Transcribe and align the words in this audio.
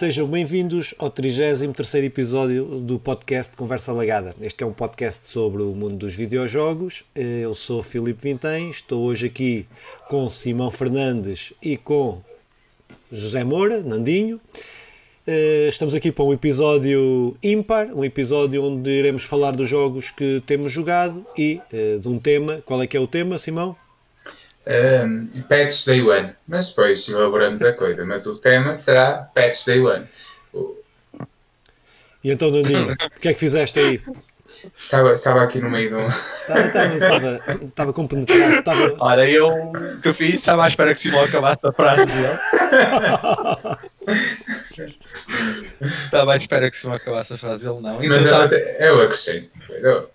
Sejam 0.00 0.26
bem-vindos 0.26 0.94
ao 0.98 1.10
33 1.10 1.94
episódio 2.06 2.64
do 2.80 2.98
podcast 2.98 3.54
Conversa 3.54 3.92
Lagada. 3.92 4.34
Este 4.40 4.64
é 4.64 4.66
um 4.66 4.72
podcast 4.72 5.28
sobre 5.28 5.60
o 5.60 5.74
mundo 5.74 5.98
dos 5.98 6.14
videojogos. 6.14 7.04
Eu 7.14 7.54
sou 7.54 7.82
Filipe 7.82 8.22
Vintém, 8.22 8.70
estou 8.70 9.02
hoje 9.02 9.26
aqui 9.26 9.66
com 10.08 10.30
Simão 10.30 10.70
Fernandes 10.70 11.52
e 11.62 11.76
com 11.76 12.22
José 13.12 13.44
Moura, 13.44 13.82
Nandinho. 13.82 14.40
Eh, 15.26 15.66
estamos 15.68 15.94
aqui 15.94 16.10
para 16.10 16.24
um 16.24 16.32
episódio 16.32 17.36
ímpar, 17.42 17.88
um 17.88 18.02
episódio 18.02 18.64
onde 18.64 18.88
iremos 18.88 19.24
falar 19.24 19.50
dos 19.50 19.68
jogos 19.68 20.10
que 20.10 20.42
temos 20.46 20.72
jogado 20.72 21.26
e 21.36 21.60
eh, 21.70 21.98
de 22.00 22.08
um 22.08 22.18
tema. 22.18 22.62
Qual 22.64 22.80
é 22.80 22.86
que 22.86 22.96
é 22.96 23.00
o 23.00 23.06
tema, 23.06 23.36
Simão? 23.36 23.76
Um, 24.66 25.26
Patch 25.48 25.86
Day 25.86 26.02
One. 26.02 26.34
Mas 26.46 26.70
depois 26.70 27.08
elaboramos 27.08 27.62
a 27.62 27.72
coisa. 27.72 28.04
Mas 28.04 28.26
o 28.26 28.38
tema 28.38 28.74
será 28.74 29.30
Patch 29.34 29.64
Day 29.66 29.80
One. 29.80 30.06
E 32.22 32.30
então, 32.30 32.50
Nandinho, 32.50 32.92
o 32.92 33.20
que 33.20 33.28
é 33.28 33.32
que 33.32 33.40
fizeste 33.40 33.78
aí? 33.78 34.00
Estava, 34.76 35.12
estava 35.12 35.42
aqui 35.42 35.58
no 35.60 35.70
meio 35.70 35.88
de 35.88 35.94
um. 35.94 36.06
Estava, 36.06 36.94
estava, 36.94 37.40
estava 37.64 37.92
compenetrado. 37.92 38.54
Estava... 38.54 38.96
Olha, 38.98 39.30
eu 39.30 39.48
o 39.48 40.00
que 40.00 40.08
eu 40.08 40.14
fiz, 40.14 40.34
estava 40.34 40.64
à 40.64 40.66
espera 40.66 40.92
que 40.92 40.98
Simão 40.98 41.22
acabasse 41.22 41.66
a 41.66 41.72
frase 41.72 42.06
dele. 42.06 42.28
estava 45.80 46.34
à 46.34 46.36
espera 46.36 46.70
que 46.70 46.76
Simão 46.76 46.96
acabasse 46.96 47.32
a 47.32 47.36
frase 47.36 47.64
dele, 47.66 47.80
não. 47.80 47.98
Mas 48.00 48.52
eu, 48.52 48.58
eu 48.58 49.02
acrescentei. 49.02 49.50
Eu, 49.68 50.10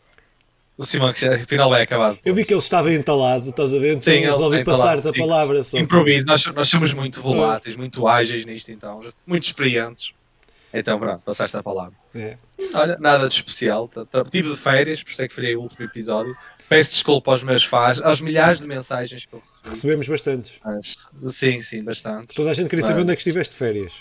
o 0.78 0.84
Simão, 0.84 1.14
que 1.14 1.22
já, 1.22 1.34
afinal 1.36 1.74
é 1.76 1.82
acabado. 1.84 2.20
Eu 2.26 2.36
vi 2.36 2.44
que 2.44 2.54
ele 2.54 2.60
estava 2.60 2.92
entalado, 2.94 3.50
estás 3.50 3.74
a 3.74 3.80
ver? 3.80 3.92
Então 3.92 4.02
Sim, 4.14 4.20
resolvi 4.22 4.64
passar-te 4.64 5.08
a 5.08 5.14
palavra. 5.14 5.64
Só. 5.64 5.78
Improviso, 5.78 6.26
nós, 6.26 6.46
nós 6.48 6.68
somos 6.68 6.94
muito 6.94 7.22
voláteis, 7.22 7.76
muito 7.76 8.08
ágeis 8.08 8.46
nisto, 8.46 8.72
então, 8.72 9.02
muito 9.26 9.44
experientes. 9.44 10.14
Então, 10.74 11.00
pronto, 11.00 11.22
passaste 11.24 11.56
a 11.56 11.64
palavra. 11.64 11.94
É. 12.14 12.36
Olha, 12.74 12.98
nada 13.00 13.30
de 13.30 13.34
especial. 13.34 13.90
Tive 14.30 14.50
de 14.50 14.58
férias, 14.58 15.02
por 15.02 15.12
isso 15.12 15.22
é 15.24 15.28
que 15.30 15.34
falhei 15.34 15.56
o 15.56 15.62
último 15.62 15.86
episódio. 15.86 16.36
Peço 16.68 16.92
desculpa 16.92 17.32
aos 17.32 17.44
meus 17.44 17.64
fãs, 17.64 18.02
aos 18.02 18.20
milhares 18.20 18.60
de 18.60 18.68
mensagens 18.68 19.26
que 19.26 19.34
eu 19.34 19.40
recebi. 19.40 19.70
Recebemos 19.70 20.08
bastantes. 20.10 20.54
Mas, 20.66 20.98
sim, 21.34 21.62
sim, 21.62 21.82
bastante. 21.82 22.34
Toda 22.36 22.50
a 22.50 22.54
gente 22.54 22.68
queria 22.68 22.84
saber 22.84 22.96
Mas- 22.96 23.04
onde 23.04 23.14
é 23.14 23.16
que 23.16 23.22
estiveste 23.22 23.54
de 23.54 23.58
férias. 23.60 23.94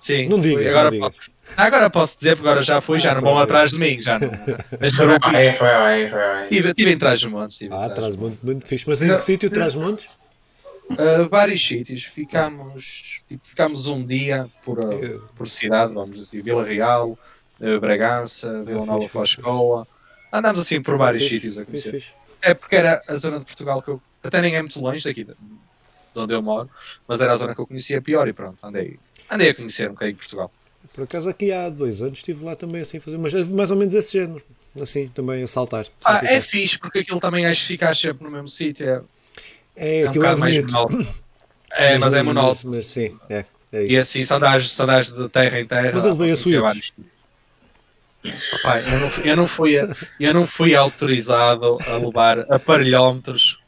Sim, 0.00 0.28
Não 0.28 0.40
digas, 0.40 0.58
fui. 0.58 0.68
agora, 0.68 0.84
não 0.84 0.90
digas. 0.92 1.10
posso, 1.14 1.30
agora 1.56 1.90
posso 1.90 2.18
dizer, 2.18 2.36
porque 2.36 2.48
agora 2.48 2.62
já 2.62 2.80
fui, 2.80 2.98
já 2.98 3.14
não 3.14 3.20
vão 3.20 3.38
atrás 3.38 3.70
de 3.70 3.78
mim. 3.78 4.00
Já 4.00 4.18
não. 4.18 4.30
Mas 4.80 4.94
foram- 4.96 5.18
Vai, 5.20 5.50
vai, 5.52 5.52
vai, 5.52 6.06
vai. 6.08 6.46
Tive, 6.46 6.72
tive 6.74 6.90
em 6.92 6.98
Trás-os-Montes. 6.98 7.60
em 7.62 7.66
Ah, 7.66 7.68
Trás-os-Montes. 7.90 7.94
traz 7.94 8.16
muito, 8.16 8.46
muito 8.46 8.66
fixe. 8.66 8.88
Mas 8.88 9.02
em 9.02 9.08
Não. 9.08 9.16
que 9.16 9.22
sítio 9.22 9.50
traz 9.50 9.76
montes? 9.76 10.18
Uh, 10.90 11.28
vários 11.28 11.64
sítios. 11.64 12.04
Ficámos, 12.04 13.22
tipo, 13.26 13.46
ficámos 13.46 13.86
um 13.88 14.04
dia 14.04 14.48
por, 14.64 14.78
uh, 14.84 15.22
por 15.36 15.46
cidade, 15.46 15.92
vamos 15.94 16.16
dizer, 16.16 16.42
Vila 16.42 16.64
Real, 16.64 17.10
uh, 17.60 17.80
Bragança, 17.80 18.64
Vila 18.64 18.82
Ah, 18.82 18.86
Nova 18.86 19.00
fixe, 19.02 19.12
Foscoa. 19.12 19.86
Andámos 20.32 20.60
assim 20.60 20.80
por 20.80 20.96
vários 20.96 21.22
Fixe, 21.24 21.34
sítios 21.36 21.58
a 21.58 21.64
fixe, 21.64 21.82
conhecer. 21.90 22.00
fixe. 22.06 22.14
É 22.42 22.54
porque 22.54 22.74
era 22.76 23.02
a 23.06 23.14
zona 23.14 23.38
de 23.38 23.44
Portugal 23.44 23.82
que 23.82 23.88
eu. 23.90 24.00
Até 24.24 24.40
nem 24.40 24.56
é 24.56 24.60
muito 24.62 24.80
longe 24.80 25.04
daqui, 25.04 25.24
de 25.24 25.32
de 26.12 26.18
onde 26.18 26.34
eu 26.34 26.42
moro, 26.42 26.68
mas 27.06 27.20
era 27.20 27.32
a 27.32 27.36
zona 27.36 27.54
que 27.54 27.60
eu 27.60 27.66
conhecia 27.68 28.02
pior 28.02 28.26
e 28.26 28.32
pronto, 28.32 28.56
andei, 28.66 28.98
andei 29.30 29.50
a 29.50 29.54
conhecer 29.54 29.88
um 29.88 29.92
bocadinho 29.92 30.16
Portugal. 30.18 30.52
Por 30.94 31.04
acaso 31.04 31.28
aqui 31.28 31.52
há 31.52 31.68
dois 31.68 32.02
anos 32.02 32.18
estive 32.18 32.44
lá 32.44 32.56
também 32.56 32.80
assim 32.82 32.98
a 32.98 33.00
fazer, 33.00 33.16
mas 33.18 33.32
é 33.34 33.44
mais 33.44 33.70
ou 33.70 33.76
menos 33.76 33.94
esse 33.94 34.12
género. 34.18 34.42
Assim, 34.80 35.08
também 35.08 35.42
a 35.42 35.46
saltar. 35.46 35.86
Ah, 36.04 36.12
saltitar. 36.12 36.32
é 36.34 36.40
fixe, 36.40 36.78
porque 36.78 37.00
aquilo 37.00 37.20
também 37.20 37.44
acho 37.46 37.60
que 37.62 37.66
ficas 37.68 37.98
sempre 37.98 38.24
no 38.24 38.30
mesmo 38.30 38.48
sítio. 38.48 38.86
É, 38.86 39.02
É, 39.76 40.00
é 40.02 40.06
um 40.06 40.10
é 40.10 40.12
bocado 40.14 40.38
mais 40.38 40.54
bonito. 40.56 40.72
monótono. 40.72 41.14
É, 41.72 41.98
mas 41.98 42.14
é 42.14 42.22
monótono. 42.24 42.74
Mas, 42.74 42.86
sim, 42.86 43.16
é. 43.28 43.44
é 43.72 43.84
E 43.86 43.96
assim, 43.96 44.24
só 44.24 44.36
andares 44.36 45.12
de 45.12 45.28
terra 45.28 45.60
em 45.60 45.66
terra. 45.66 45.92
Mas 45.94 46.04
ele 46.04 46.16
veio 46.16 46.34
a 46.34 46.36
conhecer 46.36 46.42
Switch. 46.42 46.60
vários 46.60 46.86
sítios. 46.86 48.60
Pai, 48.62 48.82
eu, 48.92 49.00
não, 49.00 49.10
fui- 49.10 49.30
eu, 49.30 49.36
não 49.36 49.46
fui, 49.46 49.72
eu 50.18 50.34
não 50.34 50.46
fui 50.46 50.74
autorizado 50.74 51.78
a 51.86 51.96
levar 51.96 52.40
aparelhómetros 52.52 53.58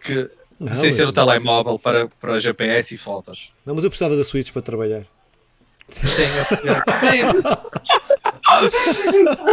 que, 0.00 0.30
Não, 0.64 0.72
sem 0.72 0.90
ser 0.90 1.02
mas- 1.02 1.10
o 1.10 1.12
telemóvel 1.12 1.78
para, 1.78 2.08
para 2.20 2.38
GPS 2.38 2.94
e 2.94 2.98
fotos. 2.98 3.52
Não, 3.66 3.74
mas 3.74 3.84
eu 3.84 3.90
precisava 3.90 4.16
da 4.16 4.24
Switch 4.24 4.50
para 4.52 4.62
trabalhar. 4.62 5.02
Sim, 5.90 6.22
eu- 7.20 7.54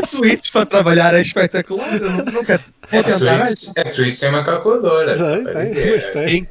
a 0.04 0.08
Switch 0.08 0.52
para 0.52 0.66
trabalhar 0.66 1.14
é 1.14 1.22
espetacular. 1.22 1.94
Eu 1.94 2.10
nu- 2.10 2.26
nunca 2.26 2.56
A. 2.92 3.04
Switch, 3.04 3.72
a 3.78 3.86
Switch 3.86 4.20
tem 4.20 4.30
uma 4.30 4.44
calculadora. 4.44 5.18
só 5.18 5.36
Tem, 5.52 5.74
tem, 5.74 5.92
mas 5.92 6.08
tem. 6.08 6.48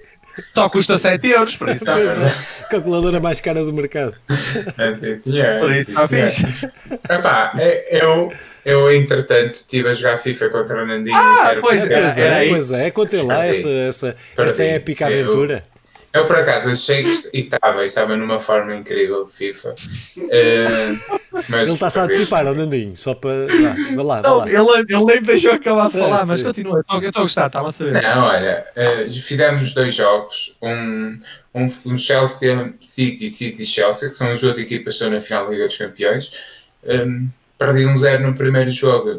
Só 0.52 0.68
custa 0.68 0.96
7 0.96 1.26
euros, 1.28 1.56
por 1.56 1.68
isso. 1.68 1.84
Não, 1.84 1.94
Pois 1.94 2.16
não. 2.16 2.24
é, 2.24 2.30
calculadora 2.70 3.20
mais 3.20 3.40
cara 3.40 3.64
do 3.64 3.72
mercado. 3.72 4.14
Sim, 4.30 5.18
senhor, 5.20 5.58
Por 5.60 5.72
isso 5.72 5.90
está 5.90 6.06
senhor. 6.08 6.30
fixe. 6.30 6.70
Epá, 7.10 7.52
é- 7.58 8.04
eu, 8.04 8.32
eu, 8.70 8.92
entretanto, 8.94 9.54
estive 9.54 9.88
a 9.88 9.92
jogar 9.92 10.16
FIFA 10.18 10.48
contra 10.50 10.82
o 10.82 10.86
Nandinho. 10.86 11.16
Ah, 11.16 11.54
pois 11.60 11.90
é, 11.90 12.00
Pois 12.02 12.18
era 12.18 12.28
é, 12.36 12.38
aí. 12.38 12.48
pois 12.50 12.70
é, 12.72 12.90
contei 12.90 13.22
lá 13.22 13.44
essa, 13.46 13.68
essa, 13.68 14.16
Perdi. 14.36 14.50
essa 14.52 14.64
épica 14.64 15.10
Eu- 15.10 15.20
aventura. 15.28 15.64
Eu, 16.12 16.24
por 16.24 16.34
acaso, 16.36 16.68
achei 16.68 17.04
que 17.04 17.30
e 17.32 17.38
estava, 17.38 17.84
estava 17.84 18.16
numa 18.16 18.40
forma 18.40 18.74
incrível 18.74 19.24
de 19.24 19.30
FIFA. 19.32 19.76
Eh, 20.28 20.96
mas 21.48 21.68
Ele 21.68 21.74
está-se 21.74 22.00
a 22.00 22.02
antecipar, 22.02 22.44
ó 22.48 22.52
Nandinho, 22.52 22.96
só 22.96 23.14
para. 23.14 23.46
Vá, 23.46 23.76
vá 23.94 24.02
lá, 24.02 24.20
vá 24.20 24.28
Não, 24.28 24.38
lá. 24.38 24.48
ele, 24.48 24.86
ele 24.92 25.04
nem 25.04 25.20
me 25.20 25.26
deixou 25.28 25.52
acabar 25.52 25.88
de 25.88 25.96
É, 25.98 26.00
falar, 26.00 26.26
mas 26.26 26.40
sim. 26.40 26.46
continua. 26.46 26.78
Eu 26.78 26.80
estou- 26.80 27.00
Eu 27.00 27.10
a 27.14 27.20
gostar, 27.22 27.46
estava 27.46 27.68
a 27.68 27.72
saber. 27.72 28.02
Não, 28.02 28.24
olha, 28.24 28.64
eh, 28.74 29.06
fizemos 29.08 29.72
dois 29.72 29.94
jogos, 29.94 30.56
um, 30.60 31.16
um, 31.54 31.68
um 31.86 31.96
Chelsea 31.96 32.74
City 32.80 33.26
e 33.26 33.30
City 33.30 33.64
Chelsea, 33.64 34.08
que 34.08 34.16
são 34.16 34.32
as 34.32 34.40
duas 34.40 34.58
equipas 34.58 34.94
que 34.94 35.04
estão 35.04 35.10
na 35.10 35.20
final 35.20 35.44
da 35.46 35.52
Liga 35.52 35.66
dos 35.66 35.76
Campeões. 35.78 36.32
Um, 36.82 37.28
perdi 37.60 37.86
um 37.86 37.96
zero 37.96 38.26
no 38.26 38.34
primeiro 38.34 38.70
jogo, 38.70 39.10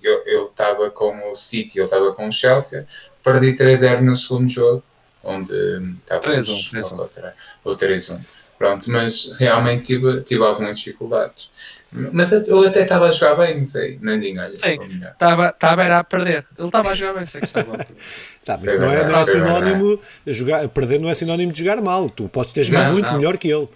eu 0.00 0.22
eu 0.24 0.46
estava 0.46 0.88
com 0.90 1.30
o 1.30 1.34
City, 1.34 1.78
ele 1.78 1.84
estava 1.84 2.12
com 2.14 2.28
o 2.28 2.32
Chelsea. 2.32 2.86
Perdi 3.22 3.52
3-0 3.54 4.00
no 4.00 4.14
segundo 4.14 4.48
jogo, 4.48 4.82
onde 5.22 5.52
hum, 5.52 5.96
estávamos 6.00 6.48
3-1, 6.48 6.80
3-1. 6.80 6.92
ao 6.92 6.98
contrário, 6.98 7.36
ou 7.64 7.76
3-1. 7.76 8.20
Pronto, 8.56 8.90
mas 8.90 9.36
realmente 9.38 9.84
tive, 9.84 10.20
tive 10.22 10.42
algumas 10.42 10.78
dificuldades. 10.78 11.50
Mas 11.90 12.32
eu- 12.32 12.66
até 12.66 12.82
estava 12.82 13.06
a 13.06 13.10
jogar 13.10 13.36
bem, 13.36 13.56
não 13.56 13.64
sei, 13.64 13.98
Nandinho, 14.02 14.42
olha, 14.42 14.56
Sim. 14.56 14.78
Estava, 15.12 15.48
estava 15.48 15.84
era 15.84 15.98
a 15.98 16.04
perder. 16.04 16.44
Ele 16.58 16.66
estava 16.68 16.90
a 16.90 16.94
jogar 16.94 17.14
bem, 17.14 17.24
sei 17.24 17.40
que 17.40 17.46
estava 17.46 17.74
a 17.74 17.78
perder. 17.84 17.96
Tá, 18.44 18.58
mas 18.62 18.78
não 18.78 18.90
é, 18.90 19.08
não 19.08 19.20
é 19.20 19.24
sinónimo. 19.24 20.00
Jogar, 20.26 20.68
perder 20.68 21.00
não 21.00 21.08
é 21.08 21.14
sinónimo 21.14 21.52
de 21.52 21.60
jogar 21.60 21.80
mal. 21.80 22.10
Tu 22.10 22.28
podes 22.28 22.52
ter 22.52 22.64
jogado 22.64 22.92
muito 22.92 23.06
não. 23.06 23.16
melhor 23.16 23.38
que 23.38 23.48
ele. 23.48 23.68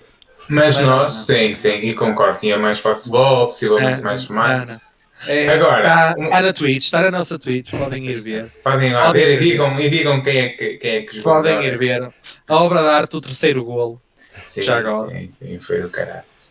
Mas 0.48 0.76
Não, 0.78 0.86
nós, 0.86 1.14
não. 1.14 1.20
sim, 1.24 1.54
sim, 1.54 1.74
e 1.82 1.94
concordo, 1.94 2.38
tinha 2.38 2.58
mais 2.58 2.80
posse 2.80 3.04
de 3.04 3.10
bola, 3.10 3.46
possivelmente 3.46 4.00
Ah, 4.00 4.04
mais 4.04 4.28
não. 4.28 4.80
É, 5.26 5.48
Agora, 5.50 5.80
está, 5.82 6.14
um- 6.18 6.24
está 6.24 6.42
na 6.42 6.52
Twitch, 6.52 6.84
está 6.84 7.00
na 7.02 7.10
nossa 7.12 7.38
Twitch, 7.38 7.70
podem 7.70 8.04
ir 8.08 8.14
ver. 8.20 8.50
Podem 8.64 8.92
lá 8.92 9.06
Podem 9.06 9.24
ver 9.24 9.40
e 9.40 9.44
digam, 9.44 9.80
e 9.80 9.88
digam 9.88 10.20
quem, 10.20 10.38
é 10.38 10.48
que, 10.48 10.76
quem 10.78 10.94
é 10.96 11.02
que 11.02 11.14
jogou. 11.16 11.34
Podem 11.34 11.62
ir 11.64 11.78
ver. 11.78 12.12
A 12.48 12.56
obra 12.56 12.82
de 12.82 12.88
arte, 12.88 13.16
o 13.16 13.20
terceiro 13.20 13.64
golo. 13.64 14.02
Sim, 14.40 14.62
já 14.62 14.78
agora. 14.78 15.10
Sim, 15.16 15.30
sim, 15.30 15.58
foi 15.60 15.80
do 15.80 15.88
caraças. 15.90 16.50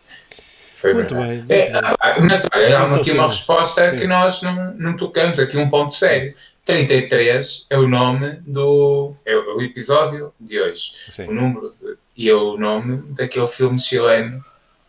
Foi 0.74 0.94
Muito 0.94 1.14
verdade. 1.14 1.42
bem, 1.42 1.58
É, 1.58 1.70
bem. 1.70 1.80
ah, 2.00 2.16
mas 2.20 2.48
olha, 2.56 2.78
há 2.78 2.94
aqui 2.96 3.10
uma 3.12 3.26
resposta 3.28 3.90
Sim. 3.90 3.96
que 3.96 4.06
nós 4.06 4.40
não, 4.42 4.74
não 4.74 4.96
tocamos, 4.96 5.38
aqui 5.38 5.56
um 5.58 5.68
ponto 5.68 5.92
sério. 5.94 6.34
33 6.64 7.66
é 7.70 7.76
o 7.78 7.86
nome 7.86 8.38
do. 8.46 9.14
é 9.26 9.36
o 9.36 9.60
episódio 9.60 10.32
de 10.40 10.58
hoje. 10.60 10.92
Sim. 11.10 11.26
O 11.28 11.34
número 11.34 11.68
de- 11.68 11.96
e 12.16 12.28
é 12.28 12.34
o 12.34 12.56
nome 12.56 13.02
daquele 13.14 13.46
filme 13.46 13.78
chileno 13.78 14.40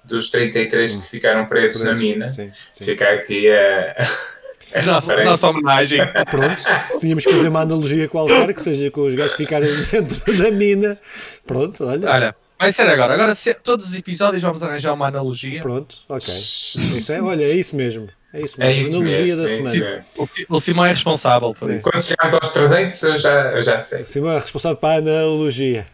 dos 0.03 0.29
33 0.29 0.95
que 0.95 1.01
ficaram 1.09 1.45
presos 1.45 1.84
na 1.84 1.94
mina. 1.94 2.29
Sim, 2.29 2.50
sim. 2.50 2.84
Fica 2.85 3.09
aqui 3.09 3.50
a. 3.50 3.95
Nossa, 4.85 5.23
nossa 5.23 5.50
homenagem. 5.50 6.00
Pronto, 6.29 6.59
se 6.61 6.99
tínhamos 6.99 7.23
que 7.23 7.31
fazer 7.31 7.47
uma 7.47 7.61
analogia 7.61 8.08
qualquer, 8.09 8.52
que 8.53 8.61
seja 8.61 8.90
com 8.90 9.02
os 9.08 9.14
gajos 9.14 9.35
ficarem 9.35 9.70
dentro 9.91 10.37
da 10.37 10.52
mina. 10.52 10.97
Pronto, 11.46 11.85
olha. 11.85 12.09
Olha, 12.09 12.35
vai 12.59 12.72
ser 12.72 12.87
agora. 12.87 13.14
Agora, 13.14 13.35
se- 13.35 13.53
todos 13.53 13.87
os 13.90 13.96
episódios 13.97 14.41
vamos 14.41 14.64
arranjar 14.64 14.93
uma 14.93 15.08
analogia. 15.08 15.61
Pronto, 15.61 15.96
ok. 16.09 16.28
Isso 16.97 17.14
é, 17.14 17.22
olha, 17.22 17.43
é 17.43 17.52
isso 17.52 17.75
mesmo. 17.75 18.09
É 18.34 18.41
isso 18.41 18.55
É 18.58 18.66
mesmo. 18.66 18.81
isso 18.81 18.96
analogia 18.97 19.35
mesmo, 19.35 19.37
da 19.37 19.43
é 19.43 19.72
semana. 19.72 20.05
O, 20.17 20.28
o 20.55 20.59
Simão 20.59 20.85
é 20.85 20.90
responsável 20.90 21.53
por 21.53 21.70
isso. 21.70 21.84
Quando 21.84 22.02
chegarmos 22.02 22.34
aos 22.34 22.52
300, 22.52 23.03
eu 23.03 23.17
já, 23.20 23.52
eu 23.52 23.61
já 23.61 23.78
sei. 23.78 24.03
Simão 24.05 24.31
é 24.31 24.40
responsável 24.40 24.75
para 24.75 24.96
a 24.96 24.97
analogia 24.97 25.85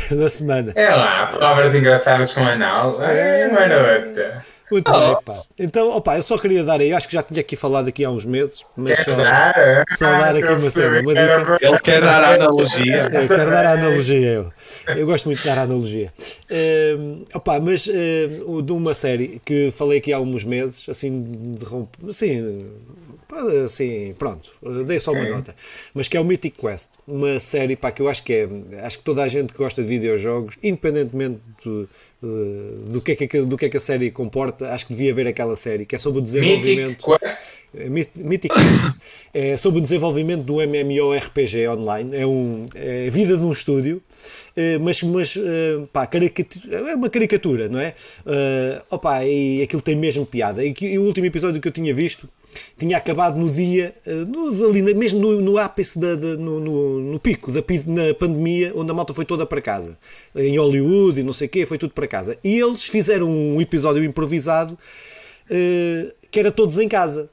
da 0.10 0.28
semana. 0.28 0.72
É 0.74 0.90
lá, 0.90 1.26
palavras 1.26 1.74
engraçadas 1.74 2.32
com 2.32 2.46
anal. 2.46 3.02
É, 3.02 3.48
marota. 3.48 4.51
Muito 4.72 4.90
Oh. 4.90 5.14
bem, 5.14 5.16
pá. 5.24 5.42
Então, 5.58 5.90
opa, 5.90 6.16
eu 6.16 6.22
só 6.22 6.38
queria 6.38 6.64
dar 6.64 6.80
aí, 6.80 6.92
acho 6.92 7.06
que 7.06 7.12
já 7.14 7.22
tinha 7.22 7.40
aqui 7.40 7.54
falado 7.56 7.88
aqui 7.88 8.04
há 8.04 8.10
uns 8.10 8.24
meses, 8.24 8.64
mas 8.76 8.96
Queres 8.98 9.14
só, 9.14 9.22
dar? 9.22 9.84
só 9.90 10.06
dar 10.06 10.30
aqui 10.30 10.38
Estou 10.38 10.54
a 10.54 10.58
uma 10.58 10.70
cena, 10.70 11.00
uma 11.00 11.14
dica. 11.14 11.58
Ele 11.60 11.78
quer 11.80 12.00
dar 12.00 12.24
a 12.24 12.34
analogia. 12.34 13.02
Eu 13.12 13.28
quero 13.28 13.50
dar 13.50 13.66
a 13.66 13.72
analogia, 13.72 14.28
eu. 14.32 14.48
Eu 14.96 15.06
gosto 15.06 15.26
muito 15.26 15.38
de 15.40 15.44
dar 15.44 15.58
a 15.58 15.62
analogia. 15.62 16.12
Ehm, 16.50 17.24
opa, 17.34 17.60
mas 17.60 17.86
ehm, 17.86 18.42
o 18.46 18.62
de 18.62 18.72
uma 18.72 18.94
série 18.94 19.40
que 19.44 19.70
falei 19.76 19.98
aqui 19.98 20.12
há 20.12 20.18
uns 20.18 20.44
meses, 20.44 20.88
assim, 20.88 21.54
de 21.56 21.64
romp... 21.64 21.88
assim, 22.08 22.66
Assim, 23.64 24.14
pronto, 24.18 24.52
dei 24.86 24.98
só 24.98 25.12
uma 25.12 25.24
nota. 25.24 25.54
Mas 25.94 26.06
que 26.06 26.18
é 26.18 26.20
o 26.20 26.24
Mythic 26.24 26.58
Quest, 26.60 26.90
uma 27.08 27.40
série 27.40 27.76
pá, 27.76 27.90
que 27.90 28.02
eu 28.02 28.08
acho 28.08 28.22
que 28.22 28.30
é. 28.34 28.48
Acho 28.84 28.98
que 28.98 29.04
toda 29.04 29.22
a 29.22 29.28
gente 29.28 29.54
que 29.54 29.58
gosta 29.58 29.80
de 29.80 29.88
videojogos, 29.88 30.58
independentemente 30.62 31.40
do, 31.64 31.88
do, 32.22 33.00
que 33.00 33.12
é 33.12 33.16
que, 33.16 33.42
do 33.42 33.56
que 33.56 33.66
é 33.66 33.68
que 33.68 33.76
a 33.76 33.80
série 33.80 34.10
comporta, 34.10 34.72
acho 34.72 34.86
que 34.86 34.92
devia 34.92 35.12
ver 35.12 35.26
aquela 35.26 35.56
série, 35.56 35.84
que 35.84 35.96
é 35.96 35.98
sobre 35.98 36.20
o 36.20 36.22
desenvolvimento. 36.22 36.88
Mythic 36.88 37.02
Quest? 37.02 37.58
É, 37.74 37.88
Mythic 37.88 38.54
Quest. 38.54 38.96
é 39.34 39.56
sobre 39.56 39.80
o 39.80 39.82
desenvolvimento 39.82 40.42
do 40.42 40.60
MMORPG 40.62 41.68
online. 41.68 42.16
É, 42.16 42.26
um, 42.26 42.66
é 42.74 43.08
a 43.08 43.10
vida 43.10 43.36
de 43.36 43.42
um 43.42 43.50
estúdio. 43.50 44.00
É, 44.54 44.78
mas, 44.78 45.02
mas 45.02 45.34
pá, 45.92 46.08
é 46.70 46.94
uma 46.94 47.08
caricatura, 47.08 47.68
não 47.68 47.80
é? 47.80 47.94
Uh, 48.24 48.84
opa, 48.90 49.24
e 49.24 49.62
aquilo 49.62 49.82
tem 49.82 49.96
mesmo 49.96 50.24
piada. 50.24 50.64
E, 50.64 50.72
que, 50.72 50.86
e 50.86 50.98
o 50.98 51.02
último 51.02 51.26
episódio 51.26 51.60
que 51.60 51.66
eu 51.66 51.72
tinha 51.72 51.92
visto 51.92 52.28
tinha 52.78 52.96
acabado 52.96 53.38
no 53.38 53.50
dia, 53.50 53.94
uh, 54.06 54.64
ali, 54.68 54.82
mesmo 54.94 55.20
no, 55.20 55.40
no 55.40 55.58
ápice, 55.58 55.98
da, 55.98 56.14
da 56.14 56.36
no, 56.36 56.60
no, 56.60 57.00
no, 57.00 57.20
pico 57.20 57.50
da 57.50 57.60
na 57.86 58.14
pandemia, 58.14 58.72
onde 58.74 58.90
a 58.90 58.94
malta 58.94 59.14
foi 59.14 59.24
toda 59.24 59.46
para 59.46 59.60
casa. 59.60 59.96
Em 60.34 60.58
Hollywood 60.58 61.20
e 61.20 61.22
não 61.22 61.32
sei 61.32 61.46
o 61.46 61.50
quê, 61.50 61.66
foi 61.66 61.78
tudo 61.78 61.92
para 61.92 62.06
casa. 62.06 62.38
E 62.42 62.58
eles 62.58 62.84
fizeram 62.84 63.28
um 63.28 63.60
episódio 63.60 64.04
improvisado 64.04 64.74
uh, 64.74 66.12
que 66.30 66.40
era 66.40 66.50
todos 66.50 66.78
em 66.78 66.88
casa. 66.88 67.28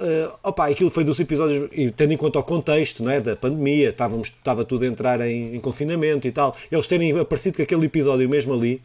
Uh, 0.00 0.32
opa, 0.44 0.68
aquilo 0.68 0.90
foi 0.90 1.02
dos 1.02 1.18
episódios, 1.18 1.68
e 1.72 1.90
tendo 1.90 2.12
em 2.12 2.16
conta 2.16 2.38
o 2.38 2.42
contexto 2.44 3.02
não 3.02 3.10
é, 3.10 3.20
da 3.20 3.34
pandemia, 3.34 3.90
estávamos, 3.90 4.28
estava 4.28 4.64
tudo 4.64 4.84
a 4.84 4.86
entrar 4.86 5.20
em, 5.20 5.56
em 5.56 5.60
confinamento 5.60 6.28
e 6.28 6.30
tal, 6.30 6.56
eles 6.70 6.86
terem 6.86 7.18
aparecido 7.18 7.56
com 7.56 7.62
aquele 7.64 7.86
episódio 7.86 8.28
mesmo 8.28 8.54
ali, 8.54 8.80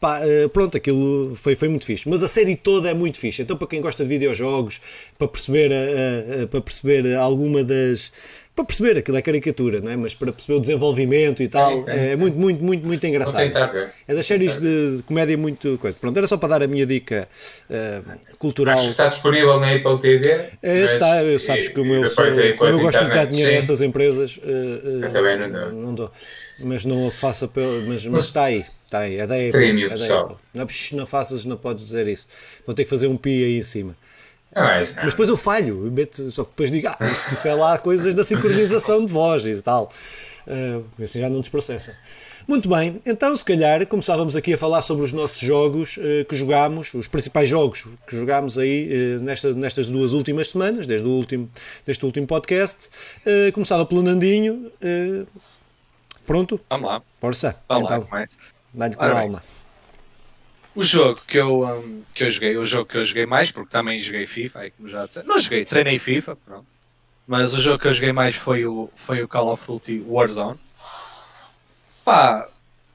pá, 0.00 0.20
uh, 0.20 0.48
pronto, 0.48 0.76
aquilo 0.76 1.34
foi, 1.36 1.54
foi 1.54 1.68
muito 1.68 1.84
fixe. 1.84 2.08
Mas 2.08 2.22
a 2.22 2.28
série 2.28 2.56
toda 2.56 2.90
é 2.90 2.94
muito 2.94 3.18
fixe. 3.18 3.42
Então, 3.42 3.56
para 3.56 3.68
quem 3.68 3.80
gosta 3.80 4.02
de 4.02 4.08
videojogos, 4.08 4.80
para 5.18 5.28
perceber, 5.28 5.70
uh, 5.70 6.46
para 6.48 6.60
perceber 6.60 7.14
alguma 7.14 7.62
das, 7.62 8.10
para 8.60 8.64
perceber 8.64 8.98
aquilo 8.98 9.16
é 9.16 9.22
caricatura, 9.22 9.80
não 9.80 9.90
é? 9.90 9.96
Mas 9.96 10.14
para 10.14 10.32
perceber 10.32 10.58
o 10.58 10.60
desenvolvimento 10.60 11.42
e 11.42 11.48
tal, 11.48 11.78
sim, 11.78 11.84
sim, 11.84 11.90
é, 11.90 12.16
muito, 12.16 12.36
muito, 12.36 12.62
muito, 12.62 12.86
muito 12.86 13.06
engraçado. 13.06 13.40
É 14.06 14.14
das 14.14 14.26
séries 14.26 14.58
de 14.58 15.02
comédia 15.06 15.36
muito 15.36 15.78
coisa. 15.78 15.96
Pronto, 15.98 16.16
era 16.16 16.26
só 16.26 16.36
para 16.36 16.50
dar 16.50 16.62
a 16.64 16.66
minha 16.66 16.84
dica 16.84 17.28
uh, 17.70 18.36
cultural. 18.38 18.74
Acho 18.74 18.84
que 18.84 18.90
está 18.90 19.08
disponível 19.08 19.58
na 19.60 19.72
Apple 19.72 19.98
TV. 20.00 20.50
É, 20.62 20.84
mas, 20.84 20.98
tá, 20.98 21.22
eu 21.22 21.38
sabes 21.38 21.68
que 21.68 21.80
o 21.80 21.84
meu 21.84 22.10
sou, 22.10 22.24
como 22.58 22.70
eu 22.70 22.80
gosto 22.80 23.04
de 23.04 23.10
dar 23.10 23.26
dinheiro 23.26 23.50
a 23.50 23.54
essas 23.54 23.80
empresas, 23.80 24.36
uh, 24.36 24.40
uh, 24.40 25.04
eu 25.04 25.10
também 25.10 25.38
não 25.38 25.50
dou. 25.50 25.72
não 25.72 25.94
dou. 25.94 26.12
Mas 26.60 26.84
não 26.84 27.06
a 27.06 27.10
faça 27.10 27.48
pelo. 27.48 27.82
Mas, 27.86 28.04
mas 28.06 28.24
está 28.24 28.44
aí. 28.44 28.64
Está 28.90 28.98
aí. 29.00 29.18
É 29.18 29.26
da 29.26 29.34
Apple. 29.34 29.84
É 29.84 29.88
da 29.88 30.20
Apple. 30.20 30.36
Não, 30.52 30.66
não 30.98 31.06
faças, 31.06 31.44
não 31.44 31.56
podes 31.56 31.84
dizer 31.84 32.08
isso. 32.08 32.26
Vou 32.66 32.74
ter 32.74 32.82
que 32.82 32.90
fazer 32.90 33.06
um 33.06 33.16
pi 33.16 33.44
aí 33.44 33.58
em 33.58 33.62
cima. 33.62 33.96
Ah, 34.52 34.64
mas, 34.64 34.96
mas 34.96 35.10
depois 35.10 35.28
eu 35.28 35.36
falho, 35.36 35.92
só 36.32 36.42
que 36.42 36.50
depois 36.50 36.72
digo, 36.72 36.88
ah, 36.88 36.98
isso 37.00 37.46
é 37.46 37.54
lá 37.54 37.78
coisas 37.78 38.12
da 38.16 38.24
sincronização 38.24 39.04
de 39.04 39.12
voz 39.12 39.46
e 39.46 39.62
tal. 39.62 39.92
Uh, 40.44 40.84
assim 41.00 41.20
já 41.20 41.30
não 41.30 41.38
desprocessa. 41.38 41.96
Muito 42.48 42.68
bem, 42.68 43.00
então 43.06 43.36
se 43.36 43.44
calhar 43.44 43.86
começávamos 43.86 44.34
aqui 44.34 44.54
a 44.54 44.58
falar 44.58 44.82
sobre 44.82 45.04
os 45.04 45.12
nossos 45.12 45.38
jogos 45.38 45.96
uh, 45.98 46.24
que 46.28 46.34
jogámos, 46.34 46.92
os 46.92 47.06
principais 47.06 47.48
jogos 47.48 47.84
que 48.08 48.16
jogámos 48.16 48.58
aí 48.58 48.88
uh, 48.90 49.20
nesta, 49.20 49.52
nestas 49.54 49.88
duas 49.88 50.12
últimas 50.12 50.50
semanas, 50.50 50.84
desde 50.84 51.06
o 51.06 51.12
último, 51.12 51.48
deste 51.86 52.04
último 52.04 52.26
podcast. 52.26 52.88
Uh, 53.24 53.52
começava 53.52 53.86
pelo 53.86 54.02
Nandinho. 54.02 54.72
pronto? 56.26 56.60
Vamos 56.68 56.88
lá. 56.88 57.02
Força. 57.20 57.54
Vamos 57.68 57.84
então, 57.84 58.08
lá, 58.10 58.26
Dá-lhe 58.72 58.96
com 58.96 59.04
alma. 59.04 59.42
O 60.74 60.84
jogo 60.84 61.20
que 61.26 61.36
eu, 61.36 61.64
um, 61.64 62.02
que 62.14 62.24
eu 62.24 62.30
joguei, 62.30 62.56
o 62.56 62.64
jogo 62.64 62.86
que 62.86 62.96
eu 62.96 63.04
joguei 63.04 63.26
mais, 63.26 63.50
porque 63.50 63.70
também 63.70 64.00
joguei 64.00 64.24
FIFA, 64.24 64.60
aí 64.60 64.70
como 64.70 64.88
já 64.88 65.04
disse, 65.04 65.22
não 65.24 65.38
joguei, 65.38 65.64
treinei 65.64 65.98
FIFA, 65.98 66.36
pronto. 66.36 66.66
Mas 67.26 67.54
o 67.54 67.60
jogo 67.60 67.78
que 67.78 67.88
eu 67.88 67.92
joguei 67.92 68.12
mais 68.12 68.36
foi 68.36 68.64
o, 68.66 68.88
foi 68.94 69.22
o 69.22 69.28
Call 69.28 69.52
of 69.52 69.66
Duty 69.66 70.04
Warzone. 70.06 70.58
Pá, 72.04 72.48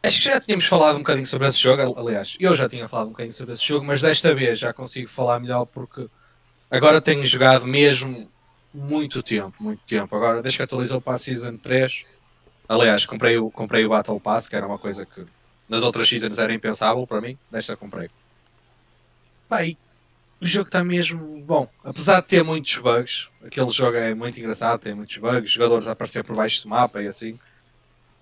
acho 0.04 0.18
que 0.20 0.26
já 0.26 0.40
tínhamos 0.40 0.66
falado 0.66 0.96
um 0.96 1.00
bocadinho 1.00 1.28
sobre 1.28 1.48
esse 1.48 1.60
jogo, 1.60 2.00
aliás, 2.00 2.38
eu 2.40 2.56
já 2.56 2.68
tinha 2.68 2.88
falado 2.88 3.08
um 3.08 3.12
bocadinho 3.12 3.34
sobre 3.34 3.54
esse 3.54 3.68
jogo, 3.68 3.86
mas 3.86 4.02
desta 4.02 4.34
vez 4.34 4.58
já 4.58 4.74
consigo 4.74 5.10
falar 5.10 5.40
melhor 5.40 5.66
porque 5.66 6.08
agora 6.72 7.02
tenho 7.02 7.26
jogado 7.26 7.68
mesmo 7.68 8.30
muito 8.74 9.24
tempo, 9.24 9.54
muito 9.60 9.82
tempo. 9.86 10.16
Agora, 10.16 10.42
desde 10.42 10.58
que 10.58 10.64
atualizou 10.64 11.00
para 11.00 11.14
a 11.14 11.18
Season 11.18 11.58
3, 11.58 12.06
aliás, 12.68 13.06
comprei 13.06 13.38
o, 13.38 13.50
comprei 13.50 13.86
o 13.86 13.90
Battle 13.90 14.20
Pass, 14.20 14.50
que 14.50 14.56
era 14.56 14.68
uma 14.68 14.78
coisa 14.78 15.06
que 15.06 15.26
nas 15.68 15.84
outras 15.84 16.08
seasons 16.08 16.40
era 16.40 16.54
impensável 16.54 17.06
para 17.08 17.22
mim, 17.22 17.38
desta 17.52 17.76
comprei. 17.76 18.10
Pá, 19.48 19.66
e 19.66 19.78
o 20.42 20.46
jogo 20.46 20.68
está 20.68 20.84
mesmo 20.84 21.40
bom. 21.42 21.68
Apesar 21.84 22.22
de 22.22 22.28
ter 22.28 22.44
muitos 22.44 22.78
bugs, 22.78 23.30
aquele 23.44 23.70
jogo 23.72 23.98
é 23.98 24.14
muito 24.14 24.40
engraçado, 24.40 24.80
tem 24.80 24.94
muitos 24.94 25.18
bugs, 25.18 25.50
jogadores 25.50 25.88
a 25.88 25.92
aparecer 25.92 26.24
por 26.24 26.36
baixo 26.36 26.64
do 26.64 26.70
mapa 26.70 27.02
e 27.02 27.08
assim. 27.08 27.40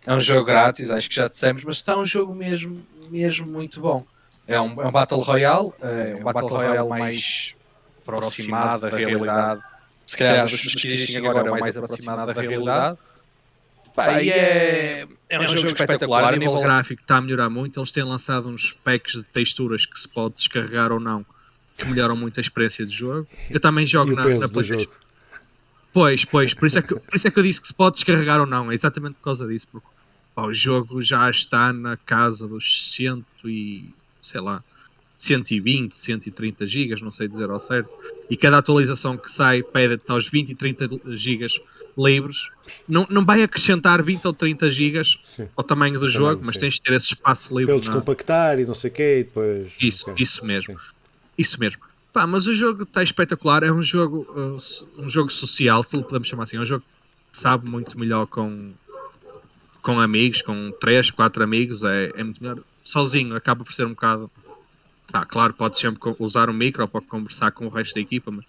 É 0.06 0.14
um 0.14 0.20
jogo 0.20 0.46
grátis, 0.46 0.92
acho 0.92 1.10
que 1.10 1.16
já 1.16 1.28
dissemos, 1.28 1.64
mas 1.64 1.78
está 1.78 1.98
um 1.98 2.06
jogo 2.06 2.36
mesmo, 2.36 2.86
mesmo 3.10 3.52
muito 3.52 3.80
bom. 3.80 4.06
É 4.46 4.60
um, 4.60 4.82
é 4.82 4.88
um 4.88 4.92
Battle 4.92 5.22
Royale, 5.22 5.72
é 5.82 6.16
um 6.20 6.24
Battle 6.24 6.50
Royale 6.50 6.90
mais 6.90 7.56
aproximado 8.02 8.90
da 8.90 8.98
realidade. 8.98 9.62
Se 10.06 10.18
calhar 10.18 10.46
dos 10.46 10.76
que 10.76 10.88
existem 10.88 11.26
agora 11.26 11.48
é 11.48 11.52
o 11.52 11.60
mais 11.60 11.78
aproximado 11.78 12.34
da 12.34 12.42
realidade 12.42 12.98
Pá, 13.96 14.22
e 14.22 14.30
é, 14.30 15.02
é, 15.30 15.40
um, 15.40 15.44
é 15.44 15.46
um 15.46 15.48
jogo, 15.48 15.68
espetacular. 15.68 16.34
A 16.34 16.38
nível 16.38 16.60
gráfico 16.60 17.02
está 17.02 17.18
a 17.18 17.22
melhorar 17.22 17.50
muito. 17.50 17.80
Eles 17.80 17.92
têm 17.92 18.04
lançado 18.04 18.50
uns 18.50 18.72
packs 18.84 19.14
de 19.14 19.24
texturas 19.26 19.86
que 19.86 20.00
se 20.00 20.08
pode 20.10 20.36
descarregar 20.36 20.92
ou 20.92 21.00
não, 21.00 21.26
que 21.78 21.86
melhoram 21.86 22.16
muito 22.16 22.40
a 22.40 22.42
experiência 22.42 22.86
de 22.86 22.94
jogo. 22.94 23.28
Eu 23.50 23.60
também 23.60 23.86
jogo 23.86 24.14
na, 24.16 24.28
na 24.28 24.50
PlayStation. 24.50 24.90
Pois, 25.92 26.26
pois, 26.26 26.56
por 26.56 26.66
isso, 26.66 26.80
é 26.80 26.82
que, 26.82 26.96
por 26.96 27.16
isso 27.16 27.28
é 27.28 27.32
que 27.32 27.38
eu 27.38 27.44
disse 27.44 27.62
que 27.62 27.68
se 27.68 27.74
pode 27.74 27.96
descarregar 27.98 28.40
ou 28.40 28.48
não, 28.48 28.72
é 28.72 28.74
exatamente 28.74 29.14
por 29.14 29.26
causa 29.26 29.48
disso, 29.48 29.68
porque 29.72 29.88
pá, 30.34 30.44
o 30.44 30.52
jogo 30.52 31.00
já 31.00 31.30
está 31.30 31.72
na 31.72 31.96
casa 31.98 32.48
dos 32.48 32.94
cento 32.94 33.48
e 33.48 33.94
sei 34.20 34.42
lá, 34.42 34.64
120, 35.16 35.96
130 35.96 36.66
gigas, 36.66 37.02
não 37.02 37.12
sei 37.12 37.28
dizer 37.28 37.50
ao 37.50 37.60
certo, 37.60 37.90
e 38.30 38.36
cada 38.36 38.58
atualização 38.58 39.16
que 39.16 39.30
sai 39.30 39.62
pede-te 39.62 40.12
aos 40.12 40.28
20 40.28 40.50
e 40.50 40.56
30 40.56 40.90
gigas 41.16 41.60
livres, 41.98 42.50
não, 42.88 43.06
não 43.10 43.24
vai 43.24 43.44
acrescentar 43.44 44.04
20 44.04 44.26
ou 44.26 44.34
30 44.34 44.70
gigas 44.70 45.20
sim. 45.26 45.48
ao 45.56 45.64
tamanho 45.64 45.94
do 45.94 46.00
Também, 46.00 46.14
jogo, 46.14 46.42
mas 46.44 46.56
sim. 46.56 46.62
tens 46.62 46.74
de 46.76 46.82
ter 46.82 46.94
esse 46.94 47.14
espaço 47.14 47.56
livre. 47.56 47.68
Pelo 47.68 47.80
descompactar 47.80 48.60
e 48.60 48.66
não 48.66 48.74
sei 48.74 48.90
o 48.90 48.94
quê, 48.94 49.20
e 49.20 49.24
depois... 49.24 49.72
Isso, 49.80 50.10
okay. 50.10 50.24
isso 50.24 50.46
mesmo. 50.46 50.80
Sim. 50.80 50.86
Isso 51.38 51.60
mesmo. 51.60 51.82
Pá, 52.12 52.28
mas 52.28 52.48
o 52.48 52.54
jogo 52.54 52.84
está 52.84 53.02
espetacular, 53.02 53.64
é 53.64 53.72
um 53.72 53.82
jogo, 53.82 54.22
uh, 54.36 55.02
um 55.02 55.10
jogo 55.10 55.32
social, 55.32 55.82
se 55.84 55.98
lhe 55.98 56.04
podemos 56.04 56.28
chamar 56.28 56.44
assim, 56.44 56.58
é 56.58 56.60
um 56.60 56.66
jogo 56.66 56.84
que 57.32 57.38
sabe 57.38 57.70
muito 57.70 58.00
melhor 58.00 58.28
com, 58.28 58.72
com 59.82 60.00
amigos, 60.00 60.42
com 60.42 60.72
3, 60.80 61.10
4 61.10 61.44
amigos, 61.44 61.84
é, 61.84 62.12
é 62.16 62.24
muito 62.24 62.42
melhor. 62.42 62.60
Sozinho 62.84 63.36
acaba 63.36 63.64
por 63.64 63.74
ser 63.74 63.86
um 63.88 63.92
bocado 63.92 64.30
ah, 65.14 65.26
claro, 65.26 65.54
pode 65.54 65.78
sempre 65.78 66.00
usar 66.20 66.50
um 66.50 66.54
micro 66.54 66.88
para 66.88 67.02
conversar 67.02 67.52
com 67.52 67.66
o 67.66 67.70
resto 67.70 67.96
da 67.96 68.02
equipa, 68.02 68.32
mas 68.32 68.46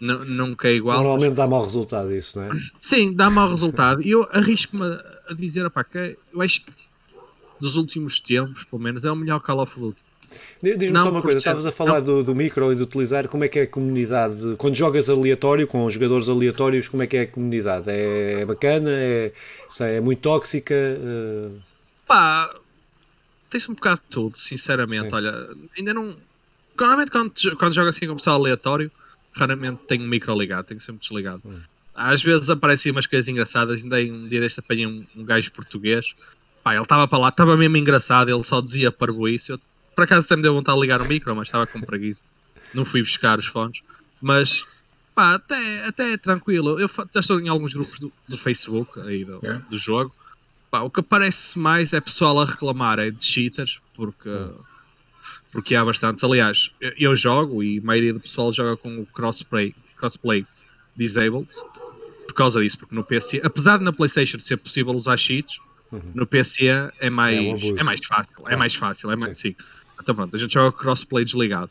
nunca 0.00 0.68
é 0.68 0.72
igual. 0.72 0.98
Normalmente 0.98 1.34
dá 1.34 1.46
mau 1.46 1.64
resultado 1.64 2.14
isso, 2.14 2.38
não 2.38 2.46
é? 2.46 2.50
Sim, 2.78 3.12
dá 3.14 3.28
mau 3.28 3.48
resultado. 3.48 4.02
E 4.02 4.10
eu 4.10 4.28
arrisco-me 4.32 4.84
a 5.28 5.34
dizer, 5.34 5.66
opá, 5.66 5.84
que 5.84 6.16
eu 6.32 6.40
acho 6.40 6.64
que 6.64 6.72
dos 7.60 7.76
últimos 7.76 8.20
tempos, 8.20 8.64
pelo 8.64 8.80
menos, 8.80 9.04
é 9.04 9.10
o 9.10 9.16
melhor 9.16 9.40
Call 9.40 9.60
of 9.60 9.78
Duty. 9.78 10.02
Diz-me 10.62 10.98
só 10.98 11.10
uma 11.10 11.22
coisa, 11.22 11.38
estavas 11.38 11.64
a 11.64 11.72
falar 11.72 12.00
do, 12.00 12.22
do, 12.22 12.34
micro 12.34 12.70
e 12.72 12.76
de 12.76 12.82
utilizar, 12.82 13.26
como 13.28 13.44
é 13.44 13.48
que 13.48 13.60
é 13.60 13.62
a 13.62 13.66
comunidade? 13.66 14.56
Quando 14.58 14.74
jogas 14.74 15.08
aleatório, 15.08 15.66
com 15.66 15.88
jogadores 15.88 16.28
aleatórios, 16.28 16.86
como 16.86 17.02
é 17.02 17.06
que 17.06 17.16
é 17.16 17.22
a 17.22 17.26
comunidade? 17.26 17.88
É, 17.88 18.40
é 18.42 18.44
bacana? 18.44 18.90
É, 18.90 19.32
é 19.80 20.00
muito 20.00 20.20
tóxica? 20.20 20.74
Uh... 20.74 21.58
Pá, 22.06 22.50
tem-se 23.48 23.70
um 23.70 23.74
bocado 23.74 24.00
de 24.02 24.10
tudo, 24.14 24.36
sinceramente. 24.36 25.10
Sim. 25.10 25.16
Olha, 25.16 25.48
ainda 25.76 25.94
não. 25.94 26.16
Normalmente 26.78 27.10
quando, 27.10 27.32
quando 27.56 27.74
jogo 27.74 27.88
assim 27.88 28.06
com 28.06 28.16
pessoal 28.16 28.36
aleatório, 28.36 28.90
raramente 29.32 29.80
tenho 29.86 30.04
o 30.04 30.08
micro 30.08 30.38
ligado, 30.38 30.66
tenho 30.66 30.80
sempre 30.80 31.00
desligado. 31.00 31.42
Hum. 31.44 31.58
Às 31.94 32.22
vezes 32.22 32.48
aparecem 32.48 32.92
umas 32.92 33.06
coisas 33.06 33.28
engraçadas, 33.28 33.82
ainda 33.82 33.96
um 33.96 34.28
dia 34.28 34.40
deste 34.40 34.60
apanhei 34.60 34.86
um, 34.86 35.04
um 35.16 35.24
gajo 35.24 35.50
português. 35.52 36.14
Pá, 36.62 36.74
ele 36.74 36.82
estava 36.82 37.08
para 37.08 37.18
lá, 37.18 37.28
estava 37.28 37.56
mesmo 37.56 37.76
engraçado, 37.76 38.30
ele 38.30 38.44
só 38.44 38.60
dizia 38.60 38.92
parboice. 38.92 39.50
Eu, 39.50 39.60
por 39.96 40.04
acaso 40.04 40.26
até 40.26 40.36
me 40.36 40.42
deu 40.42 40.54
vontade 40.54 40.76
de 40.76 40.82
ligar 40.82 41.02
o 41.02 41.06
micro, 41.06 41.34
mas 41.34 41.48
estava 41.48 41.66
com 41.66 41.80
preguiça. 41.80 42.22
Não 42.72 42.84
fui 42.84 43.02
buscar 43.02 43.38
os 43.38 43.46
fones. 43.46 43.82
Mas 44.22 44.64
pá, 45.14 45.34
até, 45.34 45.84
até 45.86 46.12
é 46.12 46.16
tranquilo. 46.16 46.78
Eu 46.78 46.88
já 47.12 47.18
estou 47.20 47.40
em 47.40 47.48
alguns 47.48 47.74
grupos 47.74 47.98
do, 47.98 48.12
do 48.28 48.38
Facebook 48.38 49.00
aí 49.00 49.24
do, 49.24 49.40
yeah. 49.42 49.64
do 49.68 49.76
jogo 49.76 50.14
Pá, 50.70 50.80
o 50.80 50.90
que 50.90 51.00
aparece 51.00 51.58
mais 51.58 51.92
é 51.92 52.00
pessoal 52.00 52.40
a 52.40 52.44
reclamar 52.44 52.98
é 52.98 53.10
de 53.10 53.24
cheaters, 53.24 53.80
porque, 53.94 54.30
porque 55.50 55.74
há 55.74 55.84
bastantes. 55.84 56.22
Aliás, 56.22 56.70
eu 56.80 57.16
jogo 57.16 57.62
e 57.62 57.78
a 57.78 57.82
maioria 57.82 58.12
do 58.12 58.20
pessoal 58.20 58.52
joga 58.52 58.76
com 58.76 59.00
o 59.00 59.06
crossplay, 59.06 59.74
crossplay 59.96 60.46
disabled 60.96 61.48
por 62.26 62.34
causa 62.34 62.60
disso, 62.60 62.78
porque 62.78 62.94
no 62.94 63.02
PC, 63.02 63.40
apesar 63.42 63.78
de 63.78 63.84
na 63.84 63.92
PlayStation 63.92 64.38
ser 64.38 64.58
possível 64.58 64.92
usar 64.92 65.16
cheats, 65.16 65.58
uhum. 65.90 66.12
no 66.14 66.26
PC 66.26 66.66
é 67.00 67.08
mais, 67.08 67.62
é, 67.62 67.80
é 67.80 67.82
mais 67.82 68.04
fácil, 68.04 68.36
é 68.46 68.54
mais 68.54 68.74
fácil, 68.74 69.10
é 69.10 69.16
mais, 69.16 69.38
sim. 69.38 69.50
sim. 69.50 69.64
Então 70.00 70.14
pronto, 70.14 70.36
a 70.36 70.38
gente 70.38 70.52
joga 70.52 70.76
crossplay 70.76 71.24
desligado. 71.24 71.70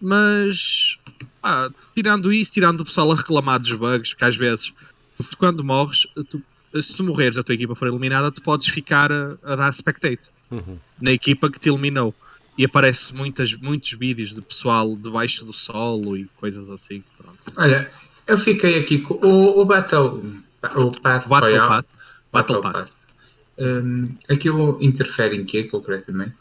Mas 0.00 0.98
pá, 1.40 1.70
tirando 1.94 2.30
isso, 2.30 2.52
tirando 2.52 2.80
o 2.82 2.84
pessoal 2.84 3.10
a 3.10 3.16
reclamar 3.16 3.58
dos 3.58 3.72
bugs, 3.72 4.12
que 4.12 4.24
às 4.24 4.36
vezes, 4.36 4.74
quando 5.38 5.64
morres, 5.64 6.06
tu, 6.28 6.42
se 6.80 6.96
tu 6.96 7.04
morreres, 7.04 7.38
a 7.38 7.42
tua 7.42 7.54
equipa 7.54 7.74
for 7.74 7.88
eliminada, 7.88 8.30
tu 8.30 8.42
podes 8.42 8.68
ficar 8.68 9.10
a, 9.12 9.36
a 9.42 9.56
dar 9.56 9.72
spectate 9.72 10.30
Uhum. 10.50 10.78
na 11.00 11.10
equipa 11.12 11.50
que 11.50 11.58
te 11.58 11.68
eliminou. 11.68 12.14
E 12.58 12.64
aparece 12.64 13.14
muitas, 13.14 13.52
muitos 13.54 13.92
vídeos 13.92 14.34
de 14.34 14.40
pessoal 14.40 14.96
debaixo 14.96 15.44
do 15.44 15.52
solo 15.52 16.16
e 16.16 16.24
coisas 16.40 16.70
assim. 16.70 17.02
Pronto. 17.18 17.38
Olha, 17.58 17.86
eu 18.26 18.38
fiquei 18.38 18.78
aqui 18.78 18.98
com 18.98 19.14
o, 19.14 19.60
o 19.60 19.64
Battle. 19.66 20.20
O 20.74 20.90
Pass 21.00 21.28
Battle 21.28 21.50
Royale. 21.50 21.68
Pass. 21.68 21.86
Battle 22.32 22.62
Pass. 22.62 23.06
Hum, 23.58 24.14
aquilo 24.30 24.78
interfere 24.80 25.36
em 25.36 25.44
quê, 25.44 25.64
concretamente? 25.64 26.34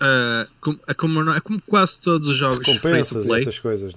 Ah, 0.00 0.44
como, 0.60 0.80
é, 0.86 0.94
como, 0.94 1.24
não- 1.24 1.34
é 1.34 1.40
como 1.40 1.60
quase 1.66 2.00
todos 2.02 2.28
os 2.28 2.36
jogos 2.36 2.66
free 2.66 2.76
to 2.78 2.82
Recompensas 2.88 3.26
play, 3.26 3.40
essas 3.42 3.58
coisas, 3.58 3.94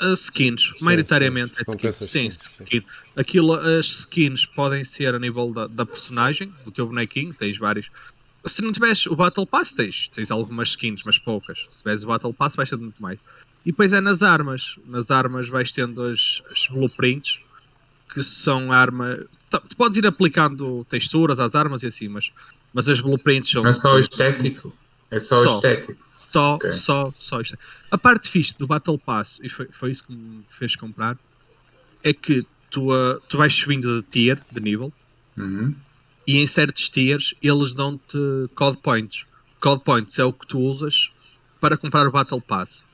não 0.00 0.08
é? 0.08 0.10
Uh, 0.10 0.14
skins, 0.14 0.74
maioritariamente 0.80 1.54
é 1.58 1.62
skins. 1.70 1.96
Sim, 1.96 2.26
skins, 2.26 2.52
sim. 2.56 2.64
skin. 2.64 2.84
Aquilo, 3.16 3.54
as 3.54 3.86
skins 3.86 4.46
podem 4.46 4.84
ser 4.84 5.14
a 5.14 5.18
nível 5.18 5.52
da, 5.52 5.66
da 5.66 5.86
personagem, 5.86 6.52
do 6.64 6.70
teu 6.70 6.86
bonequinho, 6.86 7.32
tens 7.34 7.58
vários. 7.58 7.90
Se 8.44 8.62
não 8.62 8.70
tiveres 8.72 9.06
o 9.06 9.16
Battle 9.16 9.46
Pass, 9.46 9.72
tens, 9.72 10.08
tens 10.08 10.30
algumas 10.30 10.70
skins, 10.70 11.02
mas 11.04 11.18
poucas. 11.18 11.66
Se 11.68 11.78
tiveres 11.78 12.04
o 12.04 12.06
Battle 12.06 12.32
Pass, 12.32 12.54
vais 12.54 12.70
ter 12.70 12.76
muito 12.76 13.02
mais. 13.02 13.18
E 13.64 13.72
depois 13.72 13.92
é 13.92 14.00
nas 14.00 14.22
armas. 14.22 14.78
Nas 14.86 15.10
armas 15.10 15.48
vais 15.48 15.72
tendo 15.72 16.02
as, 16.04 16.42
as 16.50 16.68
blueprints, 16.68 17.40
que 18.12 18.22
são 18.22 18.70
armas. 18.70 19.24
Tu, 19.50 19.60
tu 19.60 19.76
podes 19.76 19.96
ir 19.98 20.06
aplicando 20.06 20.84
texturas 20.84 21.40
às 21.40 21.56
armas 21.56 21.82
e 21.82 21.88
assim, 21.88 22.06
mas, 22.06 22.30
mas 22.72 22.88
as 22.88 23.00
blueprints 23.00 23.50
são. 23.50 23.62
Não 23.62 23.70
é 23.70 23.72
só 23.72 23.94
o 23.94 23.98
estético? 23.98 24.76
É 25.10 25.18
só, 25.18 25.40
o 25.40 25.48
Só. 25.48 25.56
estético. 25.56 26.04
Só, 26.30 26.54
Ok. 26.56 26.72
só, 26.72 27.12
só 27.14 27.40
isto. 27.40 27.56
A 27.90 27.96
parte 27.98 28.28
fixe 28.28 28.56
do 28.58 28.66
Battle 28.66 28.98
Pass, 28.98 29.38
e 29.42 29.48
foi, 29.48 29.66
foi 29.70 29.90
isso 29.90 30.04
que 30.06 30.12
me 30.12 30.42
fez 30.46 30.74
comprar, 30.76 31.16
é 32.02 32.12
que 32.12 32.44
tu, 32.70 32.92
ah, 32.92 33.18
tu 33.28 33.38
vais 33.38 33.52
subindo 33.52 34.02
de 34.02 34.08
tier, 34.08 34.40
de 34.50 34.60
nível, 34.60 34.92
Uhum. 35.36 35.74
e 36.26 36.38
em 36.38 36.46
certos 36.46 36.88
tiers 36.88 37.34
eles 37.42 37.74
dão-te 37.74 38.18
code 38.54 38.78
points. 38.78 39.24
Code 39.60 39.82
points 39.84 40.18
é 40.18 40.24
o 40.24 40.32
que 40.32 40.46
tu 40.46 40.58
usas 40.58 41.10
para 41.60 41.76
comprar 41.76 42.06
o 42.06 42.10
Battle 42.10 42.40
Pass. 42.40 42.84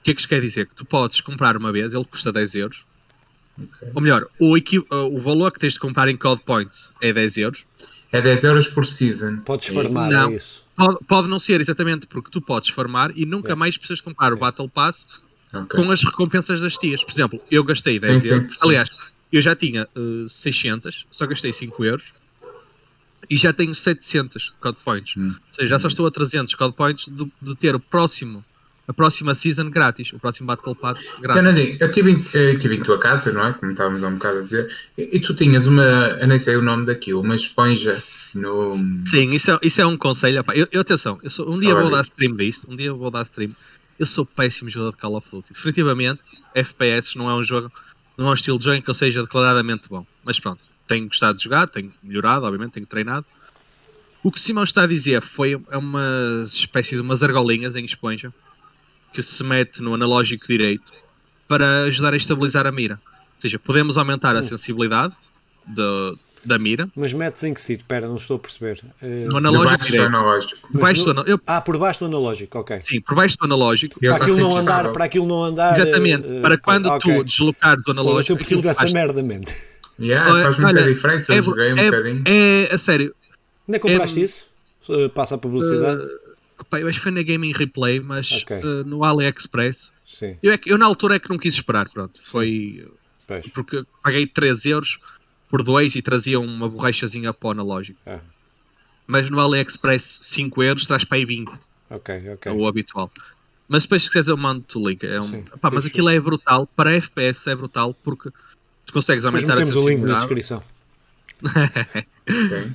O 0.00 0.02
que 0.04 0.10
é 0.10 0.14
que 0.14 0.20
isto 0.20 0.28
quer 0.28 0.40
dizer? 0.40 0.66
Que 0.68 0.74
tu 0.74 0.84
podes 0.84 1.20
comprar 1.20 1.56
uma 1.56 1.72
vez, 1.72 1.92
ele 1.94 2.04
custa 2.04 2.30
10 2.32 2.54
euros. 2.56 2.86
ok. 3.58 3.88
Ou 3.94 4.02
melhor, 4.02 4.26
o, 4.38 4.56
equi- 4.56 4.84
ah, 4.90 4.96
o 5.04 5.18
valor 5.20 5.50
que 5.50 5.58
tens 5.58 5.72
de 5.74 5.80
comprar 5.80 6.08
em 6.08 6.16
code 6.16 6.42
points 6.44 6.92
é 7.00 7.12
10 7.12 7.38
euros. 7.38 7.66
É 8.12 8.20
10 8.20 8.44
euros 8.44 8.68
por 8.68 8.84
season. 8.86 9.38
Podes 9.40 9.68
farmar, 9.68 10.10
Não. 10.10 10.30
é 10.30 10.36
isso. 10.36 10.62
Pode, 10.76 10.98
pode 11.06 11.28
não 11.28 11.38
ser 11.38 11.60
exatamente 11.60 12.06
porque 12.06 12.30
tu 12.30 12.40
podes 12.40 12.68
farmar 12.68 13.10
e 13.16 13.24
nunca 13.24 13.52
É. 13.52 13.54
mais 13.54 13.76
precisas 13.78 14.00
comprar 14.00 14.32
o 14.32 14.34
Sim. 14.34 14.40
Battle 14.40 14.68
Pass 14.68 15.06
Ok. 15.52 15.68
com 15.84 15.90
as 15.90 16.02
recompensas 16.04 16.60
das 16.60 16.76
tias. 16.76 17.02
Por 17.02 17.10
exemplo, 17.12 17.40
eu 17.50 17.64
gastei 17.64 17.98
Sim, 17.98 18.06
10 18.08 18.22
sim, 18.22 18.28
euros. 18.30 18.50
sim. 18.52 18.58
Aliás, 18.62 18.90
eu 19.32 19.40
já 19.40 19.56
tinha 19.56 19.88
eh, 19.96 20.26
600, 20.28 21.06
só 21.10 21.26
gastei 21.26 21.52
5 21.52 21.84
euros. 21.84 22.12
E 23.28 23.36
já 23.36 23.52
tenho 23.52 23.74
700 23.74 24.52
code 24.60 24.76
points. 24.84 25.14
Hum. 25.16 25.28
Ou 25.48 25.54
seja, 25.54 25.68
já 25.68 25.78
só 25.78 25.88
estou 25.88 26.06
a 26.06 26.10
300 26.10 26.54
code 26.54 26.74
points 26.76 27.06
de, 27.10 27.26
de 27.42 27.54
ter 27.56 27.74
o 27.74 27.80
próximo, 27.80 28.44
a 28.86 28.92
próxima 28.92 29.34
season 29.34 29.68
grátis. 29.70 30.12
O 30.12 30.18
próximo 30.20 30.46
Battle 30.46 30.76
Pass 30.76 31.16
grátis. 31.20 31.42
Canadinho, 31.42 31.76
eu 31.80 31.86
estive 31.88 32.10
em, 32.12 32.24
eu 32.34 32.58
tive 32.58 32.76
em 32.76 32.82
tua 32.82 32.98
casa, 33.00 33.32
não 33.32 33.46
é? 33.46 33.52
Como 33.54 33.72
estávamos 33.72 34.04
há 34.04 34.08
um 34.08 34.14
bocado 34.14 34.38
a 34.38 34.42
dizer, 34.42 34.70
e, 34.96 35.16
e 35.16 35.20
tu 35.20 35.34
tinhas 35.34 35.66
uma, 35.66 35.82
eu 35.82 36.26
nem 36.28 36.38
sei 36.38 36.54
o 36.56 36.62
nome 36.62 36.84
daquilo, 36.84 37.20
uma 37.20 37.34
esponja 37.34 38.00
no. 38.36 38.72
Sim, 39.06 39.34
isso 39.34 39.50
é, 39.50 39.58
isso 39.62 39.80
é 39.80 39.86
um 39.86 39.96
conselho. 39.96 40.40
opá. 40.40 40.54
Eu, 40.54 40.66
eu, 40.72 40.80
atenção, 40.80 41.18
eu 41.22 41.30
sou, 41.30 41.50
um 41.52 41.58
dia 41.58 41.74
vou 41.74 41.90
dar 41.90 42.00
stream 42.02 42.36
disto. 42.36 42.70
Um 42.70 42.76
dia 42.76 42.92
vou 42.92 43.10
dar 43.10 43.22
stream. 43.22 43.50
Eu 43.98 44.06
sou 44.06 44.26
péssimo 44.26 44.68
jogador 44.68 44.90
de 44.92 44.96
Call 44.98 45.16
of 45.16 45.28
Duty. 45.30 45.52
Definitivamente, 45.52 46.38
FPS 46.54 47.16
não 47.16 47.30
é 47.30 47.34
um 47.34 47.42
jogo, 47.42 47.72
não 48.16 48.26
é 48.28 48.30
um 48.30 48.34
estilo 48.34 48.58
de 48.58 48.64
jogo 48.64 48.76
em 48.76 48.82
que 48.82 48.90
eu 48.90 48.94
seja 48.94 49.22
declaradamente 49.22 49.88
bom. 49.88 50.06
Mas 50.24 50.38
pronto, 50.38 50.60
tenho 50.86 51.06
gostado 51.06 51.38
de 51.38 51.44
jogar, 51.44 51.66
tenho 51.66 51.92
melhorado, 52.02 52.44
obviamente, 52.44 52.72
tenho 52.72 52.86
treinado. 52.86 53.24
O 54.22 54.30
que 54.30 54.38
o 54.38 54.40
Simão 54.40 54.64
está 54.64 54.82
a 54.82 54.86
dizer 54.86 55.22
foi 55.22 55.60
é 55.70 55.76
uma 55.78 56.42
espécie 56.46 56.96
de 56.96 57.00
umas 57.00 57.22
argolinhas 57.22 57.76
em 57.76 57.84
esponja 57.84 58.32
que 59.12 59.22
se 59.22 59.42
mete 59.44 59.80
no 59.82 59.94
analógico 59.94 60.46
direito 60.46 60.92
para 61.48 61.84
ajudar 61.84 62.12
a 62.12 62.16
estabilizar 62.16 62.66
a 62.66 62.72
mira. 62.72 63.00
Ou 63.06 63.40
seja, 63.40 63.58
podemos 63.58 63.96
aumentar 63.96 64.34
a 64.34 64.42
sensibilidade 64.42 65.14
da- 65.66 66.14
da 66.46 66.58
mira 66.58 66.88
Mas 66.94 67.12
metes 67.12 67.42
em 67.44 67.52
que 67.54 67.60
sítio? 67.60 67.82
Espera, 67.82 68.06
não 68.08 68.16
estou 68.16 68.36
a 68.36 68.38
perceber. 68.38 68.82
Eh, 69.02 69.26
no 69.30 69.38
analógico 69.38 69.78
do 69.78 69.84
direito. 69.86 70.06
analógico. 70.06 70.68
mas 70.72 70.82
Baixo 70.82 71.06
no- 71.06 71.14
do 71.14 71.20
ana- 71.20 71.30
eu- 71.30 71.40
Ah, 71.46 71.60
por 71.60 71.78
baixo 71.78 72.00
do 72.00 72.06
analógico, 72.06 72.58
ok. 72.58 72.80
Sim, 72.80 73.00
por 73.00 73.14
baixo 73.14 73.36
do 73.38 73.44
analógico. 73.44 73.98
Para 74.00 74.10
está 74.12 74.24
aquilo 74.24 74.38
não 74.40 74.56
andar, 74.56 74.92
para 74.92 75.04
aquilo 75.04 75.26
não 75.26 75.44
andar. 75.44 75.72
Exatamente. 75.78 76.26
eh, 76.26 76.40
para 76.40 76.58
quando 76.58 76.86
ok. 76.86 77.14
tu 77.18 77.24
deslocares 77.24 77.80
o 77.80 77.84
Foda-se, 77.84 78.00
analógico. 78.06 78.32
Eu 78.32 78.36
preciso 78.36 78.62
dessa 78.62 78.80
faz- 78.80 78.92
merda, 78.94 79.22
mente. 79.22 79.54
Yeah, 79.98 80.42
faz 80.42 80.58
muita 80.58 80.78
Olha, 80.80 80.92
diferença, 80.92 81.32
eu 81.32 81.38
é, 81.38 81.42
joguei 81.42 81.72
um 81.72 81.76
é- 81.78 81.84
bocadinho. 81.90 82.24
é- 82.26 82.68
a 82.74 82.78
sério. 82.78 83.14
Onde 83.66 83.76
é 83.76 83.78
que 83.80 83.88
compraste 83.88 84.20
É- 84.20 84.24
isso? 84.24 84.46
Eh, 84.90 85.08
Passa 85.08 85.34
a 85.34 85.38
publicidade? 85.38 86.02
Pá, 86.70 86.80
eu 86.80 86.88
acho 86.88 86.98
que 86.98 87.02
foi 87.02 87.12
na 87.12 87.22
Gaming 87.22 87.52
Replay, 87.52 88.00
mas 88.00 88.30
Ok. 88.42 88.56
eh, 88.56 88.62
no 88.84 89.02
AliExpress. 89.04 89.92
Sim, 90.06 90.36
Eu, 90.42 90.52
é 90.52 90.58
que- 90.58 90.70
eu 90.70 90.78
na 90.78 90.86
altura 90.86 91.16
é 91.16 91.18
que 91.18 91.28
não 91.28 91.36
quis 91.38 91.54
esperar, 91.54 91.88
pronto. 91.88 92.20
Foi 92.24 92.86
pois. 93.26 93.46
porque 93.48 93.82
paguei 94.02 94.26
3 94.26 94.64
euros 94.66 94.98
por 95.48 95.62
2 95.62 95.94
e 95.96 96.02
trazia 96.02 96.38
uma 96.40 96.68
borrachazinha 96.68 97.32
para 97.32 97.48
o 97.48 97.50
analógico. 97.52 97.98
Ah, 98.06 98.20
Mas 99.06 99.30
no 99.30 99.40
AliExpress 99.40 100.20
5 100.22 100.62
euros 100.62 100.86
traz 100.86 101.04
para 101.04 101.18
aí 101.18 101.24
20, 101.24 101.50
ok, 101.90 102.30
ok. 102.34 102.52
é 102.52 102.54
o 102.54 102.66
habitual. 102.66 103.10
Mas 103.68 103.82
depois 103.84 104.02
se 104.02 104.08
quiseres 104.08 104.28
eu 104.28 104.36
mando-te 104.36 104.78
o 104.78 104.88
link. 104.88 105.04
É 105.04 105.18
um, 105.18 105.22
Sim, 105.22 105.44
pá, 105.60 105.70
mas 105.70 105.86
aquilo 105.86 106.08
é 106.08 106.20
brutal. 106.20 106.68
Para 106.76 106.92
FPS 106.94 107.50
é 107.50 107.54
brutal 107.56 107.92
porque 107.94 108.30
tu 108.86 108.92
consegues 108.92 109.24
aumentar 109.24 109.54
a 109.54 109.56
metemos 109.56 109.76
o 109.76 109.88
link 109.88 110.00
na 110.02 110.20
sensibilidade. 110.20 110.26
descrição. 110.26 110.62
Sim. 112.48 112.74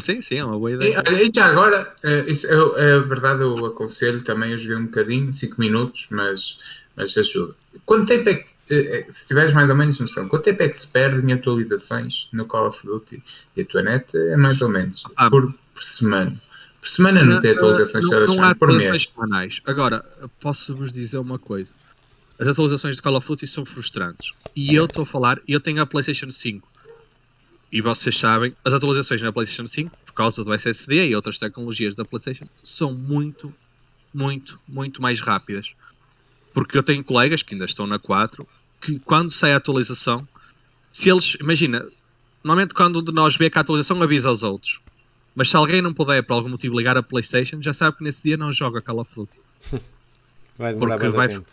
Sim, 0.00 0.20
sim, 0.20 0.36
é 0.36 0.44
uma 0.44 0.56
boa 0.58 0.70
E, 0.70 0.74
ideia. 0.74 1.02
olha, 1.06 1.22
e 1.22 1.30
já 1.34 1.46
agora, 1.46 1.92
eh, 2.04 2.24
isso, 2.28 2.46
eu, 2.46 2.76
é 2.78 3.00
verdade, 3.00 3.40
eu 3.40 3.66
aconselho 3.66 4.22
também, 4.22 4.52
eu 4.52 4.58
joguei 4.58 4.76
um 4.76 4.84
bocadinho, 4.84 5.32
5 5.32 5.58
minutos, 5.60 6.06
mas, 6.10 6.82
mas 6.98 7.16
ajuda. 7.16 7.54
Quanto 7.86 8.06
tempo 8.06 8.28
é 8.28 8.34
que, 8.34 8.48
eh, 8.70 8.98
eh, 8.98 9.06
se 9.08 9.28
tiveres 9.28 9.52
mais 9.54 9.70
ou 9.70 9.76
menos 9.76 10.00
noção, 10.00 10.28
quanto 10.28 10.42
tempo 10.42 10.62
é 10.64 10.68
que 10.68 10.76
se 10.76 10.88
perde 10.88 11.24
em 11.24 11.32
atualizações 11.32 12.28
no 12.32 12.44
Call 12.44 12.66
of 12.66 12.84
Duty? 12.84 13.22
E 13.56 13.62
a 13.62 13.64
tua 13.64 13.82
net 13.82 14.16
é 14.16 14.36
mais 14.36 14.60
ou 14.60 14.68
menos, 14.68 15.04
Ah. 15.16 15.30
por, 15.30 15.52
por 15.52 15.82
semana. 15.82 16.42
Por 16.80 16.88
semana 16.88 17.24
não 17.24 17.38
tem 17.38 17.52
atualizações 17.52 18.04
não, 18.10 18.26
não 18.26 18.44
há 18.44 18.54
por 18.54 18.72
mês. 18.72 19.04
semanais. 19.04 19.60
Agora, 19.64 20.04
posso-vos 20.40 20.92
dizer 20.92 21.18
uma 21.18 21.38
coisa. 21.38 21.72
As 22.38 22.48
atualizações 22.48 22.96
de 22.96 23.02
Call 23.02 23.16
of 23.16 23.26
Duty 23.26 23.46
são 23.46 23.64
frustrantes. 23.64 24.32
E 24.54 24.74
eu 24.74 24.84
estou 24.84 25.02
a 25.02 25.06
falar, 25.06 25.40
eu 25.46 25.60
tenho 25.60 25.80
a 25.80 25.86
PlayStation 25.86 26.30
5. 26.30 26.66
E 27.70 27.80
vocês 27.80 28.16
sabem, 28.18 28.54
as 28.64 28.72
atualizações 28.74 29.20
na 29.22 29.32
PlayStation 29.32 29.66
5, 29.66 29.96
por 30.06 30.14
causa 30.14 30.42
do 30.42 30.52
SSD 30.52 31.08
e 31.08 31.14
outras 31.16 31.38
tecnologias 31.38 31.94
da 31.94 32.04
PlayStation, 32.04 32.48
são 32.62 32.92
muito, 32.94 33.54
muito, 34.14 34.58
muito 34.66 35.02
mais 35.02 35.20
rápidas. 35.20 35.74
Porque 36.58 36.76
eu 36.76 36.82
tenho 36.82 37.04
colegas 37.04 37.40
que 37.40 37.54
ainda 37.54 37.66
estão 37.66 37.86
na 37.86 38.00
4, 38.00 38.44
que 38.80 38.98
quando 38.98 39.30
sai 39.30 39.52
a 39.52 39.58
atualização, 39.58 40.26
se 40.90 41.08
eles, 41.08 41.36
imagina, 41.40 41.86
normalmente 42.42 42.74
quando 42.74 42.98
um 42.98 43.02
de 43.02 43.12
nós 43.12 43.36
vê 43.36 43.48
que 43.48 43.56
a 43.58 43.60
atualização 43.60 44.02
avisa 44.02 44.28
aos 44.28 44.42
outros. 44.42 44.80
Mas 45.36 45.50
se 45.50 45.56
alguém 45.56 45.80
não 45.80 45.94
puder 45.94 46.20
por 46.24 46.34
algum 46.34 46.48
motivo 46.48 46.76
ligar 46.76 46.96
a 46.96 47.02
PlayStation, 47.02 47.62
já 47.62 47.72
sabe 47.72 47.96
que 47.96 48.02
nesse 48.02 48.24
dia 48.24 48.36
não 48.36 48.52
joga 48.52 48.82
Call 48.82 48.98
of 48.98 49.14
Duty. 49.14 49.38
Vai 50.58 50.74
demorar 50.74 50.96
Porque 50.98 51.10
vai- 51.16 51.28
tempo. 51.28 51.46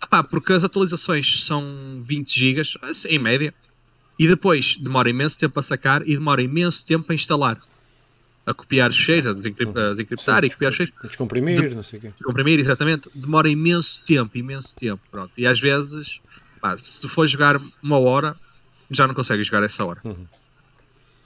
Ah 0.00 0.06
pá, 0.08 0.24
porque 0.24 0.52
as 0.52 0.64
atualizações 0.64 1.44
são 1.44 2.02
20 2.04 2.36
GB, 2.36 2.62
assim, 2.82 3.08
em 3.10 3.18
média, 3.20 3.54
e 4.18 4.26
depois 4.26 4.76
demora 4.76 5.08
imenso 5.08 5.38
tempo 5.38 5.58
a 5.60 5.62
sacar 5.62 6.02
e 6.02 6.14
demora 6.16 6.42
imenso 6.42 6.84
tempo 6.84 7.12
a 7.12 7.14
instalar. 7.14 7.60
A 8.48 8.54
copiar 8.54 8.88
os 8.88 8.96
cheiros, 8.96 9.26
a 9.26 9.32
desencrip- 9.32 9.76
a 9.76 9.90
desencriptar 9.90 10.42
e 10.44 10.50
copiar 10.50 10.70
os 10.70 10.76
cheiros. 10.76 10.94
Descomprimir, 11.02 11.74
não 11.74 11.82
sei 11.82 11.98
o 11.98 12.02
quê. 12.02 12.12
comprimir, 12.24 12.58
exatamente, 12.58 13.10
demora 13.14 13.48
imenso 13.50 14.02
tempo, 14.02 14.38
imenso 14.38 14.74
tempo, 14.74 15.02
pronto. 15.10 15.38
E 15.38 15.46
às 15.46 15.60
vezes, 15.60 16.20
pá, 16.60 16.76
se 16.76 16.98
tu 17.00 17.08
for 17.10 17.26
jogar 17.26 17.60
uma 17.82 17.98
hora, 17.98 18.34
já 18.90 19.06
não 19.06 19.14
consegues 19.14 19.46
jogar 19.46 19.62
essa 19.62 19.84
hora. 19.84 20.00
Uhum. 20.02 20.26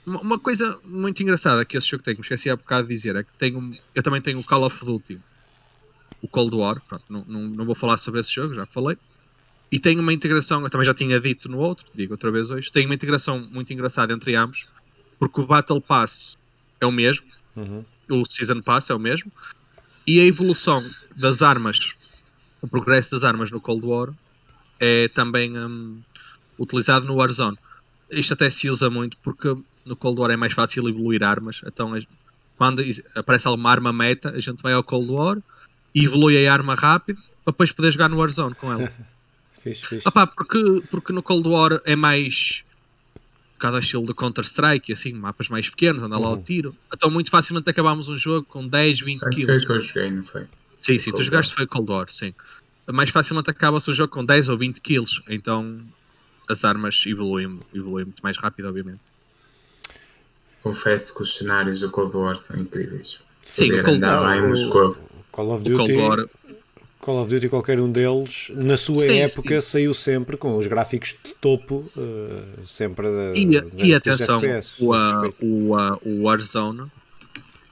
Uma, 0.05 0.19
uma 0.19 0.39
coisa 0.39 0.77
muito 0.83 1.23
engraçada 1.23 1.63
que 1.63 1.77
esse 1.77 1.87
jogo 1.87 2.03
tem, 2.03 2.13
que 2.13 2.19
me 2.19 2.25
esqueci 2.25 2.49
há 2.49 2.57
bocado 2.57 2.87
de 2.89 2.93
dizer, 2.93 3.15
é 3.15 3.23
que 3.23 3.31
tenho, 3.37 3.73
eu 3.95 4.03
também 4.03 4.21
tenho 4.21 4.37
o 4.39 4.43
Call 4.43 4.63
of 4.65 4.83
Duty, 4.85 5.17
o 6.21 6.27
Cold 6.27 6.53
War, 6.57 6.81
pronto, 6.89 7.05
não, 7.09 7.23
não, 7.25 7.41
não 7.41 7.65
vou 7.65 7.75
falar 7.75 7.95
sobre 7.95 8.19
esse 8.19 8.33
jogo, 8.33 8.53
já 8.53 8.65
falei. 8.65 8.97
E 9.71 9.79
tem 9.79 9.97
uma 9.97 10.11
integração, 10.11 10.61
eu 10.61 10.69
também 10.69 10.85
já 10.85 10.93
tinha 10.93 11.19
dito 11.21 11.49
no 11.49 11.57
outro, 11.59 11.85
digo 11.95 12.13
outra 12.13 12.29
vez 12.31 12.51
hoje, 12.51 12.69
tem 12.69 12.85
uma 12.85 12.95
integração 12.95 13.39
muito 13.49 13.71
engraçada 13.71 14.11
entre 14.11 14.35
ambos, 14.35 14.67
porque 15.17 15.39
o 15.39 15.47
Battle 15.47 15.79
Pass 15.81 16.37
é 16.83 16.87
o 16.87 16.91
mesmo, 16.91 17.25
Uhum. 17.55 17.85
o 18.09 18.23
Season 18.27 18.61
Pass 18.61 18.89
é 18.89 18.95
o 18.95 18.99
mesmo, 18.99 19.31
e 20.07 20.19
a 20.19 20.25
evolução 20.25 20.83
das 21.15 21.41
armas, 21.41 21.93
o 22.61 22.67
progresso 22.67 23.11
das 23.11 23.23
armas 23.23 23.51
no 23.51 23.61
Cold 23.61 23.85
War 23.85 24.09
é 24.79 25.07
também 25.07 25.57
hum, 25.57 26.01
utilizado 26.57 27.05
no 27.05 27.15
Warzone. 27.15 27.57
Isto 28.09 28.33
até 28.33 28.49
se 28.49 28.69
usa 28.69 28.89
muito 28.89 29.17
porque 29.17 29.55
no 29.85 29.95
Cold 29.95 30.19
War 30.19 30.31
é 30.31 30.37
mais 30.37 30.53
fácil 30.53 30.87
evoluir 30.89 31.23
armas. 31.23 31.61
Então, 31.65 31.97
quando 32.57 32.83
aparece 33.15 33.47
alguma 33.47 33.71
arma 33.71 33.93
meta, 33.93 34.31
a 34.31 34.39
gente 34.39 34.61
vai 34.61 34.73
ao 34.73 34.83
Cold 34.83 35.11
War 35.11 35.37
e 35.95 36.05
evolui 36.05 36.45
a 36.45 36.53
arma 36.53 36.75
rápido 36.75 37.21
para 37.43 37.51
depois 37.51 37.71
poder 37.71 37.91
jogar 37.91 38.09
no 38.09 38.17
Warzone 38.17 38.55
com 38.55 38.71
ela. 38.71 38.91
Fixe, 39.61 39.85
fixe. 39.87 40.07
Opá, 40.07 40.27
porque, 40.27 40.83
porque 40.91 41.13
no 41.13 41.23
Cold 41.23 41.47
War 41.47 41.81
é 41.85 41.95
mais 41.95 42.65
cada 43.63 43.79
estilo 43.79 44.03
de 44.03 44.13
Counter-Strike, 44.13 44.91
assim, 44.91 45.13
mapas 45.13 45.47
mais 45.47 45.69
pequenos, 45.69 46.03
anda 46.03 46.17
lá 46.17 46.27
ao 46.27 46.37
tiro. 46.37 46.75
Então 46.93 47.09
muito 47.09 47.29
facilmente 47.31 47.69
acabámos 47.69 48.09
um 48.09 48.17
jogo 48.17 48.45
com 48.45 48.67
10, 48.67 48.99
20 48.99 49.19
Foi 49.21 49.29
kills. 49.31 49.65
que 49.65 49.71
eu 49.71 49.79
joguei, 49.79 50.11
não 50.11 50.21
foi? 50.25 50.45
Sim, 50.77 50.99
sim, 50.99 51.11
tu 51.11 51.13
Cold 51.13 51.25
jogaste 51.25 51.55
foi 51.55 51.65
Cold 51.65 51.89
War, 51.89 52.09
sim. 52.09 52.33
Mais 52.91 53.09
facilmente 53.09 53.49
acaba-se 53.49 53.89
o 53.89 53.93
jogo 53.93 54.11
com 54.11 54.25
10 54.25 54.49
ou 54.49 54.57
20 54.57 54.81
kills, 54.81 55.21
então 55.29 55.79
as 56.49 56.65
armas 56.65 57.05
evoluem, 57.07 57.57
evoluem 57.73 58.03
muito 58.03 58.21
mais 58.21 58.37
rápido, 58.37 58.67
obviamente. 58.67 58.99
Confesso 60.61 61.15
que 61.15 61.21
os 61.23 61.37
cenários 61.37 61.79
do 61.79 61.89
Cold 61.89 62.15
War 62.17 62.35
são 62.35 62.57
incríveis. 62.59 63.21
Sim, 63.49 63.67
Poder 63.67 63.81
o 63.81 63.85
Cold 63.85 64.03
War- 64.03 64.43
o- 64.43 64.47
Moscou. 64.49 64.97
Call 65.31 65.51
of 65.55 65.71
O 65.71 65.75
Cold 65.77 65.93
Duty, 65.93 66.05
War, 66.05 66.25
Call 67.03 67.21
of 67.21 67.29
Duty, 67.29 67.49
qualquer 67.49 67.79
um 67.81 67.91
deles, 67.91 68.47
na 68.55 68.77
sua 68.77 68.95
Sim, 68.95 69.19
época, 69.19 69.61
saiu 69.61 69.93
sempre 69.93 70.37
com 70.37 70.55
os 70.57 70.65
gráficos 70.67 71.15
de 71.23 71.33
topo, 71.35 71.83
eh, 71.97 72.43
sempre 72.65 73.07
e, 73.35 73.45
da- 73.45 73.67
e 73.77 73.87
dos 73.87 73.93
atenção, 73.93 74.37
FPS, 74.41 74.73
o, 74.79 74.91
respeito. 74.91 75.45
o, 75.45 75.71
o 76.05 76.23
Warzone 76.23 76.83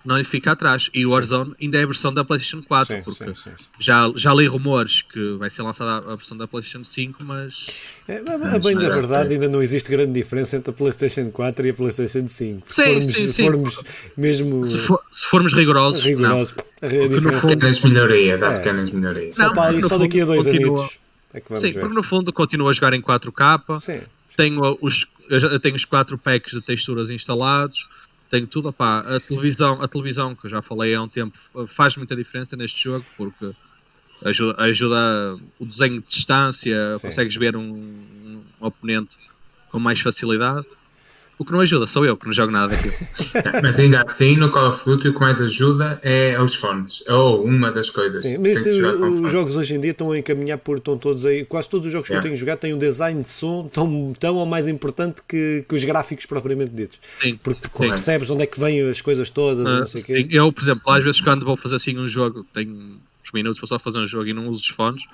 não 0.03 0.17
lhe 0.17 0.24
fica 0.24 0.51
atrás. 0.51 0.89
E 0.93 1.05
o 1.05 1.12
Warzone 1.12 1.53
ainda 1.62 1.77
é 1.77 1.84
a 1.84 1.86
versão 1.86 2.13
da 2.13 2.24
PlayStation 2.25 2.62
4, 2.67 2.96
Sim, 2.98 3.01
porque 3.03 3.25
sim, 3.25 3.34
sim. 3.36 3.51
Já, 3.79 4.12
já 4.15 4.34
li 4.34 4.48
rumores 4.48 5.01
que 5.01 5.34
vai 5.38 5.50
ser 5.50 5.62
lançada 5.62 5.98
a 6.12 6.15
versão 6.15 6.36
da 6.38 6.48
PlayStation 6.48 6.84
5, 6.84 7.24
mas 7.24 7.67
É, 8.08 8.17
a 8.17 8.60
bem 8.60 8.75
da 8.75 8.89
verdade, 8.89 9.29
tem. 9.29 9.38
ainda 9.38 9.48
não 9.50 9.62
existe 9.62 9.89
grande 9.89 10.12
diferença 10.13 10.58
entre 10.58 10.72
a 10.72 10.74
PlayStation 10.74 11.29
4 11.31 11.67
e 11.67 11.70
a 11.70 11.74
PlayStation 11.74 12.27
5. 12.27 12.63
Se 12.67 12.75
Sim, 12.75 12.84
formos, 12.86 13.03
sim, 13.05 13.27
se 13.27 13.34
sim. 13.34 13.43
formos 13.43 13.79
mesmo 14.17 14.65
se, 14.65 14.77
for- 14.79 15.01
se 15.12 15.25
formos 15.27 15.53
rigorosos, 15.53 16.03
rigorosos, 16.03 16.53
a 16.81 16.88
diferença 16.88 17.48
Pequenas 17.48 17.81
melhorias, 17.81 18.43
há 18.43 18.48
É. 18.53 18.55
pequenas 18.58 18.91
melhorias. 18.91 19.36
só, 19.36 19.43
Não, 19.48 19.53
para 19.53 19.70
aí, 19.72 19.79
no 19.81 19.88
só 19.88 19.98
daqui 19.98 20.22
a 20.22 20.25
dois 20.25 20.46
continua- 20.46 20.79
anos 20.81 20.91
é 21.34 21.39
que 21.39 21.46
não. 21.46 21.48
vamos 21.50 21.62
Sim, 21.62 21.72
ver. 21.74 21.79
porque 21.79 21.96
no 21.96 22.03
fundo 22.03 22.34
continua 22.34 22.70
a 22.70 22.74
jogar 22.74 22.93
em 22.93 23.01
4K. 23.01 23.79
Sim. 23.79 24.01
Tenho 24.36 24.77
os, 24.81 25.05
tenho 25.62 25.75
os 25.75 25.86
4 25.86 26.17
packs 26.17 26.53
de 26.53 26.62
texturas 26.62 27.10
instalados. 27.10 27.88
Tenho 28.31 28.47
tudo. 28.47 28.69
Opá, 28.69 29.00
a, 29.01 29.19
televisão, 29.19 29.81
a 29.81 29.88
televisão, 29.89 30.33
que 30.33 30.45
eu 30.45 30.50
já 30.50 30.61
falei 30.61 30.95
há 30.95 31.01
um 31.01 31.07
tempo, 31.07 31.38
faz 31.67 31.97
muita 31.97 32.15
diferença 32.15 32.55
neste 32.55 32.81
jogo 32.81 33.05
porque 33.17 33.53
ajuda, 34.23 34.63
ajuda 34.63 35.38
o 35.59 35.65
desenho 35.65 36.00
de 36.00 36.07
distância, 36.07 36.97
Sim, 36.97 37.07
consegues 37.07 37.35
ver 37.35 37.57
um, 37.57 37.61
um 37.61 38.41
oponente 38.61 39.17
com 39.69 39.79
mais 39.79 40.00
facilidade. 40.00 40.65
O 41.41 41.45
que 41.45 41.51
não 41.51 41.60
ajuda, 41.62 41.88
sou 41.88 42.05
eu 42.05 42.15
que 42.15 42.25
não 42.27 42.31
jogo 42.33 42.51
nada 42.51 42.67
daquilo. 42.75 42.93
Mas 43.63 43.79
ainda 43.79 44.03
assim, 44.03 44.36
no 44.38 44.51
Call 44.51 44.67
of 44.69 44.86
Duty, 44.86 45.07
o 45.07 45.13
que 45.15 45.19
mais 45.19 45.41
ajuda 45.41 46.00
é 46.03 46.39
os 46.39 46.53
fones. 46.53 47.03
Ou 47.10 47.43
uma 47.43 47.71
das 47.71 47.89
coisas. 47.89 48.21
Sim, 48.21 48.41
Tem 48.43 48.53
mas 48.53 48.62
que 48.62 48.69
isso, 48.69 48.77
jogar 48.79 48.98
com 49.00 49.10
os 49.10 49.17
fones. 49.17 49.31
jogos 49.31 49.55
hoje 49.55 49.74
em 49.74 49.79
dia 49.79 49.89
estão 49.89 50.12
a 50.12 50.19
encaminhar 50.19 50.60
por 50.60 50.77
estão 50.77 50.98
todos 51.00 51.25
aí. 51.25 51.43
Quase 51.43 51.67
todos 51.67 51.88
os 51.88 51.91
jogos 51.91 52.07
que 52.07 52.13
eu 52.13 52.17
Yeah. 52.17 52.29
tenho 52.29 52.39
jogado 52.39 52.60
têm 52.60 52.74
um 52.75 52.77
design 52.77 53.24
de 53.24 53.29
som 53.29 53.67
tão, 53.74 54.13
tão 54.19 54.36
ou 54.36 54.45
mais 54.45 54.67
importante 54.67 55.21
que, 55.27 55.65
que 55.67 55.74
os 55.74 55.83
gráficos 55.83 56.27
propriamente 56.27 56.71
ditos. 56.75 57.00
Sim, 57.19 57.36
Porque 57.38 57.67
tu 57.67 57.75
sim. 57.75 57.89
percebes 57.89 58.29
onde 58.29 58.43
é 58.43 58.45
que 58.45 58.60
vêm 58.60 58.88
as 58.88 59.01
coisas 59.01 59.29
todas, 59.31 59.65
Ah, 59.65 59.79
não 59.79 59.86
sei 59.88 60.01
sim. 60.01 60.05
quê. 60.07 60.27
Eu, 60.29 60.53
por 60.53 60.62
exemplo, 60.62 60.83
às 60.91 61.03
vezes 61.03 61.21
quando 61.21 61.43
vou 61.43 61.57
fazer 61.57 61.77
assim 61.77 61.98
um 61.98 62.07
jogo, 62.07 62.45
tenho 62.53 62.71
uns 62.71 63.31
minutos 63.33 63.57
para 63.60 63.67
só 63.67 63.79
fazer 63.79 63.98
um 63.98 64.05
jogo 64.05 64.27
e 64.27 64.33
não 64.33 64.48
uso 64.48 64.62
os 64.62 64.67
fones, 64.67 65.05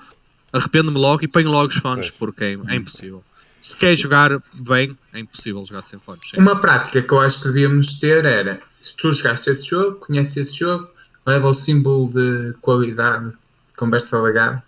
arrependo-me 0.52 0.98
logo 0.98 1.24
e 1.24 1.28
ponho 1.28 1.50
logo 1.50 1.68
os 1.68 1.76
fones, 1.76 2.10
Pois. 2.10 2.18
porque 2.18 2.44
é, 2.44 2.58
é 2.68 2.76
impossível. 2.76 3.24
Se 3.60 3.76
quer 3.76 3.96
jogar 3.96 4.40
bem, 4.54 4.96
é 5.12 5.20
impossível 5.20 5.64
jogar 5.64 5.82
sem 5.82 5.98
fones. 5.98 6.30
sim. 6.30 6.40
Uma 6.40 6.56
prática 6.56 7.02
que 7.02 7.12
eu 7.12 7.20
acho 7.20 7.40
que 7.40 7.48
devíamos 7.48 7.98
ter 7.98 8.24
era: 8.24 8.60
se 8.80 8.96
tu 8.96 9.12
jogaste 9.12 9.50
esse 9.50 9.68
jogo, 9.68 9.96
conheces 9.96 10.36
esse 10.36 10.58
jogo, 10.58 10.88
leva 11.26 11.48
o 11.48 11.54
símbolo 11.54 12.10
de 12.10 12.54
qualidade, 12.60 13.32
conversa 13.76 14.20
legada. 14.20 14.62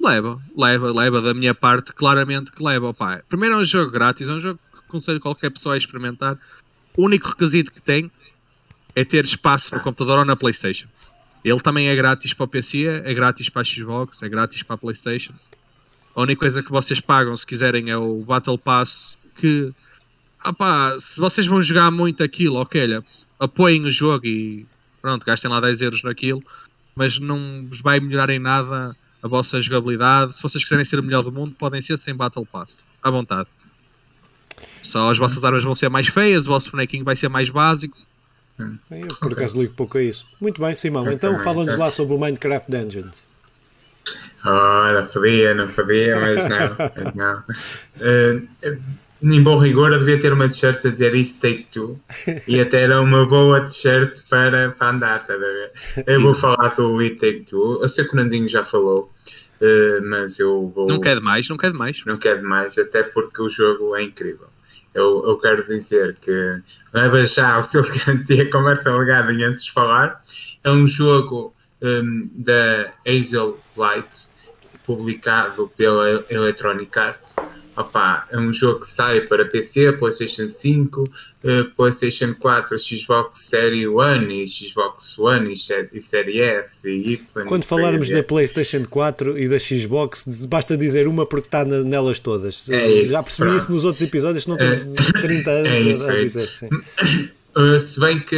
Leva, 0.00 0.40
leva, 0.56 0.92
leva 0.92 1.20
da 1.20 1.34
minha 1.34 1.54
parte, 1.54 1.92
claramente 1.92 2.52
que 2.52 2.62
leva. 2.62 2.88
Opá. 2.88 3.20
Primeiro 3.28 3.56
é 3.56 3.58
um 3.58 3.64
jogo 3.64 3.90
grátis, 3.90 4.28
é 4.28 4.32
um 4.32 4.40
jogo 4.40 4.60
que 4.72 4.78
aconselho 4.78 5.20
qualquer 5.20 5.50
pessoa 5.50 5.74
a 5.74 5.78
experimentar. 5.78 6.38
O 6.96 7.04
único 7.04 7.28
requisito 7.28 7.72
que 7.72 7.82
tem 7.82 8.10
é 8.94 9.04
ter 9.04 9.24
espaço 9.24 9.74
no 9.74 9.78
Espaço. 9.78 9.84
computador 9.84 10.20
ou 10.20 10.24
na 10.24 10.36
Playstation. 10.36 10.88
Ele 11.44 11.60
também 11.60 11.88
é 11.88 11.96
grátis 11.96 12.32
para 12.32 12.44
o 12.44 12.48
PC, 12.48 12.84
é 13.04 13.14
grátis 13.14 13.48
para 13.48 13.62
a 13.62 13.64
Xbox, 13.64 14.22
é 14.22 14.28
grátis 14.28 14.62
para 14.62 14.74
a 14.74 14.78
Playstation. 14.78 15.32
A 16.18 16.22
única 16.22 16.40
coisa 16.40 16.64
que 16.64 16.72
vocês 16.72 17.00
pagam, 17.00 17.36
se 17.36 17.46
quiserem, 17.46 17.90
é 17.90 17.96
o 17.96 18.24
Battle 18.24 18.58
Pass, 18.58 19.16
que, 19.36 19.72
opá, 20.44 20.96
se 20.98 21.20
vocês 21.20 21.46
vão 21.46 21.62
jogar 21.62 21.92
muito 21.92 22.24
aquilo, 22.24 22.56
ok, 22.56 22.82
olha, 22.82 23.04
apoiem 23.38 23.84
o 23.84 23.90
jogo 23.90 24.26
e 24.26 24.66
pronto, 25.00 25.24
gastem 25.24 25.48
lá 25.48 25.60
10 25.60 25.80
euros 25.80 26.02
naquilo, 26.02 26.42
mas 26.96 27.20
não 27.20 27.64
vos 27.68 27.80
vai 27.80 28.00
melhorar 28.00 28.30
em 28.30 28.40
nada 28.40 28.96
a 29.22 29.28
vossa 29.28 29.60
jogabilidade. 29.60 30.36
Se 30.36 30.42
vocês 30.42 30.64
quiserem 30.64 30.84
ser 30.84 30.98
o 30.98 31.04
melhor 31.04 31.22
do 31.22 31.30
mundo, 31.30 31.54
podem 31.56 31.80
ser 31.80 31.96
sem 31.98 32.16
Battle 32.16 32.44
Pass, 32.44 32.84
à 33.00 33.12
vontade. 33.12 33.48
Só 34.82 35.08
as 35.12 35.18
vossas 35.18 35.44
armas 35.44 35.62
vão 35.62 35.76
ser 35.76 35.88
mais 35.88 36.08
feias, 36.08 36.48
o 36.48 36.50
vosso 36.50 36.72
bonequinho 36.72 37.04
vai 37.04 37.14
ser 37.14 37.28
mais 37.28 37.48
básico. 37.48 37.96
Eu, 38.58 39.06
por 39.20 39.34
acaso 39.34 39.56
ligo 39.56 39.72
pouco 39.74 39.96
a 39.98 40.02
isso. 40.02 40.26
Muito 40.40 40.60
bem, 40.60 40.74
Simão. 40.74 41.12
Então 41.12 41.38
fala-nos 41.38 41.78
lá 41.78 41.92
sobre 41.92 42.12
o 42.16 42.18
Minecraft 42.18 42.68
Dungeons. 42.68 43.37
Ora, 44.44 45.02
podia, 45.04 45.54
não 45.54 45.68
podia, 45.68 46.18
mas 46.18 46.48
não. 46.48 46.76
não. 47.14 47.44
Eh, 48.00 48.42
em 49.22 49.42
bom 49.42 49.58
rigor, 49.58 49.92
eu 49.92 49.98
devia 49.98 50.20
ter 50.20 50.32
uma 50.32 50.48
t-shirt 50.48 50.86
a 50.86 50.90
dizer 50.90 51.14
isso 51.14 51.40
take 51.40 51.66
two 51.72 52.00
e 52.46 52.60
até 52.60 52.82
era 52.82 53.00
uma 53.00 53.26
boa 53.26 53.60
t-shirt 53.62 54.28
para, 54.30 54.70
para 54.70 54.90
andar, 54.90 55.20
estás 55.20 55.42
a 55.42 55.46
ver? 55.46 55.72
Eu 56.06 56.22
vou 56.22 56.34
falar 56.34 56.68
do 56.68 57.00
It 57.00 57.16
Take 57.16 57.40
Two. 57.40 57.82
Eu 57.82 57.88
sei 57.88 58.04
que 58.04 58.12
o 58.12 58.16
Nandinho 58.16 58.48
já 58.48 58.62
falou, 58.62 59.10
eh, 59.60 60.00
mas 60.04 60.38
eu 60.38 60.72
vou. 60.74 60.86
Não 60.86 61.00
quer 61.00 61.16
demais, 61.16 61.48
não 61.48 61.56
quer 61.56 61.72
demais. 61.72 62.02
não 62.06 62.16
quero 62.16 62.40
demais, 62.40 62.78
até 62.78 63.02
porque 63.02 63.42
o 63.42 63.48
jogo 63.48 63.96
é 63.96 64.02
incrível. 64.02 64.46
Eu, 64.94 65.24
eu 65.26 65.36
quero 65.38 65.62
dizer 65.64 66.16
que 66.20 66.62
leva 66.92 67.24
já 67.24 67.58
o 67.58 67.62
seu 67.62 67.82
de 67.82 67.98
garantia 67.98 68.50
conversa 68.50 68.96
legada 68.96 69.32
em 69.32 69.42
antes 69.42 69.64
de 69.64 69.72
falar. 69.72 70.22
É 70.64 70.70
um 70.70 70.86
jogo 70.86 71.54
hum, 71.82 72.28
da 72.34 72.92
Hazel 73.06 73.58
Light, 73.76 74.28
publicado 74.84 75.70
pela 75.76 76.24
Electronic 76.30 76.98
Arts. 76.98 77.36
Opa, 77.76 78.26
é 78.32 78.36
um 78.38 78.52
jogo 78.52 78.80
que 78.80 78.86
sai 78.88 79.20
para 79.20 79.44
PC, 79.44 79.92
PlayStation 79.92 80.48
5, 80.48 81.04
eh, 81.44 81.62
PlayStation 81.76 82.34
4, 82.34 82.76
Xbox 82.76 83.38
Series 83.38 83.86
One 83.86 84.42
e 84.42 84.48
Xbox 84.48 85.16
One 85.16 85.52
e, 85.52 85.56
sé- 85.56 85.88
Série 86.00 86.40
S 86.40 86.88
e 86.90 87.12
Y. 87.12 87.44
Quando 87.46 87.64
falarmos 87.64 88.08
da. 88.08 88.20
PlayStation 88.24 88.84
4 88.84 89.38
e 89.38 89.48
da 89.48 89.60
Xbox, 89.60 90.24
basta 90.48 90.76
dizer 90.76 91.06
uma 91.06 91.24
porque 91.24 91.46
está 91.46 91.64
nelas 91.64 92.18
todas. 92.18 92.64
É 92.68 92.90
isso, 92.90 93.12
Já 93.12 93.22
percebi 93.22 93.48
pronto. 93.50 93.62
isso 93.62 93.72
nos 93.72 93.84
outros 93.84 94.02
episódios, 94.02 94.46
não 94.48 94.56
temos 94.56 94.82
30 95.12 95.50
anos 95.50 95.68
É 95.70 95.78
isso, 95.80 96.08
a, 96.08 96.10
a 96.10 96.16
é 96.16 96.22
isso. 96.22 96.38
dizer. 96.38 96.48
Sim. 96.48 97.28
Uh, 97.56 97.80
se 97.80 97.98
bem 97.98 98.20
que 98.20 98.36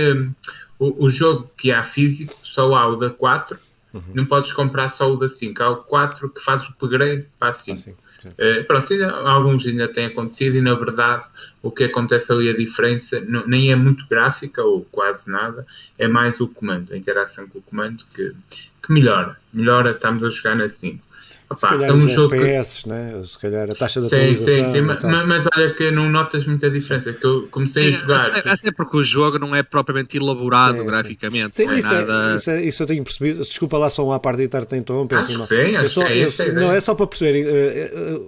o, 0.80 1.04
o 1.06 1.10
jogo 1.10 1.48
que 1.56 1.70
há 1.70 1.84
físico 1.84 2.34
só 2.42 2.74
há 2.74 2.88
o 2.88 2.96
da 2.96 3.10
4, 3.10 3.56
Uhum. 3.92 4.02
não 4.14 4.24
podes 4.24 4.52
comprar 4.52 4.88
só 4.88 5.12
o 5.12 5.16
da 5.16 5.28
5. 5.28 5.60
Há 5.64 5.70
o 5.70 5.76
4 5.78 6.28
que 6.30 6.40
faz 6.40 6.62
o 6.64 6.70
upgrade 6.70 7.26
para 7.36 7.48
a 7.48 7.52
5. 7.52 7.76
Sim, 7.80 7.94
sim. 8.06 8.28
Uh, 8.28 8.64
pronto, 8.64 8.92
ainda- 8.92 9.10
alguns 9.28 9.66
ainda 9.66 9.88
têm 9.88 10.06
acontecido 10.06 10.54
e 10.56 10.60
na 10.60 10.74
verdade 10.76 11.26
o 11.60 11.72
que 11.72 11.82
acontece 11.82 12.32
ali 12.32 12.48
a 12.48 12.56
diferença 12.56 13.20
não- 13.22 13.44
nem 13.48 13.72
é 13.72 13.74
muito 13.74 14.06
gráfica 14.08 14.62
ou 14.62 14.84
quase 14.92 15.28
nada, 15.32 15.66
é 15.98 16.06
mais 16.06 16.40
o 16.40 16.46
comando, 16.46 16.92
a 16.92 16.96
interação 16.96 17.48
com 17.48 17.58
o 17.58 17.62
comando 17.62 18.04
que, 18.14 18.32
que 18.80 18.92
melhora. 18.92 19.36
Melhora, 19.52 19.90
estamos 19.90 20.22
a 20.22 20.28
jogar 20.30 20.54
na 20.54 20.68
5. 20.68 21.04
Se 21.56 21.66
Opa, 21.66 21.68
calhar 21.74 21.90
é 21.90 21.92
um 21.92 21.96
os 21.96 22.12
jogo 22.12 22.28
que, 22.36 22.36
FPS, 22.42 22.88
né? 22.88 23.20
se 23.24 23.36
calhar 23.36 23.64
a 23.64 23.74
taxa 23.76 23.98
de 23.98 24.06
Sim, 24.06 24.10
sim, 24.10 24.20
atualização 24.60 24.64
sim, 24.66 24.78
e 24.78 24.82
ma- 24.82 24.96
tal. 24.96 25.10
ma- 25.10 25.26
mas 25.26 25.48
olha 25.56 25.74
que 25.74 25.90
não 25.90 26.08
notas 26.08 26.46
muita 26.46 26.70
diferença, 26.70 27.12
que 27.12 27.26
eu 27.26 27.48
comecei 27.50 27.88
a 27.88 27.90
jogar. 27.90 28.30
Até, 28.30 28.50
até 28.50 28.70
porque 28.70 28.96
o 28.96 29.02
jogo 29.02 29.36
não 29.36 29.54
é 29.56 29.60
propriamente 29.64 30.16
elaborado 30.16 30.74
Sim, 30.76 30.80
sim. 30.82 30.86
graficamente. 30.86 31.56
Sim, 31.56 31.64
não 31.66 31.72
é 31.72 31.78
isso, 31.80 31.92
nada... 31.92 32.30
é, 32.32 32.34
isso, 32.36 32.50
é- 32.50 32.62
isso 32.62 32.82
eu 32.84 32.86
tenho 32.86 33.02
percebido. 33.02 33.40
Desculpa 33.40 33.78
lá 33.78 33.90
só 33.90 34.04
uma 34.06 34.20
parte 34.20 34.36
de 34.38 34.44
estar 34.44 34.64
a 34.70 34.76
interromper. 34.76 35.16
Acho 35.16 35.26
que 35.26 35.32
Simão. 35.32 35.46
sim, 35.48 35.74
acho 35.76 35.82
Eu 35.82 35.86
só- 35.88 36.04
que 36.04 36.12
é 36.12 36.24
eu- 36.24 36.28
ideia. 36.28 36.52
Não, 36.52 36.72
é 36.72 36.80
só 36.80 36.94
para 36.94 37.06
perceberem. 37.08 37.42
eh, 37.44 37.90
eh, 37.94 38.20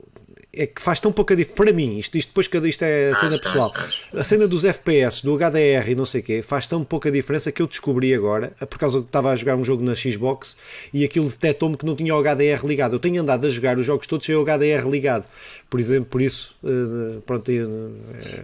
é 0.55 0.67
que 0.67 0.83
faz 0.83 1.01
tão 1.01 1.11
pouca 1.11 1.35
diferença. 1.35 1.57
Para 1.57 1.73
mim, 1.73 1.99
isto, 1.99 2.17
isto 2.19 2.29
depois 2.29 2.47
cada 2.47 2.69
isto 2.69 2.83
é 2.83 3.15
cena 3.15 3.39
pessoal. 3.39 3.73
A 4.15 4.23
cena 4.25 4.47
dos 4.49 4.65
FPS, 4.65 5.23
do 5.25 5.35
HDR 5.35 5.91
e 5.91 5.95
não 5.95 6.05
sei 6.05 6.21
o 6.21 6.25
quê, 6.25 6.43
faz 6.43 6.67
tão 6.67 6.85
pouca 6.85 7.11
diferença 7.11 7.51
que 7.51 7.63
eu 7.63 7.67
descobri 7.67 8.13
agora, 8.15 8.53
por 8.69 8.79
causa 8.79 9.01
que 9.01 9.07
estava 9.07 9.31
a 9.31 9.37
jogar 9.37 9.57
um 9.57 9.65
jogo 9.65 9.83
na 9.83 9.95
Xbox 9.95 10.57
e 10.93 11.05
aquilo 11.05 11.29
detectou-me 11.31 11.77
que 11.77 11.87
não 11.87 11.97
tinha 11.97 12.15
o 12.15 12.19
HDR 12.23 12.67
ligado. 12.67 12.95
Eu 12.97 12.99
tenho 12.99 13.23
andado 13.23 13.47
a 13.47 13.51
jogar 13.51 13.79
os 13.79 13.87
jogos 13.87 14.07
todos 14.07 14.27
sem 14.27 14.35
o 14.35 14.43
HDR 14.45 14.87
ligado. 14.91 15.25
Por 15.71 15.81
exemplo, 15.81 16.05
por 16.11 16.21
isso, 16.21 16.55
eh, 16.65 17.19
pronto. 17.25 17.51
eh, 17.51 17.65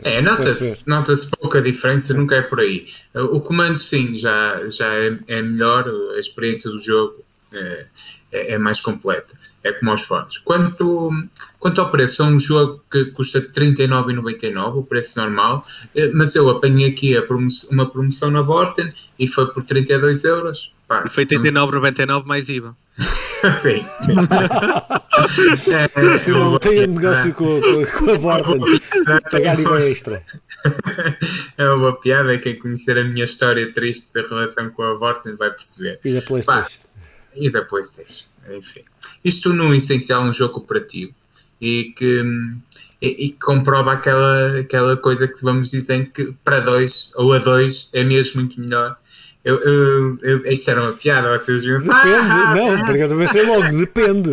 É, 0.04 0.12
foi- 0.14 0.22
nota-se 0.22 0.88
nota 0.88 1.12
pouca 1.38 1.60
diferença, 1.60 2.14
nunca 2.14 2.36
é 2.36 2.40
por 2.42 2.60
aí. 2.60 2.86
O 3.14 3.40
comando, 3.40 3.76
sim, 3.78 4.14
já, 4.14 4.66
já 4.70 4.94
é, 4.94 5.18
é 5.28 5.42
melhor, 5.42 5.84
a 6.16 6.18
experiência 6.18 6.70
do 6.70 6.78
jogo 6.78 7.16
é, 7.52 7.86
é, 8.32 8.52
é 8.54 8.58
mais 8.58 8.80
completa. 8.80 9.34
É 9.62 9.72
como 9.72 9.90
aos 9.90 10.02
fones. 10.04 10.38
Quanto, 10.38 11.10
quanto 11.58 11.80
ao 11.80 11.90
preço, 11.90 12.22
é 12.22 12.26
um 12.26 12.38
jogo 12.38 12.82
que 12.90 13.06
custa 13.06 13.40
39,99, 13.40 14.78
o 14.78 14.82
preço 14.84 15.18
normal, 15.20 15.62
eh, 15.94 16.10
mas 16.14 16.34
eu 16.36 16.48
apanhei 16.50 16.88
aqui 16.90 17.16
a 17.16 17.22
promo- 17.22 17.48
uma 17.70 17.86
promoção 17.90 18.30
na 18.30 18.42
Borten 18.42 18.92
e 19.18 19.26
foi 19.26 19.46
por 19.52 19.62
32 19.64 20.24
euros. 20.24 20.72
Pá, 20.86 21.04
E 21.06 21.10
foi 21.10 21.26
39,99 21.26 22.24
mais 22.26 22.48
IVA. 22.48 22.74
sim, 23.58 23.78
sim. 24.00 24.14
Se 26.20 26.30
não 26.30 26.58
tem 26.58 26.84
um 26.88 26.94
negócio 26.94 27.34
com, 27.34 27.60
com, 27.60 27.84
com 28.04 28.10
a 28.10 28.14
Vorten, 28.18 28.60
pagar 29.30 29.58
IVA 29.60 29.88
extra. 29.88 30.22
É 31.56 31.64
uma 31.68 31.78
boa 31.78 31.96
piada. 32.00 32.36
Quem 32.38 32.56
conhecer 32.58 32.98
a 32.98 33.04
minha 33.04 33.24
história 33.24 33.70
triste 33.72 34.12
da 34.14 34.22
relação 34.26 34.70
com 34.70 34.82
a 34.82 34.94
Vorten 34.94 35.36
vai 35.36 35.50
perceber. 35.50 36.00
E 36.04 36.12
da 36.14 36.22
PlayStation. 36.22 36.78
e 37.36 37.50
da 37.50 37.62
PlayStation. 37.62 38.26
Enfim. 38.50 38.80
Isto, 39.24 39.52
no 39.52 39.74
essencial, 39.74 40.22
é 40.22 40.28
um 40.28 40.32
jogo 40.32 40.54
cooperativo 40.54 41.12
e 41.60 41.92
que, 41.96 42.22
e, 43.02 43.26
e 43.26 43.32
comprova 43.32 43.92
aquela, 43.92 44.60
aquela 44.60 44.96
coisa 44.96 45.26
que 45.28 45.42
vamos 45.42 45.70
dizendo 45.70 46.10
que 46.10 46.32
para 46.44 46.60
dois 46.60 47.10
ou 47.16 47.32
a 47.32 47.38
dois 47.38 47.90
é 47.92 48.04
mesmo 48.04 48.40
muito 48.40 48.60
melhor. 48.60 48.96
Eu, 49.44 49.58
eu, 49.60 50.18
eu, 50.22 50.52
isto 50.52 50.70
era 50.70 50.82
uma 50.82 50.92
piada, 50.92 51.38
vocês 51.38 51.64
viram? 51.64 51.78
Depende, 51.78 52.28
não, 52.54 52.84
porque 52.84 53.02
eu 53.02 53.08
também 53.08 53.26
sei 53.28 53.46
logo, 53.46 53.76
depende. 53.78 54.30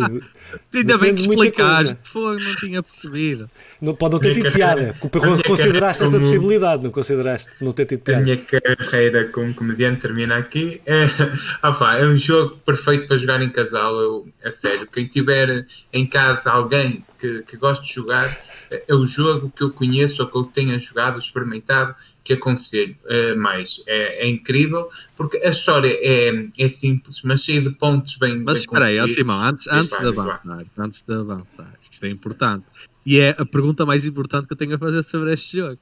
Ainda 0.74 0.98
bem 0.98 1.14
que 1.14 1.20
explicaste. 1.22 1.96
Fogo, 2.04 2.34
não 2.34 2.56
tinha 2.56 2.82
percebido. 2.82 3.50
Não, 3.80 3.94
pode 3.94 4.14
não 4.14 4.20
ter 4.20 4.34
tido 4.34 4.50
carreira- 4.52 4.92
piada. 4.92 5.20
a 5.22 5.26
minha 5.26 5.42
Consideraste 5.42 6.02
essa 6.02 6.10
carreira 6.12 6.18
como- 6.18 6.20
possibilidade, 6.26 6.84
não 6.84 6.90
consideraste 6.90 7.64
não 7.64 7.72
ter 7.72 7.86
tido 7.86 8.00
A 8.00 8.04
piada. 8.04 8.22
minha 8.22 8.36
carreira 8.36 9.24
como 9.28 9.54
comediante 9.54 10.00
termina 10.00 10.36
aqui. 10.36 10.80
É, 10.86 11.04
ah 11.62 11.72
pá, 11.72 11.96
é 11.98 12.06
um 12.06 12.16
jogo 12.16 12.56
perfeito 12.64 13.06
para 13.06 13.16
jogar 13.16 13.42
em 13.42 13.48
casal. 13.50 13.94
Eu, 14.00 14.28
a 14.44 14.50
sério, 14.50 14.86
quem 14.90 15.06
tiver 15.06 15.64
em 15.92 16.06
casa 16.06 16.50
alguém 16.50 17.04
que, 17.18 17.42
que 17.42 17.56
goste 17.56 17.86
de 17.86 17.94
jogar, 17.94 18.38
é 18.70 18.84
é 18.88 18.94
o 18.94 19.06
jogo 19.06 19.52
que 19.54 19.62
eu 19.62 19.70
conheço 19.70 20.22
ou 20.22 20.28
que 20.28 20.36
eu 20.36 20.44
tenha 20.44 20.78
jogado, 20.78 21.18
experimentado, 21.18 21.94
que 22.22 22.34
aconselho 22.34 22.96
é, 23.06 23.34
mais. 23.34 23.82
É, 23.86 24.26
é 24.26 24.28
incrível, 24.28 24.88
porque 25.16 25.38
a 25.38 25.50
história 25.50 25.90
é, 25.90 26.48
é 26.58 26.68
simples, 26.68 27.22
mas 27.22 27.42
cheia 27.42 27.60
de 27.60 27.70
pontos 27.70 28.16
bem. 28.16 28.38
Mas 28.38 28.64
bem 28.64 28.64
espera 28.64 28.84
aí. 28.86 29.08
Simão, 29.08 29.40
antes, 29.40 29.66
antes 29.68 29.90
de 29.90 30.06
avançar, 30.06 30.42
antes 30.78 31.02
de 31.02 31.14
avançar, 31.14 31.72
isto 31.90 32.04
é 32.04 32.10
importante. 32.10 32.64
E 33.04 33.18
é 33.18 33.30
a 33.38 33.44
pergunta 33.44 33.86
mais 33.86 34.06
importante 34.06 34.46
que 34.46 34.52
eu 34.52 34.56
tenho 34.56 34.74
a 34.74 34.78
fazer 34.78 35.02
sobre 35.02 35.32
este 35.32 35.58
jogo. 35.58 35.78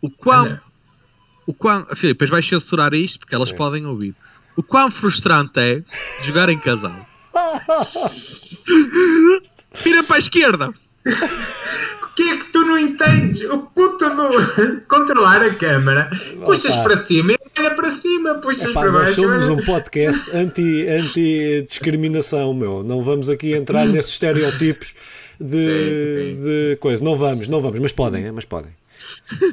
O 0.00 0.10
quão. 0.10 0.44
Olha, 0.44 0.62
O 1.46 1.54
quão 1.54 1.86
Filipe, 1.94 2.14
depois 2.14 2.30
vais 2.30 2.46
censurar 2.46 2.94
isto 2.94 3.20
porque 3.20 3.34
elas 3.34 3.52
podem 3.52 3.86
ouvir. 3.86 4.14
O 4.56 4.62
quão 4.62 4.90
frustrante 4.90 5.58
é 5.58 5.82
jogar 6.22 6.48
em 6.48 6.58
casal? 6.58 6.94
Vira 9.82 10.02
para 10.04 10.16
a 10.16 10.18
esquerda! 10.18 10.68
O 11.06 12.14
que 12.16 12.22
é 12.30 12.36
que 12.38 12.44
tu 12.52 12.60
não 12.64 12.78
entendes? 12.78 13.40
O 13.50 13.58
puto 13.58 14.08
do 14.08 14.80
controlar 14.88 15.42
a 15.42 15.52
câmara, 15.54 16.08
puxas 16.44 16.76
para 16.76 16.96
cima 16.96 17.32
e 17.32 17.38
olha 17.58 17.74
para 17.74 17.90
cima, 17.90 18.34
puxas 18.40 18.70
Epá, 18.70 18.80
para 18.82 18.92
nós 18.92 19.02
baixo. 19.06 19.20
somos 19.20 19.44
olha- 19.44 19.52
um 19.52 19.56
podcast 19.64 20.36
anti- 20.36 20.86
anti-discriminação, 20.88 22.54
meu. 22.54 22.82
Não 22.82 23.02
vamos 23.02 23.28
aqui 23.28 23.52
entrar 23.52 23.84
nesses 23.88 24.12
estereotipos 24.12 24.94
de, 25.40 25.56
Sim, 25.56 26.36
sim. 26.36 26.42
de 26.44 26.76
coisa. 26.80 27.02
Não 27.02 27.16
vamos, 27.16 27.48
não 27.48 27.60
vamos, 27.60 27.80
mas 27.80 27.92
podem, 27.92 28.24
é, 28.26 28.32
mas 28.32 28.44
podem. 28.44 28.70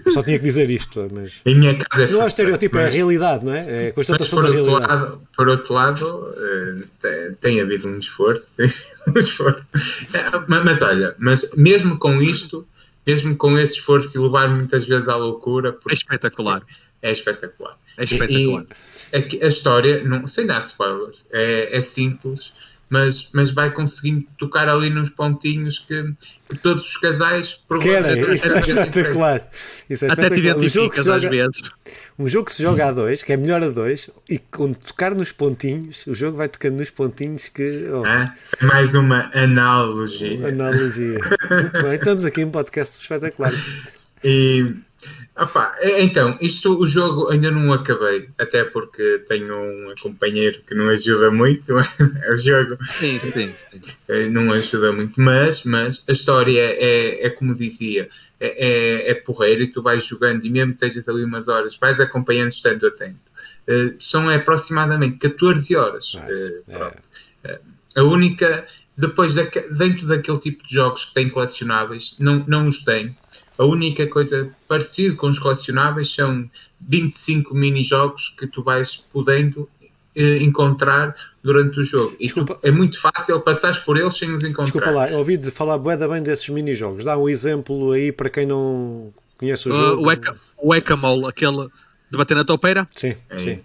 Eu 0.06 0.12
só 0.12 0.22
tinha 0.22 0.38
que 0.38 0.44
dizer 0.46 0.70
isto, 0.70 1.08
mas. 1.12 1.42
Em 1.46 1.56
minha 1.56 1.76
casa 1.76 2.04
é 2.04 2.12
Não 2.12 2.24
é 2.24 2.28
estereotipo, 2.28 2.78
é 2.78 2.82
a 2.82 2.84
mas- 2.86 2.94
realidade, 2.94 3.46
não 3.46 3.54
é? 3.54 3.60
É 3.60 3.80
a 3.82 3.86
Mas 3.86 3.94
constatação 3.96 4.40
por 4.40 4.44
da 4.44 4.58
outro, 4.58 4.66
realidade. 4.76 5.02
lado, 5.04 5.28
por 5.36 5.48
outro 5.50 5.74
lado, 5.74 6.28
eh, 6.38 6.84
tem, 7.02 7.34
tem 7.36 7.62
havido 7.62 7.88
um 7.88 7.98
esforço, 7.98 8.56
tem 8.58 8.66
havido 8.66 9.16
um 9.16 9.20
esforço. 9.20 9.66
Eh, 10.14 10.44
Mas, 10.48 10.64
mas 10.66 10.82
olha, 10.82 11.16
mas 11.18 11.52
mesmo 11.56 11.98
com 11.98 12.22
isto, 12.22 12.68
mesmo 13.08 13.36
com 13.36 13.58
este 13.58 13.80
esforço 13.80 14.18
e 14.18 14.22
levar 14.22 14.50
muitas 14.50 14.86
vezes 14.86 15.08
à 15.08 15.16
loucura, 15.16 15.78
É 15.90 15.94
espetacular. 15.94 16.62
é 17.02 17.12
espetacular. 17.12 17.78
É 17.98 18.04
espetacular. 18.04 18.66
E, 19.14 19.18
e 19.18 19.42
a, 19.42 19.46
a 19.46 19.48
história, 19.48 20.04
não, 20.04 20.28
sem 20.28 20.46
dar 20.46 20.60
spoilers, 20.60 21.26
é, 21.32 21.76
é 21.78 21.82
simples, 21.82 22.54
mas, 22.92 23.32
mas 23.34 23.52
vai 23.52 23.72
conseguindo 23.72 24.28
tocar 24.38 24.68
ali 24.68 24.90
nos 24.90 25.10
pontinhos 25.10 25.80
que, 25.80 26.04
que 26.50 26.58
todos 26.58 26.86
os 26.90 26.98
casais 26.98 27.62
Querem, 27.82 28.32
isso 28.32 28.52
é 28.54 28.60
espetacular. 28.60 29.50
Isso 29.90 30.06
é 30.06 30.12
Até 30.12 30.30
te 30.30 30.40
espetacular. 30.42 30.58
Um 30.58 30.70
jogo, 30.70 30.90
que 30.92 31.00
identificas 31.00 31.04
se 31.06 31.10
às 31.12 31.22
joga, 31.24 31.30
vezes. 31.36 31.62
um 32.20 32.28
jogo 32.28 32.46
que 32.48 32.52
se 32.52 32.62
joga 32.64 32.88
a 32.90 32.92
dois, 32.92 33.24
que 33.24 33.32
é 33.32 33.38
melhor 33.38 33.64
a 33.64 33.70
dois, 33.70 34.10
e 34.30 34.38
quando 34.38 34.76
tocar 34.76 35.16
nos 35.16 35.32
pontinhos, 35.32 36.06
o 36.06 36.14
jogo 36.14 36.36
vai 36.36 36.50
tocando 36.50 36.76
nos 36.78 36.92
pontinhos 36.92 37.48
que. 37.48 37.88
Oh, 37.94 38.04
Ah, 38.06 38.36
foi 38.44 38.68
mais 38.68 38.94
uma 38.94 39.32
analogia. 39.34 40.48
analogia. 40.50 41.18
Muito 41.50 41.82
bem, 41.84 41.94
estamos 41.96 42.26
aqui 42.26 42.42
em 42.42 42.52
podcast 42.52 43.00
espetacular. 43.02 43.52
E 44.24 44.76
opá, 45.38 45.76
é- 45.80 46.04
então, 46.04 46.38
isto 46.42 46.78
o 46.80 46.86
jogo 46.88 47.30
ainda 47.32 47.50
não 47.52 47.72
acabei, 47.74 48.30
até 48.38 48.64
porque 48.64 49.24
tenho 49.28 49.56
um 49.56 49.94
companheiro 50.02 50.62
que 50.66 50.74
não 50.76 50.88
ajuda 50.90 51.32
muito. 51.32 51.74
o 52.32 52.36
jogo 52.38 52.78
Sim, 52.86 53.18
sim, 53.20 53.32
sim. 53.32 53.54
eh, 54.10 54.30
não 54.30 54.52
ajuda 54.52 54.92
muito, 54.92 55.20
mas, 55.20 55.64
mas 55.64 56.04
a 56.08 56.12
história 56.12 56.60
é, 56.60 57.26
é 57.26 57.30
como 57.30 57.54
dizia, 57.56 58.08
é, 58.40 59.08
é, 59.08 59.12
é 59.12 59.14
porreira 59.16 59.64
e 59.64 59.68
tu 59.68 59.82
vais 59.82 60.06
jogando 60.06 60.46
e 60.46 60.50
mesmo 60.50 60.72
estejas 60.72 61.08
ali 61.10 61.24
umas 61.24 61.48
horas, 61.48 61.78
vais 61.78 62.00
acompanhando 62.00 62.52
estando 62.52 62.86
atento. 62.88 63.20
Eh, 63.68 63.96
são 64.00 64.30
aproximadamente 64.30 65.18
14 65.18 65.76
horas. 65.76 66.18
Eh, 66.28 66.62
é. 66.68 66.78
pronto. 66.78 66.98
Eh, 67.44 67.60
a 67.96 68.04
única, 68.04 68.66
depois 68.98 69.36
dentro 69.36 70.08
daquele 70.08 70.40
tipo 70.40 70.64
de 70.64 70.74
jogos 70.74 71.06
que 71.06 71.14
têm 71.14 71.30
colecionáveis, 71.30 72.16
não, 72.20 72.44
não 72.48 72.68
os 72.68 72.84
tem. 72.84 73.16
A 73.60 73.64
única 73.66 74.08
coisa 74.08 74.50
parecida 74.68 75.16
com 75.16 75.28
os 75.28 75.38
colecionáveis 75.40 76.14
são 76.14 76.50
25 76.80 77.54
mini-jogos 77.54 78.30
que 78.38 78.48
tu 78.48 78.64
vais 78.64 78.96
podendo 79.12 79.68
eh, 80.16 80.38
encontrar 80.44 81.16
durante 81.44 81.80
o 81.80 81.84
jogo. 81.84 82.16
E 82.20 82.30
tu- 82.30 82.46
é 82.64 82.72
muito 82.72 83.00
fácil 83.00 83.40
passares 83.42 83.80
por 83.80 83.98
eles 83.98 84.14
sem 84.18 84.32
os 84.34 84.44
encontrar. 84.44 84.66
Desculpa 84.86 84.92
lá, 84.92 85.18
ouvi 85.18 85.38
de 85.38 85.52
falar 85.52 85.78
bué 85.78 85.96
da 85.96 86.08
bem 86.08 86.22
desses 86.22 86.48
mini-jogos. 86.50 87.04
Dá 87.06 87.18
um 87.18 87.30
exemplo 87.30 87.92
aí 87.92 88.12
para 88.12 88.30
quem 88.30 88.46
não 88.46 89.14
conhece 89.38 89.70
o 89.70 89.72
Uh, 89.74 89.78
jogo. 89.80 90.02
o 90.02 90.32
o 90.58 90.70
Whack-a-mole, 90.70 91.28
aquele 91.28 91.68
de 92.12 92.18
bater 92.18 92.36
na 92.36 92.44
toupeira? 92.44 92.88
Sim, 92.96 93.16
É 93.30 93.38
sim. 93.40 93.60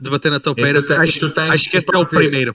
De 0.00 0.10
bater 0.10 0.30
na 0.30 0.40
toupeira. 0.40 0.78
E 0.78 0.82
tu 0.82 0.88
tens- 0.88 1.00
acho, 1.00 1.20
tu 1.20 1.30
tens- 1.30 1.50
acho 1.50 1.70
que 1.70 1.76
esse 1.76 1.86
tu 1.86 1.96
é 1.96 1.98
o 1.98 2.04
primeiro. 2.04 2.54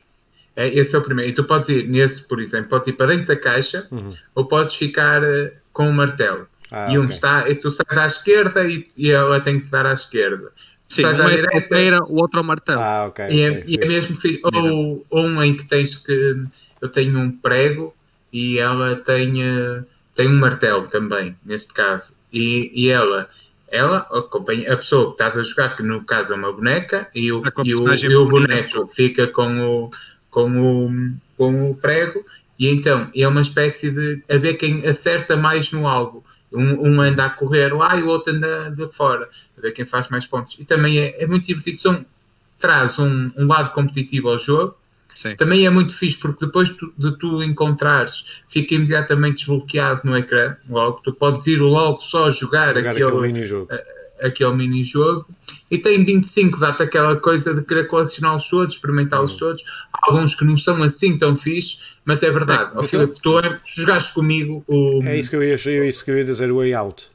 É, 0.57 0.67
esse 0.69 0.95
é 0.95 0.99
o 0.99 1.03
primeiro. 1.03 1.31
E 1.31 1.35
tu 1.35 1.43
podes 1.43 1.69
ir 1.69 1.87
nesse, 1.87 2.27
por 2.27 2.41
exemplo, 2.41 2.69
podes 2.69 2.87
ir 2.87 2.93
para 2.93 3.05
dentro 3.07 3.27
da 3.27 3.35
caixa 3.35 3.87
ou 4.33 4.45
podes 4.45 4.73
ficar 4.73 5.23
eh, 5.23 5.53
com 5.71 5.87
o 5.87 5.93
martelo. 5.93 6.47
Ah, 6.71 6.91
e 6.91 6.97
um 6.97 7.03
ok. 7.03 7.15
está, 7.15 7.47
e 7.47 7.55
tu 7.55 7.69
sais 7.69 7.87
à 7.95 8.07
esquerda 8.07 8.67
e, 8.67 8.89
e 8.97 9.11
ela 9.11 9.39
tem 9.39 9.59
que 9.59 9.69
dar 9.69 9.85
à 9.85 9.93
esquerda. 9.93 10.51
Sim, 10.89 11.03
Sai 11.03 11.13
um 11.13 11.17
da 11.17 11.31
é 11.31 11.35
direita, 11.35 12.03
o 12.05 12.15
outro 12.15 12.39
é 12.39 12.41
o 12.41 12.45
martelo. 12.45 12.81
Ah, 12.81 13.05
ok. 13.07 13.25
E 13.29 13.41
é, 13.41 13.51
ok, 13.51 13.63
e 13.67 13.77
é 13.79 13.87
mesmo 13.87 14.15
ou, 14.43 15.05
ou 15.11 15.23
um 15.23 15.43
em 15.43 15.55
que 15.55 15.63
tens 15.65 15.95
que 15.95 16.43
eu 16.81 16.89
tenho 16.89 17.19
um 17.19 17.31
prego 17.31 17.93
e 18.33 18.57
ela 18.57 18.95
tem, 18.95 19.43
eh, 19.43 19.83
tem 20.15 20.27
um 20.27 20.39
martelo 20.39 20.87
também, 20.87 21.37
neste 21.45 21.71
caso. 21.71 22.15
E, 22.33 22.71
e 22.73 22.89
ela, 22.89 23.29
ela 23.67 23.97
acompanha 24.11 24.73
a 24.73 24.77
pessoa 24.77 25.07
que 25.07 25.11
estás 25.11 25.37
a 25.37 25.43
jogar, 25.43 25.75
que 25.75 25.83
no 25.83 26.03
caso 26.03 26.33
é 26.33 26.35
uma 26.35 26.51
boneca, 26.51 27.07
e 27.13 27.31
o, 27.31 27.43
e 27.63 27.75
o, 27.75 27.93
e 27.93 28.15
o 28.15 28.27
boneco 28.27 28.87
fica 28.87 29.27
com 29.27 29.59
o, 29.59 29.89
com, 30.37 30.85
o, 30.85 30.91
com 31.35 31.71
o 31.71 31.75
prego, 31.75 32.23
e 32.59 32.69
então 32.69 33.09
é 33.15 33.27
uma 33.27 33.41
espécie 33.41 33.89
de 33.91 34.21
a 34.29 34.37
ver 34.37 34.53
quem 34.53 34.85
acerta 34.85 35.35
mais 35.35 35.71
no 35.71 35.87
alvo. 35.87 36.23
Um, 36.53 36.89
um 36.89 37.01
anda 37.01 37.25
a 37.25 37.29
correr 37.29 37.73
lá 37.73 37.97
e 37.97 38.03
o 38.03 38.07
outro 38.07 38.33
anda 38.33 38.69
de 38.71 38.87
fora, 38.93 39.27
a 39.57 39.61
ver 39.61 39.71
quem 39.71 39.83
faz 39.83 40.09
mais 40.09 40.27
pontos. 40.27 40.55
E 40.59 40.65
também 40.65 40.99
é, 40.99 41.23
é 41.23 41.27
muito 41.27 41.47
divertido. 41.47 41.75
São, 41.75 42.05
traz 42.59 42.99
um, 42.99 43.29
um 43.35 43.47
lado 43.47 43.71
competitivo 43.73 44.29
ao 44.29 44.37
jogo. 44.37 44.75
Sim. 45.13 45.35
Também 45.35 45.65
é 45.65 45.69
muito 45.71 45.95
fixe 45.95 46.19
porque 46.19 46.45
depois 46.45 46.69
tu- 46.69 46.93
de 46.95 47.17
tu 47.17 47.41
encontrares, 47.41 48.43
fica 48.47 48.75
imediatamente 48.75 49.37
desbloqueado 49.37 50.01
no 50.03 50.15
ecrã. 50.15 50.55
Logo, 50.69 51.01
tu 51.03 51.11
podes 51.13 51.47
ir 51.47 51.57
logo 51.57 51.99
só 51.99 52.29
jogar, 52.29 52.75
Jogar 52.75 52.89
aquele, 52.91 53.05
aquele 53.05 53.21
mini-jogo. 53.27 53.67
Aquele 54.21 54.53
mini-jogo. 54.53 55.25
E 55.69 55.77
tem 55.77 56.03
25, 56.05 56.59
dá-te 56.59 56.83
aquela 56.83 57.15
coisa 57.17 57.53
de 57.53 57.61
querer 57.63 57.87
colecioná-los 57.87 58.49
todos, 58.49 58.75
experimentá-los 58.75 59.33
Uhum. 59.33 59.39
todos. 59.39 59.63
Há 59.93 60.11
alguns 60.11 60.35
que 60.35 60.45
não 60.45 60.55
são 60.57 60.81
assim 60.83 61.17
tão 61.17 61.35
fixe, 61.35 61.77
mas 62.05 62.23
é 62.23 62.31
verdade. 62.31 62.71
Ó, 62.75 62.83
Filipe, 62.83 63.15
tu, 63.21 63.41
tu 63.41 63.81
jogaste 63.81 64.13
comigo 64.13 64.63
o. 64.67 65.01
É 65.03 65.17
isso 65.19 65.29
que 65.29 65.35
eu 65.35 65.43
ia, 65.43 65.55
é 65.55 65.87
isso 65.87 66.03
que 66.05 66.11
eu 66.11 66.17
ia 66.17 66.23
dizer, 66.23 66.51
Way 66.51 66.73
Out. 66.73 67.07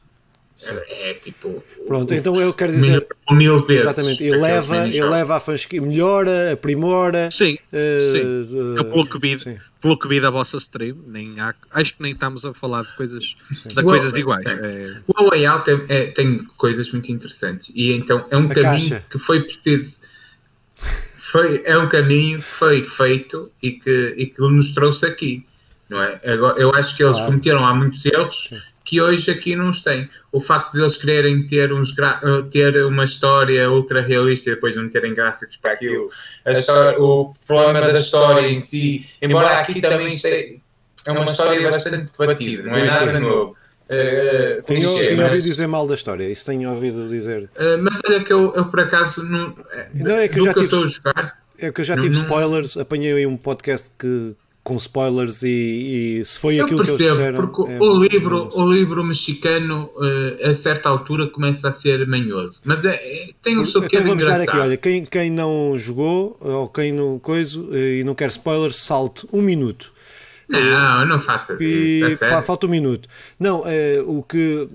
É, 0.71 1.09
é 1.09 1.13
tipo. 1.15 1.63
Pronto, 1.85 2.13
então 2.13 2.39
eu 2.39 2.53
quero 2.53 2.71
mil, 2.73 2.81
dizer. 2.81 3.07
mil 3.31 3.65
vezes. 3.65 3.81
Exatamente, 3.85 4.23
eleva, 4.23 4.87
eleva 4.87 5.35
a 5.35 5.39
fansquia, 5.39 5.81
melhora, 5.81 6.53
aprimora. 6.53 7.29
Sim, 7.31 7.57
eh, 7.71 7.97
sim. 7.99 8.17
eh, 8.17 8.79
Eu 8.79 8.85
pelo 8.85 9.05
que, 9.07 9.19
vi, 9.19 9.39
sim. 9.39 9.57
pelo 9.81 9.97
que 9.99 10.07
vi 10.07 10.19
da 10.21 10.29
vossa 10.29 10.57
stream, 10.57 10.97
nem 11.07 11.39
há, 11.39 11.53
acho 11.71 11.95
que 11.95 12.01
nem 12.01 12.13
estamos 12.13 12.45
a 12.45 12.53
falar 12.53 12.83
de 12.83 12.95
coisas, 12.95 13.23
de 13.23 13.73
Well, 13.75 13.85
coisas 13.85 14.15
iguais. 14.15 14.45
É, 14.45 14.83
O 15.07 15.29
Way 15.29 15.45
Out 15.45 15.69
é- 15.69 15.85
é- 15.89 16.05
tem 16.07 16.37
coisas 16.57 16.91
muito 16.91 17.11
interessantes 17.11 17.71
e 17.75 17.91
então 17.93 18.25
é 18.31 18.37
um 18.37 18.49
A 18.49 18.53
caminho 18.55 18.89
caixa. 18.89 19.05
que 19.09 19.19
foi 19.19 19.41
preciso 19.41 20.01
foi, 21.15 21.61
é 21.65 21.77
um 21.77 21.87
caminho 21.87 22.41
que 22.41 22.51
foi 22.51 22.81
feito 22.83 23.51
e 23.61 23.71
que, 23.71 24.13
e 24.17 24.25
que 24.27 24.41
nos 24.41 24.73
trouxe 24.73 25.05
aqui 25.05 25.45
não 25.89 26.01
é? 26.01 26.19
Agora, 26.25 26.59
eu 26.59 26.71
acho 26.73 26.95
que 26.97 27.03
eles 27.03 27.17
Claro. 27.17 27.31
cometeram 27.31 27.65
há 27.67 27.73
muitos 27.73 28.03
erros 28.05 28.49
que 28.93 29.01
hoje 29.01 29.31
aqui 29.31 29.55
não 29.55 29.71
os 29.71 29.83
tem. 29.83 30.07
O 30.31 30.39
facto 30.39 30.73
de 30.73 30.81
eles 30.81 30.97
quererem 30.97 31.47
ter, 31.47 31.73
uns 31.73 31.95
ter 32.51 32.85
uma 32.85 33.05
história 33.05 33.67
ultra 33.71 34.01
realista 34.01 34.51
e 34.51 34.53
depois 34.53 34.75
não 34.75 34.87
terem 34.87 35.15
gráficos 35.15 35.57
para 35.57 35.71
aquilo, 35.71 36.11
história, 36.45 36.99
o 37.01 37.33
problema 37.47 37.81
da 37.81 37.91
história 37.91 38.47
em 38.47 38.55
si, 38.55 39.03
embora 39.19 39.57
aqui 39.57 39.81
também 39.81 40.07
esteja, 40.07 40.59
é 41.07 41.11
uma 41.11 41.25
história 41.25 41.59
bastante 41.63 42.11
debatida, 42.17 42.69
não 42.69 42.77
é 42.77 42.85
nada 42.85 43.19
novo. 43.19 43.55
Uh, 43.83 44.61
tenho, 44.61 44.95
tenho 44.97 45.17
mas... 45.17 45.29
ouvido 45.29 45.43
dizer 45.43 45.67
mal 45.67 45.87
da 45.87 45.95
história, 45.95 46.29
isso 46.29 46.45
tenho 46.45 46.69
ouvido 46.69 47.09
dizer. 47.09 47.49
Uh, 47.55 47.81
mas 47.81 47.99
olha 48.07 48.23
que 48.23 48.31
eu, 48.31 48.53
eu 48.55 48.65
por 48.65 48.79
acaso 48.79 49.23
não, 49.23 49.55
não 49.95 50.17
é 50.17 50.27
que 50.27 50.39
eu 50.39 50.45
já 50.45 50.53
que 50.53 50.61
tive, 50.61 50.75
eu 50.75 50.83
estou 50.85 51.07
a 51.07 51.11
jogar. 51.11 51.39
É 51.57 51.71
que 51.71 51.81
eu 51.81 51.85
já 51.85 51.95
tive 51.95 52.15
não, 52.15 52.21
spoilers, 52.21 52.77
apanhei 52.77 53.13
aí 53.13 53.25
um 53.25 53.37
podcast 53.37 53.89
que, 53.97 54.35
com 54.63 54.75
spoilers 54.77 55.43
e, 55.43 56.19
e 56.19 56.25
se 56.25 56.39
foi 56.39 56.59
eu 56.59 56.65
aquilo 56.65 56.79
percebo, 56.79 56.97
que 56.97 57.03
eles 57.03 57.17
disseram. 57.17 57.35
Porque 57.35 57.71
é, 57.71 57.79
o, 57.79 57.93
livro, 57.93 58.49
é, 58.53 58.57
o 58.57 58.73
livro 58.73 59.03
mexicano 59.03 59.89
uh, 59.95 60.49
a 60.49 60.55
certa 60.55 60.89
altura 60.89 61.27
começa 61.27 61.67
a 61.67 61.71
ser 61.71 62.07
manhoso, 62.07 62.61
mas 62.63 62.85
é, 62.85 62.95
é 62.95 63.27
tem 63.41 63.57
um 63.59 63.65
seu 63.65 63.83
então, 63.83 64.03
de 64.03 64.11
engraçado. 64.11 64.49
Aqui, 64.49 64.57
olha, 64.57 64.77
quem, 64.77 65.05
quem 65.05 65.29
não 65.29 65.77
jogou 65.77 66.37
ou 66.39 66.67
quem 66.69 66.93
não 66.93 67.19
coisa 67.19 67.59
e 67.71 68.03
não 68.03 68.15
quer 68.15 68.29
spoilers, 68.29 68.77
salte 68.77 69.27
um 69.33 69.41
minuto 69.41 69.92
não, 70.61 71.05
não 71.05 71.19
faça 71.19 71.57
isso. 71.59 72.19
pá, 72.19 72.41
falta 72.41 72.67
um 72.67 72.69
minuto. 72.69 73.09
Não, 73.39 73.63
é, 73.65 74.01
o 74.05 74.21
que. 74.23 74.69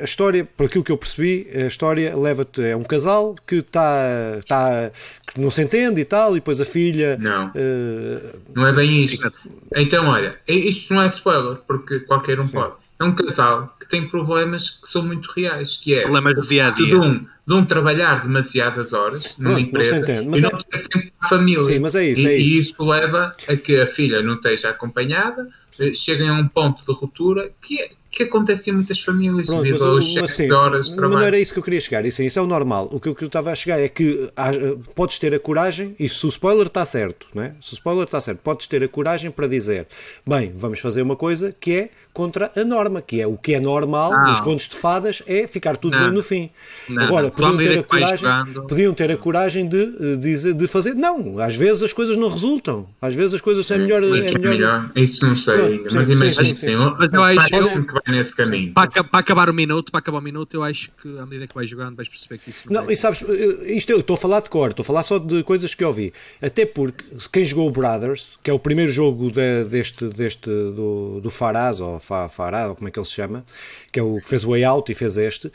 A 0.00 0.04
história, 0.04 0.44
por 0.44 0.66
aquilo 0.66 0.84
que 0.84 0.92
eu 0.92 0.98
percebi, 0.98 1.48
a 1.54 1.66
história 1.66 2.16
leva-te. 2.16 2.62
É 2.62 2.76
um 2.76 2.84
casal 2.84 3.34
que 3.46 3.56
está. 3.56 4.40
Tá, 4.46 4.90
que 5.32 5.40
não 5.40 5.50
se 5.50 5.62
entende 5.62 6.00
e 6.00 6.04
tal, 6.04 6.32
e 6.32 6.34
depois 6.34 6.60
a 6.60 6.64
filha. 6.64 7.16
Não. 7.18 7.48
Uh, 7.48 8.38
não 8.54 8.66
é 8.66 8.72
bem 8.72 9.04
isto. 9.04 9.30
Então, 9.74 10.06
olha, 10.08 10.38
isto 10.46 10.94
não 10.94 11.02
é 11.02 11.06
spoiler, 11.06 11.58
porque 11.66 12.00
qualquer 12.00 12.38
um 12.38 12.46
sim. 12.46 12.52
pode 12.52 12.85
é 12.98 13.04
um 13.04 13.14
casal 13.14 13.76
que 13.78 13.88
tem 13.88 14.08
problemas 14.08 14.70
que 14.70 14.88
são 14.88 15.02
muito 15.02 15.30
reais, 15.32 15.76
que 15.76 15.94
é 15.94 16.02
problemas 16.02 16.46
o 16.46 16.48
dia 16.48 16.68
a 16.68 16.70
dia. 16.70 16.86
De 16.86 16.96
um, 16.96 17.26
de 17.46 17.54
um 17.54 17.64
trabalhar 17.64 18.22
demasiadas 18.22 18.92
horas 18.92 19.36
numa 19.38 19.50
Pronto, 19.50 19.68
empresa 19.68 20.12
e 20.12 20.40
não 20.40 20.48
é... 20.48 20.52
ter 20.52 20.88
tempo 20.88 21.12
para 21.18 21.26
a 21.26 21.28
família. 21.28 21.62
Sim, 21.62 21.78
mas 21.78 21.94
é 21.94 22.06
isso, 22.06 22.22
e, 22.22 22.26
é 22.26 22.36
isso. 22.36 22.48
e 22.48 22.58
isso 22.58 22.74
leva 22.80 23.36
a 23.48 23.56
que 23.56 23.78
a 23.78 23.86
filha 23.86 24.22
não 24.22 24.34
esteja 24.34 24.70
acompanhada, 24.70 25.46
eh, 25.78 25.92
cheguem 25.94 26.28
a 26.28 26.32
um 26.32 26.48
ponto 26.48 26.84
de 26.84 26.92
ruptura 26.92 27.52
que 27.60 27.80
é, 27.80 27.90
que 28.16 28.22
acontece 28.22 28.70
em 28.70 28.72
muitas 28.72 29.00
famílias 29.00 29.46
Pronto, 29.46 29.62
devido 29.62 29.84
ao 29.84 29.98
excesso 29.98 30.24
assim, 30.24 30.46
de 30.46 30.52
horas 30.52 30.86
de 30.86 30.96
trabalho. 30.96 31.20
Não 31.20 31.26
era 31.26 31.38
isso 31.38 31.52
que 31.52 31.58
eu 31.58 31.62
queria 31.62 31.80
chegar, 31.80 32.04
isso, 32.06 32.22
isso 32.22 32.38
é 32.38 32.42
o 32.42 32.46
normal. 32.46 32.88
O 32.90 32.98
que, 32.98 33.08
eu 33.08 33.16
estava 33.20 33.50
a 33.52 33.54
chegar 33.54 33.78
é 33.78 33.88
que 33.88 34.30
há, 34.34 34.50
podes 34.94 35.18
ter 35.18 35.34
a 35.34 35.38
coragem, 35.38 35.94
e 35.98 36.08
se 36.08 36.24
o 36.24 36.28
spoiler 36.28 36.66
está 36.66 36.84
certo, 36.84 37.26
não 37.34 37.42
é? 37.42 37.54
se 37.60 37.72
o 37.72 37.74
spoiler 37.74 38.04
está 38.04 38.20
certo, 38.20 38.38
podes 38.38 38.66
ter 38.66 38.82
a 38.82 38.88
coragem 38.88 39.30
para 39.30 39.46
dizer, 39.46 39.86
bem, 40.26 40.52
vamos 40.56 40.80
fazer 40.80 41.02
uma 41.02 41.16
coisa 41.16 41.54
que 41.60 41.74
é 41.74 41.90
contra 42.12 42.50
a 42.56 42.64
norma, 42.64 43.02
que 43.02 43.20
é 43.20 43.26
o 43.26 43.36
que 43.36 43.54
é 43.54 43.60
normal 43.60 44.10
não. 44.10 44.30
nos 44.30 44.40
contos 44.40 44.68
de 44.68 44.76
fadas 44.76 45.22
é 45.26 45.46
ficar 45.46 45.76
tudo 45.76 45.98
bem 45.98 46.10
no 46.10 46.22
fim. 46.22 46.48
Não, 46.88 47.02
Agora, 47.02 47.30
podiam 47.30 47.58
ter, 47.58 47.78
a 47.78 47.82
coragem, 47.82 48.28
podiam 48.66 48.94
ter 48.94 49.10
a 49.12 49.16
coragem 49.18 49.68
de, 49.68 50.16
de, 50.16 50.54
de, 50.54 50.66
fazer, 50.66 50.94
não, 50.94 51.38
às 51.38 51.54
vezes 51.54 51.82
as 51.82 51.92
coisas 51.92 52.16
não 52.16 52.30
resultam, 52.30 52.86
às 53.02 53.14
vezes 53.14 53.34
as 53.34 53.40
coisas 53.42 53.66
são 53.66 53.76
é, 53.76 53.80
melhor, 53.80 54.02
é, 54.02 54.06
é 54.06 54.10
melhor. 54.10 54.38
melhor. 54.38 54.90
Isso 54.96 55.26
não 55.26 55.36
sei, 55.36 55.56
não, 55.56 55.84
mas 55.92 56.08
imagino 56.08 56.54
que 56.54 56.58
sim, 56.58 56.76
mas 56.76 57.12
eu 57.12 57.22
acho 57.22 57.46
que 57.46 57.92
vai 57.92 58.05
nesse 58.06 58.36
caminho. 58.36 58.72
Para, 58.72 59.04
para, 59.04 59.20
acabar 59.20 59.50
o 59.50 59.54
minuto, 59.54 59.90
para 59.90 59.98
acabar 59.98 60.18
o 60.18 60.22
minuto, 60.22 60.54
eu 60.54 60.62
acho 60.62 60.90
que 60.92 61.18
à 61.18 61.26
medida 61.26 61.46
que 61.46 61.54
vais 61.54 61.68
jogando 61.68 61.96
vais 61.96 62.08
perceber 62.08 62.38
que 62.38 62.50
isso 62.50 62.72
não, 62.72 62.82
não 62.82 62.90
é 62.90 62.92
e 62.92 62.96
sabes, 62.96 63.22
isto 63.66 63.90
eu 63.90 64.00
estou 64.00 64.14
a 64.14 64.16
falar 64.16 64.40
de 64.40 64.48
cor, 64.48 64.70
estou 64.70 64.82
a 64.82 64.86
falar 64.86 65.02
só 65.02 65.18
de 65.18 65.42
coisas 65.42 65.74
que 65.74 65.82
eu 65.82 65.88
ouvi. 65.88 66.12
Até 66.40 66.64
porque 66.64 67.04
quem 67.32 67.44
jogou 67.44 67.68
o 67.68 67.70
Brothers, 67.70 68.38
que 68.42 68.50
é 68.50 68.52
o 68.52 68.58
primeiro 68.58 68.90
jogo 68.90 69.30
de, 69.30 69.64
deste, 69.64 70.06
deste 70.08 70.48
do, 70.48 71.20
do 71.20 71.30
Faraz, 71.30 71.80
ou 71.80 71.98
Fará, 71.98 72.68
ou 72.68 72.76
como 72.76 72.88
é 72.88 72.90
que 72.90 72.98
ele 72.98 73.06
se 73.06 73.14
chama, 73.14 73.44
que 73.90 73.98
é 73.98 74.02
o 74.02 74.20
que 74.20 74.28
fez 74.28 74.44
o 74.44 74.50
Way 74.50 74.64
Out 74.64 74.92
e 74.92 74.94
fez 74.94 75.16
este, 75.16 75.52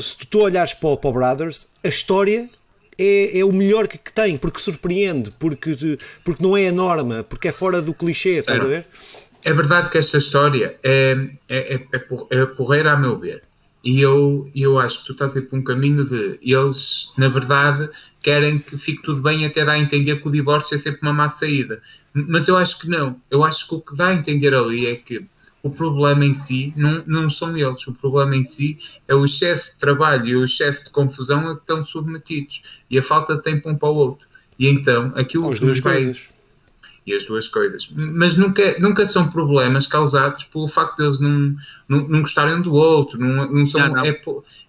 se 0.00 0.16
tu 0.28 0.40
olhares 0.40 0.74
para 0.74 0.90
o, 0.90 0.96
para 0.96 1.10
o 1.10 1.12
Brothers, 1.12 1.66
a 1.82 1.88
história 1.88 2.48
é, 2.98 3.38
é, 3.38 3.44
o 3.44 3.52
melhor 3.52 3.88
que, 3.88 3.98
que, 3.98 4.12
tem, 4.12 4.36
porque 4.36 4.60
surpreende, 4.60 5.32
porque, 5.38 5.76
porque 6.24 6.42
não 6.42 6.56
é 6.56 6.68
a 6.68 6.72
norma, 6.72 7.24
porque 7.24 7.48
é 7.48 7.52
fora 7.52 7.82
do 7.82 7.92
clichê, 7.92 8.38
estás 8.38 8.60
a 8.60 8.64
ver? 8.64 8.86
É 9.44 9.52
verdade 9.52 9.90
que 9.90 9.98
esta 9.98 10.16
história 10.16 10.74
é, 10.82 11.28
é, 11.46 11.74
é, 11.74 11.86
é 12.30 12.46
porreira, 12.46 12.92
a 12.92 12.96
meu 12.96 13.18
ver. 13.18 13.42
E 13.84 14.00
eu, 14.00 14.50
eu 14.56 14.78
acho 14.78 15.00
que 15.00 15.06
tu 15.08 15.12
estás 15.12 15.36
a 15.36 15.38
ir 15.38 15.42
por 15.42 15.58
um 15.58 15.62
caminho 15.62 16.02
de 16.02 16.38
eles, 16.40 17.12
na 17.18 17.28
verdade, 17.28 17.90
querem 18.22 18.58
que 18.58 18.78
fique 18.78 19.02
tudo 19.02 19.20
bem 19.20 19.44
até 19.44 19.62
dar 19.62 19.72
a 19.72 19.78
entender 19.78 20.16
que 20.16 20.26
o 20.26 20.30
divórcio 20.30 20.74
é 20.74 20.78
sempre 20.78 21.02
uma 21.02 21.12
má 21.12 21.28
saída. 21.28 21.82
Mas 22.14 22.48
eu 22.48 22.56
acho 22.56 22.80
que 22.80 22.88
não. 22.88 23.20
Eu 23.30 23.44
acho 23.44 23.68
que 23.68 23.74
o 23.74 23.80
que 23.82 23.94
dá 23.94 24.08
a 24.08 24.14
entender 24.14 24.54
ali 24.54 24.86
é 24.86 24.96
que 24.96 25.26
o 25.62 25.68
problema 25.68 26.24
em 26.24 26.32
si 26.32 26.72
não, 26.74 27.04
não 27.06 27.28
são 27.28 27.54
eles. 27.54 27.86
O 27.86 27.92
problema 27.92 28.34
em 28.34 28.44
si 28.44 28.78
é 29.06 29.14
o 29.14 29.26
excesso 29.26 29.74
de 29.74 29.78
trabalho 29.78 30.26
e 30.26 30.36
o 30.36 30.44
excesso 30.44 30.84
de 30.84 30.90
confusão 30.90 31.50
a 31.50 31.54
que 31.54 31.60
estão 31.60 31.84
submetidos 31.84 32.82
e 32.90 32.98
a 32.98 33.02
falta 33.02 33.36
de 33.36 33.42
tempo 33.42 33.68
um 33.68 33.76
para 33.76 33.90
o 33.90 33.94
outro. 33.94 34.26
E 34.58 34.68
então 34.68 35.12
aquilo 35.14 35.52
que 35.52 35.62
nos 35.62 35.80
vai. 35.80 36.04
Coisas 36.04 36.33
e 37.06 37.14
as 37.14 37.26
duas 37.26 37.46
coisas. 37.46 37.88
Mas 37.94 38.36
nunca, 38.36 38.78
nunca 38.78 39.04
são 39.04 39.28
problemas 39.28 39.86
causados 39.86 40.44
pelo 40.44 40.66
facto 40.66 40.96
de 40.96 41.04
eles 41.04 41.20
não, 41.20 41.54
não, 41.88 42.08
não 42.08 42.20
gostarem 42.20 42.60
do 42.62 42.72
outro, 42.72 43.18
não, 43.18 43.50
não 43.50 43.66
são, 43.66 43.80
não, 43.80 43.96
não. 43.96 44.04
é, 44.04 44.08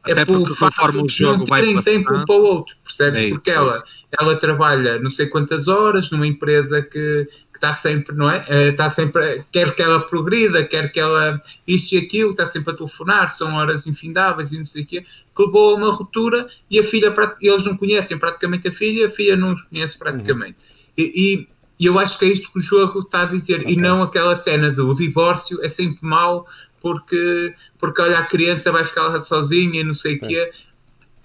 é 0.06 0.26
pelo 0.26 0.45
facto 0.45 1.02
de 1.02 1.24
não 1.24 1.43
terem 1.45 1.80
tempo 1.80 2.26
para 2.26 2.36
o 2.36 2.43
outro, 2.43 2.76
percebes? 2.84 3.21
É 3.21 3.30
porque 3.30 3.52
ela, 3.52 3.82
ela 4.19 4.36
trabalha 4.36 5.00
não 5.00 5.10
sei 5.10 5.28
quantas 5.28 5.67
horas 5.67 6.12
numa 6.12 6.28
empresa 6.28 6.82
que, 6.82 7.26
que 7.56 7.58
está 7.58 7.74
sempre, 7.74 8.13
não 8.15 8.30
é? 8.30 8.43
Eh, 8.50 8.69
está 8.69 8.91
sempre, 8.91 9.41
quer 9.50 9.74
que 9.74 9.82
ela 9.82 10.02
progrida, 10.02 10.63
quer 10.65 10.91
que 10.91 11.00
ela 11.00 11.41
isto 11.65 11.93
e 11.93 12.00
aquilo, 12.00 12.32
está 12.32 12.45
sempre 12.45 12.74
a 12.74 12.76
telefonar, 12.76 13.30
são 13.30 13.56
horas 13.56 13.88
infindáveis 13.88 14.52
e 14.52 14.58
não 14.58 14.65
sei 14.65 14.84
o 14.84 14.86
quê, 14.86 15.02
que 15.02 15.45
levou 15.45 15.74
a 15.74 15.78
uma 15.78 15.91
ruptura 15.91 16.45
e 16.69 16.80
a 16.80 16.84
filha, 16.84 17.13
eles 17.41 17.63
não 17.63 17.78
conhecem 17.78 18.17
praticamente 18.17 18.67
a 18.67 18.71
filha, 18.74 19.06
a 19.06 19.10
filha 19.10 19.38
não 19.38 19.54
os 19.54 19.63
conhece 19.63 19.98
praticamente. 19.98 20.58
Uhum. 20.60 20.86
E, 20.98 21.04
e 21.34 21.48
e 21.80 21.86
eu 21.86 22.00
acho 22.00 22.18
que 22.18 22.26
é 22.26 22.30
isto 22.30 22.52
que 22.52 22.58
o 22.58 22.62
jogo 22.62 23.00
está 23.00 23.24
a 23.24 23.26
dizer, 23.26 23.62
okay. 23.62 23.74
e 23.74 23.78
não 23.78 24.02
aquela 24.02 24.36
cena 24.36 24.72
do 24.72 24.94
divórcio 24.94 25.64
é 25.64 25.68
sempre 25.68 26.00
mau 26.02 26.48
porque, 26.82 27.54
porque 27.78 28.02
olha, 28.02 28.20
a 28.20 28.26
criança 28.26 28.72
vai 28.72 28.84
ficar 28.84 29.08
lá 29.08 29.20
sozinha 29.20 29.82
e 29.82 29.84
não 29.84 29.94
sei 29.94 30.14
o 30.14 30.18
okay. 30.18 30.30
quê. 30.30 30.52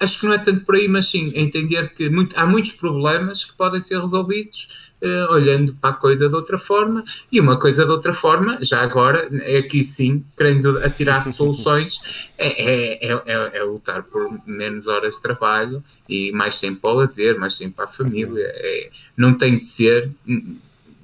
Acho 0.00 0.20
que 0.20 0.26
não 0.26 0.32
é 0.32 0.38
tanto 0.38 0.64
por 0.64 0.74
aí, 0.74 0.88
mas 0.88 1.06
sim 1.06 1.30
entender 1.34 1.92
que 1.92 2.08
muito, 2.08 2.38
há 2.38 2.46
muitos 2.46 2.72
problemas 2.72 3.44
que 3.44 3.52
podem 3.52 3.80
ser 3.80 4.00
resolvidos 4.00 4.89
uh, 5.02 5.32
olhando 5.32 5.74
para 5.74 5.90
a 5.90 5.94
coisa 5.94 6.28
de 6.28 6.34
outra 6.34 6.58
forma, 6.58 7.04
e 7.30 7.40
uma 7.40 7.58
coisa 7.58 7.84
de 7.84 7.90
outra 7.90 8.12
forma, 8.12 8.58
já 8.62 8.80
agora, 8.82 9.28
é 9.42 9.58
aqui 9.58 9.82
sim, 9.82 10.24
querendo 10.36 10.78
atirar 10.84 11.26
soluções, 11.32 12.30
é, 12.36 13.06
é, 13.06 13.12
é, 13.12 13.58
é, 13.58 13.62
lutar 13.62 14.02
por 14.04 14.30
menos 14.46 14.88
horas 14.88 15.16
de 15.16 15.22
trabalho 15.22 15.82
e 16.08 16.32
mais 16.32 16.58
tempo 16.60 16.86
ao 16.86 16.94
lazer, 16.94 17.38
mais 17.38 17.56
tempo 17.56 17.76
para 17.76 17.84
a 17.84 17.88
família. 17.88 18.44
É, 18.44 18.90
não 19.16 19.34
tem 19.34 19.54
de 19.54 19.62
ser 19.62 20.10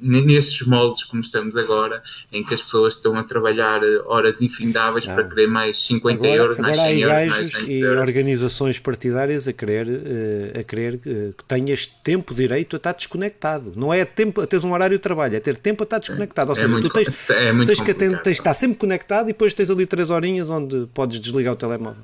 nestes 0.01 0.67
moldes 0.67 1.05
como 1.05 1.23
estamos 1.23 1.57
agora, 1.57 2.03
em 2.33 2.45
que 2.45 2.55
as 2.55 2.63
pessoas 2.63 2.95
estão 2.95 3.17
a 3.17 3.23
trabalhar 3.23 3.83
eh, 3.83 4.03
horas 4.07 4.43
infindáveis 4.43 5.09
ah. 5.09 5.15
para 5.15 5.25
querer 5.25 5.47
mais 5.47 5.79
50 5.87 6.27
agora, 6.27 6.37
euros, 6.37 6.59
mais 6.59 6.77
100 6.77 7.01
euros, 7.01 7.27
mais 7.27 7.49
100 7.49 7.71
e 7.71 7.81
euros. 7.81 8.01
organizações 8.01 8.79
partidárias 8.79 9.49
a 9.49 9.53
querer, 9.53 9.87
uh, 9.87 10.61
a 10.61 10.63
querer 10.63 10.95
uh, 10.95 11.33
que 11.33 11.45
tenhas 11.47 11.87
tempo 11.87 12.35
direito 12.35 12.77
a 12.77 12.79
estar 12.79 12.93
desconectado. 12.93 13.73
Não 13.75 13.93
é 13.93 14.05
tempo 14.05 14.41
a 14.41 14.47
teres 14.47 14.65
um 14.65 14.73
horário 14.73 14.97
de 14.97 15.03
trabalho, 15.03 15.37
é 15.37 15.41
ter 15.41 15.57
tempo 15.57 15.83
a 15.83 15.85
estar 15.85 15.99
desconectado. 15.99 16.51
Ou 16.51 16.57
é 16.57 16.61
seja, 16.61 16.67
é 16.67 16.71
muito, 16.71 16.89
tu 16.89 16.95
tens, 16.95 17.09
é 17.31 17.65
tens 17.65 17.81
que 17.81 17.95
tens 17.95 18.23
de 18.23 18.31
estar 18.31 18.55
sempre 18.55 18.79
conectado 18.79 19.29
e 19.29 19.33
depois 19.33 19.55
tens 19.55 19.71
ali 19.71 19.87
3 19.87 20.11
horinhas 20.11 20.51
onde 20.51 20.87
podes 20.93 21.21
desligar 21.21 21.55
o 21.55 21.57
telemóvel. 21.57 22.03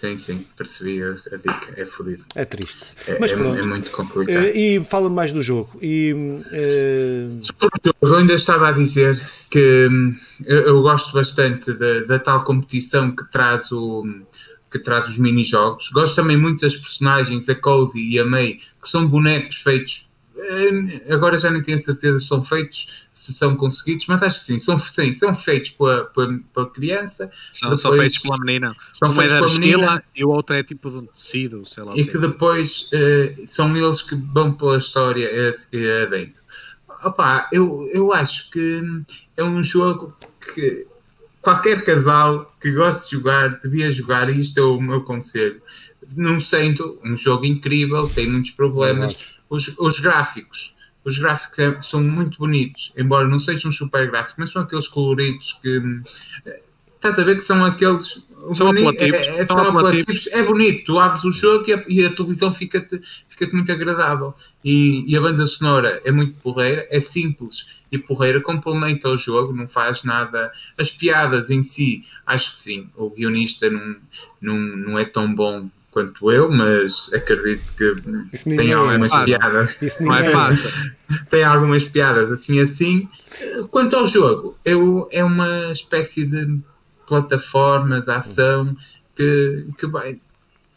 Sim, 0.00 0.16
sim, 0.16 0.46
percebi 0.56 1.02
a, 1.02 1.10
dica, 1.36 1.74
é 1.76 1.84
fodido. 1.84 2.24
É 2.34 2.46
triste. 2.46 2.86
É, 3.06 3.18
Mas 3.18 3.32
é, 3.32 3.34
é 3.34 3.62
muito 3.62 3.90
complicado. 3.90 4.44
Uh, 4.44 4.56
e 4.56 4.82
fala 4.82 5.10
mais 5.10 5.30
do 5.30 5.42
jogo. 5.42 5.78
E, 5.82 6.14
uh... 6.14 7.42
Sobre 7.42 7.66
o 7.66 7.70
jogo, 7.84 7.98
eu 8.00 8.16
ainda 8.16 8.32
estava 8.32 8.70
a 8.70 8.72
dizer 8.72 9.14
que 9.50 9.88
hum, 9.90 10.14
eu, 10.46 10.60
eu, 10.68 10.80
gosto 10.80 11.12
bastante 11.12 11.70
da, 11.74 12.00
da, 12.06 12.18
tal 12.18 12.42
competição 12.44 13.14
que 13.14 13.30
traz 13.30 13.72
o 13.72 14.02
que 14.70 14.78
traz 14.78 15.06
os 15.06 15.18
mini-jogos. 15.18 15.90
Gosto 15.90 16.16
também 16.16 16.38
muito 16.38 16.62
das 16.62 16.76
personagens, 16.76 17.50
a 17.50 17.54
Cody 17.54 18.00
e 18.00 18.18
a 18.18 18.24
May, 18.24 18.54
que 18.54 18.88
são 18.88 19.06
bonecos 19.06 19.56
feitos 19.56 20.08
eh, 20.08 20.09
agora 21.10 21.38
já 21.38 21.50
nem 21.50 21.62
tenho 21.62 21.78
certeza 21.78 22.18
se 22.18 22.26
são 22.26 22.42
feitos, 22.42 23.08
se 23.12 23.32
são 23.32 23.56
conseguidos, 23.56 24.06
mas 24.06 24.22
acho 24.22 24.38
que 24.38 24.44
sim, 24.44 24.58
são, 24.58 24.78
sim, 24.78 25.12
são 25.12 25.34
feitos 25.34 25.70
pela, 25.70 26.04
pela, 26.06 26.40
pela 26.52 26.70
criança. 26.70 27.30
São, 27.52 27.76
são, 27.76 27.92
feitos 27.92 28.18
pela 28.18 28.38
menina. 28.38 28.74
São 28.92 29.10
feitos 29.10 29.34
é 29.34 29.40
pela 29.40 29.52
menina. 29.52 30.04
E 30.14 30.24
o 30.24 30.30
outro 30.30 30.56
é 30.56 30.62
tipo 30.62 30.90
de 30.90 30.98
um 30.98 31.06
tecido, 31.06 31.64
sei 31.66 31.84
lá. 31.84 31.94
E 31.96 32.04
que 32.04 32.18
depois 32.18 32.90
uh, 32.92 33.46
são 33.46 33.76
eles 33.76 34.02
que 34.02 34.14
vão 34.14 34.52
pela 34.52 34.78
história 34.78 35.30
adentro. 36.02 36.42
Opa, 37.02 37.48
eu, 37.52 37.88
eu 37.92 38.12
acho 38.12 38.50
que 38.50 38.82
é 39.36 39.42
um 39.42 39.62
jogo 39.62 40.14
que 40.54 40.86
qualquer 41.40 41.82
casal 41.82 42.46
que 42.60 42.70
goste 42.72 43.10
de 43.10 43.16
jogar 43.16 43.58
devia 43.58 43.90
jogar, 43.90 44.28
e 44.30 44.38
isto 44.38 44.60
é 44.60 44.62
o 44.62 44.80
meu 44.80 45.02
conselho. 45.02 45.60
Não 46.16 46.40
sendo 46.40 46.98
um 47.04 47.16
jogo 47.16 47.46
incrível, 47.46 48.06
tem 48.08 48.28
muitos 48.28 48.50
problemas 48.50 49.39
os, 49.50 49.76
os 49.78 50.00
gráficos. 50.00 50.74
Os 51.04 51.18
gráficos 51.18 51.58
é, 51.58 51.80
são 51.80 52.02
muito 52.02 52.38
bonitos, 52.38 52.92
embora 52.96 53.26
não 53.26 53.38
sejam 53.38 53.72
super 53.72 54.10
gráficos, 54.10 54.36
mas 54.38 54.50
são 54.52 54.62
aqueles 54.62 54.86
coloridos 54.86 55.54
que 55.54 55.82
estás 56.94 57.18
a 57.18 57.24
ver 57.24 57.36
que 57.36 57.42
são 57.42 57.64
aqueles. 57.64 58.28
São 58.54 58.68
boni- 58.68 58.86
apelativos, 58.86 59.18
É, 59.20 59.40
é, 59.40 59.46
são 59.46 59.60
apelativos. 59.68 60.26
É 60.28 60.42
bonito, 60.42 60.84
tu 60.84 60.98
abres 60.98 61.24
o 61.24 61.32
jogo 61.32 61.64
e 61.68 61.72
a, 61.74 61.84
e 61.88 62.04
a 62.04 62.10
televisão 62.14 62.50
fica-te 62.52 63.00
fica 63.28 63.46
muito 63.54 63.70
agradável. 63.70 64.34
E, 64.64 65.10
e 65.10 65.16
a 65.16 65.20
banda 65.20 65.44
sonora 65.46 66.00
é 66.04 66.10
muito 66.10 66.38
porreira, 66.38 66.86
é 66.90 67.00
simples 67.00 67.80
e 67.92 67.98
porreira, 67.98 68.40
complementa 68.40 69.08
o 69.08 69.16
jogo, 69.16 69.52
não 69.54 69.66
faz 69.68 70.04
nada. 70.04 70.50
As 70.78 70.90
piadas 70.90 71.50
em 71.50 71.62
si, 71.62 72.02
acho 72.26 72.52
que 72.52 72.58
sim. 72.58 72.88
O 72.96 73.10
guionista 73.10 73.68
não, 73.70 73.96
não, 74.40 74.56
não 74.56 74.98
é 74.98 75.04
tão 75.04 75.34
bom 75.34 75.68
quanto 75.90 76.30
eu, 76.30 76.50
mas 76.50 77.10
acredito 77.12 77.74
que 77.74 77.94
Isso 78.32 78.44
tem 78.44 78.70
é, 78.70 78.74
algumas 78.74 79.10
pá. 79.10 79.24
piadas 79.24 79.76
Isso 79.82 80.02
Não 80.02 80.14
é 80.14 80.18
ninguém 80.20 80.32
fácil. 80.32 80.92
tem 81.28 81.42
algumas 81.44 81.84
piadas 81.84 82.30
assim 82.30 82.60
assim. 82.60 83.08
Quanto 83.70 83.96
ao 83.96 84.06
jogo, 84.06 84.56
eu, 84.64 85.08
é 85.10 85.24
uma 85.24 85.72
espécie 85.72 86.26
de 86.26 86.60
plataforma 87.06 88.00
de 88.00 88.10
ação 88.10 88.76
que, 89.14 89.68
que 89.76 89.86
vai. 89.86 90.18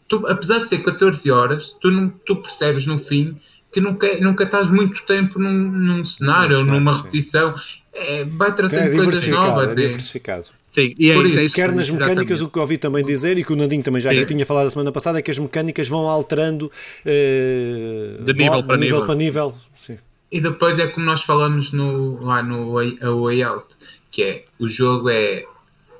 Tu, 0.08 0.26
apesar 0.26 0.58
de 0.58 0.68
ser 0.68 0.78
14 0.78 1.30
horas, 1.30 1.76
tu, 1.80 1.90
não, 1.90 2.08
tu 2.08 2.36
percebes 2.42 2.86
no 2.86 2.98
fim 2.98 3.36
que 3.74 3.80
nunca, 3.80 4.06
nunca 4.20 4.44
estás 4.44 4.70
muito 4.70 5.02
tempo 5.02 5.36
num, 5.40 5.52
num 5.52 6.04
cenário 6.04 6.58
ou 6.58 6.62
cenário, 6.62 6.80
numa 6.80 6.92
sim. 6.92 6.98
repetição. 6.98 7.52
É, 7.92 8.24
vai 8.24 8.48
É 8.48 8.52
trazendo 8.52 8.86
coisas 8.92 9.04
diversificado, 9.06 9.46
novas. 9.48 9.68
é 9.68 9.72
é. 9.72 9.86
diversificado. 9.88 10.48
Sim, 10.68 10.94
e 10.96 11.10
é 11.10 11.14
Por 11.14 11.26
isso, 11.26 11.34
é 11.34 11.38
isso, 11.38 11.46
isso. 11.46 11.54
Quer 11.56 11.72
nas 11.72 11.88
exatamente. 11.88 12.08
mecânicas, 12.10 12.40
o 12.40 12.48
que 12.48 12.56
eu 12.58 12.62
ouvi 12.62 12.78
também 12.78 13.04
dizer 13.04 13.36
e 13.36 13.44
que 13.44 13.52
o 13.52 13.56
Nandinho 13.56 13.82
também 13.82 14.00
já 14.00 14.24
tinha 14.24 14.46
falado 14.46 14.68
a 14.68 14.70
semana 14.70 14.92
passada 14.92 15.18
é 15.18 15.22
que 15.22 15.30
as 15.30 15.38
mecânicas 15.38 15.88
vão 15.88 16.08
alterando 16.08 16.70
eh, 17.04 18.18
De 18.20 18.32
nível 18.32 18.62
para 18.62 18.76
nível. 18.76 19.04
para 19.06 19.14
nível. 19.14 19.54
Sim. 19.76 19.98
E 20.30 20.40
depois 20.40 20.78
é 20.78 20.86
como 20.86 21.04
nós 21.06 21.22
falamos 21.22 21.72
no, 21.72 22.24
lá 22.24 22.42
no 22.42 22.74
Way, 22.74 22.98
a 23.02 23.10
Way 23.10 23.42
Out, 23.42 23.66
que 24.10 24.22
é 24.22 24.44
o 24.58 24.68
jogo 24.68 25.10
é 25.10 25.44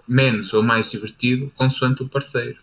menos 0.08 0.52
ou 0.54 0.62
mais 0.62 0.90
divertido 0.90 1.50
consoante 1.56 2.02
o 2.02 2.08
parceiro. 2.08 2.56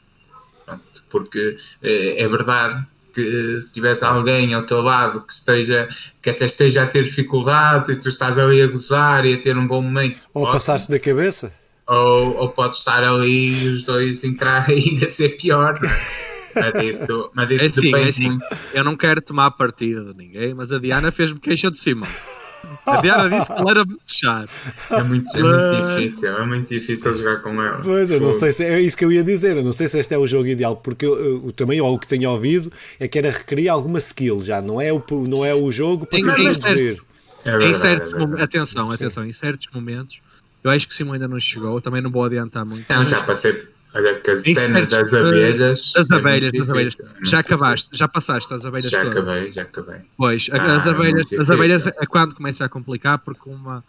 Pronto, 0.65 1.03
porque 1.09 1.57
eh, 1.83 2.23
é 2.23 2.27
verdade 2.27 2.85
que 3.13 3.61
se 3.61 3.73
tivesse 3.73 4.03
alguém 4.03 4.53
ao 4.53 4.63
teu 4.63 4.81
lado 4.81 5.21
que 5.21 5.33
esteja 5.33 5.87
que 6.21 6.29
até 6.29 6.45
esteja 6.45 6.83
a 6.83 6.87
ter 6.87 7.03
dificuldades 7.03 7.89
e 7.89 7.95
tu 7.95 8.07
estás 8.09 8.37
ali 8.37 8.61
a 8.61 8.67
gozar 8.67 9.25
e 9.25 9.33
a 9.33 9.37
ter 9.37 9.57
um 9.57 9.67
bom 9.67 9.81
momento 9.81 10.17
Ou 10.33 10.51
passar-se 10.51 10.89
da 10.89 10.99
cabeça. 10.99 11.51
ou, 11.87 12.35
ou 12.37 12.49
pode 12.49 12.75
estar 12.75 13.03
ali 13.03 13.63
e 13.63 13.67
os 13.69 13.83
dois 13.83 14.23
entrar 14.23 14.69
e 14.71 14.73
ainda 14.89 15.09
ser 15.09 15.29
pior 15.37 15.77
é? 15.83 16.71
mas 16.73 16.83
isso, 16.85 17.31
mas 17.33 17.49
isso 17.51 17.63
É 17.63 17.67
assim, 17.67 17.81
depende 17.81 18.05
é 18.05 18.09
assim. 18.09 18.27
muito 18.29 18.45
Eu 18.73 18.83
não 18.83 18.97
quero 18.97 19.21
tomar 19.21 19.51
partido 19.51 20.13
de 20.13 20.17
ninguém, 20.17 20.53
mas 20.53 20.71
a 20.71 20.79
Diana 20.79 21.11
fez-me 21.11 21.39
queixa 21.39 21.71
de 21.71 21.79
Simão. 21.79 22.09
A 22.85 23.01
Diana 23.01 23.29
disse 23.29 23.47
que 23.47 23.61
ele 23.61 23.69
era 23.69 23.85
muito 23.85 24.13
chato. 24.13 24.49
é 24.89 25.03
muito, 25.03 25.37
é 25.37 25.41
muito 25.41 25.97
difícil 25.97 26.37
é 26.37 26.45
muito 26.45 26.69
difícil 26.69 27.13
jogar 27.13 27.37
com 27.37 27.61
ela 27.61 27.81
Pois, 27.83 28.11
eu 28.11 28.19
não 28.19 28.33
sei 28.33 28.51
se 28.51 28.63
é 28.63 28.81
isso 28.81 28.97
que 28.97 29.05
eu 29.05 29.11
ia 29.11 29.23
dizer. 29.23 29.57
Eu 29.57 29.63
não 29.63 29.71
sei 29.71 29.87
se 29.87 29.99
este 29.99 30.13
é 30.13 30.17
o 30.17 30.25
jogo 30.25 30.47
ideal, 30.47 30.75
porque 30.75 31.05
eu, 31.05 31.45
eu 31.45 31.51
também, 31.51 31.79
ou 31.81 31.93
o 31.93 31.99
que 31.99 32.07
tenho 32.07 32.29
ouvido, 32.29 32.71
é 32.99 33.07
que 33.07 33.17
era 33.17 33.29
requerir 33.29 33.71
alguma 33.71 33.99
skill 33.99 34.41
já. 34.43 34.61
Não 34.61 34.79
é 34.81 34.91
o, 34.91 35.03
não 35.27 35.45
é 35.45 35.53
o 35.53 35.71
jogo 35.71 36.05
para 36.05 36.19
produzir. 36.19 37.01
É 37.43 37.49
em 37.49 37.51
verdade, 37.51 37.77
certos 37.77 37.83
é 37.83 37.89
verdade. 37.89 38.13
momentos, 38.19 38.43
atenção, 38.43 38.91
atenção, 38.91 39.25
em 39.25 39.31
certos 39.31 39.67
momentos, 39.73 40.21
eu 40.63 40.69
acho 40.69 40.87
que 40.87 40.93
o 40.93 40.97
Simão 40.97 41.13
ainda 41.13 41.27
não 41.27 41.39
chegou, 41.39 41.75
eu 41.75 41.81
também 41.81 42.01
não 42.01 42.11
vou 42.11 42.23
adiantar 42.23 42.63
muito. 42.65 42.85
Não, 42.87 43.05
já 43.05 43.23
passei. 43.23 43.67
Olha 43.93 44.15
que 44.21 44.37
cenas 44.39 44.89
certos- 44.89 45.11
das 45.11 45.13
abelhas. 45.27 45.93
As 45.97 46.09
é 46.09 46.13
abelhas, 46.15 46.51
muito 46.53 46.63
as 46.63 46.69
abelhas. 46.69 46.99
é 46.99 47.05
Já 47.25 47.39
acabaste, 47.39 47.89
já 47.91 48.07
passaste 48.07 48.53
as 48.53 48.65
abelhas 48.65 48.89
Já 48.89 48.99
todas. 49.03 49.17
acabei, 49.17 49.51
já 49.51 49.61
acabei. 49.63 50.01
Pois, 50.17 50.47
Ah, 50.53 50.75
as 50.77 50.85
é 50.85 50.89
abelhas, 50.91 51.13
muito 51.29 51.41
as 51.41 51.49
abelhas 51.49 51.87
é 51.87 52.05
quando 52.05 52.33
começa 52.35 52.63
a 52.65 52.69
complicar 52.69 53.19
porque 53.19 53.49
uma 53.49 53.83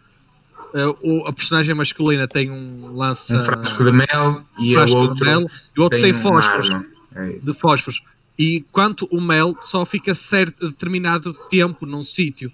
eh, 0.73 0.85
o, 1.01 1.25
a 1.27 1.31
personagem 1.33 1.73
masculina 1.75 2.27
tem 2.27 2.49
um 2.51 2.93
lance 2.95 3.35
Um 3.35 3.39
frasco 3.41 3.83
de 3.83 3.91
mel 3.91 4.43
e 4.59 4.69
de 4.85 4.91
outro. 4.95 5.25
mel 5.25 5.41
e 5.75 5.79
o 5.79 5.83
outro 5.83 6.01
tem 6.01 6.11
uma 6.11 6.21
fósforos. 6.21 6.69
É 7.15 7.27
de 7.33 7.53
fósforos. 7.53 8.01
E 8.37 8.65
quanto 8.71 9.07
o 9.11 9.21
mel 9.21 9.55
só 9.61 9.85
fica 9.85 10.15
certo 10.15 10.67
determinado 10.67 11.33
tempo 11.47 11.85
num 11.85 12.01
sítio 12.03 12.51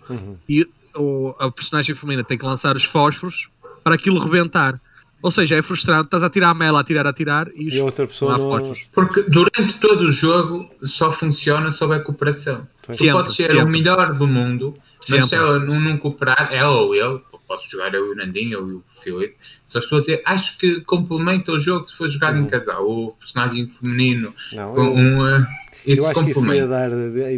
e 0.48 0.68
o, 0.96 1.34
a 1.40 1.50
personagem 1.50 1.96
feminina 1.96 2.24
tem 2.24 2.38
que 2.38 2.46
lançar 2.46 2.76
os 2.76 2.84
fósforos 2.84 3.50
para 3.84 3.96
aquilo 3.96 4.20
rebentar. 4.20 4.80
Ou 5.22 5.32
seja, 5.32 5.56
é 5.56 5.62
frustrante, 5.62 6.06
estás 6.06 6.24
a 6.24 6.30
tirar 6.30 6.50
a 6.50 6.54
mel, 6.54 6.78
a 6.78 6.84
tirar, 6.84 7.06
a 7.06 7.12
tirar 7.14 7.48
e, 7.56 7.76
E 7.76 7.80
a 7.80 7.84
outra 7.84 8.08
pessoa 8.08 8.38
não- 8.38 8.50
fósforos. 8.50 8.88
Porque 8.94 9.22
durante 9.24 9.80
todo 9.80 10.02
o 10.02 10.12
jogo 10.12 10.70
só 10.82 11.12
funciona 11.12 11.72
sob 11.72 11.94
a 11.96 12.00
cooperação. 12.00 12.68
Tu 12.90 12.98
Sempre, 12.98 13.14
podes 13.14 13.36
ser 13.36 13.44
sempre. 13.48 13.64
o 13.64 13.68
melhor 13.68 14.12
do 14.12 14.26
mundo, 14.28 14.76
mas 15.10 15.24
se 15.26 15.30
Sempre. 15.32 15.46
ela 15.46 15.60
não, 15.60 15.80
não 15.80 15.98
cooperar, 15.98 16.48
ela 16.52 16.72
ou 16.78 16.96
ele, 16.96 17.22
posso 17.50 17.70
jogar 17.72 17.94
eu 17.96 18.06
e 18.06 18.12
o 18.12 18.16
Nandinho, 18.16 18.54
eu 18.60 18.70
e 18.70 18.74
o 18.76 18.84
Filipe, 18.90 19.36
só 19.66 19.80
estou 19.80 19.98
a 19.98 20.02
dizer, 20.02 20.22
acho 20.24 20.58
que 20.60 20.82
complementa 20.82 21.52
o 21.52 21.60
jogo 21.60 21.84
se 21.84 21.96
for 21.98 22.08
jogado 22.08 22.38
em 22.38 22.46
casal. 22.46 22.88
O 22.88 23.12
personagem 23.20 23.68
feminino 23.68 24.32
Não, 24.54 24.72
com 24.72 24.82
eu- 24.84 24.94
um, 24.96 25.20
uh, 25.22 25.48
isso 25.86 26.06
acho 26.08 26.24
que 26.24 26.30
isso 26.32 26.40
ia 26.54 26.66
complementa. 26.66 26.68
dar. 26.68 26.90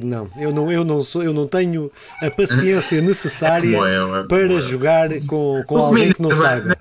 Não, 0.04 0.30
eu 0.38 0.52
não, 0.54 0.72
eu 0.72 0.84
não 0.84 1.02
sou, 1.02 1.24
eu 1.24 1.34
não 1.34 1.48
tenho 1.48 1.90
a 2.22 2.30
paciência 2.30 3.00
necessária 3.02 3.72
Como 3.72 3.86
eu, 3.88 4.16
é 4.18 4.24
para 4.28 4.42
como 4.48 4.52
eu. 4.60 4.62
jogar 4.62 5.10
com, 5.26 5.64
com 5.66 5.78
alguém 5.78 6.12
que 6.14 6.22
não 6.22 6.32
saiba. 6.32 6.76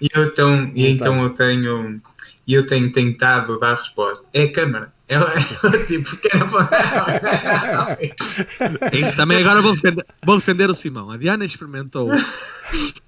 e, 0.00 0.08
então, 0.16 0.70
e 0.74 0.88
então 0.90 1.16
tá. 1.16 1.22
eu 1.22 1.30
tenho 1.30 2.00
eu 2.48 2.66
tenho 2.66 2.90
tentado 2.90 3.60
dar 3.60 3.74
resposta 3.76 4.28
é 4.32 4.42
a 4.44 4.52
câmara 4.52 4.92
ela, 5.10 5.26
ela 5.64 5.84
tipo 5.84 6.16
quer 6.18 6.36
apagar 6.40 7.98
E 8.00 9.16
também 9.16 9.38
agora 9.38 9.60
vou 9.60 9.74
defender, 9.74 10.06
vou 10.24 10.36
defender 10.36 10.70
o 10.70 10.74
Simão. 10.74 11.10
A 11.10 11.16
Diana 11.16 11.44
experimentou 11.44 12.08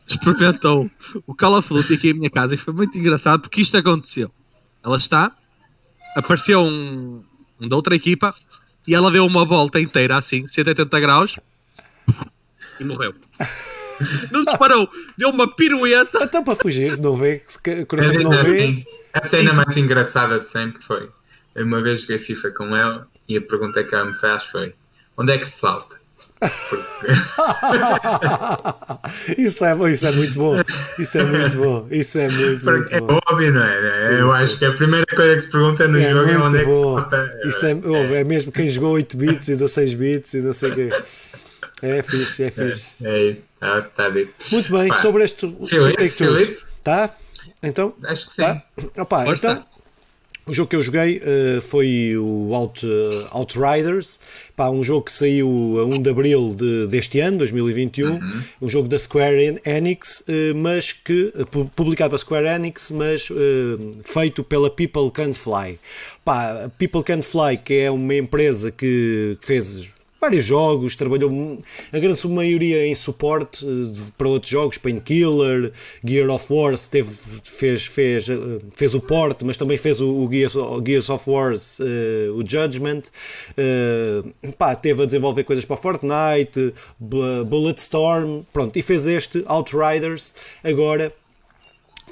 experimentou 0.06 0.90
o 1.24 1.32
Call 1.32 1.58
of 1.58 1.68
Duty 1.72 1.94
aqui 1.94 2.10
em 2.10 2.14
minha 2.14 2.30
casa 2.30 2.56
e 2.56 2.58
foi 2.58 2.74
muito 2.74 2.98
engraçado 2.98 3.42
porque 3.42 3.60
isto 3.60 3.76
aconteceu. 3.76 4.32
Ela 4.84 4.98
está, 4.98 5.30
apareceu 6.16 6.62
um, 6.62 7.22
um 7.60 7.68
da 7.68 7.76
outra 7.76 7.94
equipa 7.94 8.34
e 8.86 8.96
ela 8.96 9.08
deu 9.08 9.24
uma 9.24 9.44
volta 9.44 9.80
inteira 9.80 10.16
assim, 10.16 10.48
180 10.48 10.98
graus 10.98 11.38
e 12.80 12.84
morreu. 12.84 13.14
Não 14.32 14.42
disparou, 14.42 14.90
deu 15.16 15.28
uma 15.30 15.46
pirueta. 15.54 16.24
Então 16.24 16.42
para 16.42 16.56
fugir, 16.56 16.98
não 16.98 17.16
vê, 17.16 17.44
coração 17.86 18.22
não 18.24 18.32
vê. 18.42 18.84
a 19.14 19.24
cena 19.24 19.52
mais 19.52 19.76
engraçada 19.76 20.40
de 20.40 20.46
sempre 20.48 20.82
foi 20.82 21.02
eu 21.02 21.21
uma 21.56 21.82
vez 21.82 22.02
joguei 22.02 22.18
FIFA 22.18 22.50
com 22.52 22.74
ela 22.76 23.06
e 23.28 23.36
a 23.36 23.40
pergunta 23.42 23.82
que 23.84 23.94
ela 23.94 24.06
me 24.06 24.16
faz 24.18 24.44
foi 24.44 24.74
onde 25.16 25.32
é 25.32 25.38
que 25.38 25.44
se 25.46 25.58
salta? 25.58 26.00
Porque- 26.68 27.12
isso, 29.38 29.64
é, 29.64 29.92
isso 29.92 30.06
é 30.06 30.12
muito 30.12 30.34
bom. 30.34 30.60
Isso 30.98 31.18
é 31.18 31.24
muito 31.24 31.56
bom. 31.56 31.88
Isso 31.90 32.18
é 32.18 32.28
muito, 32.28 32.64
porque 32.64 32.94
é 32.94 33.00
muito 33.00 33.14
bom. 33.14 33.18
óbvio, 33.30 33.52
não 33.52 33.62
é? 33.64 34.08
Sim, 34.08 34.14
eu 34.14 34.30
sim. 34.30 34.36
acho 34.42 34.58
que 34.58 34.64
a 34.64 34.72
primeira 34.72 35.06
coisa 35.06 35.34
que 35.36 35.40
se 35.40 35.50
pergunta 35.50 35.88
no 35.88 36.00
jogo 36.02 36.30
é 36.30 36.38
muito 36.38 36.44
onde 36.46 36.56
é 36.58 36.64
que 36.64 36.72
se 36.72 36.82
bom. 36.82 36.98
salta. 36.98 37.40
Isso 37.44 37.66
é, 37.66 37.74
ouve, 37.74 38.14
é 38.14 38.24
mesmo 38.24 38.52
quem 38.52 38.68
jogou 38.68 38.92
8 38.94 39.16
bits 39.16 39.48
e 39.48 39.52
16 39.52 39.94
bits 39.94 40.34
e 40.34 40.40
não 40.40 40.52
sei 40.52 40.70
o 40.70 40.74
quê. 40.74 40.90
É 41.82 42.02
fixe, 42.02 42.44
é 42.44 42.50
fixe. 42.50 42.94
É, 43.04 43.36
tá, 43.58 43.82
tá 43.82 44.08
dito. 44.08 44.32
Muito 44.52 44.72
bem, 44.72 44.88
Pá, 44.88 45.00
sobre 45.00 45.24
este 45.24 45.40
Filipe, 45.66 45.96
Take 45.96 46.16
Two. 46.16 46.34
Filipe? 46.34 46.56
Tá? 46.82 47.10
Então, 47.62 47.94
Acho 48.06 48.26
que 48.26 48.32
sim. 48.32 48.42
tá? 48.42 48.62
Opa, 48.98 49.26
então, 49.28 49.64
o 50.46 50.52
jogo 50.52 50.68
que 50.70 50.76
eu 50.76 50.82
joguei 50.82 51.20
eh, 51.24 51.60
foi 51.60 52.16
o 52.16 52.52
Out, 52.54 52.84
eh, 52.86 53.26
Outriders, 53.30 54.18
pá, 54.56 54.68
um 54.70 54.82
jogo 54.82 55.02
que 55.06 55.12
saiu 55.12 55.48
a 55.80 55.84
1 55.84 56.02
de 56.02 56.10
abril 56.10 56.54
de- 56.54 56.86
deste 56.88 57.20
ano, 57.20 57.38
2021, 57.38 58.18
um. 58.60 58.68
Jogo 58.68 58.88
da 58.88 58.98
Square 58.98 59.44
En- 59.44 59.60
Enix, 59.64 60.22
eh, 60.28 60.52
mas 60.54 60.92
que 60.92 61.32
pu- 61.50 61.70
publicado 61.76 62.10
pela 62.10 62.18
Square 62.18 62.48
Enix, 62.48 62.90
mas 62.90 63.28
feito 64.02 64.42
pela 64.42 64.68
People 64.70 65.10
Can 65.12 65.32
Fly. 65.34 65.78
Pá, 66.24 66.70
People 66.78 67.02
Can 67.02 67.22
Fly, 67.22 67.56
que 67.64 67.74
é 67.74 67.90
uma 67.90 68.14
empresa 68.14 68.70
que 68.70 69.36
que 69.40 69.46
fez 69.46 69.88
vários 70.22 70.44
jogos, 70.44 70.94
trabalhou 70.94 71.58
a 71.92 71.98
grande 71.98 72.28
maioria 72.28 72.86
em 72.86 72.94
suporte 72.94 73.66
eh, 73.66 73.92
para 74.16 74.28
outros 74.28 74.50
jogos, 74.52 74.78
Painkiller, 74.78 75.72
Gear 76.06 76.30
of 76.30 76.46
War, 76.52 76.78
teve, 76.78 77.10
fez, 77.42 77.84
fez, 77.86 78.28
eh, 78.28 78.34
fez 78.72 78.94
o 78.94 79.00
porte, 79.00 79.44
mas 79.44 79.56
também 79.56 79.76
fez 79.76 80.00
o, 80.00 80.08
o 80.08 80.30
Gears, 80.30 80.54
Gears 80.86 81.10
of 81.10 81.28
War, 81.28 81.54
eh, 81.54 82.30
o 82.30 82.46
Judgment, 82.46 83.02
eh, 83.56 84.22
pá, 84.56 84.76
teve 84.76 85.02
a 85.02 85.06
desenvolver 85.06 85.42
coisas 85.42 85.64
para 85.64 85.76
Fortnite, 85.76 86.72
Bu- 87.00 87.44
Bulletstorm, 87.46 88.42
pronto, 88.52 88.78
e 88.78 88.82
fez 88.82 89.06
este 89.08 89.42
Outriders. 89.46 90.34
Agora 90.62 91.12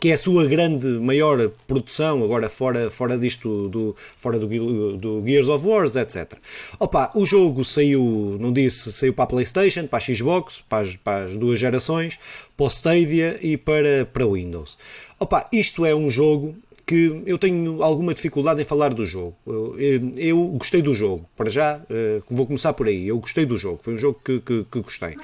que 0.00 0.08
é 0.08 0.14
a 0.14 0.18
sua 0.18 0.46
grande, 0.46 0.86
maior 0.98 1.50
produção, 1.66 2.24
agora 2.24 2.48
fora, 2.48 2.90
fora 2.90 3.18
disto, 3.18 3.68
do, 3.68 3.94
fora 4.16 4.38
do, 4.38 4.96
do 4.96 5.22
Gears 5.26 5.48
of 5.48 5.66
Wars, 5.66 5.94
etc. 5.94 6.32
Opa, 6.78 7.12
o 7.14 7.26
jogo 7.26 7.62
saiu, 7.64 8.38
não 8.40 8.50
disse, 8.50 8.90
saiu 8.90 9.12
para 9.12 9.24
a 9.24 9.26
Playstation, 9.26 9.86
para 9.86 9.98
a 9.98 10.00
Xbox, 10.00 10.64
para 10.66 10.88
as, 10.88 10.96
para 10.96 11.24
as 11.26 11.36
duas 11.36 11.60
gerações, 11.60 12.18
para 12.56 12.64
o 12.64 12.68
Stadia 12.68 13.38
e 13.42 13.58
para, 13.58 14.08
para 14.10 14.26
Windows. 14.26 14.78
Opa, 15.18 15.46
isto 15.52 15.84
é 15.84 15.94
um 15.94 16.08
jogo 16.08 16.56
que 16.90 17.22
eu 17.24 17.38
tenho 17.38 17.84
alguma 17.84 18.12
dificuldade 18.12 18.60
em 18.60 18.64
falar 18.64 18.92
do 18.92 19.06
jogo. 19.06 19.36
Eu, 19.46 20.12
eu 20.16 20.48
gostei 20.58 20.82
do 20.82 20.92
jogo, 20.92 21.24
para 21.36 21.48
já, 21.48 21.76
uh, 21.76 22.24
vou 22.28 22.44
começar 22.44 22.72
por 22.72 22.88
aí. 22.88 23.06
Eu 23.06 23.20
gostei 23.20 23.46
do 23.46 23.56
jogo, 23.56 23.78
foi 23.80 23.94
um 23.94 23.98
jogo 23.98 24.18
que, 24.24 24.40
que, 24.40 24.64
que, 24.64 24.80
gostei. 24.80 25.14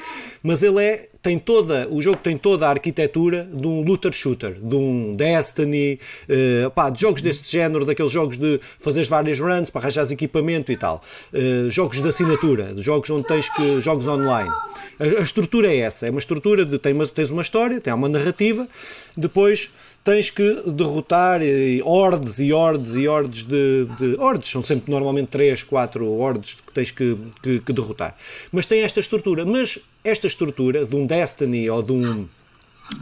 Mas 0.45 0.63
ele 0.63 0.81
é, 0.81 1.09
tem 1.21 1.41
toda, 1.41 1.89
o 1.91 2.01
jogo 2.01 2.19
tem 2.19 2.39
toda 2.39 2.69
a 2.69 2.71
arquitetura 2.71 3.51
de 3.53 3.67
um 3.67 3.83
looter 3.83 4.13
shooter, 4.13 4.53
de 4.53 4.77
um 4.77 5.17
Destiny, 5.17 5.99
uh, 6.29 6.71
pá, 6.71 6.89
de 6.89 7.01
jogos 7.01 7.21
deste 7.21 7.51
género, 7.51 7.85
daqueles 7.85 8.13
jogos 8.13 8.39
de 8.39 8.61
fazer 8.79 9.03
várias 9.07 9.41
runs 9.41 9.69
para 9.69 9.81
arranjar 9.81 10.07
equipamento 10.13 10.71
e 10.71 10.77
tal. 10.77 11.03
Uh, 11.35 11.69
jogos 11.69 12.01
de 12.01 12.09
assinatura, 12.09 12.75
de 12.75 12.83
jogos 12.83 13.11
onde 13.11 13.27
tens 13.27 13.49
que. 13.49 13.81
jogos 13.81 14.07
online. 14.07 14.53
A, 15.01 15.05
a 15.19 15.23
estrutura 15.23 15.67
é 15.67 15.79
essa, 15.79 16.07
é 16.07 16.11
uma 16.11 16.21
estrutura 16.21 16.65
de 16.65 16.79
tens 16.79 17.33
uma 17.33 17.43
história, 17.43 17.81
tem 17.81 17.93
uma 17.93 18.09
narrativa, 18.09 18.69
depois 19.17 19.69
tens 20.07 20.31
que 20.31 20.63
derrotar 20.67 21.41
hordes 21.83 22.39
e 22.39 22.53
hordes 22.53 22.95
e 22.95 23.09
hordes 23.09 23.43
de, 23.43 23.89
de 23.99 24.15
hordes, 24.21 24.49
são 24.49 24.63
sempre 24.63 24.93
normalmente 24.93 25.27
3, 25.31 25.65
4 25.65 26.09
hordes 26.09 26.59
que 26.65 26.73
tens 26.73 26.93
que, 26.93 27.19
que, 27.43 27.59
que, 27.59 27.73
derrotar. 27.73 28.17
Mas 28.53 28.67
tem 28.67 28.83
esta 28.83 29.01
estrutura, 29.01 29.45
mas 29.45 29.81
esta 30.05 30.29
estrutura 30.29 30.87
de 30.87 30.95
um 30.95 31.07
Destiny 31.07 31.69
ou 31.69 31.83
de 31.83 31.91
um 31.91 32.29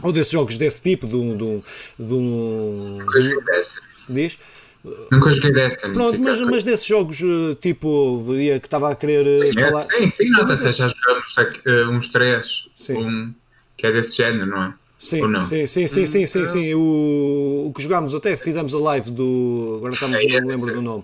ou 0.01 0.11
desses 0.11 0.31
jogos 0.31 0.57
desse 0.57 0.81
tipo, 0.81 1.05
de 1.05 1.15
um. 1.15 1.37
De 1.37 1.43
um, 1.43 1.63
de 1.99 2.13
um 2.15 2.97
diz? 4.09 4.39
Nunca 5.11 5.29
joguei 5.29 5.51
Destiny. 5.51 5.93
Pronto, 5.93 6.19
mas, 6.23 6.39
mas 6.41 6.63
desses 6.63 6.87
jogos 6.87 7.19
eh, 7.21 7.55
tipo 7.61 8.25
que 8.59 8.65
estava 8.65 8.91
a 8.91 8.95
querer 8.95 9.27
eh, 9.27 9.51
sim, 9.51 9.59
é, 9.59 9.67
falar. 9.67 9.81
Sim, 9.81 10.07
sim, 10.07 10.29
nós 10.31 10.49
até 10.49 10.71
já 10.71 10.87
jogamos 10.87 11.35
uh, 11.37 11.91
uns 11.91 12.11
três. 12.11 12.69
Um, 12.89 13.31
que 13.77 13.85
é 13.85 13.91
desse 13.91 14.17
género, 14.17 14.47
não 14.47 14.63
é? 14.63 14.73
Sim, 15.05 15.41
sim, 15.41 15.67
sim, 15.67 15.87
sim, 15.87 16.05
sim, 16.07 16.25
sim, 16.25 16.45
sim. 16.45 16.73
O, 16.73 17.67
o 17.67 17.73
que 17.73 17.83
jogámos 17.83 18.15
até 18.15 18.35
fizemos 18.35 18.73
a 18.73 18.79
live 18.79 19.11
do. 19.11 19.75
Agora 19.77 19.93
estamos, 19.93 20.13
não 20.13 20.21
me 20.21 20.39
lembro 20.39 20.73
do 20.73 20.81
nome. 20.81 21.03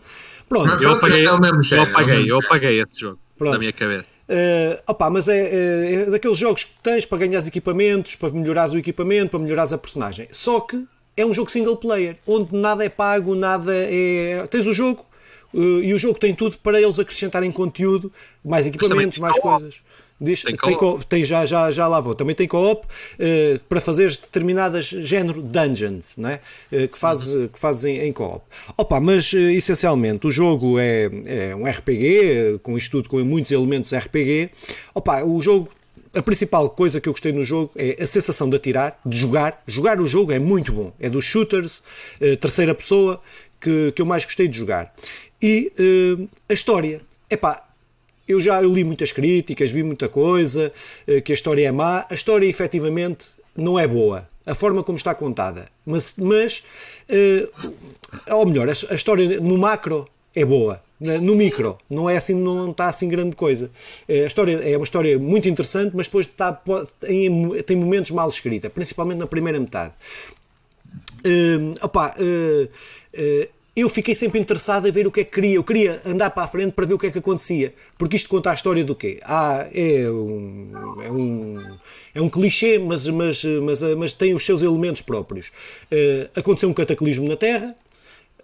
Pronto, 0.49 0.83
eu 0.83 0.91
apaguei, 0.91 1.25
eu 1.25 1.81
apaguei, 1.83 2.31
eu 2.31 2.39
apaguei 2.39 2.81
esse 2.81 2.99
jogo 2.99 3.19
Pronto. 3.37 3.53
da 3.53 3.59
minha 3.59 3.71
cabeça. 3.71 4.09
Uh, 4.27 4.81
opa, 4.87 5.09
mas 5.09 5.27
é, 5.27 5.37
é, 5.37 5.93
é, 5.93 6.05
daqueles 6.05 6.37
jogos 6.37 6.63
que 6.63 6.71
tens 6.81 7.05
para 7.05 7.17
ganhar 7.17 7.45
equipamentos, 7.45 8.15
para 8.15 8.29
melhorares 8.31 8.73
o 8.73 8.77
equipamento, 8.77 9.31
para 9.31 9.39
melhorares 9.39 9.73
a 9.73 9.77
personagem. 9.77 10.27
Só 10.31 10.59
que 10.59 10.85
é 11.15 11.25
um 11.25 11.33
jogo 11.33 11.51
single 11.51 11.75
player, 11.77 12.17
onde 12.25 12.55
nada 12.55 12.83
é 12.83 12.89
pago, 12.89 13.35
nada 13.35 13.73
é. 13.73 14.45
Tens 14.49 14.67
o 14.67 14.73
jogo 14.73 15.05
uh, 15.53 15.81
e 15.81 15.93
o 15.93 15.99
jogo 15.99 16.17
tem 16.17 16.33
tudo 16.33 16.57
para 16.57 16.81
eles 16.81 16.99
acrescentarem 16.99 17.51
conteúdo, 17.51 18.11
mais 18.43 18.65
equipamentos, 18.65 19.17
mais 19.17 19.37
coisas. 19.39 19.75
Diz, 20.21 20.43
tem, 20.43 20.55
tem, 20.55 20.77
co 20.77 21.03
tem, 21.03 21.25
já, 21.25 21.43
já, 21.45 21.71
já 21.71 21.87
lá 21.87 21.99
vou. 21.99 22.13
Também 22.13 22.35
tem 22.35 22.47
co-op 22.47 22.85
uh, 22.85 23.59
para 23.67 23.81
fazer 23.81 24.11
determinadas 24.11 24.85
género 24.85 25.41
dungeons, 25.41 26.13
não 26.15 26.29
é? 26.29 26.39
Uh, 26.71 26.87
que, 26.87 26.97
faz, 26.97 27.25
uhum. 27.25 27.47
que 27.47 27.57
fazem 27.57 27.97
em, 28.01 28.13
co-op. 28.13 28.45
Opa, 28.77 28.99
mas 28.99 29.33
uh, 29.33 29.37
essencialmente 29.37 30.27
o 30.27 30.31
jogo 30.31 30.77
é, 30.77 31.09
é 31.25 31.55
um 31.55 31.65
RPG, 31.65 32.59
com 32.61 32.77
isto 32.77 32.91
tudo, 32.91 33.09
com 33.09 33.17
muitos 33.25 33.51
elementos 33.51 33.91
RPG. 33.91 34.51
Opa, 34.93 35.23
o 35.23 35.41
jogo 35.41 35.69
a 36.13 36.21
principal 36.21 36.69
coisa 36.69 37.01
que 37.01 37.09
eu 37.09 37.13
gostei 37.13 37.31
no 37.31 37.43
jogo 37.43 37.71
é 37.75 38.03
a 38.03 38.05
sensação 38.05 38.47
de 38.47 38.55
atirar, 38.57 38.99
de 39.03 39.17
jogar. 39.17 39.63
Jogar 39.65 39.99
o 39.99 40.05
jogo 40.05 40.31
é 40.31 40.37
muito 40.37 40.71
bom. 40.71 40.93
É 40.99 41.09
dos 41.09 41.23
shooters, 41.23 41.81
terceira 42.41 42.75
pessoa, 42.75 43.21
que, 43.61 43.93
que 43.93 44.01
eu 44.01 44.05
mais 44.05 44.25
gostei 44.25 44.49
de 44.49 44.57
jogar. 44.57 44.93
E 45.41 45.71
a 46.49 46.53
história. 46.53 46.99
Epá, 47.29 47.63
eu 48.31 48.41
já 48.41 48.61
eu 48.61 48.73
li 48.73 48.83
muitas 48.83 49.11
críticas, 49.11 49.71
vi 49.71 49.83
muita 49.83 50.09
coisa, 50.09 50.71
eh, 51.07 51.21
que 51.21 51.31
a 51.31 51.35
história 51.35 51.67
é 51.67 51.71
má. 51.71 52.05
A 52.09 52.13
história, 52.13 52.45
efetivamente, 52.45 53.29
não 53.55 53.79
é 53.79 53.87
boa. 53.87 54.27
A 54.45 54.55
forma 54.55 54.83
como 54.83 54.97
está 54.97 55.13
contada. 55.13 55.67
Mas, 55.85 56.15
mas 56.17 56.63
uh, 57.09 58.35
ou 58.35 58.45
melhor, 58.45 58.67
a, 58.67 58.95
história 58.95 59.39
no 59.39 59.57
macro 59.57 60.07
é 60.35 60.43
boa. 60.43 60.81
No 60.99 61.35
micro, 61.35 61.79
não 61.89 62.07
é 62.07 62.15
assim, 62.15 62.35
não 62.35 62.69
está 62.69 62.87
assim 62.87 63.09
grande 63.09 63.35
coisa. 63.35 63.71
Eh, 64.07 64.23
a 64.23 64.27
história 64.27 64.61
é 64.61 64.77
uma 64.77 64.83
história 64.83 65.17
muito 65.17 65.49
interessante, 65.49 65.95
mas 65.95 66.05
depois 66.05 66.27
está, 66.27 66.53
tem, 66.99 67.63
tem 67.63 67.75
momentos 67.75 68.11
mal 68.11 68.29
escrita, 68.29 68.69
principalmente 68.69 69.17
na 69.17 69.25
primeira 69.25 69.59
metade. 69.59 69.93
Uh, 71.25 71.75
opa, 71.81 72.15
uh, 72.19 72.65
uh, 72.65 73.47
eu 73.75 73.87
fiquei 73.87 74.13
sempre 74.13 74.39
interessado 74.39 74.87
a 74.87 74.91
ver 74.91 75.07
o 75.07 75.11
que 75.11 75.21
é 75.21 75.23
que 75.23 75.31
queria. 75.31 75.55
Eu 75.55 75.63
queria 75.63 76.01
andar 76.05 76.29
para 76.31 76.43
a 76.43 76.47
frente 76.47 76.73
para 76.73 76.85
ver 76.85 76.93
o 76.93 76.99
que 76.99 77.07
é 77.07 77.11
que 77.11 77.19
acontecia. 77.19 77.73
Porque 77.97 78.17
isto 78.17 78.27
conta 78.27 78.51
a 78.51 78.53
história 78.53 78.83
do 78.83 78.95
quê? 78.95 79.19
Ah, 79.23 79.67
é 79.73 80.09
um, 80.09 80.71
é 81.01 81.11
um, 81.11 81.77
é 82.15 82.21
um 82.21 82.29
clichê, 82.29 82.77
mas, 82.77 83.07
mas, 83.07 83.43
mas, 83.43 83.81
mas 83.97 84.13
tem 84.13 84.33
os 84.33 84.45
seus 84.45 84.61
elementos 84.61 85.01
próprios. 85.01 85.51
Uh, 85.91 86.29
aconteceu 86.35 86.69
um 86.69 86.73
cataclismo 86.73 87.27
na 87.27 87.37
Terra. 87.37 87.73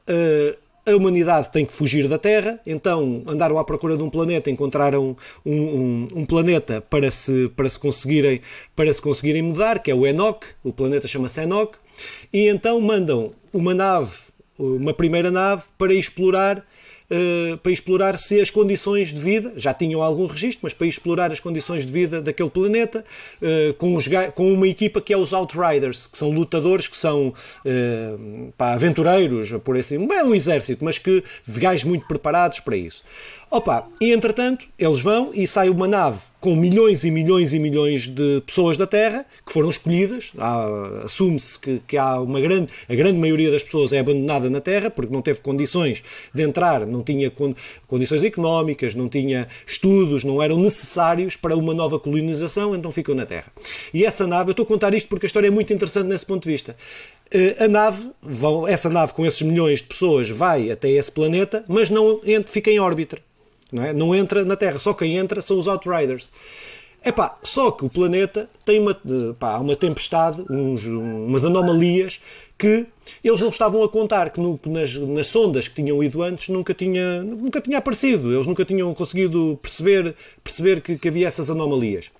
Uh, 0.07 0.57
a 0.89 0.95
humanidade 0.95 1.51
tem 1.51 1.65
que 1.65 1.73
fugir 1.73 2.07
da 2.07 2.17
Terra, 2.17 2.61
então 2.65 3.21
andaram 3.27 3.57
à 3.57 3.63
procura 3.65 3.97
de 3.97 4.03
um 4.03 4.09
planeta, 4.09 4.49
encontraram 4.49 5.17
um, 5.45 5.51
um, 5.51 6.07
um, 6.15 6.25
planeta 6.25 6.79
para 6.79 7.11
se, 7.11 7.49
para, 7.49 7.67
se 7.67 7.77
conseguirem, 7.77 8.39
para 8.73 8.93
se 8.93 9.01
conseguirem 9.01 9.41
mudar, 9.41 9.79
que 9.79 9.91
é 9.91 9.93
o 9.93 10.07
Enoch, 10.07 10.47
o 10.63 10.71
planeta 10.71 11.05
chama-se 11.05 11.41
Enoch, 11.41 11.77
e 12.31 12.47
então 12.47 12.79
mandam 12.79 13.33
uma 13.53 13.73
nave 13.73 14.26
uma 14.57 14.93
primeira 14.93 15.31
nave 15.31 15.63
para 15.77 15.93
explorar 15.93 16.65
uh, 17.11 17.57
para 17.57 17.71
explorar 17.71 18.17
se 18.17 18.39
as 18.39 18.49
condições 18.49 19.13
de 19.13 19.21
vida, 19.21 19.53
já 19.55 19.73
tinham 19.73 20.01
algum 20.01 20.25
registro, 20.25 20.61
mas 20.63 20.73
para 20.73 20.87
explorar 20.87 21.31
as 21.31 21.39
condições 21.39 21.85
de 21.85 21.91
vida 21.91 22.21
daquele 22.21 22.49
planeta, 22.49 23.03
uh, 23.41 23.73
com, 23.75 23.95
os, 23.95 24.05
com 24.35 24.53
uma 24.53 24.67
equipa 24.67 25.01
que 25.01 25.13
é 25.13 25.17
os 25.17 25.33
Outriders, 25.33 26.07
que 26.07 26.17
são 26.17 26.29
lutadores, 26.31 26.87
que 26.87 26.97
são 26.97 27.29
uh, 27.29 28.53
pá, 28.57 28.73
aventureiros, 28.73 29.51
por 29.63 29.77
assim, 29.77 29.95
é 30.11 30.23
um 30.23 30.33
exército, 30.33 30.83
mas 30.83 30.97
que 30.97 31.23
de 31.47 31.59
gajos 31.59 31.83
muito 31.83 32.07
preparados 32.07 32.59
para 32.59 32.75
isso. 32.75 33.03
Opa, 33.49 33.87
e 34.01 34.11
entretanto, 34.11 34.67
eles 34.77 35.01
vão 35.01 35.31
e 35.33 35.47
sai 35.47 35.69
uma 35.69 35.87
nave 35.87 36.19
com 36.37 36.53
milhões 36.53 37.05
e 37.05 37.09
milhões 37.09 37.53
e 37.53 37.59
milhões 37.59 38.05
de 38.09 38.41
pessoas 38.45 38.77
da 38.77 38.85
Terra 38.85 39.25
que 39.45 39.53
foram 39.53 39.69
escolhidas. 39.69 40.33
Assume-se 41.05 41.57
que, 41.57 41.81
que, 41.87 41.97
há 41.97 42.19
uma 42.19 42.41
grande, 42.41 42.69
a 42.89 42.93
grande 42.93 43.17
maioria 43.17 43.49
das 43.49 43.63
pessoas 43.63 43.93
é 43.93 43.99
abandonada 43.99 44.49
na 44.49 44.59
Terra 44.59 44.89
porque 44.89 45.13
não 45.13 45.21
teve 45.21 45.39
condições 45.39 46.03
de 46.33 46.41
entrar, 46.41 46.85
não 46.85 47.01
tinha 47.01 47.31
condições 47.87 48.21
económicas, 48.21 48.93
não 48.93 49.07
tinha 49.07 49.47
estudos, 49.65 50.25
não 50.25 50.43
eram 50.43 50.59
necessários 50.59 51.37
para 51.37 51.55
uma 51.55 51.73
nova 51.73 51.97
colonização, 51.97 52.75
então 52.75 52.91
ficam 52.91 53.15
na 53.15 53.25
Terra. 53.25 53.47
E 53.93 54.03
essa 54.03 54.27
nave, 54.27 54.49
eu 54.49 54.51
estou 54.51 54.63
a 54.63 54.67
contar 54.67 54.93
isto 54.93 55.07
porque 55.07 55.25
a 55.25 55.27
história 55.27 55.47
é 55.47 55.51
muito 55.51 55.71
interessante 55.71 56.07
nesse 56.07 56.25
ponto 56.25 56.43
de 56.43 56.49
vista. 56.49 56.75
Eh, 57.31 57.55
a 57.63 57.67
nave, 57.69 58.11
essa 58.67 58.89
nave 58.89 59.13
com 59.13 59.25
esses 59.25 59.41
milhões 59.41 59.79
de 59.79 59.85
pessoas 59.85 60.29
vai 60.29 60.69
até 60.69 60.89
esse 60.89 61.11
planeta, 61.11 61.63
mas 61.69 61.89
não 61.89 62.19
fica 62.45 62.69
em 62.69 62.77
órbita 62.77 63.25
não, 63.71 63.83
é? 63.83 63.93
não 63.93 64.15
entra 64.15 64.43
na 64.45 64.55
Terra, 64.55 64.79
só 64.79 64.93
quem 64.93 65.17
entra 65.17 65.41
são 65.41 65.59
os 65.59 65.67
Outriders. 65.67 66.31
Epá, 67.05 67.37
só 67.43 67.71
que 67.71 67.85
o 67.85 67.89
planeta 67.89 68.49
tem 68.65 68.79
uma, 68.79 68.99
pá, 69.39 69.57
uma 69.59 69.75
tempestade, 69.75 70.43
uns, 70.49 70.83
umas 70.83 71.45
anomalias 71.45 72.19
que 72.57 72.87
eles 73.23 73.39
não 73.39 73.49
estavam 73.49 73.83
a 73.83 73.89
contar, 73.89 74.31
que 74.31 74.39
no, 74.39 74.59
nas, 74.65 74.95
nas, 74.95 75.27
sondas 75.27 75.67
que 75.67 75.75
tinham 75.75 76.03
ido 76.03 76.23
antes 76.23 76.49
nunca 76.49 76.73
tinha, 76.73 77.21
nunca 77.21 77.61
tinha 77.61 77.77
aparecido, 77.77 78.33
eles 78.33 78.47
nunca 78.47 78.65
tinham 78.65 78.93
conseguido 78.93 79.57
perceber, 79.61 80.15
perceber 80.43 80.81
que, 80.81 80.97
que 80.97 81.07
havia 81.07 81.27
essas 81.27 81.49
anomalias. 81.49 82.11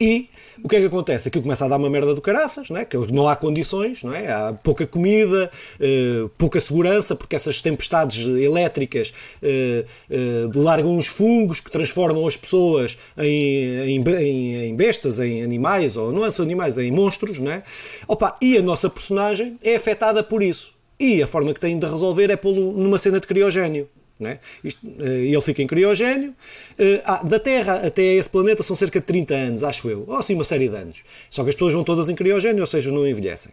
E 0.00 0.28
o 0.62 0.68
que 0.68 0.76
é 0.76 0.80
que 0.80 0.86
acontece? 0.86 1.28
Aquilo 1.28 1.42
começa 1.42 1.64
a 1.64 1.68
dar 1.68 1.76
uma 1.76 1.90
merda 1.90 2.14
do 2.14 2.20
caraças, 2.20 2.70
não 2.70 2.78
é? 2.78 2.84
que 2.84 2.96
não 3.12 3.28
há 3.28 3.36
condições, 3.36 4.02
não 4.02 4.12
é? 4.14 4.30
há 4.30 4.52
pouca 4.52 4.86
comida, 4.86 5.50
uh, 5.80 6.28
pouca 6.30 6.60
segurança, 6.60 7.14
porque 7.14 7.36
essas 7.36 7.62
tempestades 7.62 8.26
elétricas 8.26 9.12
uh, 9.42 9.86
uh, 10.10 10.62
largam 10.62 10.96
uns 10.96 11.06
fungos 11.06 11.60
que 11.60 11.70
transformam 11.70 12.26
as 12.26 12.36
pessoas 12.36 12.98
em, 13.16 13.96
em, 13.96 14.68
em, 14.68 14.76
bestas, 14.76 15.20
em 15.20 15.42
animais, 15.42 15.96
ou 15.96 16.12
não 16.12 16.30
são 16.30 16.44
animais, 16.44 16.78
em 16.78 16.90
monstros, 16.90 17.38
não 17.38 17.50
é? 17.50 17.62
Opa, 18.06 18.36
e 18.40 18.56
a 18.56 18.62
nossa 18.62 18.90
personagem 18.90 19.58
é 19.62 19.76
afetada 19.76 20.22
por 20.22 20.42
isso. 20.42 20.72
E 20.98 21.22
a 21.22 21.26
forma 21.26 21.54
que 21.54 21.60
tem 21.60 21.78
de 21.78 21.86
resolver 21.86 22.28
é 22.30 22.36
pô-lo 22.36 22.72
numa 22.72 22.98
cena 22.98 23.20
de 23.20 23.26
criogénio. 23.26 23.88
É? 24.20 24.38
Isto, 24.64 24.84
uh, 24.84 25.02
ele 25.02 25.40
fica 25.40 25.62
em 25.62 25.66
criogénio. 25.66 26.30
Uh, 26.30 27.00
ah, 27.04 27.22
da 27.22 27.38
Terra 27.38 27.86
até 27.86 28.02
esse 28.02 28.28
planeta 28.28 28.62
são 28.64 28.74
cerca 28.74 28.98
de 28.98 29.06
30 29.06 29.34
anos, 29.34 29.64
acho 29.64 29.88
eu. 29.88 30.04
Ou 30.08 30.16
assim, 30.16 30.34
uma 30.34 30.44
série 30.44 30.68
de 30.68 30.76
anos. 30.76 31.02
Só 31.30 31.44
que 31.44 31.50
as 31.50 31.54
pessoas 31.54 31.74
vão 31.74 31.84
todas 31.84 32.08
em 32.08 32.14
criogénio, 32.16 32.60
ou 32.60 32.66
seja, 32.66 32.90
não 32.90 33.06
envelhecem. 33.06 33.52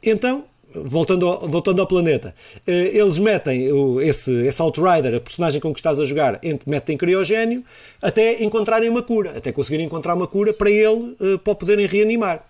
Então, 0.00 0.44
voltando 0.72 1.26
ao, 1.26 1.48
voltando 1.48 1.80
ao 1.80 1.86
planeta, 1.86 2.32
uh, 2.60 2.70
eles 2.70 3.18
metem 3.18 3.72
o, 3.72 4.00
esse, 4.00 4.30
esse 4.46 4.62
Outrider, 4.62 5.16
a 5.16 5.20
personagem 5.20 5.60
com 5.60 5.72
que 5.72 5.80
estás 5.80 5.98
a 5.98 6.04
jogar, 6.04 6.40
metem 6.64 6.94
em 6.94 6.98
criogénio 6.98 7.64
até 8.00 8.42
encontrarem 8.44 8.88
uma 8.88 9.02
cura, 9.02 9.36
até 9.36 9.50
conseguirem 9.50 9.86
encontrar 9.86 10.14
uma 10.14 10.28
cura 10.28 10.52
para 10.52 10.70
ele, 10.70 11.16
para 11.42 11.52
o 11.52 11.56
poderem 11.56 11.86
reanimar. 11.86 12.46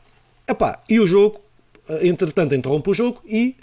Epá, 0.47 0.79
e 0.87 1.01
o 1.01 1.07
jogo, 1.07 1.41
entretanto, 2.03 2.55
interrompe 2.55 2.91
o 2.91 2.95
jogo 2.95 3.23
e 3.27 3.57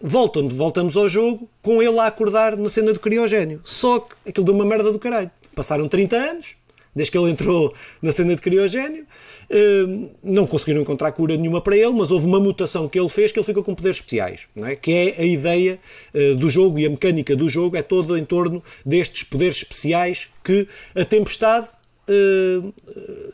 voltam, 0.00 0.48
voltamos 0.48 0.96
ao 0.96 1.08
jogo 1.08 1.48
com 1.62 1.82
ele 1.82 1.98
a 1.98 2.06
acordar 2.06 2.56
na 2.56 2.68
cena 2.68 2.92
do 2.92 3.00
criogénio. 3.00 3.60
Só 3.64 4.00
que 4.00 4.14
aquilo 4.26 4.46
deu 4.46 4.54
uma 4.54 4.64
merda 4.64 4.92
do 4.92 4.98
caralho. 4.98 5.30
Passaram 5.54 5.88
30 5.88 6.16
anos, 6.16 6.54
desde 6.94 7.12
que 7.12 7.18
ele 7.18 7.30
entrou 7.30 7.72
na 8.00 8.10
cena 8.10 8.34
de 8.34 8.40
criogénio. 8.40 9.06
Uh, 9.50 10.10
não 10.22 10.46
conseguiram 10.46 10.80
encontrar 10.80 11.12
cura 11.12 11.36
nenhuma 11.36 11.60
para 11.60 11.76
ele, 11.76 11.92
mas 11.92 12.10
houve 12.10 12.26
uma 12.26 12.40
mutação 12.40 12.88
que 12.88 12.98
ele 12.98 13.08
fez 13.08 13.30
que 13.30 13.38
ele 13.38 13.46
ficou 13.46 13.62
com 13.62 13.74
poderes 13.74 13.98
especiais, 13.98 14.48
é? 14.62 14.74
que 14.74 14.92
é 14.92 15.22
a 15.22 15.24
ideia 15.24 15.78
uh, 16.14 16.34
do 16.36 16.48
jogo 16.48 16.78
e 16.78 16.86
a 16.86 16.90
mecânica 16.90 17.36
do 17.36 17.48
jogo 17.48 17.76
é 17.76 17.82
toda 17.82 18.18
em 18.18 18.24
torno 18.24 18.62
destes 18.84 19.22
poderes 19.22 19.58
especiais 19.58 20.28
que 20.42 20.66
a 20.94 21.04
tempestade 21.04 21.68
Uh, 22.08 22.72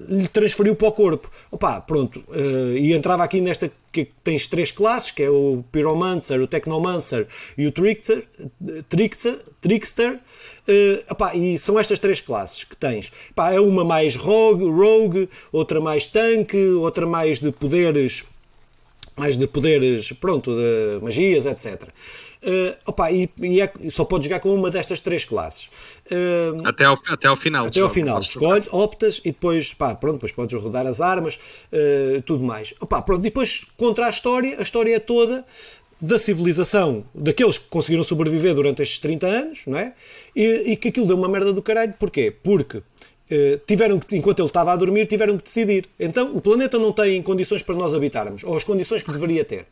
lhe 0.08 0.26
transferiu 0.28 0.74
para 0.74 0.88
o 0.88 0.92
corpo. 0.92 1.30
Opa, 1.50 1.80
pronto, 1.80 2.24
uh, 2.28 2.76
e 2.76 2.94
entrava 2.94 3.22
aqui 3.22 3.40
nesta 3.40 3.70
que 3.92 4.08
tens 4.24 4.46
três 4.46 4.70
classes, 4.70 5.10
que 5.10 5.22
é 5.22 5.28
o 5.28 5.62
Pyromancer, 5.70 6.40
o 6.40 6.46
Technomancer 6.46 7.26
e 7.58 7.66
o 7.66 7.72
Trickster, 7.72 8.26
Trickster, 8.88 9.38
Trickster 9.60 10.14
uh, 10.14 11.12
opa, 11.12 11.34
e 11.36 11.58
são 11.58 11.78
estas 11.78 11.98
três 11.98 12.20
classes 12.20 12.64
que 12.64 12.74
tens. 12.74 13.12
Opa, 13.32 13.52
é 13.52 13.60
uma 13.60 13.84
mais 13.84 14.16
rogue, 14.16 14.64
rogue, 14.64 15.28
outra 15.52 15.78
mais 15.78 16.06
tanque, 16.06 16.56
outra 16.56 17.06
mais 17.06 17.38
de 17.38 17.52
poderes 17.52 18.24
mais 19.16 19.36
de 19.36 19.46
poderes, 19.46 20.10
pronto, 20.12 20.50
de 20.50 20.98
magias, 21.02 21.46
etc. 21.46 21.82
Uh, 22.42 22.76
opa, 22.86 23.12
e, 23.12 23.30
e 23.40 23.60
é, 23.60 23.72
só 23.88 24.04
pode 24.04 24.24
jogar 24.24 24.40
com 24.40 24.52
uma 24.52 24.68
destas 24.68 24.98
três 24.98 25.24
classes. 25.24 25.66
Uh, 26.10 26.66
até, 26.66 26.84
ao, 26.84 26.98
até 27.08 27.28
ao 27.28 27.36
final. 27.36 27.66
Até 27.66 27.80
ao 27.80 27.88
final. 27.88 28.18
Escolhes, 28.18 28.66
optas 28.72 29.20
e 29.24 29.30
depois, 29.30 29.72
pá, 29.72 29.94
pronto, 29.94 30.14
depois 30.14 30.32
podes 30.32 30.60
rodar 30.60 30.86
as 30.86 31.00
armas, 31.00 31.36
uh, 31.36 32.20
tudo 32.22 32.44
mais. 32.44 32.74
Opa, 32.80 33.00
pronto, 33.00 33.22
depois 33.22 33.64
contra 33.76 34.06
a 34.06 34.10
história, 34.10 34.58
a 34.58 34.62
história 34.62 34.96
é 34.96 34.98
toda 34.98 35.44
da 36.00 36.18
civilização, 36.18 37.04
daqueles 37.14 37.58
que 37.58 37.68
conseguiram 37.68 38.02
sobreviver 38.02 38.56
durante 38.56 38.82
estes 38.82 38.98
30 38.98 39.26
anos, 39.26 39.60
não 39.64 39.78
é? 39.78 39.94
E, 40.34 40.72
e 40.72 40.76
que 40.76 40.88
aquilo 40.88 41.06
deu 41.06 41.16
uma 41.16 41.28
merda 41.28 41.52
do 41.52 41.62
caralho. 41.62 41.94
Porquê? 41.96 42.34
Porque 42.42 42.82
tiveram 43.66 43.98
que, 43.98 44.16
enquanto 44.16 44.40
ele 44.40 44.48
estava 44.48 44.72
a 44.72 44.76
dormir, 44.76 45.06
tiveram 45.06 45.36
que 45.36 45.44
decidir. 45.44 45.88
Então, 45.98 46.34
o 46.34 46.40
planeta 46.40 46.78
não 46.78 46.92
tem 46.92 47.22
condições 47.22 47.62
para 47.62 47.74
nós 47.74 47.94
habitarmos, 47.94 48.42
ou 48.44 48.56
as 48.56 48.64
condições 48.64 49.02
que 49.02 49.12
deveria 49.12 49.44
ter. 49.44 49.66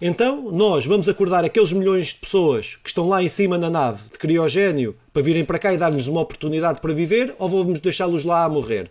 Então, 0.00 0.50
nós 0.50 0.84
vamos 0.84 1.08
acordar 1.08 1.44
aqueles 1.44 1.72
milhões 1.72 2.08
de 2.08 2.16
pessoas 2.16 2.76
que 2.82 2.88
estão 2.88 3.08
lá 3.08 3.22
em 3.22 3.28
cima 3.28 3.56
na 3.56 3.70
nave 3.70 4.02
de 4.12 4.18
criogénio 4.18 4.96
para 5.12 5.22
virem 5.22 5.44
para 5.44 5.58
cá 5.58 5.72
e 5.72 5.78
dar-lhes 5.78 6.08
uma 6.08 6.20
oportunidade 6.20 6.80
para 6.80 6.92
viver, 6.92 7.34
ou 7.38 7.48
vamos 7.48 7.80
deixá-los 7.80 8.24
lá 8.24 8.44
a 8.44 8.48
morrer? 8.48 8.90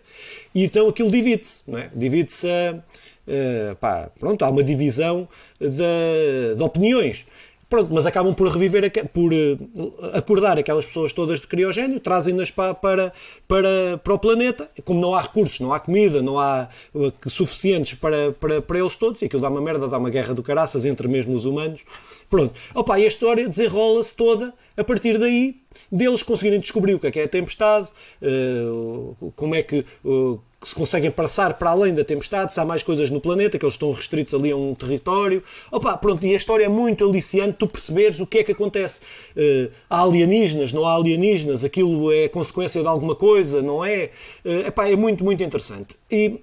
E 0.54 0.64
então 0.64 0.88
aquilo 0.88 1.10
divide-se, 1.10 1.62
não 1.66 1.78
é? 1.78 1.90
Divide-se 1.94 2.48
a. 2.48 2.82
Uh, 3.26 3.74
pá, 3.76 4.10
pronto, 4.20 4.44
há 4.44 4.50
uma 4.50 4.62
divisão 4.62 5.26
de, 5.58 6.54
de 6.56 6.62
opiniões. 6.62 7.24
Pronto, 7.74 7.92
mas 7.92 8.06
acabam 8.06 8.32
por 8.32 8.46
reviver, 8.46 8.88
por 9.08 9.32
uh, 9.32 10.16
acordar 10.16 10.56
aquelas 10.56 10.86
pessoas 10.86 11.12
todas 11.12 11.40
de 11.40 11.48
criogénio, 11.48 11.98
trazem-nas 11.98 12.48
para, 12.48 12.72
para, 12.72 13.12
para, 13.48 13.98
para 13.98 14.14
o 14.14 14.18
planeta. 14.18 14.70
Como 14.84 15.00
não 15.00 15.12
há 15.12 15.22
recursos, 15.22 15.58
não 15.58 15.72
há 15.72 15.80
comida, 15.80 16.22
não 16.22 16.38
há 16.38 16.68
uh, 16.94 17.12
suficientes 17.26 17.94
para, 17.94 18.30
para, 18.30 18.62
para 18.62 18.78
eles 18.78 18.96
todos, 18.96 19.22
e 19.22 19.24
aquilo 19.24 19.42
dá 19.42 19.48
uma 19.48 19.60
merda, 19.60 19.88
dá 19.88 19.98
uma 19.98 20.08
guerra 20.08 20.32
do 20.32 20.40
caraças 20.40 20.84
entre 20.84 21.08
mesmo 21.08 21.34
os 21.34 21.46
humanos. 21.46 21.82
Pronto, 22.30 22.54
opa, 22.76 22.96
e 23.00 23.06
a 23.06 23.08
história 23.08 23.48
desenrola-se 23.48 24.14
toda 24.14 24.54
a 24.76 24.84
partir 24.84 25.18
daí, 25.18 25.56
deles 25.90 26.22
conseguirem 26.22 26.60
descobrir 26.60 26.94
o 26.94 27.00
que 27.00 27.08
é 27.08 27.10
que 27.10 27.18
é 27.18 27.24
a 27.24 27.28
tempestade, 27.28 27.88
uh, 28.22 29.32
como 29.34 29.56
é 29.56 29.64
que 29.64 29.84
que 30.64 30.70
se 30.70 30.74
conseguem 30.74 31.10
passar 31.10 31.54
para 31.54 31.70
além 31.70 31.94
da 31.94 32.02
tempestade, 32.02 32.52
se 32.54 32.58
há 32.58 32.64
mais 32.64 32.82
coisas 32.82 33.10
no 33.10 33.20
planeta, 33.20 33.58
que 33.58 33.64
eles 33.64 33.74
estão 33.74 33.92
restritos 33.92 34.34
ali 34.34 34.50
a 34.50 34.56
um 34.56 34.74
território. 34.74 35.42
Opa, 35.70 35.96
pronto, 35.96 36.24
e 36.24 36.32
a 36.32 36.36
história 36.36 36.64
é 36.64 36.68
muito 36.68 37.08
aliciante, 37.08 37.56
tu 37.58 37.66
perceberes 37.68 38.18
o 38.18 38.26
que 38.26 38.38
é 38.38 38.44
que 38.44 38.52
acontece. 38.52 39.00
Uh, 39.36 39.70
há 39.88 40.02
alienígenas, 40.02 40.72
não 40.72 40.86
há 40.86 40.94
alienígenas, 40.94 41.64
aquilo 41.64 42.10
é 42.10 42.28
consequência 42.28 42.80
de 42.80 42.88
alguma 42.88 43.14
coisa, 43.14 43.62
não 43.62 43.84
é? 43.84 44.10
Uh, 44.44 44.66
epá, 44.66 44.88
é 44.88 44.96
muito, 44.96 45.22
muito 45.22 45.42
interessante. 45.42 45.96
E 46.10 46.40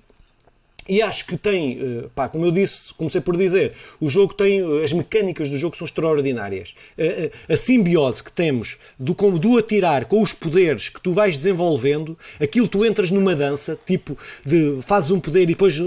e 0.91 1.01
acho 1.01 1.25
que 1.25 1.37
tem, 1.37 1.79
eh, 1.79 2.09
pá, 2.13 2.27
como 2.27 2.45
eu 2.45 2.51
disse, 2.51 2.93
comecei 2.95 3.21
por 3.21 3.37
dizer, 3.37 3.71
o 3.97 4.09
jogo 4.09 4.33
tem, 4.33 4.59
eh, 4.59 4.83
as 4.83 4.91
mecânicas 4.91 5.49
do 5.49 5.57
jogo 5.57 5.77
são 5.77 5.85
extraordinárias. 5.85 6.75
A, 6.99 7.51
a, 7.51 7.53
a 7.53 7.55
simbiose 7.55 8.21
que 8.21 8.29
temos 8.29 8.77
do, 8.99 9.13
do 9.13 9.57
atirar 9.57 10.03
com 10.03 10.21
os 10.21 10.33
poderes 10.33 10.89
que 10.89 10.99
tu 10.99 11.13
vais 11.13 11.37
desenvolvendo, 11.37 12.17
aquilo 12.41 12.67
tu 12.67 12.85
entras 12.85 13.09
numa 13.09 13.33
dança, 13.33 13.79
tipo, 13.85 14.17
de 14.45 14.79
fazes 14.81 15.11
um 15.11 15.19
poder 15.21 15.43
e 15.43 15.45
depois 15.45 15.77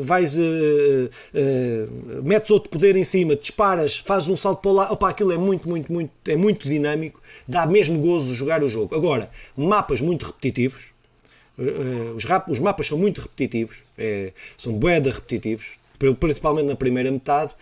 vais, 0.00 0.38
uh, 0.38 0.40
uh, 0.40 2.22
metes 2.22 2.50
outro 2.50 2.70
poder 2.70 2.96
em 2.96 3.04
cima, 3.04 3.36
disparas, 3.36 3.98
fazes 3.98 4.26
um 4.26 4.36
salto 4.36 4.62
para 4.62 4.72
lá, 4.72 4.90
opa, 4.90 5.10
aquilo 5.10 5.32
é 5.32 5.36
muito, 5.36 5.68
muito, 5.68 5.92
muito, 5.92 6.10
é 6.26 6.34
muito 6.34 6.66
dinâmico, 6.66 7.20
dá 7.46 7.66
mesmo 7.66 7.98
gozo 8.00 8.34
jogar 8.34 8.62
o 8.62 8.70
jogo. 8.70 8.94
Agora, 8.94 9.28
mapas 9.54 10.00
muito 10.00 10.24
repetitivos, 10.24 10.95
os, 12.14 12.24
rap, 12.24 12.50
os, 12.50 12.58
mapas 12.58 12.86
são 12.86 12.98
muito 12.98 13.20
repetitivos, 13.20 13.78
é, 13.96 14.32
são 14.56 14.72
boeda 14.72 15.10
repetitivos, 15.10 15.78
principalmente 16.20 16.66
na 16.66 16.76
primeira 16.76 17.10
metade. 17.10 17.52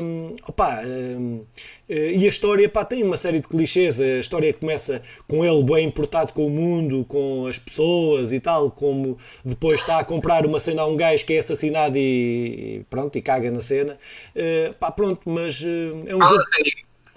Um, 0.00 0.36
opa, 0.46 0.82
um, 0.84 1.42
e 1.88 2.24
a 2.24 2.28
história 2.28 2.68
pá, 2.68 2.84
tem 2.84 3.02
uma 3.02 3.16
série 3.16 3.40
de 3.40 3.48
clichês. 3.48 3.98
A 3.98 4.18
história 4.18 4.52
começa 4.52 5.02
com 5.26 5.44
ele 5.44 5.62
bem 5.64 5.86
importado 5.86 6.32
com 6.32 6.46
o 6.46 6.50
mundo, 6.50 7.04
com 7.06 7.46
as 7.46 7.58
pessoas 7.58 8.32
e 8.32 8.40
tal, 8.40 8.70
como 8.70 9.18
depois 9.44 9.80
está 9.80 9.98
a 9.98 10.04
comprar 10.04 10.46
uma 10.46 10.60
cena 10.60 10.82
a 10.82 10.86
um 10.86 10.96
gajo 10.96 11.24
que 11.24 11.32
é 11.32 11.38
assassinado 11.38 11.96
e, 11.96 12.80
e 12.80 12.84
pronto, 12.90 13.16
e 13.16 13.22
caga 13.22 13.50
na 13.50 13.60
cena. 13.60 13.98
Uh, 14.36 14.74
pá, 14.74 14.90
pronto, 14.90 15.20
mas 15.24 15.60
uh, 15.60 16.04
é 16.06 16.14
um 16.14 16.20
jogo 16.20 16.44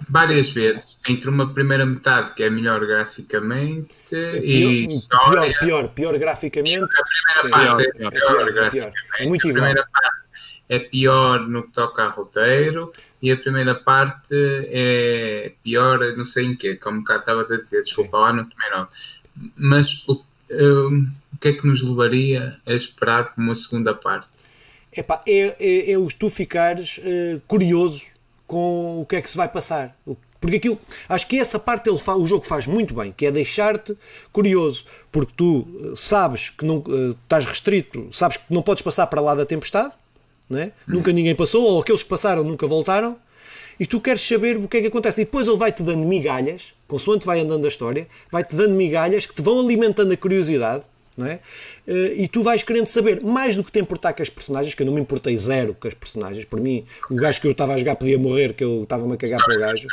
várias 0.08 0.50
vezes 0.50 0.96
entre 1.08 1.28
uma 1.28 1.52
primeira 1.52 1.84
metade 1.86 2.32
que 2.32 2.42
é 2.42 2.50
melhor 2.50 2.84
graficamente 2.86 3.94
e 4.14 4.86
pior, 4.86 4.96
história. 4.96 5.40
Pior, 5.40 5.58
pior, 5.58 5.88
pior 5.88 6.18
graficamente. 6.18 6.84
A 6.84 7.42
primeira 7.42 7.76
parte 7.76 7.82
é 7.82 7.92
pior, 7.92 8.06
é 8.06 8.10
pior, 8.10 8.36
pior 8.36 8.52
graficamente. 8.52 8.96
É 9.18 9.26
muito 9.26 9.48
a 9.48 9.52
primeira 9.52 9.88
parte 9.92 10.22
é 10.68 10.78
pior 10.78 11.40
no 11.48 11.64
que 11.64 11.72
toca 11.72 12.04
a 12.04 12.08
roteiro 12.08 12.90
e 13.20 13.30
a 13.30 13.36
primeira 13.36 13.74
parte 13.74 14.28
é 14.32 15.52
pior, 15.62 15.98
não 16.16 16.24
sei 16.24 16.46
em 16.46 16.56
quê, 16.56 16.76
como 16.76 17.04
cá 17.04 17.16
estava 17.16 17.42
a 17.42 17.44
dizer, 17.44 17.82
desculpa 17.82 18.18
lá, 18.18 18.32
não 18.32 18.44
tomei 18.44 18.70
nota. 18.70 18.96
Mas 19.54 20.08
o, 20.08 20.24
um, 20.50 21.06
o 21.32 21.36
que 21.38 21.48
é 21.48 21.52
que 21.52 21.66
nos 21.66 21.82
levaria 21.82 22.54
a 22.66 22.72
esperar 22.72 23.34
por 23.34 23.42
uma 23.42 23.54
segunda 23.54 23.94
parte? 23.94 24.50
Epá, 24.94 25.22
é, 25.26 25.56
é, 25.58 25.92
é 25.92 25.98
os 25.98 26.14
tu 26.14 26.30
ficares 26.30 26.98
uh, 26.98 27.40
curioso 27.46 28.11
com 28.52 29.00
o 29.00 29.06
que 29.06 29.16
é 29.16 29.22
que 29.22 29.30
se 29.30 29.36
vai 29.36 29.48
passar. 29.48 29.96
Porque 30.38 30.56
aquilo, 30.56 30.78
acho 31.08 31.26
que 31.26 31.38
essa 31.38 31.58
parte 31.58 31.88
ele 31.88 31.96
o 31.96 32.26
jogo 32.26 32.44
faz 32.44 32.66
muito 32.66 32.92
bem, 32.92 33.10
que 33.10 33.24
é 33.24 33.30
deixar-te 33.30 33.96
curioso, 34.30 34.84
porque 35.10 35.32
tu 35.34 35.66
eh, 35.80 35.92
sabes 35.96 36.50
que 36.50 36.62
não 36.62 36.78
uh, 36.78 37.16
estás 37.22 37.46
restrito, 37.46 38.08
sabes 38.12 38.36
que 38.36 38.44
não 38.50 38.60
podes 38.60 38.82
passar 38.82 39.06
para 39.06 39.22
lá 39.22 39.34
da 39.34 39.46
tempestade, 39.46 39.94
né? 40.50 40.72
Hum. 40.86 40.96
nunca 40.96 41.12
ninguém 41.12 41.34
passou, 41.34 41.64
ou 41.64 41.80
aqueles 41.80 42.02
que 42.02 42.08
passaram 42.10 42.44
nunca 42.44 42.66
voltaram, 42.66 43.16
e 43.80 43.86
tu 43.86 43.98
queres 43.98 44.20
saber 44.20 44.58
o 44.58 44.68
que 44.68 44.76
é 44.76 44.80
que 44.82 44.88
acontece. 44.88 45.22
E 45.22 45.24
depois 45.24 45.48
ele 45.48 45.56
vai-te 45.56 45.82
dando 45.82 46.04
migalhas, 46.04 46.74
consoante 46.86 47.24
vai 47.24 47.40
andando 47.40 47.64
a 47.64 47.68
história, 47.68 48.06
vai-te 48.30 48.54
dando 48.54 48.74
migalhas 48.74 49.24
que 49.24 49.34
te 49.34 49.40
vão 49.40 49.60
alimentando 49.60 50.12
a 50.12 50.16
curiosidade 50.16 50.84
não 51.16 51.26
é? 51.26 51.40
Eh, 51.86 52.14
e 52.18 52.28
tu 52.28 52.42
vais 52.42 52.62
querendo 52.62 52.86
saber 52.86 53.22
mais 53.22 53.56
do 53.56 53.64
que 53.64 53.70
te 53.70 53.78
importar 53.78 54.12
com 54.12 54.22
as 54.22 54.30
personagens, 54.30 54.74
que 54.74 54.82
eu 54.82 54.86
não 54.86 54.94
me 54.94 55.00
importei 55.00 55.36
zero 55.36 55.74
com 55.78 55.88
as 55.88 55.94
personagens. 55.94 56.44
Para 56.44 56.60
mim, 56.60 56.84
o 57.10 57.14
gajo 57.14 57.40
que 57.40 57.46
eu 57.46 57.52
estava 57.52 57.74
a 57.74 57.78
jogar 57.78 57.96
podia 57.96 58.18
morrer, 58.18 58.54
que 58.54 58.64
eu 58.64 58.82
estava-me 58.84 59.14
a 59.14 59.16
cagar 59.16 59.44
para 59.44 59.56
o 59.56 59.58
gajo. 59.58 59.86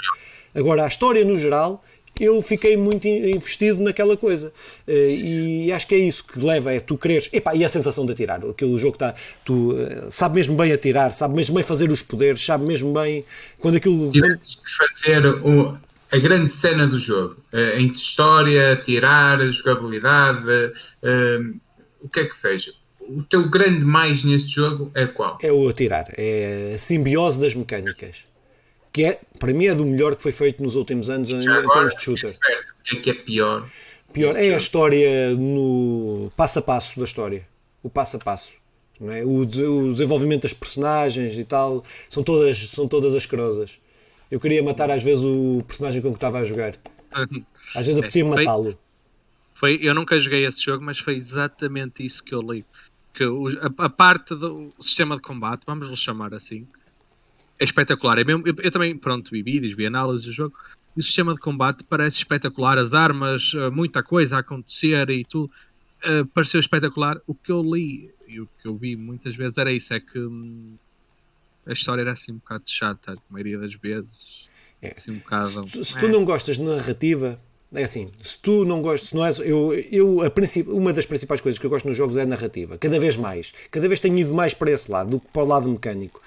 Agora, 0.55 0.86
a 0.86 0.88
história 0.88 1.24
no 1.24 1.38
geral, 1.38 1.84
eu 2.20 2.41
fiquei 2.41 2.76
muito 2.76 3.07
investido 3.07 3.82
naquela 3.82 4.17
coisa. 4.17 4.51
Eh, 4.88 5.15
e 5.15 5.72
acho 5.72 5.88
que 5.88 5.95
é 5.95 5.99
isso 5.99 6.24
que 6.24 6.39
leva, 6.39 6.74
é 6.74 6.80
tu 6.80 6.97
quereres. 6.97 7.30
Epá, 7.32 7.55
e 7.55 7.63
a 7.63 7.70
sensação 7.70 8.05
de 8.05 8.11
atirar. 8.13 8.43
Aquele 8.45 8.78
jogo 8.78 8.95
está. 8.95 9.13
Tu 9.45 9.76
eh, 9.78 10.07
sabe 10.09 10.36
mesmo 10.36 10.55
bem 10.55 10.72
atirar, 10.72 11.11
sabe 11.11 11.36
mesmo 11.36 11.55
bem 11.55 11.63
fazer 11.63 11.91
os 11.91 12.01
poderes, 12.01 12.43
sabe 12.45 12.65
mesmo 12.65 12.93
bem. 12.93 13.26
Quando 13.59 13.76
aquilo. 13.76 14.09
Tiveste 14.09 14.57
que 14.57 14.72
fazer 14.72 15.26
o, 15.26 15.78
a 16.12 16.18
grande 16.18 16.49
cena 16.49 16.88
do 16.88 16.97
jogo, 16.97 17.38
uh, 17.53 17.80
em 17.80 17.88
história, 17.88 18.76
tirar, 18.78 19.39
jogabilidade, 19.51 20.47
uh, 20.47 21.60
o 22.01 22.10
que 22.10 22.22
é 22.22 22.26
que 22.26 22.36
seja. 22.36 22.74
O 22.99 23.24
teu 23.24 23.49
grande 23.49 23.86
mais 23.86 24.24
neste 24.24 24.53
jogo 24.55 24.91
é 24.93 25.05
qual? 25.05 25.38
É 25.41 25.51
o 25.51 25.68
atirar, 25.68 26.14
é 26.18 26.74
a 26.76 26.78
simbiose 26.78 27.41
das 27.41 27.55
mecânicas. 27.55 28.26
Que 28.91 29.05
é, 29.05 29.20
para 29.38 29.53
mim, 29.53 29.68
é 29.68 29.76
do 29.76 29.86
melhor 29.86 30.16
que 30.16 30.22
foi 30.22 30.32
feito 30.32 30.62
nos 30.62 30.76
últimos 30.76 31.10
anos 31.10 31.30
em, 31.30 31.39
termos 31.39 31.95
de 31.95 32.01
shooter. 32.03 32.30
O 32.30 32.84
que 32.84 32.97
é 32.97 32.99
que 32.99 33.10
é 33.10 33.14
pior? 33.14 33.70
Pior 34.12 34.36
é 34.36 34.53
a 34.53 34.57
história 34.57 35.36
no 35.36 36.32
passo 36.36 36.60
a 36.60 36.62
passo 36.62 36.99
da 36.99 37.05
história. 37.05 37.43
O 37.84 37.89
passo 37.89 38.18
a 38.18 38.20
passo. 38.20 38.49
Não 38.99 39.12
é? 39.12 39.24
o, 39.24 39.41
o 39.41 39.45
desenvolvimento 39.45 40.41
das 40.41 40.53
personagens 40.53 41.38
e 41.38 41.45
tal 41.45 41.86
são 42.10 42.22
todas, 42.22 42.57
são 42.70 42.88
todas 42.88 43.16
asquerosas. 43.16 43.80
Eu 44.30 44.39
queria 44.39 44.61
matar 44.61 44.91
às 44.91 45.03
vezes 45.03 45.23
o 45.23 45.63
personagem 45.65 46.01
com 46.01 46.11
que 46.11 46.17
estava 46.17 46.39
a 46.39 46.43
jogar. 46.43 46.77
Às 47.75 47.86
vezes 47.86 47.97
apetecia 47.97 48.25
matá-lo. 48.25 48.77
Foi, 49.53 49.77
eu 49.82 49.93
nunca 49.93 50.19
joguei 50.19 50.45
esse 50.45 50.63
jogo, 50.63 50.84
mas 50.86 50.99
foi 50.99 51.15
exatamente 51.15 52.05
isso 52.05 52.23
que 52.23 52.34
eu 52.34 52.41
li. 52.41 52.63
Que 53.13 53.25
o, 53.25 53.47
a, 53.47 53.86
a, 53.86 53.89
parte 53.89 54.36
do 54.36 54.71
sistema 54.80 55.15
de 55.15 55.21
combate, 55.21 55.63
vamos 55.65 55.89
lhe 55.89 55.97
chamar 55.97 56.34
assim, 56.34 56.65
é 57.59 57.63
espetacular. 57.63 58.19
É 58.19 58.23
mesmo, 58.23 58.47
eu, 58.47 58.53
eu, 58.57 58.71
também, 58.71 58.97
pronto, 58.97 59.32
vi 59.32 59.43
vídeos, 59.43 59.73
vi 59.73 59.88
análises 59.88 60.27
do 60.27 60.32
jogo. 60.32 60.55
E 60.95 60.99
o 60.99 61.03
sistema 61.03 61.34
de 61.34 61.39
combate 61.39 61.84
parece 61.84 62.17
espetacular. 62.17 62.77
As 62.77 62.93
armas, 62.93 63.51
eh, 63.55 63.69
muita 63.69 64.01
coisa 64.01 64.38
a 64.38 64.39
acontecer 64.39 65.09
e 65.09 65.25
tudo. 65.25 65.51
uh, 66.05 66.25
pareceu 66.27 66.59
espetacular. 66.59 67.19
O 67.27 67.36
que 67.36 67.51
eu 67.51 67.61
li 67.61 68.13
e 68.27 68.39
o 68.39 68.47
que 68.61 68.67
eu 68.67 68.77
vi 68.77 68.95
muitas 68.95 69.36
vezes 69.36 69.57
era 69.57 69.71
isso: 69.71 69.93
é 69.93 69.99
que 69.99 70.19
hum, 70.19 70.75
a 71.66 71.74
história 71.74 72.01
era 72.01 72.12
assim 72.12 72.34
um 72.34 72.38
bocado 72.38 72.64
chata, 72.66 73.14
a 73.14 73.16
maioria 73.30 73.57
das 73.57 73.74
vezes. 73.74 74.49
É. 74.82 74.93
Assim, 74.95 75.12
um 75.12 75.18
bocado, 75.20 75.70
se, 75.70 75.86
se 75.86 75.99
tu 75.99 76.07
não 76.07 76.24
gostas 76.24 76.57
de 76.57 76.64
narrativa, 76.64 77.39
é 77.74 77.84
assim, 77.84 78.10
se 78.24 78.38
tu 78.39 78.66
não 78.66 78.82
gostas, 78.82 79.12
não 79.12 79.26
és, 79.26 79.38
eu, 79.39 79.74
eu 79.91 80.22
a 80.24 80.30
princip, 80.32 80.70
uma 80.70 80.91
das 80.93 81.05
principais 81.05 81.41
coisas 81.41 81.60
que 81.60 81.66
eu 81.66 81.70
gosto 81.70 81.88
nos 81.88 81.97
jogos 81.97 82.18
é 82.18 82.24
a 82.24 82.26
narrativa, 82.26 82.78
cada 82.78 82.99
vez 82.99 83.16
mais, 83.16 83.53
cada 83.70 83.88
vez 83.88 83.99
tenho 83.99 84.18
ido 84.18 84.34
mais 84.34 84.53
para 84.53 84.72
esse 84.72 84.89
lado 84.89 85.12
do 85.12 85.20
que 85.20 85.28
para 85.28 85.43
o 85.43 85.45
lado 85.45 85.70
mecânico 85.70 86.22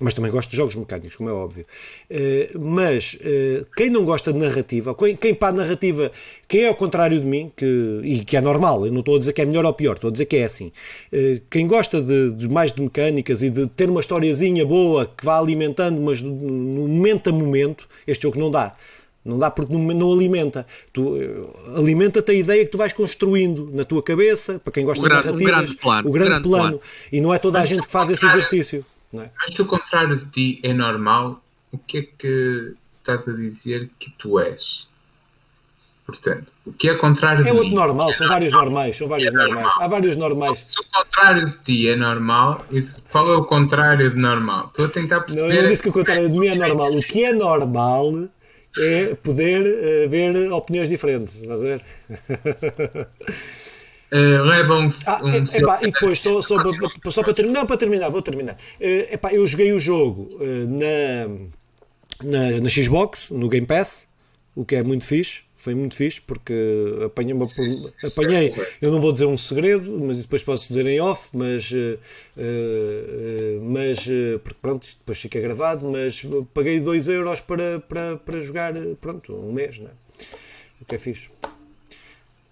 mas 0.00 0.14
também 0.14 0.30
gosto 0.30 0.50
de 0.50 0.56
jogos 0.56 0.74
mecânicos, 0.74 1.16
como 1.16 1.28
é 1.28 1.32
óbvio. 1.32 1.66
Uh, 2.10 2.58
mas 2.58 3.14
uh, 3.14 3.66
quem 3.76 3.90
não 3.90 4.04
gosta 4.04 4.32
de 4.32 4.38
narrativa, 4.38 4.94
quem, 4.94 5.16
quem 5.16 5.34
para 5.34 5.48
a 5.48 5.52
narrativa, 5.52 6.12
quem 6.46 6.62
é 6.62 6.68
ao 6.68 6.74
contrário 6.74 7.18
de 7.18 7.26
mim, 7.26 7.50
que, 7.56 8.00
e 8.04 8.20
que 8.20 8.36
é 8.36 8.40
normal, 8.40 8.86
eu 8.86 8.92
não 8.92 9.00
estou 9.00 9.16
a 9.16 9.18
dizer 9.18 9.32
que 9.32 9.42
é 9.42 9.44
melhor 9.44 9.64
ou 9.64 9.72
pior, 9.72 9.96
estou 9.96 10.08
a 10.08 10.12
dizer 10.12 10.26
que 10.26 10.36
é 10.36 10.44
assim. 10.44 10.70
Uh, 11.12 11.40
quem 11.50 11.66
gosta 11.66 12.00
de, 12.00 12.32
de, 12.32 12.48
mais 12.48 12.72
de 12.72 12.80
mecânicas 12.80 13.42
e 13.42 13.50
de 13.50 13.66
ter 13.66 13.90
uma 13.90 14.00
historiazinha 14.00 14.64
boa 14.64 15.04
que 15.06 15.24
vá 15.24 15.38
alimentando, 15.38 16.00
mas 16.00 16.22
no 16.22 16.32
momento 16.32 17.30
a 17.30 17.32
momento, 17.32 17.88
este 18.06 18.22
jogo 18.22 18.38
não 18.38 18.50
dá. 18.50 18.72
Não 19.24 19.36
dá 19.36 19.50
porque 19.50 19.72
não, 19.72 19.80
não 19.80 20.12
alimenta. 20.12 20.64
Tu, 20.92 21.18
alimenta-te 21.76 22.30
a 22.30 22.34
ideia 22.34 22.64
que 22.64 22.70
tu 22.70 22.78
vais 22.78 22.92
construindo 22.92 23.68
na 23.74 23.84
tua 23.84 24.02
cabeça, 24.02 24.58
para 24.60 24.72
quem 24.72 24.84
gosta 24.84 25.06
grande, 25.06 25.36
de 25.36 25.44
narrativa. 25.44 25.44
Um 25.44 25.56
grande 25.56 25.76
plano. 25.76 26.08
O 26.08 26.12
grande, 26.12 26.30
grande 26.30 26.48
plano. 26.48 26.78
plano. 26.78 26.80
E 27.12 27.20
não 27.20 27.34
é 27.34 27.38
toda 27.38 27.60
a 27.60 27.64
gente 27.64 27.82
que 27.82 27.90
faz 27.90 28.08
esse 28.08 28.24
exercício. 28.24 28.86
É? 29.14 29.30
Mas 29.38 29.54
se 29.54 29.62
o 29.62 29.66
contrário 29.66 30.14
de 30.16 30.30
ti 30.30 30.60
é 30.62 30.72
normal, 30.72 31.42
o 31.72 31.78
que 31.78 31.98
é 31.98 32.02
que 32.02 32.74
estás 32.98 33.26
a 33.28 33.32
dizer 33.32 33.88
que 33.98 34.10
tu 34.12 34.38
és? 34.38 34.86
Portanto, 36.04 36.50
o 36.66 36.72
que 36.72 36.88
é 36.88 36.94
contrário 36.94 37.40
é 37.40 37.44
de 37.44 37.50
outro 37.50 37.68
mim? 37.68 37.74
normal, 37.74 38.10
é 38.10 38.14
são 38.14 38.28
vários 38.28 38.52
normais, 38.52 38.96
são 38.96 39.08
vários 39.08 39.28
é 39.28 39.30
normais. 39.30 39.54
normal. 39.54 39.82
Há 39.82 39.88
vários 39.88 40.16
normais. 40.16 40.64
Se 40.64 40.80
o 40.80 40.84
contrário 40.84 41.44
de 41.46 41.56
ti 41.58 41.88
é 41.88 41.96
normal, 41.96 42.64
isso, 42.70 43.06
qual 43.10 43.30
é 43.30 43.36
o 43.36 43.44
contrário 43.44 44.10
de 44.10 44.16
normal? 44.18 44.66
Estou 44.66 44.86
a 44.86 44.88
tentar 44.88 45.16
Não, 45.16 45.22
perceber. 45.24 45.56
eu 45.56 45.62
não 45.62 45.68
disse 45.70 45.82
que 45.82 45.88
o 45.90 45.92
contrário 45.92 46.30
de 46.30 46.38
mim 46.38 46.46
é 46.48 46.54
normal. 46.54 46.90
O 46.90 47.02
que 47.02 47.24
é 47.24 47.32
normal 47.32 48.28
é 48.78 49.14
poder 49.16 50.06
haver 50.06 50.50
opiniões 50.52 50.88
diferentes. 50.88 51.34
Estás 51.34 51.60
a 51.62 51.64
ver? 51.64 51.84
Uh, 54.12 54.42
leva 54.44 54.76
um, 54.76 54.88
Ah, 55.06 55.20
um 55.22 55.34
epá, 55.34 55.80
e 55.82 55.90
depois, 55.90 56.20
só, 56.20 56.40
só, 56.40 56.54
para, 56.56 57.10
só 57.10 57.22
para 57.22 57.34
terminar, 57.34 57.60
não, 57.60 57.66
para 57.66 57.76
terminar, 57.76 58.08
vou 58.08 58.22
terminar. 58.22 58.54
Uh, 58.80 59.12
epá, 59.14 59.32
eu 59.34 59.46
joguei 59.46 59.72
o 59.72 59.78
jogo 59.78 60.28
uh, 60.40 60.66
na, 60.66 61.28
na, 62.22 62.60
na 62.60 62.68
Xbox, 62.68 63.30
no 63.30 63.48
Game 63.48 63.66
Pass, 63.66 64.06
o 64.54 64.64
que 64.64 64.76
é 64.76 64.82
muito 64.82 65.04
fixe. 65.04 65.46
Foi 65.54 65.74
muito 65.74 65.94
fixe 65.96 66.20
porque 66.20 66.54
apanhei, 67.04 67.34
uma, 67.34 67.44
apanhei 67.44 68.54
eu 68.80 68.92
não 68.92 69.00
vou 69.00 69.12
dizer 69.12 69.26
um 69.26 69.36
segredo, 69.36 69.98
mas 69.98 70.18
depois 70.22 70.40
posso 70.42 70.68
dizer 70.68 70.86
em 70.86 71.00
off, 71.00 71.30
mas, 71.34 71.70
uh, 71.72 71.98
uh, 72.36 73.60
mas 73.64 73.98
porque 74.42 74.58
pronto, 74.62 74.84
isto 74.84 74.98
depois 74.98 75.18
fica 75.18 75.40
gravado, 75.40 75.90
mas 75.90 76.22
paguei 76.54 76.78
2 76.80 77.08
euros 77.08 77.40
para, 77.40 77.80
para, 77.80 78.16
para 78.16 78.40
jogar, 78.40 78.72
pronto, 79.00 79.34
um 79.34 79.52
mês, 79.52 79.78
né? 79.78 79.90
o 80.80 80.84
que 80.84 80.94
é 80.94 80.98
fixe. 80.98 81.28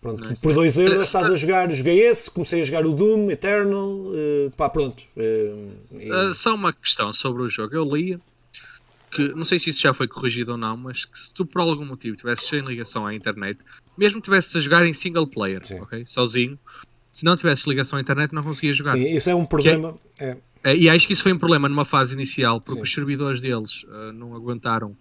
Pronto, 0.06 0.28
Nice. 0.28 0.40
por 0.42 0.54
2 0.54 0.76
euros 0.78 1.00
estás 1.06 1.28
a 1.28 1.34
jogar, 1.34 1.68
joguei 1.72 1.98
esse, 2.00 2.30
comecei 2.30 2.62
a 2.62 2.64
jogar 2.64 2.86
o 2.86 2.92
Doom, 2.92 3.28
Eternal, 3.30 3.90
uh, 3.90 4.50
pá, 4.56 4.70
pronto. 4.70 5.02
uh, 5.16 5.98
e- 5.98 6.12
Uh, 6.12 6.32
só 6.32 6.54
uma 6.54 6.72
questão 6.72 7.12
sobre 7.12 7.42
o 7.42 7.48
jogo. 7.48 7.74
Eu 7.74 7.84
li 7.84 8.16
que, 9.10 9.28
não 9.34 9.44
sei 9.44 9.58
se 9.58 9.70
isso 9.70 9.82
já 9.82 9.92
foi 9.92 10.06
corrigido 10.06 10.52
ou 10.52 10.58
não, 10.58 10.76
mas 10.76 11.04
que 11.04 11.18
se 11.18 11.34
tu 11.34 11.44
por 11.44 11.60
algum 11.60 11.84
motivo 11.84 12.16
tivesses 12.16 12.46
sem 12.48 12.60
ligação 12.60 13.04
à 13.04 13.12
internet, 13.14 13.58
mesmo 13.98 14.20
que 14.20 14.24
tivesses 14.26 14.54
a 14.54 14.60
jogar 14.60 14.86
em 14.86 14.92
single 14.94 15.26
player, 15.26 15.64
Sim. 15.66 15.80
ok? 15.80 16.04
Sozinho, 16.06 16.56
se 17.10 17.24
não 17.24 17.34
tivesses 17.34 17.66
ligação 17.66 17.98
à 17.98 18.02
internet, 18.02 18.32
não 18.32 18.44
conseguias 18.44 18.76
jogar. 18.76 18.92
sim, 18.92 19.08
isso 19.16 19.28
é 19.28 19.34
um 19.34 19.44
problema. 19.44 19.96
É, 20.20 20.36
Eh, 20.64 20.76
E 20.76 20.88
acho 20.88 21.06
que 21.06 21.12
isso 21.14 21.22
foi 21.22 21.32
um 21.32 21.38
problema 21.38 21.68
numa 21.68 21.84
fase 21.84 22.14
inicial, 22.14 22.60
porque 22.60 22.74
Sim. 22.78 22.82
os 22.82 22.92
servidores 22.92 23.40
deles 23.40 23.84
eh, 23.88 24.12
não 24.12 24.34
aguentaram 24.36 24.96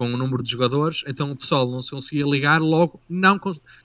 com 0.00 0.06
o 0.06 0.16
número 0.16 0.42
de 0.42 0.50
jogadores, 0.50 1.04
então 1.06 1.30
o 1.30 1.36
pessoal 1.36 1.70
não 1.70 1.82
se 1.82 1.90
conseguia 1.90 2.24
ligar, 2.24 2.58
logo 2.58 2.98
não 3.06 3.38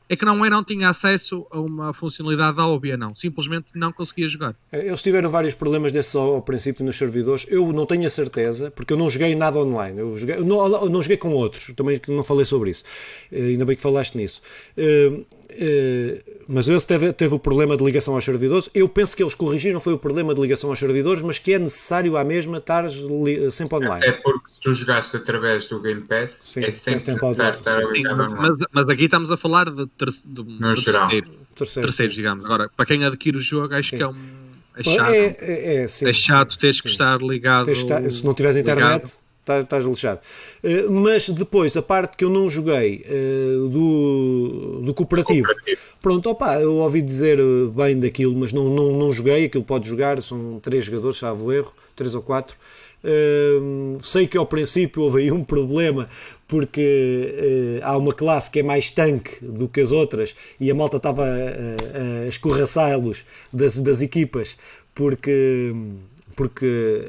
é 0.07 0.16
que 0.16 0.24
não 0.24 0.45
é 0.45 0.49
não 0.49 0.63
tinha 0.63 0.88
acesso 0.88 1.45
a 1.51 1.59
uma 1.59 1.91
funcionalidade 1.93 2.57
óbvia, 2.57 2.95
não, 2.95 3.13
simplesmente 3.13 3.74
não 3.76 3.91
conseguia 3.91 4.26
jogar. 4.26 4.55
É, 4.72 4.88
Eles 4.88 5.01
tiveram 5.01 5.30
vários 5.30 5.53
problemas 5.55 5.91
desses 5.91 6.16
ao, 6.16 6.36
ao 6.36 6.41
princípio 6.41 6.86
nos 6.86 6.95
servidores. 6.95 7.45
Eu 7.49 7.74
não 7.74 7.86
tenho 7.86 8.07
a 8.07 8.09
certeza, 8.09 8.72
porque 8.72 8.93
eu 8.93 8.97
não 8.97 9.09
joguei 9.09 9.36
nada 9.36 9.59
online. 9.59 9.99
Eu, 9.99 10.18
joguei, 10.18 10.38
eu 10.38 10.45
não, 10.45 10.84
eu 10.84 10.89
não 10.89 11.01
joguei 11.01 11.18
com 11.18 11.34
outros, 11.34 11.74
também 11.76 11.99
não 12.07 12.24
falei 12.24 12.45
sobre 12.45 12.70
isso. 12.70 12.86
Eh, 13.30 13.47
ainda 13.47 13.66
bem 13.66 13.76
que 13.76 13.82
falaste 13.82 14.16
nisso. 14.16 14.41
Eh, 14.78 15.11
eh, 15.45 15.45
mas 16.47 16.68
esse 16.68 16.86
teve, 16.88 17.12
teve 17.14 17.34
o 17.34 17.39
problema 17.39 17.76
de 17.78 17.84
ligação 17.84 18.14
aos 18.16 18.24
servidores. 18.24 18.70
Eu 18.74 18.88
penso 18.89 19.16
que 19.16 19.24
eles 19.24 19.34
corrigiram 19.34 19.80
foi 19.80 19.93
o 19.93 19.97
problema 19.97 20.34
de 20.36 20.41
ligação 20.41 20.70
aos 20.70 20.80
servidores, 20.80 21.22
mas 21.24 21.39
que 21.39 21.53
é 21.53 21.60
necessário 21.60 22.16
à 22.18 22.24
mesma 22.24 22.58
estar 22.58 22.86
sempre 23.51 23.76
online. 23.78 24.03
Até 24.06 24.12
porque 24.14 24.49
se 24.49 24.60
tu 24.62 24.74
jogaste 24.74 25.18
através 25.18 25.68
do 25.68 25.82
Game 25.82 26.01
Pass, 26.01 26.32
Sim, 26.53 26.62
é 26.62 26.68
é 26.68 26.72
sempre 26.72 27.03
sempre 27.06 27.26
necessário 27.26 27.60
online, 27.60 27.80
estar 27.80 27.91
ligado 27.93 28.18
mas, 28.18 28.34
online. 28.34 28.49
mas- 28.60 28.68
mas 28.72 28.89
aqui 28.89 29.03
estamos 29.06 29.32
a 29.32 29.38
falar 29.38 29.70
de, 29.70 29.88
terce- 29.97 30.28
de, 30.28 30.43
de 30.43 30.76
geral. 30.76 31.01
terceiro- 31.08 31.45
Terceiro, 31.56 31.88
terceiros, 31.88 32.16
digamos. 32.16 32.43
Agora, 32.45 32.70
para 32.76 32.86
quem 32.86 33.01
adquire 33.06 33.38
o 33.38 33.39
jogo, 33.41 33.74
acho 33.74 33.91
Sim. 33.91 33.95
que 33.97 34.03
é 34.03 34.08
um. 34.08 34.16
É 34.76 34.84
chato. 34.84 35.10
É, 35.10 35.38
é, 35.39 35.76
é, 35.84 35.88
sim, 35.88 36.06
é 36.06 36.12
chato 36.12 36.53
sim, 36.53 36.60
teres 36.60 36.82
que 36.82 36.89
sim. 36.89 36.93
estar 36.95 37.22
ligado. 37.22 37.72
Estar- 37.72 38.12
se 38.12 38.26
não 38.26 38.34
tiveres 38.34 38.58
ligado. 38.58 38.78
internet, 38.78 39.14
estás, 39.46 39.64
estás 39.64 39.86
lixado. 39.86 40.20
Eh, 40.64 40.88
mas 40.89 41.30
depois, 41.30 41.78
a 41.78 41.82
parte 41.82 42.18
que 42.18 42.26
eu 42.26 42.30
não 42.30 42.50
joguei 42.50 43.06
eh, 43.06 43.70
do, 43.72 44.82
do 44.84 44.93
cooperativo, 44.93 45.46
Cooperativo. 45.46 45.82
pronto, 46.02 46.30
opa, 46.30 46.60
eu 46.60 46.76
ouvi 46.78 47.02
dizer 47.02 47.39
eh, 47.39 47.43
bem 47.74 48.00
daquilo, 48.00 48.36
mas 48.36 48.52
não, 48.52 48.66
não, 48.66 48.91
não 48.98 49.12
joguei. 49.12 49.46
Aquilo 49.46 49.64
pode 49.64 49.88
jogar, 49.88 50.22
são 50.22 50.60
três 50.62 50.84
jogadores, 50.86 51.18
salvo 51.18 51.54
erro, 51.54 51.72
três 51.96 52.16
ou 52.16 52.22
quatro. 52.22 52.58
Sei 54.02 54.26
que 54.26 54.36
ao 54.36 54.48
princípio 54.48 55.04
houve 55.04 55.22
aí 55.22 55.32
um 55.32 55.43
problema 55.43 56.10
porque 56.48 57.80
há 57.84 57.96
uma 57.96 58.12
classe 58.12 58.50
que 58.50 58.62
é 58.62 58.64
mais 58.64 58.89
tanque 58.89 59.46
do 59.46 59.70
que 59.70 59.80
as 59.80 59.91
outras 59.91 60.36
e 60.60 60.72
a 60.72 60.74
malta 60.74 60.98
estava 60.98 61.24
a, 61.24 61.28
a, 61.28 62.24
a 62.24 62.28
escorraçá-los 62.28 63.24
das, 63.54 63.78
das 63.78 64.02
equipas 64.02 64.58
porque, 64.96 65.76
porque 66.36 67.06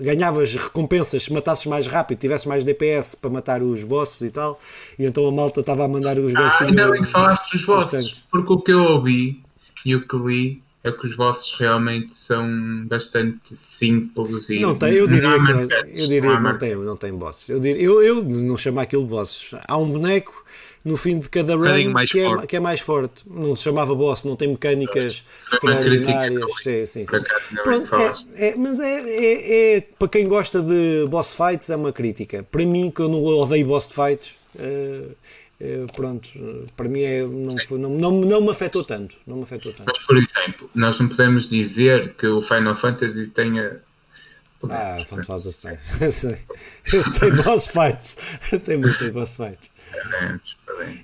ganhavas 0.00 0.54
recompensas 0.54 1.24
se 1.24 1.32
matasses 1.32 1.66
mais 1.66 1.86
rápido, 1.86 2.18
tivesses 2.18 2.46
mais 2.46 2.64
DPS 2.64 3.14
para 3.14 3.30
matar 3.30 3.62
os 3.62 3.82
bosses 3.84 4.20
e 4.22 4.30
tal, 4.30 4.58
e 4.98 5.04
então 5.04 5.26
a 5.26 5.32
malta 5.32 5.60
estava 5.60 5.84
a 5.84 5.88
mandar 5.88 6.16
os 6.18 6.32
gajos 6.32 6.56
Ah, 6.60 6.64
ainda 6.64 6.90
bem 6.90 7.02
que 7.02 7.08
falaste 7.08 7.52
dos 7.52 7.64
bosses, 7.64 8.24
porque 8.30 8.52
o 8.52 8.58
que 8.60 8.72
eu 8.72 8.82
ouvi 8.82 9.40
e 9.84 9.94
o 9.94 10.06
que 10.06 10.16
li 10.16 10.62
é 10.84 10.92
que 10.92 11.04
os 11.06 11.16
bosses 11.16 11.58
realmente 11.58 12.14
são 12.14 12.46
bastante 12.86 13.54
simples 13.54 14.48
e 14.48 14.60
Não 14.60 14.74
tem, 14.76 14.92
eu 14.94 15.08
diria, 15.08 15.28
não 15.36 15.44
que, 15.46 15.52
não- 15.52 15.60
eu 15.62 16.06
diria 16.06 16.22
não 16.30 16.36
que 16.36 16.42
não 16.42 16.58
tem, 16.58 16.76
não 16.76 16.96
tem 16.96 17.12
bosses. 17.12 17.48
Eu, 17.48 17.58
diria, 17.58 17.82
eu, 17.82 18.02
eu 18.02 18.22
não 18.24 18.56
chamo 18.56 18.78
aquilo 18.80 19.02
de 19.02 19.08
bosses. 19.10 19.50
Há 19.66 19.76
um 19.76 19.90
boneco 19.90 20.44
no 20.88 20.96
fim 20.96 21.18
de 21.18 21.28
cada 21.28 21.54
run 21.54 21.90
mais 21.90 22.10
que, 22.10 22.20
é, 22.20 22.46
que 22.46 22.56
é 22.56 22.60
mais 22.60 22.80
forte. 22.80 23.22
Não 23.26 23.54
se 23.54 23.62
chamava 23.64 23.94
boss, 23.94 24.24
não 24.24 24.34
tem 24.36 24.48
mecânicas 24.48 25.24
extraordinárias. 25.40 26.44
Sim, 26.62 26.86
sim, 26.86 27.06
sim. 27.06 27.06
bem 27.54 27.62
Pronto, 27.62 27.94
é, 27.94 28.48
é- 28.48 28.56
mas 28.56 28.80
é, 28.80 29.00
é, 29.00 29.76
é- 29.76 29.80
para 29.80 30.08
quem 30.08 30.26
gosta 30.26 30.60
de 30.62 31.06
boss 31.08 31.34
fights 31.34 31.70
é 31.70 31.76
uma 31.76 31.92
crítica. 31.92 32.42
Para 32.42 32.64
mim, 32.64 32.90
que 32.90 33.00
eu 33.00 33.08
não 33.08 33.22
odeio 33.22 33.66
boss 33.66 33.86
fights, 33.86 34.34
eh, 34.58 35.02
eh, 35.60 35.86
pronto, 35.94 36.28
para 36.76 36.88
mim 36.88 37.02
é, 37.02 37.22
não, 37.24 37.56
foi- 37.66 37.78
não, 37.78 37.90
não, 37.90 38.10
não 38.12 38.40
me 38.40 38.50
afetou 38.50 38.84
tanto. 38.84 39.16
Não 39.26 39.36
me 39.36 39.42
afetou 39.42 39.72
tanto. 39.72 39.84
Mas, 39.86 39.98
por 40.06 40.16
exemplo, 40.16 40.70
nós 40.74 40.98
não 41.00 41.08
podemos 41.08 41.48
dizer 41.48 42.14
que 42.14 42.26
o 42.26 42.40
Final 42.42 42.74
Fantasy 42.74 43.30
tenha. 43.30 43.80
Ah, 44.64 44.96
Podemos, 44.96 45.04
Fantasma 45.04 45.52
tem. 45.62 45.78
Tem 47.20 47.42
boss 47.44 47.68
fights. 47.68 48.16
Tem 48.64 48.76
muito 48.76 49.12
boss 49.12 49.36
fights. 49.36 49.70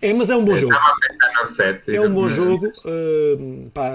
É, 0.00 0.12
mas 0.12 0.30
é 0.30 0.36
um 0.36 0.44
bom 0.44 0.56
jogo. 0.56 0.72
Estava 0.72 0.92
a 0.92 1.00
pensar 1.00 1.40
no 1.40 1.46
7. 1.46 1.96
É 1.96 2.00
um 2.00 2.12
bom 2.14 2.28
jogo. 2.30 2.66
uh, 2.66 3.70
pá, 3.72 3.92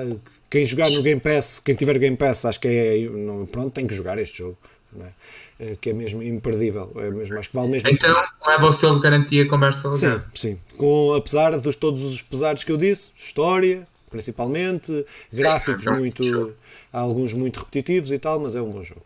quem 0.49 0.65
jogar 0.65 0.89
no 0.89 1.01
Game 1.03 1.21
Pass, 1.21 1.59
quem 1.63 1.75
tiver 1.75 1.97
Game 1.99 2.17
Pass, 2.17 2.45
acho 2.45 2.59
que 2.59 2.67
é. 2.67 3.09
não- 3.09 3.45
pronto, 3.45 3.71
tem 3.73 3.85
que 3.87 3.93
jogar 3.95 4.17
este 4.17 4.39
jogo. 4.39 4.57
é? 4.99 5.73
Uh, 5.73 5.77
que 5.77 5.89
é 5.89 5.93
mesmo 5.93 6.23
imperdível. 6.23 6.91
É 6.95 7.09
mesmo, 7.11 7.37
acho 7.37 7.49
que 7.49 7.55
vale 7.55 7.69
mesmo. 7.69 7.89
Então, 7.89 8.15
leva 8.47 8.65
o 8.67 8.71
selo 8.73 8.95
de 8.95 9.01
garantia 9.01 9.45
conversa 9.47 9.91
sim, 9.97 10.21
sim. 10.33 10.59
Com, 10.77 11.13
apesar 11.13 11.57
de 11.59 11.73
todos 11.75 12.01
os 12.03 12.21
pesares 12.21 12.63
que 12.63 12.71
eu 12.71 12.77
disse, 12.77 13.11
história, 13.17 13.85
principalmente, 14.09 15.05
gráficos 15.33 15.85
é 15.85 15.91
muito. 15.91 16.55
alguns 16.91 17.33
muito 17.33 17.59
repetitivos 17.59 18.11
e 18.11 18.17
tal, 18.17 18.39
mas 18.39 18.55
é 18.55 18.61
um 18.61 18.69
bom 18.71 18.81
jogo. 18.81 19.03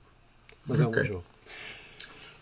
Mas 0.69 0.79
é 0.79 0.87
um 0.87 0.91
bom 0.91 1.03
jogo. 1.03 1.23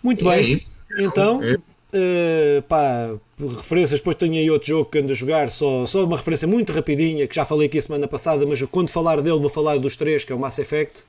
Muito 0.03 0.25
E 0.25 0.27
é 0.27 0.35
bem. 0.35 0.51
isso. 0.51 0.81
Então, 0.97 1.41
É. 1.43 1.57
eh, 1.93 2.63
pá, 2.67 3.13
referências, 3.47 3.99
depois 3.99 4.15
tenho 4.15 4.33
aí 4.33 4.49
outro 4.49 4.67
jogo 4.67 4.85
que 4.89 4.99
ando 4.99 5.11
a 5.11 5.15
jogar, 5.15 5.49
só, 5.49 5.85
só 5.85 6.03
uma 6.05 6.17
referência 6.17 6.47
muito 6.47 6.71
rapidinha, 6.71 7.27
que 7.27 7.35
já 7.35 7.45
falei 7.45 7.67
aqui 7.67 7.77
a 7.77 7.81
semana 7.81 8.07
passada, 8.07 8.45
mas 8.45 8.61
quando 8.63 8.89
falar 8.89 9.21
dele 9.21 9.39
vou 9.39 9.49
falar 9.49 9.77
dos 9.77 9.97
três, 9.97 10.23
que 10.23 10.31
é 10.31 10.35
o 10.35 10.39
Mass 10.39 10.59
Effect. 10.59 11.03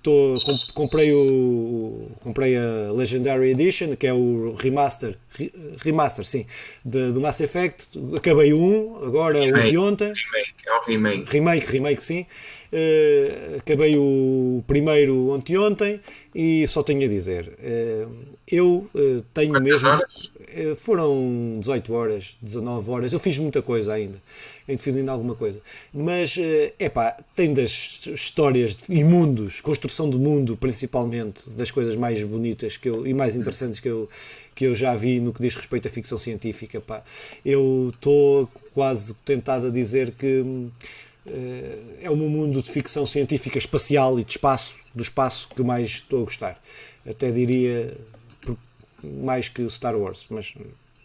Tô, 0.00 0.32
com- 0.46 0.82
comprei 0.82 1.12
o 1.12 2.06
comprei 2.20 2.56
a 2.56 2.92
Legendary 2.92 3.50
Edition, 3.50 3.96
que 3.96 4.06
é 4.06 4.12
o 4.14 4.54
remaster, 4.56 5.16
re- 5.36 5.52
remaster 5.78 6.24
sim, 6.24 6.46
de- 6.84 7.10
do 7.10 7.20
Mass 7.20 7.40
Effect. 7.40 7.88
Acabei 8.16 8.52
o 8.52 8.60
1, 8.60 9.04
agora 9.04 9.40
Remake. 9.40 9.76
ontem. 9.76 10.12
Remake, 10.12 10.54
é 10.68 10.72
um 10.78 10.84
remake. 10.86 11.32
Remake, 11.32 11.66
remake 11.72 12.02
sim. 12.02 12.26
Eh, 12.72 13.56
acabei 13.58 13.96
o 13.96 14.62
primeiro 14.68 15.30
ontem 15.30 16.00
e 16.32 16.64
só 16.68 16.82
tenho 16.82 17.02
a 17.04 17.08
dizer. 17.08 17.52
eh, 17.60 18.06
eu 18.46 18.86
eh, 18.94 19.22
tenho 19.34 19.50
Quantas 19.54 19.68
mesmo. 19.82 19.88
horas? 19.88 20.32
Eh, 20.54 20.74
foram 20.74 21.58
18 21.60 21.92
horas, 21.92 22.36
19 22.40 22.90
horas. 22.90 23.12
Eu 23.12 23.20
fiz 23.20 23.38
muita 23.38 23.62
coisa 23.62 23.92
ainda. 23.92 24.20
Ainda 24.68 24.82
fiz 24.82 24.96
ainda 24.96 25.12
alguma 25.12 25.34
coisa. 25.34 25.60
Mas, 25.92 26.36
é 26.38 26.72
epá, 26.78 27.16
tem 27.34 27.52
das 27.52 28.06
histórias 28.06 28.76
e 28.88 29.02
mundos, 29.02 29.60
construção 29.60 30.08
de 30.08 30.16
mundo 30.16 30.56
principalmente, 30.56 31.48
das 31.50 31.70
coisas 31.70 31.96
mais 31.96 32.22
bonitas 32.22 32.76
que 32.76 32.88
eu, 32.88 33.06
e 33.06 33.14
mais 33.14 33.34
interessantes 33.36 33.80
que 33.80 33.88
eu, 33.88 34.08
que 34.54 34.64
eu 34.64 34.74
já 34.74 34.94
vi 34.94 35.20
no 35.20 35.32
que 35.32 35.40
diz 35.42 35.54
respeito 35.54 35.88
à 35.88 35.90
ficção 35.90 36.18
científica. 36.18 36.80
Pá. 36.80 37.02
Eu 37.44 37.90
estou 37.94 38.48
quase 38.74 39.14
tentado 39.24 39.68
a 39.68 39.70
dizer 39.70 40.12
que. 40.12 40.44
eh, 41.26 41.78
é 42.02 42.10
o 42.10 42.16
meu 42.16 42.28
mundo 42.28 42.62
de 42.62 42.70
ficção 42.70 43.04
científica 43.06 43.58
espacial 43.58 44.18
e 44.18 44.24
de 44.24 44.32
espaço, 44.32 44.76
do 44.94 45.02
espaço 45.02 45.48
que 45.54 45.62
mais 45.62 45.88
estou 45.88 46.22
a 46.22 46.24
gostar. 46.24 46.62
Até 47.06 47.30
diria 47.30 47.96
mais 49.02 49.48
que 49.48 49.62
o 49.62 49.70
Star 49.70 49.96
Wars, 49.96 50.26
mas 50.30 50.54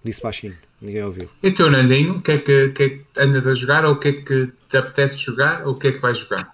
disse 0.03 0.21
baixinho, 0.21 0.57
ninguém 0.81 1.03
ouviu. 1.03 1.29
E 1.41 1.51
tu, 1.51 1.69
Nandinho, 1.69 2.17
o 2.17 2.21
que 2.21 2.31
é 2.31 2.37
que, 2.37 2.65
o 2.65 2.73
que, 2.73 2.83
é 2.83 2.89
que 2.89 3.05
andas 3.17 3.45
a 3.47 3.53
jogar? 3.53 3.85
Ou 3.85 3.93
o 3.93 3.99
que 3.99 4.07
é 4.09 4.13
que 4.13 4.51
te 4.67 4.77
apetece 4.77 5.17
jogar? 5.23 5.65
Ou 5.65 5.73
o 5.73 5.79
que 5.79 5.87
é 5.87 5.91
que 5.91 5.99
vais 5.99 6.17
jogar? 6.17 6.53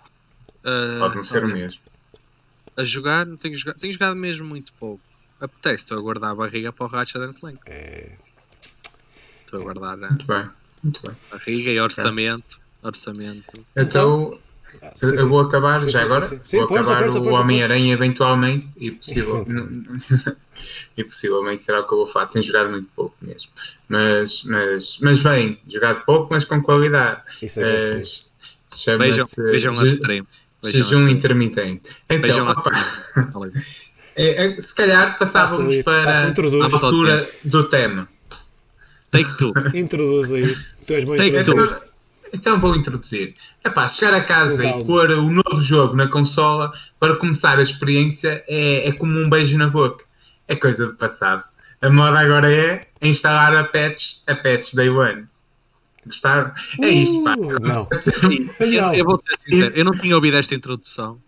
Ah, 0.63 0.97
Pode 0.99 1.15
não 1.15 1.23
ser 1.23 1.43
o 1.43 1.47
olha, 1.47 1.55
mesmo. 1.55 1.81
A 2.77 2.83
jogar, 2.83 3.25
não 3.25 3.37
tenho 3.37 3.55
jogado, 3.55 3.79
tenho 3.79 3.93
jogado 3.93 4.15
mesmo 4.15 4.47
muito 4.47 4.71
pouco. 4.73 5.01
Apetece, 5.41 5.83
estou 5.83 5.97
a 5.97 6.01
guardar 6.01 6.31
a 6.31 6.35
barriga 6.35 6.71
para 6.73 6.85
o 6.85 6.89
Ratchet 6.89 7.33
Clank. 7.39 7.59
Estou 9.45 9.61
a 9.61 9.63
guardar 9.63 9.93
a 9.93 9.97
Muito 10.09 10.25
bem, 10.27 10.49
muito 10.83 11.01
bem. 11.01 11.15
barriga 11.31 11.71
e 11.71 11.79
orçamento. 11.79 12.59
Orçamento. 12.83 13.65
Então, 13.75 14.39
sim, 14.95 15.15
eu 15.15 15.30
vou 15.30 15.41
acabar 15.41 15.82
Sim, 15.82 15.89
já 15.89 15.99
sim, 15.99 16.05
agora. 16.05 16.26
sim, 16.26 16.36
sim. 16.36 16.41
Sim, 16.47 16.57
vou 16.57 16.67
força, 16.67 16.82
acabar 16.84 17.03
força, 17.03 17.20
o 17.20 17.24
força, 17.24 17.39
Homem-Aranha 17.39 17.93
eventualmente 17.93 18.67
e, 18.78 18.91
possível, 18.91 19.45
e 20.97 21.03
possivelmente 21.03 21.61
será 21.61 21.82
o 21.82 21.88
que 21.88 21.93
eu 21.93 21.97
vou 21.97 22.07
falar. 22.07 22.28
Tenho 22.28 22.43
jogado 22.43 22.70
muito 22.70 22.89
pouco 22.95 23.15
mesmo. 23.22 23.51
Mas, 23.88 24.43
mas, 24.45 24.99
mas 25.01 25.20
bem, 25.24 25.59
jogado 25.67 26.03
pouco, 26.05 26.28
mas 26.32 26.45
com 26.45 26.61
qualidade. 26.61 27.22
Isso 27.41 27.59
é. 27.59 28.01
Vejam, 28.97 29.26
Chama-se 29.26 29.99
Jejum 30.63 31.07
intermitente. 31.07 31.89
Então, 32.09 32.47
opa, 32.49 32.72
é- 34.15 34.45
é- 34.45 34.61
se 34.61 34.76
calhar 34.76 35.17
passávamos 35.17 35.78
Passa 35.78 36.34
para 36.34 36.67
a 36.67 36.86
altura 36.86 37.30
do 37.43 37.63
tema. 37.70 38.09
Take 39.09 39.38
two. 39.38 39.53
Introduz 39.74 40.32
aí. 40.32 40.55
Tu 40.86 40.93
és 40.93 41.05
que 41.05 41.39
introduzir. 41.39 41.88
Então, 42.34 42.59
vou 42.59 42.75
introduzir. 42.75 43.34
Epá, 43.65 43.88
chegar 43.88 44.13
a 44.13 44.21
casa 44.21 44.61
Calma. 44.63 44.82
e 44.82 44.86
pôr 44.86 45.09
o 45.11 45.30
novo 45.32 45.61
jogo 45.61 45.95
na 45.95 46.07
consola 46.07 46.71
para 46.99 47.15
começar 47.15 47.57
a 47.57 47.61
experiência 47.61 48.43
é, 48.47 48.88
é 48.88 48.91
como 48.91 49.17
um 49.17 49.30
beijo 49.30 49.57
na 49.57 49.67
boca. 49.67 50.03
É 50.47 50.55
coisa 50.55 50.88
do 50.88 50.95
passado. 50.95 51.43
A 51.82 51.89
moda 51.89 52.19
agora 52.19 52.51
é 52.51 52.82
instalar 53.01 53.55
a 53.55 53.63
patch, 53.63 54.17
a 54.27 54.36
patch 54.36 54.73
Day 54.73 54.89
One. 54.89 55.25
Gostaram? 56.05 56.51
É 56.82 56.89
isto, 56.89 57.23
pá. 57.23 57.36
Uh, 57.38 57.59
não. 57.61 57.88
Eu, 58.59 58.93
eu 58.93 59.05
vou 59.05 59.15
ser 59.17 59.38
sincero, 59.47 59.77
eu 59.77 59.86
não 59.86 59.91
tinha 59.91 60.15
ouvido 60.15 60.38
esta 60.38 60.55
introdução. 60.55 61.19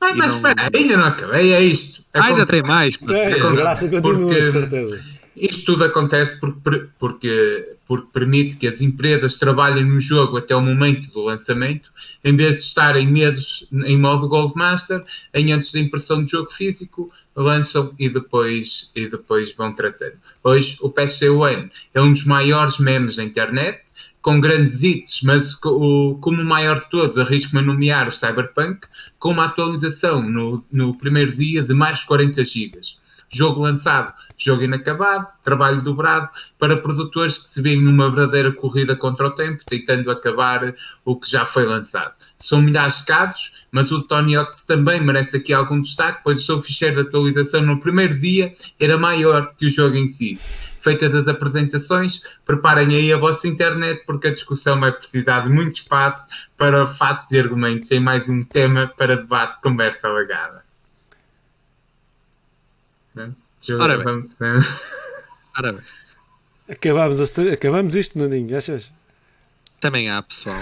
Mas 0.00 0.16
não- 0.16 0.26
espera, 0.26 0.70
ainda 0.74 0.96
não 0.96 1.04
acabei, 1.06 1.52
é 1.52 1.60
isto. 1.60 2.04
Ah, 2.14 2.24
ainda 2.26 2.42
Acontece. 2.42 2.62
tem 2.62 2.70
mais. 2.70 2.96
pá. 2.96 3.12
É, 3.14 3.34
Porque- 3.38 3.56
graça 3.56 3.90
continua, 3.90 4.28
de 4.34 4.50
certeza. 4.50 5.17
Isto 5.40 5.72
tudo 5.72 5.84
acontece 5.84 6.38
porque, 6.40 6.88
porque, 6.98 7.76
porque 7.86 8.08
permite 8.12 8.56
que 8.56 8.66
as 8.66 8.80
empresas 8.80 9.38
trabalhem 9.38 9.84
no 9.84 10.00
jogo 10.00 10.36
até 10.36 10.54
o 10.56 10.60
momento 10.60 11.10
do 11.12 11.22
lançamento, 11.22 11.90
em 12.24 12.34
vez 12.36 12.56
de 12.56 12.62
estarem 12.62 13.06
meses 13.06 13.68
em 13.72 13.96
modo 13.98 14.28
Goldmaster, 14.28 15.04
em 15.34 15.52
antes 15.52 15.72
da 15.72 15.78
impressão 15.80 16.22
do 16.22 16.28
jogo 16.28 16.50
físico, 16.50 17.10
lançam 17.36 17.94
e 17.98 18.08
depois, 18.08 18.90
e 18.94 19.06
depois 19.08 19.52
vão 19.54 19.72
tratando. 19.72 20.14
Hoje, 20.42 20.78
o 20.80 20.90
PC 20.90 21.28
One 21.30 21.70
é 21.94 22.00
um 22.00 22.12
dos 22.12 22.24
maiores 22.24 22.78
memes 22.78 23.16
da 23.16 23.24
internet, 23.24 23.80
com 24.20 24.40
grandes 24.40 24.82
hits, 24.82 25.20
mas 25.22 25.56
o- 25.64 26.18
como 26.20 26.42
o 26.42 26.44
maior 26.44 26.76
de 26.76 26.90
todos, 26.90 27.16
arrisco-me 27.18 27.60
a 27.60 27.64
nomear 27.64 28.08
o 28.08 28.12
Cyberpunk, 28.12 28.80
com 29.18 29.30
uma 29.30 29.44
atualização 29.44 30.22
no, 30.28 30.62
no 30.70 30.94
primeiro 30.98 31.32
dia 31.32 31.62
de 31.62 31.72
mais 31.72 32.02
40 32.04 32.44
gigas. 32.44 32.98
Jogo 33.30 33.60
lançado, 33.60 34.12
jogo 34.38 34.62
inacabado, 34.62 35.26
trabalho 35.42 35.82
dobrado 35.82 36.30
para 36.58 36.78
produtores 36.78 37.36
que 37.36 37.48
se 37.48 37.60
veem 37.60 37.82
numa 37.82 38.08
verdadeira 38.08 38.50
corrida 38.52 38.96
contra 38.96 39.26
o 39.26 39.30
tempo, 39.30 39.62
tentando 39.66 40.10
acabar 40.10 40.74
o 41.04 41.14
que 41.14 41.30
já 41.30 41.44
foi 41.44 41.66
lançado. 41.66 42.14
São 42.38 42.62
milhares 42.62 42.98
de 42.98 43.04
casos, 43.04 43.66
mas 43.70 43.92
o 43.92 44.02
Tony 44.02 44.34
Hawks 44.34 44.64
também 44.64 45.00
merece 45.02 45.36
aqui 45.36 45.52
algum 45.52 45.78
destaque, 45.78 46.22
pois 46.24 46.40
o 46.40 46.44
seu 46.44 46.60
ficheiro 46.60 47.02
de 47.02 47.08
atualização 47.08 47.60
no 47.60 47.78
primeiro 47.78 48.14
dia 48.14 48.52
era 48.80 48.96
maior 48.96 49.54
que 49.56 49.66
o 49.66 49.70
jogo 49.70 49.96
em 49.96 50.06
si. 50.06 50.38
Feitas 50.80 51.14
as 51.14 51.28
apresentações, 51.28 52.22
preparem 52.46 52.94
aí 52.94 53.12
a 53.12 53.18
vossa 53.18 53.46
internet, 53.46 54.04
porque 54.06 54.28
a 54.28 54.32
discussão 54.32 54.80
vai 54.80 54.92
precisar 54.92 55.40
de 55.40 55.50
muito 55.50 55.72
espaço 55.72 56.28
para 56.56 56.86
fatos 56.86 57.30
e 57.32 57.38
argumentos 57.38 57.90
em 57.90 58.00
mais 58.00 58.28
um 58.28 58.42
tema 58.42 58.86
para 58.96 59.16
debate 59.16 59.60
conversa 59.60 60.08
alagada. 60.08 60.67
Né? 63.18 63.32
Ora 63.78 63.96
bem. 63.96 64.04
Vamos- 64.04 64.36
Ora 65.56 65.72
bem, 65.72 65.82
Acabámos, 66.68 67.18
a 67.20 67.26
ser- 67.26 67.52
acabámos 67.52 67.94
isto, 67.94 68.18
Nandinho, 68.18 68.56
achas? 68.56 68.90
também 69.80 70.10
há 70.10 70.20
pessoal. 70.22 70.56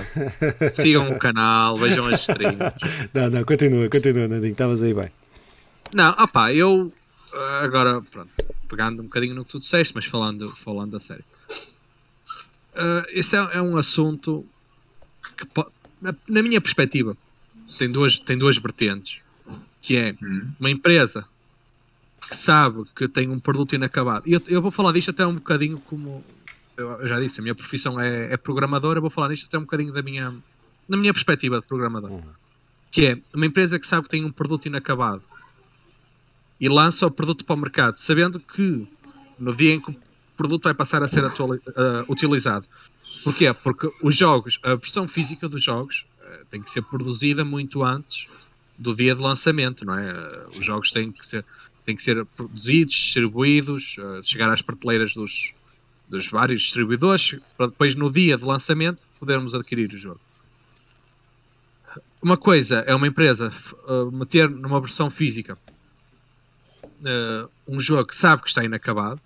Sigam 0.74 1.10
o 1.10 1.18
canal, 1.18 1.78
vejam 1.78 2.06
as 2.06 2.20
streams. 2.20 2.58
Não, 3.14 3.30
não, 3.30 3.44
continua, 3.44 3.88
continua, 3.88 4.28
Nandinho, 4.28 4.52
estavas 4.52 4.82
aí 4.82 4.92
bem. 4.94 5.08
Não, 5.94 6.10
opá, 6.22 6.52
eu 6.52 6.92
ah, 7.34 7.60
agora, 7.64 8.02
pronto, 8.02 8.30
pegando 8.68 9.00
um 9.02 9.06
bocadinho 9.06 9.34
no 9.34 9.44
que 9.44 9.50
tu 9.52 9.58
disseste, 9.58 9.94
mas 9.94 10.04
falando, 10.06 10.48
falando 10.54 10.96
a 10.96 11.00
sério. 11.00 11.24
Ah, 12.74 13.04
esse 13.08 13.36
é, 13.36 13.48
é 13.54 13.62
um 13.62 13.76
assunto 13.76 14.44
que, 15.36 15.46
na, 16.00 16.14
na 16.28 16.42
minha 16.42 16.60
perspectiva, 16.60 17.16
tem 17.78 17.90
duas, 17.90 18.18
tem 18.20 18.36
duas 18.38 18.56
vertentes. 18.58 19.20
Que 19.80 19.96
é 19.96 20.14
Hum. 20.22 20.50
uma 20.60 20.70
empresa 20.70 21.24
que 22.28 22.36
sabe 22.36 22.84
que 22.94 23.08
tem 23.08 23.28
um 23.28 23.38
produto 23.38 23.74
inacabado. 23.74 24.28
Eu, 24.28 24.40
eu 24.48 24.60
vou 24.60 24.70
falar 24.70 24.92
disto 24.92 25.10
até 25.10 25.26
um 25.26 25.34
bocadinho 25.34 25.78
como 25.78 26.24
eu, 26.76 27.06
já 27.08 27.18
disse, 27.18 27.40
a 27.40 27.42
minha 27.42 27.54
profissão 27.54 27.98
é, 27.98 28.32
é 28.32 28.36
programador, 28.36 28.96
eu 28.96 29.00
vou 29.00 29.10
falar 29.10 29.28
disto 29.28 29.46
até 29.46 29.56
um 29.58 29.62
bocadinho 29.62 29.92
da 29.92 30.02
minha, 30.02 30.34
na 30.88 30.96
minha 30.96 31.12
perspectiva 31.12 31.60
de 31.60 31.66
programador. 31.66 32.20
Que 32.90 33.06
é 33.06 33.18
uma 33.34 33.46
empresa 33.46 33.78
que 33.78 33.86
sabe 33.86 34.04
que 34.04 34.10
tem 34.10 34.24
um 34.24 34.32
produto 34.32 34.66
inacabado 34.66 35.22
e 36.60 36.68
lança 36.68 37.06
o 37.06 37.10
produto 37.10 37.44
para 37.44 37.54
o 37.54 37.58
mercado, 37.58 37.96
sabendo 37.96 38.38
que 38.40 38.86
no 39.38 39.54
dia 39.54 39.74
em 39.74 39.80
que 39.80 39.90
o 39.90 39.96
produto 40.36 40.64
vai 40.64 40.74
passar 40.74 41.02
a 41.02 41.08
ser 41.08 41.24
ah, 41.24 42.04
utilizado. 42.08 42.66
Porquê? 43.24 43.52
Porque 43.52 43.90
os 44.02 44.14
jogos, 44.14 44.58
a 44.62 44.74
versão 44.74 45.06
física 45.08 45.48
dos 45.48 45.62
jogos 45.62 46.06
ah, 46.22 46.40
tem 46.50 46.60
que 46.60 46.70
ser 46.70 46.82
produzida 46.82 47.44
muito 47.44 47.82
antes 47.82 48.28
do 48.78 48.94
dia 48.94 49.14
de 49.14 49.20
lançamento, 49.20 49.84
não 49.84 49.98
é? 49.98 50.10
Ah, 50.10 50.46
os 50.56 50.64
jogos 50.64 50.90
têm 50.90 51.10
que 51.12 51.26
ser, 51.26 51.44
têm 51.86 51.96
que 51.96 52.02
ser 52.02 52.24
produzidos, 52.24 52.94
distribuídos, 52.94 53.96
ah, 53.98 54.20
chegar 54.22 54.50
às 54.50 54.60
prateleiras 54.60 55.14
dos, 55.14 55.54
dos 56.08 56.28
vários 56.28 56.62
distribuidores, 56.62 57.38
para 57.56 57.68
depois 57.68 57.94
no 57.94 58.12
dia 58.12 58.36
de 58.36 58.44
lançamento 58.44 59.00
podermos 59.18 59.54
adquirir 59.54 59.92
o 59.92 59.96
jogo. 59.96 60.20
Uma 62.22 62.36
coisa 62.36 62.80
é 62.80 62.94
uma 62.94 63.06
empresa 63.06 63.52
ah, 63.86 64.10
meter 64.12 64.50
numa 64.50 64.80
versão 64.80 65.08
física 65.08 65.56
uh, 67.00 67.50
um 67.66 67.78
jogo 67.78 68.06
que 68.06 68.14
sabe 68.14 68.42
que 68.42 68.48
está 68.48 68.64
inacabado. 68.64 69.20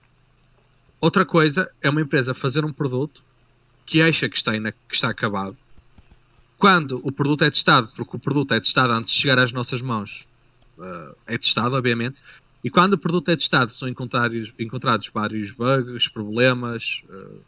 Outra 1.00 1.24
coisa 1.24 1.70
é 1.80 1.88
uma 1.88 2.00
empresa 2.00 2.34
fazer 2.34 2.64
um 2.64 2.72
produto 2.72 3.24
que 3.86 4.02
acha 4.02 4.28
que 4.28 4.36
está, 4.36 4.52
que 4.52 4.94
está 4.94 5.08
acabado. 5.08 5.56
Quando 6.58 7.00
o 7.02 7.11
produto 7.11 7.42
é 7.42 7.50
testado, 7.50 7.90
porque 7.96 8.16
o 8.16 8.20
produto 8.20 8.52
é 8.52 8.61
testado 8.61 8.92
antes 8.92 9.14
de 9.14 9.20
chegar 9.20 9.38
às 9.38 9.50
nossas 9.50 9.80
mãos, 9.80 10.28
uh, 10.78 11.16
é 11.26 11.38
testado, 11.38 11.74
obviamente. 11.74 12.18
E 12.62 12.70
quando 12.70 12.94
o 12.94 12.98
produto 12.98 13.30
é 13.30 13.36
testado, 13.36 13.72
são 13.72 13.88
encontrados, 13.88 14.52
encontrados 14.58 15.08
vários 15.12 15.50
bugs, 15.50 16.08
problemas, 16.08 17.02
uh, 17.08 17.40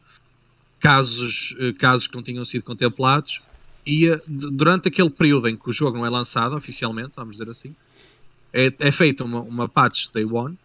casos, 0.81 1.55
uh, 1.61 1.75
casos 1.75 2.07
que 2.07 2.15
não 2.17 2.23
tinham 2.23 2.45
sido 2.45 2.65
contemplados. 2.65 3.43
E 3.87 4.09
d- 4.09 4.51
durante 4.51 4.89
aquele 4.89 5.11
período 5.11 5.49
em 5.49 5.57
que 5.57 5.69
o 5.69 5.73
jogo 5.73 5.99
não 5.99 6.07
é 6.07 6.11
lançado 6.11 6.57
oficialmente, 6.57 7.13
vamos 7.17 7.37
dizer 7.37 7.51
assim, 7.51 7.75
é, 8.53 8.73
é 8.79 8.91
feita 8.93 9.25
uma, 9.25 9.41
uma 9.41 9.69
patch 9.69 10.09
day 10.13 10.25
one 10.25 10.57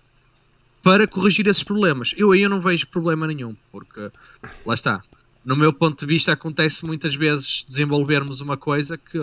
para 0.82 1.08
corrigir 1.08 1.46
esses 1.48 1.64
problemas. 1.64 2.14
Eu 2.16 2.32
aí 2.32 2.44
eu 2.44 2.50
não 2.50 2.62
vejo 2.62 2.88
problema 2.88 3.28
nenhum, 3.28 3.56
porque 3.72 4.12
lá 4.66 4.74
está. 4.74 5.04
No 5.44 5.56
meu 5.56 5.74
ponto 5.74 6.00
de 6.00 6.06
vista, 6.06 6.32
acontece 6.32 6.86
muitas 6.86 7.16
vezes 7.16 7.66
desenvolvermos 7.68 8.40
uma 8.40 8.56
coisa 8.56 8.98
que 8.98 9.18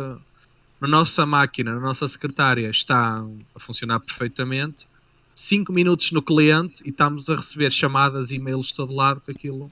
na 0.81 0.89
nossa 0.89 1.25
máquina, 1.25 1.75
na 1.75 1.81
nossa 1.81 2.07
secretária, 2.09 2.69
está 2.69 3.25
a 3.55 3.61
funcionar 3.61 4.01
perfeitamente 4.01 4.87
5 5.35 5.73
minutos 5.73 6.13
no 6.13 6.23
cliente 6.23 6.83
e 6.85 6.91
estamos 6.91 7.29
a 7.29 7.37
receber 7.37 7.71
chamadas 7.71 8.31
e-mails 8.31 8.69
de 8.69 8.75
todo 8.75 8.95
lado 8.95 9.21
que 9.21 9.31
aquilo 9.31 9.71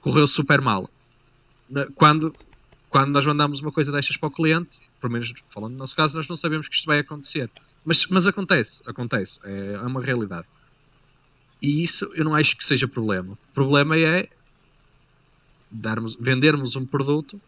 correu 0.00 0.26
super 0.26 0.60
mal. 0.60 0.88
Quando, 1.94 2.32
quando 2.88 3.10
nós 3.10 3.26
mandamos 3.26 3.60
uma 3.60 3.72
coisa 3.72 3.92
destas 3.92 4.16
para 4.16 4.28
o 4.28 4.32
cliente, 4.32 4.78
pelo 5.00 5.12
menos 5.12 5.32
falando 5.48 5.72
no 5.72 5.78
nosso 5.78 5.94
caso, 5.94 6.16
nós 6.16 6.28
não 6.28 6.36
sabemos 6.36 6.68
que 6.68 6.74
isto 6.74 6.86
vai 6.86 7.00
acontecer. 7.00 7.50
Mas, 7.84 8.06
mas 8.06 8.26
acontece, 8.26 8.82
acontece, 8.86 9.40
é, 9.44 9.74
é 9.74 9.80
uma 9.82 10.00
realidade. 10.00 10.46
E 11.60 11.82
isso 11.82 12.10
eu 12.14 12.24
não 12.24 12.34
acho 12.34 12.56
que 12.56 12.64
seja 12.64 12.88
problema. 12.88 13.32
O 13.32 13.54
problema 13.54 13.96
é 13.98 14.28
darmos, 15.70 16.16
vendermos 16.16 16.76
um 16.76 16.86
produto 16.86 17.40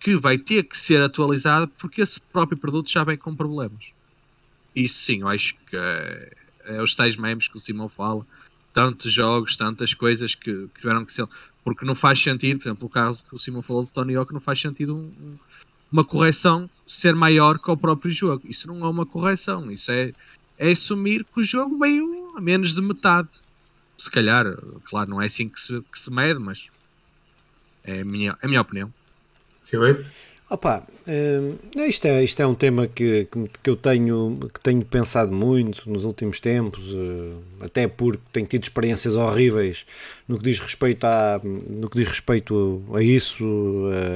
que 0.00 0.16
vai 0.16 0.36
ter 0.36 0.64
que 0.64 0.76
ser 0.76 1.00
atualizado 1.00 1.68
porque 1.78 2.02
esse 2.02 2.20
próprio 2.20 2.58
produto 2.58 2.90
já 2.90 3.04
vem 3.04 3.16
com 3.16 3.34
problemas. 3.34 3.93
Isso 4.74 5.00
sim, 5.00 5.20
eu 5.20 5.28
acho 5.28 5.54
que 5.66 5.76
é, 5.76 6.32
é 6.66 6.82
os 6.82 6.94
tais 6.94 7.16
memes 7.16 7.48
que 7.48 7.56
o 7.56 7.60
Simão 7.60 7.88
fala, 7.88 8.26
tantos 8.72 9.12
jogos, 9.12 9.56
tantas 9.56 9.94
coisas 9.94 10.34
que, 10.34 10.68
que 10.68 10.80
tiveram 10.80 11.04
que 11.04 11.12
ser. 11.12 11.26
Porque 11.62 11.84
não 11.84 11.94
faz 11.94 12.20
sentido, 12.20 12.58
por 12.58 12.68
exemplo, 12.68 12.86
o 12.86 12.90
caso 12.90 13.24
que 13.24 13.34
o 13.34 13.38
Simão 13.38 13.62
falou 13.62 13.84
do 13.84 13.90
Tony 13.90 14.14
Hawk, 14.16 14.32
não 14.32 14.40
faz 14.40 14.60
sentido 14.60 14.96
um- 14.96 15.38
uma 15.90 16.04
correção 16.04 16.68
ser 16.84 17.14
maior 17.14 17.58
que 17.58 17.70
o 17.70 17.76
próprio 17.76 18.10
jogo. 18.10 18.42
Isso 18.48 18.66
não 18.66 18.84
é 18.84 18.88
uma 18.88 19.06
correção, 19.06 19.70
isso 19.70 19.92
é, 19.92 20.12
é 20.58 20.70
assumir 20.72 21.24
que 21.24 21.40
o 21.40 21.44
jogo 21.44 21.78
veio 21.78 22.36
a 22.36 22.40
menos 22.40 22.74
de 22.74 22.82
metade. 22.82 23.28
Se 23.96 24.10
calhar, 24.10 24.44
claro, 24.84 25.10
não 25.10 25.22
é 25.22 25.26
assim 25.26 25.48
que 25.48 25.60
se, 25.60 25.80
que 25.82 25.98
se 25.98 26.10
mede, 26.10 26.40
mas 26.40 26.68
é 27.84 28.00
a 28.00 28.04
minha, 28.04 28.36
é 28.42 28.46
a 28.46 28.48
minha 28.48 28.60
opinião. 28.60 28.92
Filipe? 29.62 30.04
Opa, 30.50 30.86
hum, 31.08 31.56
isto, 31.88 32.06
é, 32.06 32.22
isto 32.22 32.40
é 32.42 32.46
um 32.46 32.54
tema 32.54 32.86
que, 32.86 33.26
que, 33.62 33.70
eu 33.70 33.74
tenho, 33.74 34.38
que 34.52 34.60
tenho 34.60 34.84
pensado 34.84 35.32
muito 35.32 35.90
nos 35.90 36.04
últimos 36.04 36.38
tempos, 36.38 36.84
eh, 36.92 37.64
até 37.64 37.88
porque 37.88 38.20
tenho 38.30 38.46
tido 38.46 38.62
experiências 38.64 39.16
horríveis 39.16 39.86
no 40.28 40.36
que 40.36 40.44
diz 40.44 40.60
respeito 40.60 41.04
a, 41.06 41.40
no 41.42 41.88
que 41.88 41.98
diz 41.98 42.08
respeito 42.08 42.82
a 42.92 43.02
isso, 43.02 43.42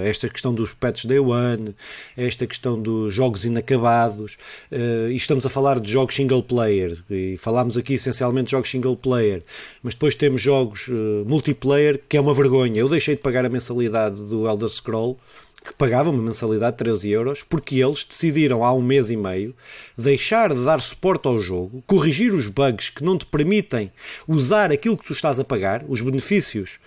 a 0.05 0.07
esta 0.07 0.29
questão 0.29 0.53
dos 0.53 0.75
patches 0.75 1.07
day 1.07 1.19
one, 1.19 1.75
a 2.17 2.23
esta 2.23 2.47
questão 2.47 2.81
dos 2.81 3.13
jogos 3.15 3.47
inacabados, 3.47 4.37
eh, 4.71 5.09
e 5.11 5.17
estamos 5.17 5.47
a 5.47 5.49
falar 5.49 5.81
de 5.81 5.91
jogos 5.91 6.15
single 6.15 6.43
player, 6.43 6.99
e 7.11 7.39
falámos 7.39 7.79
aqui 7.79 7.95
essencialmente 7.95 8.47
de 8.47 8.51
jogos 8.51 8.71
single 8.71 8.97
player, 8.99 9.43
mas 9.83 9.95
depois 9.95 10.15
temos 10.15 10.43
jogos 10.43 10.89
eh, 10.91 11.25
multiplayer, 11.27 11.99
que 12.07 12.19
é 12.19 12.21
uma 12.21 12.35
vergonha. 12.35 12.81
Eu 12.81 12.89
deixei 12.89 13.17
de 13.17 13.23
pagar 13.23 13.47
a 13.47 13.49
mensalidade 13.49 14.17
do 14.17 14.47
Elder 14.47 14.69
Scroll, 14.69 15.19
que 15.65 15.75
pagava 15.75 16.11
uma 16.11 16.23
mensalidade 16.23 16.77
de 16.77 16.85
13 16.85 17.11
euros, 17.11 17.43
porque 17.43 17.83
eles 17.83 18.05
decidiram 18.05 18.65
há 18.65 18.73
um 18.73 18.83
mês 18.83 19.11
e 19.11 19.17
meio 19.17 19.55
deixar 19.97 20.55
de 20.55 20.65
dar 20.65 20.81
suporte 20.81 21.27
ao 21.27 21.41
jogo, 21.41 21.83
corrigir 21.87 22.33
os 22.33 22.47
bugs 22.47 22.91
que 22.91 23.05
não 23.05 23.19
te 23.19 23.27
permitem 23.27 23.91
usar 24.27 24.73
aquilo 24.73 24.97
que 24.97 25.05
tu 25.05 25.13
estás 25.13 25.39
a 25.39 25.45
pagar, 25.45 25.85
os 25.89 26.01
benefícios 26.01 26.79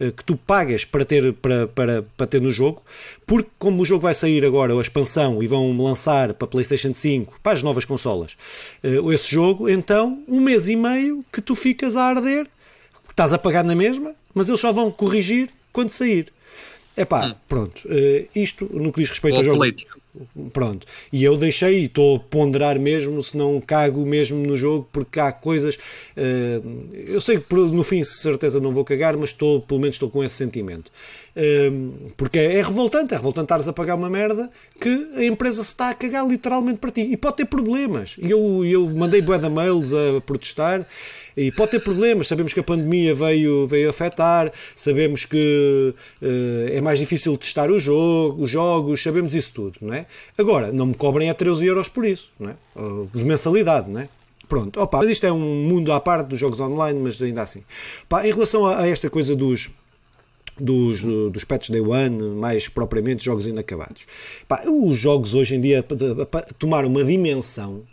eh, 0.00 0.10
que 0.10 0.24
tu 0.24 0.34
pagas 0.34 0.84
para 0.84 1.04
ter, 1.04 1.32
para, 1.34 1.66
para, 1.68 2.02
para 2.16 2.26
ter 2.26 2.40
no 2.40 2.50
jogo, 2.50 2.82
porque 3.26 3.50
como 3.58 3.82
o 3.82 3.86
jogo 3.86 4.00
vai 4.00 4.14
sair 4.14 4.44
agora, 4.44 4.72
a 4.72 4.80
expansão, 4.80 5.42
e 5.42 5.46
vão 5.46 5.76
lançar 5.76 6.32
para 6.32 6.48
PlayStation 6.48 6.94
5, 6.94 7.38
para 7.42 7.52
as 7.52 7.62
novas 7.62 7.84
consolas, 7.84 8.34
eh, 8.82 8.96
esse 9.12 9.30
jogo, 9.30 9.68
então, 9.68 10.22
um 10.26 10.40
mês 10.40 10.68
e 10.68 10.76
meio 10.76 11.22
que 11.30 11.42
tu 11.42 11.54
ficas 11.54 11.96
a 11.96 12.04
arder, 12.04 12.46
estás 13.10 13.34
a 13.34 13.38
pagar 13.38 13.62
na 13.62 13.74
mesma, 13.74 14.14
mas 14.32 14.48
eles 14.48 14.60
só 14.60 14.72
vão 14.72 14.90
corrigir 14.90 15.50
quando 15.70 15.90
sair. 15.90 16.32
É 16.96 17.04
pá, 17.04 17.34
pronto. 17.48 17.82
eh, 17.88 18.26
isto 18.34 18.68
no 18.72 18.92
que 18.92 19.00
diz 19.00 19.10
respeito 19.10 19.36
ao 19.36 19.42
Boa 19.42 19.44
jogo. 19.44 19.58
política. 19.58 20.00
Pronto. 20.52 20.86
E 21.12 21.22
eu 21.22 21.36
deixei 21.36 21.82
e 21.82 21.84
estou 21.84 22.16
a 22.16 22.18
ponderar 22.18 22.78
mesmo 22.80 23.22
se 23.22 23.36
não 23.36 23.60
cago 23.60 24.04
mesmo 24.04 24.44
no 24.44 24.58
jogo, 24.58 24.88
porque 24.92 25.20
há 25.20 25.30
coisas. 25.30 25.78
eh, 26.16 26.60
eu 27.06 27.20
sei 27.20 27.38
que 27.38 27.54
no 27.54 27.84
fim, 27.84 28.00
de 28.00 28.06
certeza, 28.06 28.58
não 28.60 28.72
vou 28.74 28.84
cagar, 28.84 29.16
mas 29.16 29.30
estou, 29.30 29.60
pelo 29.60 29.78
menos 29.80 29.94
estou 29.94 30.10
com 30.10 30.22
esse 30.24 30.34
sentimento. 30.34 30.90
Eh, 31.36 31.70
porque 32.16 32.40
é, 32.40 32.56
é 32.56 32.62
revoltante, 32.62 33.14
é 33.14 33.16
revoltante 33.16 33.44
estares 33.44 33.68
a 33.68 33.72
pagar 33.72 33.94
uma 33.94 34.10
merda 34.10 34.50
que 34.80 35.08
a 35.14 35.24
empresa 35.24 35.62
se 35.62 35.68
está 35.70 35.90
a 35.90 35.94
cagar 35.94 36.26
literalmente 36.26 36.80
para 36.80 36.90
ti. 36.90 37.02
E 37.02 37.16
pode 37.16 37.36
ter 37.36 37.44
problemas. 37.46 38.16
E 38.20 38.28
Eu, 38.30 38.64
eu 38.64 38.90
mandei 38.90 39.22
de 39.22 39.48
mails 39.48 39.92
a 39.94 40.20
protestar. 40.26 40.84
E 41.36 41.50
pode 41.52 41.72
ter 41.72 41.80
problemas, 41.80 42.26
sabemos 42.26 42.52
que 42.52 42.60
a 42.60 42.62
pandemia 42.62 43.14
veio, 43.14 43.66
veio 43.66 43.90
afetar, 43.90 44.52
sabemos 44.74 45.24
que 45.24 45.94
eh, 46.22 46.76
é 46.76 46.80
mais 46.80 46.98
difícil 46.98 47.36
testar 47.36 47.70
o 47.70 47.78
jogo, 47.78 48.42
os 48.42 48.50
jogos, 48.50 49.02
sabemos 49.02 49.34
isso 49.34 49.52
tudo, 49.52 49.78
não 49.80 49.94
é? 49.94 50.06
Agora, 50.36 50.72
não 50.72 50.86
me 50.86 50.94
cobrem 50.94 51.30
a 51.30 51.34
13 51.34 51.66
euros 51.66 51.88
por 51.88 52.04
isso, 52.04 52.32
não 52.38 52.50
é? 52.50 52.54
De 53.14 53.24
mensalidade, 53.24 53.90
não 53.90 54.00
é? 54.00 54.08
Pronto, 54.50 54.80
opa, 54.80 54.98
mas 54.98 55.10
isto 55.10 55.24
é 55.24 55.32
um 55.32 55.38
mundo 55.38 55.92
à 55.92 56.00
parte 56.00 56.26
dos 56.26 56.38
jogos 56.38 56.58
online, 56.58 56.98
mas 56.98 57.22
ainda 57.22 57.42
assim. 57.42 57.60
Pá, 58.08 58.26
em 58.26 58.32
relação 58.32 58.66
a, 58.66 58.80
a 58.80 58.88
esta 58.88 59.08
coisa 59.08 59.36
dos, 59.36 59.70
dos, 60.58 61.04
uh, 61.04 61.30
dos 61.30 61.44
patches 61.44 61.70
Day 61.70 61.80
One, 61.80 62.20
mais 62.34 62.68
propriamente 62.68 63.24
jogos 63.24 63.46
inacabados. 63.46 64.06
Pá, 64.48 64.60
os 64.66 64.98
jogos 64.98 65.34
hoje 65.34 65.54
em 65.54 65.60
dia 65.60 65.84
tomaram 66.58 66.88
uma 66.88 67.04
dimensão. 67.04 67.84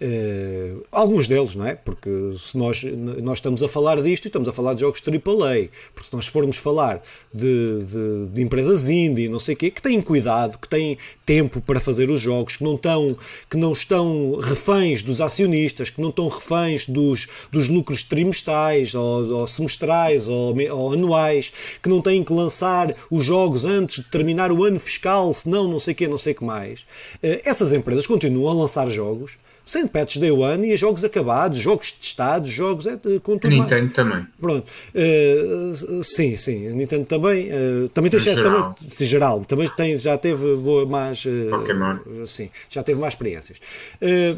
Eh, 0.00 0.74
alguns 0.92 1.26
deles, 1.26 1.56
não 1.56 1.66
é? 1.66 1.74
Porque 1.74 2.08
se 2.38 2.56
nós, 2.56 2.84
nós 2.84 3.38
estamos 3.38 3.62
a 3.62 3.68
falar 3.68 4.00
disto 4.00 4.26
e 4.26 4.28
estamos 4.28 4.48
a 4.48 4.52
falar 4.52 4.74
de 4.74 4.80
jogos 4.82 5.02
AAA, 5.04 5.68
porque 5.92 6.08
se 6.08 6.14
nós 6.14 6.26
formos 6.28 6.56
falar 6.56 7.02
de, 7.34 7.78
de, 7.80 8.26
de 8.32 8.42
empresas 8.42 8.88
indie, 8.88 9.28
não 9.28 9.40
sei 9.40 9.54
o 9.54 9.56
quê, 9.56 9.70
que 9.70 9.82
têm 9.82 10.00
cuidado, 10.00 10.56
que 10.56 10.68
têm 10.68 10.96
tempo 11.26 11.60
para 11.60 11.80
fazer 11.80 12.10
os 12.10 12.20
jogos, 12.20 12.56
que 12.56 12.62
não 12.62 12.76
estão, 12.76 13.16
que 13.50 13.56
não 13.56 13.72
estão 13.72 14.38
reféns 14.40 15.02
dos 15.02 15.20
acionistas, 15.20 15.90
que 15.90 16.00
não 16.00 16.10
estão 16.10 16.28
reféns 16.28 16.86
dos, 16.86 17.26
dos 17.50 17.68
lucros 17.68 18.04
trimestrais 18.04 18.94
ou, 18.94 19.28
ou 19.32 19.46
semestrais 19.48 20.28
ou, 20.28 20.54
ou 20.70 20.92
anuais, 20.92 21.52
que 21.82 21.88
não 21.88 22.00
têm 22.00 22.22
que 22.22 22.32
lançar 22.32 22.94
os 23.10 23.24
jogos 23.24 23.64
antes 23.64 24.04
de 24.04 24.10
terminar 24.10 24.52
o 24.52 24.62
ano 24.62 24.78
fiscal, 24.78 25.34
senão 25.34 25.66
não 25.66 25.80
sei 25.80 25.92
o 25.92 25.96
quê, 25.96 26.06
não 26.06 26.18
sei 26.18 26.34
o 26.34 26.36
que 26.36 26.44
mais. 26.44 26.86
Eh, 27.20 27.42
Essas 27.44 27.72
empresas 27.72 28.06
continuam 28.06 28.56
a 28.56 28.62
lançar 28.62 28.88
jogos 28.88 29.32
sem 29.68 29.86
patches 29.86 30.18
day 30.20 30.30
one 30.30 30.66
e 30.68 30.72
a 30.72 30.76
jogos 30.76 31.04
acabados, 31.04 31.58
jogos 31.58 31.92
testados, 31.92 32.48
jogos 32.50 32.86
é, 32.86 32.96
com 33.22 33.34
A 33.34 33.38
tudo 33.38 33.54
mais. 33.54 33.70
Nintendo 33.70 33.92
também. 33.92 34.26
Pronto, 34.40 34.66
Eh, 34.94 35.72
sim, 36.02 36.36
sim, 36.36 36.68
a 36.68 36.70
Nintendo 36.72 37.04
também, 37.04 37.48
eh, 37.50 37.88
também 37.92 38.10
tem 38.10 38.18
geral. 38.18 38.74
também- 38.74 38.88
sim, 38.90 39.04
geral, 39.06 39.44
também 39.46 39.68
tem, 39.76 39.98
já 39.98 40.16
teve 40.16 40.56
boa, 40.56 40.86
mais, 40.86 41.22
eh, 41.26 41.50
Pokémon. 41.50 41.96
sim, 42.24 42.48
já 42.70 42.82
teve 42.82 42.98
mais 42.98 43.12
experiências. 43.12 43.58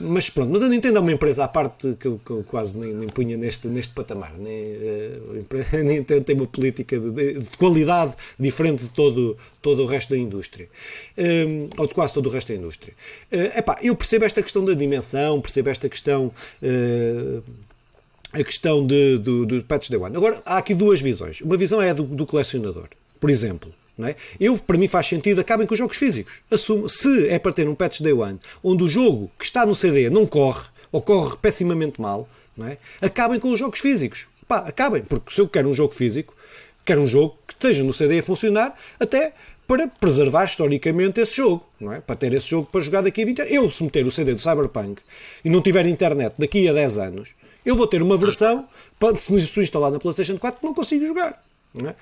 Mas 0.01 0.29
pronto, 0.31 0.51
mas 0.51 0.63
a 0.63 0.69
Nintendo 0.69 0.99
é 0.99 1.01
uma 1.01 1.13
empresa 1.13 1.45
à 1.45 1.49
parte 1.49 1.97
que 2.01 2.07
eu, 2.09 2.21
que 2.25 2.31
eu 2.33 2.45
quase 2.45 2.77
nem, 2.77 2.93
nem 2.93 3.09
punha 3.09 3.37
neste, 3.37 3.69
neste 3.69 3.95
patamar. 3.95 4.33
Nem, 4.37 4.75
a 5.73 5.83
Nintendo 5.83 6.25
tem 6.25 6.35
uma 6.37 6.47
política 6.47 6.99
de, 6.99 7.11
de- 7.13 7.35
de 7.41 7.57
qualidade 7.57 8.15
diferente 8.39 8.83
de 8.85 8.93
todo, 8.93 9.37
todo 9.63 9.83
o 9.83 9.87
resto 9.87 10.11
da 10.11 10.19
indústria, 10.19 10.69
Eh, 11.17 11.69
ou 11.77 11.87
de 11.87 11.95
quase 11.95 12.15
todo 12.15 12.27
o 12.27 12.31
resto 12.31 12.49
da 12.49 12.55
indústria. 12.59 12.95
Eh, 13.31 13.59
epá, 13.59 13.79
eu 13.83 13.95
percebo 13.95 14.25
esta 14.25 14.43
questão 14.43 14.65
da 14.65 14.75
dimensão, 14.75 15.41
percebo 15.41 15.69
esta 15.69 15.89
questão. 15.89 16.33
eh, 16.63 17.41
a 18.33 18.45
questão 18.45 18.87
de, 18.87 19.19
do, 19.19 19.45
do 19.45 19.65
Patch 19.65 19.89
Day 19.91 19.99
One. 19.99 20.17
Agora, 20.17 20.41
há 20.47 20.59
aqui 20.59 20.73
duas 20.73 21.01
visões. 21.01 21.41
Uma 21.41 21.57
visão 21.57 21.83
é 21.83 21.91
a 21.91 21.93
do, 21.93 22.05
do 22.05 22.25
colecionador. 22.25 22.89
Por 23.19 23.29
exemplo, 23.29 23.75
é? 23.99 24.15
eu, 24.39 24.57
para 24.57 24.79
mim 24.79 24.89
faz 24.89 25.07
sentido, 25.07 25.41
acabem 25.41 25.67
com 25.67 25.75
os 25.75 25.79
jogos 25.79 25.97
físicos. 25.97 26.41
Assumo, 26.51 26.89
se 26.89 27.29
é 27.29 27.39
para 27.39 27.53
ter 27.53 27.69
um 27.69 27.75
Patch 27.75 28.01
Day 28.01 28.13
One 28.13 28.39
onde 28.63 28.85
o 28.85 28.89
jogo 28.89 29.31
que 29.39 29.45
está 29.45 29.67
no 29.67 29.75
CD 29.75 30.09
não 30.09 30.27
corre, 30.27 30.65
ou 30.93 31.03
corre 31.03 31.37
pessimamente 31.43 32.01
mal, 32.01 32.29
é? 32.61 32.79
acabem 33.01 33.41
com 33.41 33.53
os 33.53 33.59
jogos 33.59 33.81
físicos. 33.81 34.27
Pá, 34.47 34.59
acabem, 34.59 35.03
porque 35.03 35.33
se 35.33 35.41
eu 35.41 35.49
quero 35.49 35.69
um 35.69 35.75
jogo 35.75 35.95
físico, 35.95 36.35
quero 36.85 37.01
um 37.01 37.07
jogo 37.07 37.37
que 37.47 37.55
esteja 37.55 37.85
no 37.85 37.93
CD 37.93 38.19
a 38.19 38.23
funcionar, 38.23 38.75
até 38.99 39.33
para 39.71 39.87
preservar 39.87 40.47
historicamente 40.47 41.21
esse 41.21 41.37
jogo, 41.37 41.65
não 41.79 41.93
é? 41.93 42.01
Para 42.01 42.17
ter 42.17 42.33
esse 42.33 42.49
jogo 42.49 42.69
para 42.73 42.81
jogar 42.81 43.03
daqui 43.03 43.23
a 43.23 43.25
20 43.25 43.43
anos. 43.43 43.53
Eu, 43.55 43.71
se 43.71 43.85
meter 43.85 44.05
o 44.05 44.11
CD 44.11 44.35
do 44.35 44.41
Cyberpunk 44.41 45.01
e 45.45 45.49
não 45.49 45.63
tiver 45.63 45.87
internet 45.87 46.35
daqui 46.37 46.69
a 46.69 46.73
10 46.73 46.99
anos, 46.99 47.29
eu 47.65 47.77
vou 47.77 47.87
ter 47.87 48.03
uma 48.03 48.17
versão, 48.17 48.67
para- 48.99 49.17
se 49.17 49.33
isso 49.39 49.63
instalar 49.63 49.93
na 49.93 50.01
PlayStation 50.01 50.37
4, 50.39 50.59
não 50.67 50.75
consigo 50.75 51.07
jogar. 51.07 51.41
Não 51.73 51.89
é? 51.91 51.95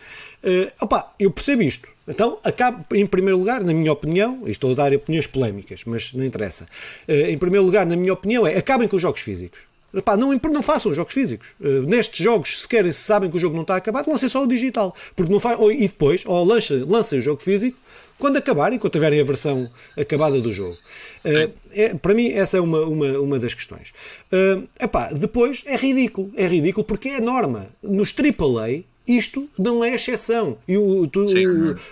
Eh, 0.45 0.73
opa, 0.81 1.13
eu 1.21 1.31
percebo 1.31 1.61
isto. 1.61 1.87
Então, 2.09 2.39
acabo, 2.43 2.87
em 2.97 3.05
primeiro 3.07 3.37
lugar, 3.39 3.63
na 3.63 3.75
minha 3.75 3.93
opinião, 3.93 4.45
e 4.47 4.51
estou 4.51 4.73
a 4.73 4.75
dar 4.75 4.95
opiniões 4.95 5.27
polémicas, 5.27 5.83
mas 5.85 6.15
não 6.15 6.25
interessa. 6.25 6.67
Eh, 7.07 7.33
em 7.33 7.37
primeiro 7.37 7.67
lugar, 7.67 7.85
na 7.85 7.97
minha 7.97 8.15
opinião, 8.15 8.47
é 8.47 8.57
acabem 8.57 8.89
com 8.89 8.97
os 8.97 9.03
jogos 9.03 9.21
físicos. 9.21 9.61
Epá, 9.95 10.17
não, 10.17 10.33
não 10.53 10.63
façam 10.63 10.93
jogos 10.93 11.15
físicos. 11.15 11.49
Eh, 11.63 11.81
nestes 11.87 12.23
jogos, 12.23 12.61
se 12.61 12.69
querem, 12.69 12.93
se 12.93 13.01
sabem 13.01 13.31
que 13.31 13.37
o 13.37 13.41
jogo 13.41 13.55
não 13.55 13.63
está 13.63 13.77
acabado, 13.77 14.11
lancem 14.11 14.29
só 14.29 14.43
o 14.43 14.47
digital. 14.47 14.95
Porque 15.17 15.33
não 15.33 15.41
faz, 15.41 15.59
ou, 15.59 15.73
e 15.73 15.89
depois, 15.89 16.23
ou 16.27 16.45
lancem, 16.45 16.85
lancem 16.85 17.19
o 17.21 17.23
jogo 17.23 17.41
físico 17.43 17.79
quando 18.19 18.37
acabarem, 18.37 18.79
quando 18.79 18.93
tiverem 18.93 19.19
a 19.21 19.25
versão 19.25 19.71
acabada 19.97 20.41
do 20.41 20.53
jogo. 20.53 20.77
Eh, 21.25 21.51
é, 21.73 21.95
para 21.95 22.13
mim, 22.15 22.29
essa 22.33 22.59
é 22.59 22.61
uma, 22.61 22.81
uma, 22.83 23.19
uma 23.19 23.39
das 23.39 23.55
questões. 23.55 23.93
Eh, 24.31 24.59
epá, 24.81 25.11
depois, 25.13 25.63
é 25.67 25.77
ridículo. 25.77 26.31
É 26.37 26.47
ridículo 26.47 26.85
porque 26.85 27.09
é 27.09 27.21
norma. 27.21 27.69
Nos 27.83 28.15
AAA, 28.15 28.83
isto 29.07 29.49
não 29.59 29.83
é 29.83 29.95
exceção. 29.95 30.59
E 30.69 30.77
o, 30.77 31.07
tu- 31.07 31.25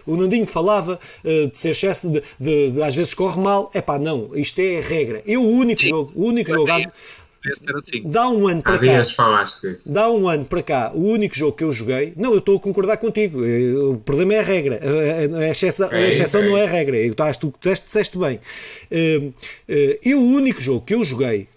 o, 0.07 0.13
o 0.13 0.17
Nandinho 0.19 0.47
falava 0.47 1.01
eh, 1.25 1.47
de 1.47 1.57
ser 1.57 1.71
excesso, 1.71 2.11
de, 2.11 2.23
de- 2.39 2.73
de 2.73 2.83
às 2.83 2.95
vezes 2.95 3.15
corre 3.15 3.41
mal. 3.41 3.71
É 3.73 3.81
pá, 3.81 3.99
não, 3.99 4.31
isto 4.35 4.59
é 4.61 4.81
a 4.81 4.83
regra. 4.83 5.23
Eu, 5.27 5.41
o 5.41 5.49
único 5.51 5.81
Sim. 5.81 5.89
jogo, 5.89 6.13
o 6.15 6.27
único 6.27 6.51
jogo. 6.51 6.67
tenho- 6.67 6.91
devia 7.55 7.57
ser 7.57 7.77
assim. 7.77 8.03
Dá 8.09 8.29
um 8.29 8.47
ano 8.49 8.61
Há 8.61 8.63
para 8.63 8.79
cá. 8.79 8.85
dias 8.87 9.11
falaste 9.13 9.61
disso. 9.69 9.93
Dá 9.95 10.11
um 10.11 10.29
ano 10.29 10.45
para 10.45 10.63
cá, 10.63 10.93
o 10.95 11.03
único 11.11 11.35
jogo 11.35 11.57
que 11.57 11.65
eu 11.65 11.73
joguei. 11.73 12.13
Não, 12.17 12.33
eu 12.33 12.39
estou 12.39 12.57
a 12.57 12.61
concordar 12.61 12.97
contigo. 12.97 13.45
eh, 13.45 13.73
O 13.75 13.97
problema 13.99 14.35
é 14.35 14.41
a 14.41 14.43
regra. 14.43 14.81
A, 15.39 15.49
exceção, 15.49 15.89
a 15.91 15.97
É 15.99 16.09
exceção 16.11 16.43
é 16.43 16.49
não 16.49 16.57
é 16.59 16.65
a 16.65 16.71
regra. 16.71 16.97
Eu, 16.97 17.11
estás- 17.13 17.37
tu 17.37 17.53
disseste, 17.59 17.87
disseste 17.87 18.19
bem. 18.19 18.41
Eh, 18.91 19.31
eh, 19.69 19.99
Eu, 20.03 20.19
o 20.21 20.27
único 20.33 20.61
jogo 20.61 20.85
que 20.85 20.95
eu 20.95 21.05
joguei, 21.05 21.49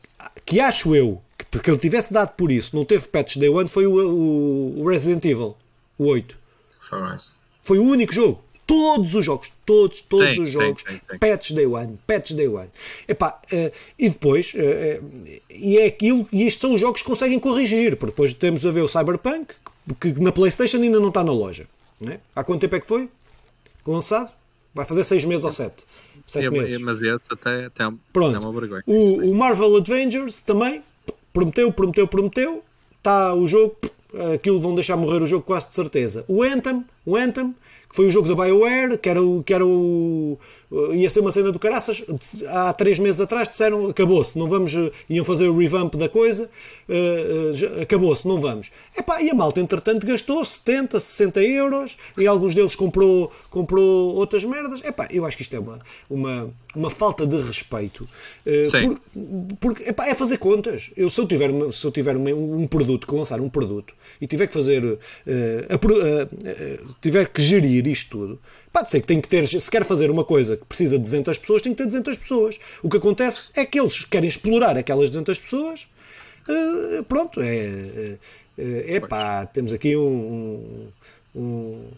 que 0.45 0.59
acho 0.59 0.95
eu, 0.95 1.21
que 1.37 1.45
porque 1.45 1.69
ele 1.69 1.77
tivesse 1.79 2.11
dado 2.13 2.29
por 2.35 2.51
isso, 2.51 2.75
não 2.75 2.83
teve 2.85 3.07
patch 3.07 3.37
day 3.37 3.49
one, 3.49 3.67
foi 3.69 3.85
o, 3.87 3.93
o- 3.95 4.81
o 4.81 4.89
Resident 4.89 5.23
Evil, 5.25 5.55
o 5.97 6.05
8. 6.07 6.37
Falaste. 6.79 7.33
Foi 7.63 7.77
o 7.77 7.83
único 7.83 8.13
jogo. 8.13 8.43
Todos 8.69 9.15
os 9.15 9.25
jogos, 9.25 9.51
todos, 9.65 10.01
todos 10.01 10.27
Tem, 10.27 10.43
os 10.43 10.51
jogos, 10.51 10.83
tem, 10.83 11.01
tem. 11.09 11.17
patch 11.17 11.51
day 11.53 11.65
one, 11.65 11.97
patch 12.05 12.33
day 12.33 12.47
one. 12.47 12.69
Epá, 13.07 13.41
eh, 13.51 13.71
e 13.97 14.09
depois, 14.09 14.53
eh, 14.55 15.01
eh, 15.01 15.37
e 15.49 15.77
é 15.79 15.87
aquilo, 15.87 16.29
e 16.31 16.43
estes 16.43 16.61
são 16.61 16.75
os 16.75 16.79
jogos 16.79 17.01
que 17.01 17.07
conseguem 17.07 17.39
corrigir, 17.39 17.95
porque 17.97 18.11
depois 18.11 18.31
temos 18.35 18.63
a 18.67 18.71
ver 18.71 18.81
o 18.81 18.87
Cyberpunk, 18.87 19.55
que 19.99 20.11
na 20.21 20.31
Playstation 20.31 20.77
ainda 20.77 20.99
não 20.99 21.07
está 21.07 21.23
na 21.23 21.31
loja. 21.31 21.65
Né? 21.99 22.19
Há 22.35 22.43
quanto 22.43 22.61
tempo 22.61 22.75
é 22.75 22.79
que 22.79 22.85
foi? 22.87 23.09
Lançado? 23.87 24.31
Vai 24.71 24.85
fazer 24.85 25.03
seis 25.03 25.25
meses 25.25 25.43
ou 25.43 25.51
sete. 25.51 25.83
Sete 26.27 26.45
É, 26.45 26.49
meses. 26.51 26.77
mas 26.79 27.01
esse 27.01 27.25
até, 27.31 27.65
até, 27.65 27.83
é 27.83 27.87
um- 27.87 27.97
Pronto. 28.13 28.35
é 28.35 28.39
uma 28.39 28.51
vergonha. 28.51 28.83
O, 28.85 29.31
o 29.31 29.33
Marvel 29.35 29.75
Avengers 29.77 30.41
também 30.43 30.83
prometeu, 31.33 31.71
prometeu, 31.71 32.07
prometeu. 32.07 32.63
Está 32.99 33.33
o 33.33 33.47
jogo, 33.47 33.75
aquilo 34.35 34.59
vão 34.61 34.75
deixar 34.75 34.95
morrer 34.95 35.23
o 35.23 35.27
jogo 35.27 35.43
quase 35.43 35.69
de 35.69 35.73
certeza. 35.73 36.23
O 36.27 36.43
Anthem, 36.43 36.85
o 37.03 37.15
Anthem, 37.15 37.55
que 37.89 37.95
foi 37.95 38.07
o 38.07 38.11
jogo 38.11 38.27
da 38.27 38.35
BioWare, 38.35 38.97
que 38.97 39.09
era 39.09 39.21
o. 39.21 39.43
Que 39.43 39.53
era 39.53 39.65
o 39.65 40.37
ia 40.93 41.09
ser 41.09 41.19
uma 41.21 41.31
cena 41.31 41.51
do 41.51 41.59
caraças. 41.59 42.03
Há 42.47 42.71
três 42.73 42.99
meses 42.99 43.19
atrás 43.19 43.49
disseram 43.49 43.87
acabou-se, 43.87 44.37
não 44.37 44.47
vamos. 44.47 44.73
eh, 44.75 44.91
Iam 45.09 45.25
fazer 45.25 45.47
o 45.47 45.57
revamp 45.57 45.95
da 45.95 46.07
coisa, 46.09 46.49
eh, 46.87 47.51
eh, 47.77 47.81
acabou-se, 47.81 48.27
não 48.27 48.39
vamos. 48.39 48.69
Epá, 48.97 49.21
e 49.21 49.29
a 49.29 49.33
malta, 49.33 49.59
entretanto, 49.59 50.05
gastou 50.05 50.43
70, 50.43 50.99
60 50.99 51.41
euros 51.43 51.97
e 52.17 52.27
alguns 52.27 52.53
deles 52.55 52.75
comprou, 52.75 53.31
comprou 53.49 54.15
outras 54.15 54.43
merdas. 54.43 54.81
Epá, 54.83 55.07
eu 55.11 55.25
acho 55.25 55.35
que 55.37 55.43
isto 55.43 55.55
é 55.55 55.59
uma, 55.59 55.79
uma, 56.09 56.49
uma 56.75 56.89
falta 56.89 57.25
de 57.25 57.39
respeito. 57.41 58.07
eh, 58.45 58.63
por- 58.87 58.99
porque 59.59 59.89
epá, 59.89 60.07
é 60.07 60.13
fazer 60.15 60.37
contas. 60.37 60.91
Eu, 60.95 61.09
se 61.09 61.19
eu 61.19 61.27
tiver, 61.27 61.49
se 61.71 61.85
eu 61.85 61.91
tiver 61.91 62.15
uma- 62.15 62.29
um 62.33 62.67
produto, 62.67 63.07
que 63.07 63.13
lançar 63.15 63.39
um 63.41 63.49
produto 63.49 63.93
e 64.21 64.27
tiver 64.27 64.47
que 64.47 64.53
fazer, 64.53 64.99
eh, 65.25 65.65
a 65.69 65.73
eh, 65.75 66.27
eh, 66.45 66.79
tiver 67.01 67.27
que 67.29 67.41
gerir 67.41 67.87
isto 67.87 68.09
tudo, 68.19 68.39
pode 68.71 68.89
ser 68.89 69.01
que 69.01 69.07
tem 69.07 69.19
que 69.21 69.27
ter, 69.27 69.47
se 69.47 69.69
quer 69.71 69.83
fazer 69.83 70.09
uma 70.11 70.23
coisa 70.23 70.55
que 70.57 70.65
precisa 70.65 70.97
de 70.97 71.03
200 71.03 71.37
pessoas, 71.37 71.61
tem 71.61 71.73
que 71.73 71.77
ter 71.77 71.85
200 71.87 72.17
pessoas. 72.17 72.59
O 72.83 72.89
que 72.89 72.97
acontece 72.97 73.49
é 73.55 73.65
que 73.65 73.79
eles 73.79 74.05
querem 74.05 74.27
explorar 74.29 74.77
aquelas 74.77 75.09
200 75.09 75.39
pessoas. 75.39 75.87
eh, 76.49 77.01
pronto, 77.07 77.41
é, 77.41 77.55
é, 77.55 78.17
é 78.57 78.95
epá, 78.95 79.45
temos 79.45 79.71
aqui 79.73 79.95
um, 79.95 80.01
um- 81.35 81.39
um- 81.39 81.89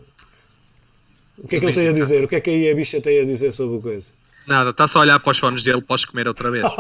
o 1.37 1.47
que 1.47 1.55
é 1.55 1.59
que 1.59 1.65
ele 1.65 1.73
tem 1.73 1.87
a 1.87 1.93
dizer? 1.93 2.23
O 2.23 2.27
que 2.27 2.35
é 2.35 2.41
que 2.41 2.49
aí 2.49 2.69
a 2.69 2.75
bicha 2.75 2.99
tem 3.01 3.19
a 3.21 3.25
dizer 3.25 3.51
sobre 3.51 3.77
a 3.77 3.81
coisa? 3.81 4.09
Nada, 4.47 4.71
está 4.71 4.87
só 4.87 4.99
a 4.99 5.01
olhar 5.03 5.19
para 5.19 5.31
os 5.31 5.39
fones 5.39 5.63
dele, 5.63 5.81
podes 5.81 6.05
comer 6.05 6.27
outra 6.27 6.49
vez. 6.51 6.65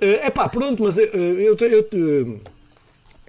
É 0.00 0.30
pá, 0.30 0.48
pronto, 0.48 0.82
mas 0.82 0.98
eh, 0.98 1.10
eu, 1.14 1.56
eu, 1.56 1.56
eu, 1.60 1.88
eh, 1.92 2.50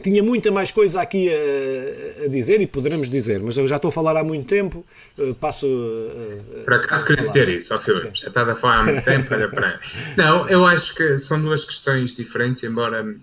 tinha 0.03 0.21
muita 0.21 0.51
mais 0.51 0.69
coisa 0.71 1.01
aqui 1.01 1.29
a, 1.33 2.25
a 2.25 2.27
dizer 2.27 2.61
e 2.61 2.67
poderemos 2.67 3.09
dizer, 3.09 3.39
mas 3.41 3.57
eu 3.57 3.65
já 3.65 3.77
estou 3.77 3.89
a 3.89 3.91
falar 3.91 4.15
há 4.17 4.23
muito 4.23 4.45
tempo. 4.47 4.85
eh, 5.17 5.33
Passo. 5.39 5.65
eh, 5.65 6.63
Por 6.63 6.73
acaso 6.75 7.05
queria 7.05 7.23
dizer 7.25 7.47
isso, 7.49 7.73
ó 7.73 7.77
Filipe, 7.77 8.09
já 8.13 8.27
estava 8.27 8.51
a 8.53 8.55
falar 8.55 8.81
há 8.81 8.83
muito 8.83 9.03
tempo, 9.03 9.33
olha 9.33 9.49
para. 9.49 9.79
Não, 10.17 10.47
eu 10.49 10.65
acho 10.65 10.93
que 10.95 11.17
são 11.19 11.41
duas 11.41 11.65
questões 11.65 12.15
diferentes, 12.15 12.61
embora 12.63 13.15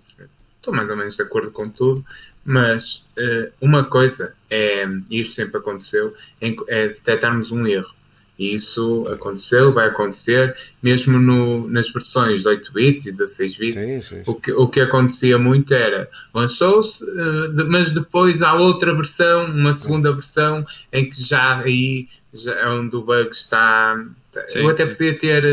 estou 0.57 0.73
mais 0.73 0.89
ou 0.89 0.95
menos 0.97 1.15
de 1.15 1.23
acordo 1.23 1.51
com 1.51 1.69
tudo, 1.69 2.03
mas 2.43 3.05
eh, 3.17 3.51
uma 3.61 3.83
coisa 3.83 4.35
é, 4.49 4.85
e 5.09 5.19
isto 5.21 5.33
sempre 5.35 5.57
aconteceu, 5.57 6.13
é, 6.41 6.53
é 6.67 6.87
detectarmos 6.89 7.51
um 7.51 7.65
erro. 7.65 7.95
E 8.41 8.55
isso 8.55 9.03
aconteceu, 9.07 9.71
vai 9.71 9.85
acontecer, 9.85 10.55
mesmo 10.81 11.19
no, 11.19 11.67
nas 11.67 11.89
versões 11.89 12.41
de 12.41 12.47
8 12.47 12.73
bits 12.73 13.05
e 13.05 13.11
16 13.11 13.57
bits. 13.57 13.85
Sim, 13.85 14.01
sim. 14.01 14.23
O, 14.25 14.33
que, 14.33 14.51
o 14.51 14.67
que 14.67 14.81
acontecia 14.81 15.37
muito 15.37 15.71
era 15.75 16.09
lançou-se, 16.33 17.05
eh, 17.07 17.47
de- 17.55 17.63
mas 17.65 17.93
depois 17.93 18.41
há 18.41 18.55
outra 18.55 18.95
versão, 18.95 19.45
uma 19.45 19.71
segunda 19.73 20.11
versão, 20.11 20.65
em 20.91 21.07
que 21.07 21.21
já 21.23 21.59
aí 21.59 22.07
já 22.33 22.53
é 22.53 22.67
onde 22.69 22.95
o 22.95 23.03
bug 23.03 23.29
está. 23.29 24.03
Sim, 24.47 24.59
eu 24.59 24.69
até 24.69 24.85
sim. 24.87 24.91
podia 24.91 25.19
ter, 25.19 25.43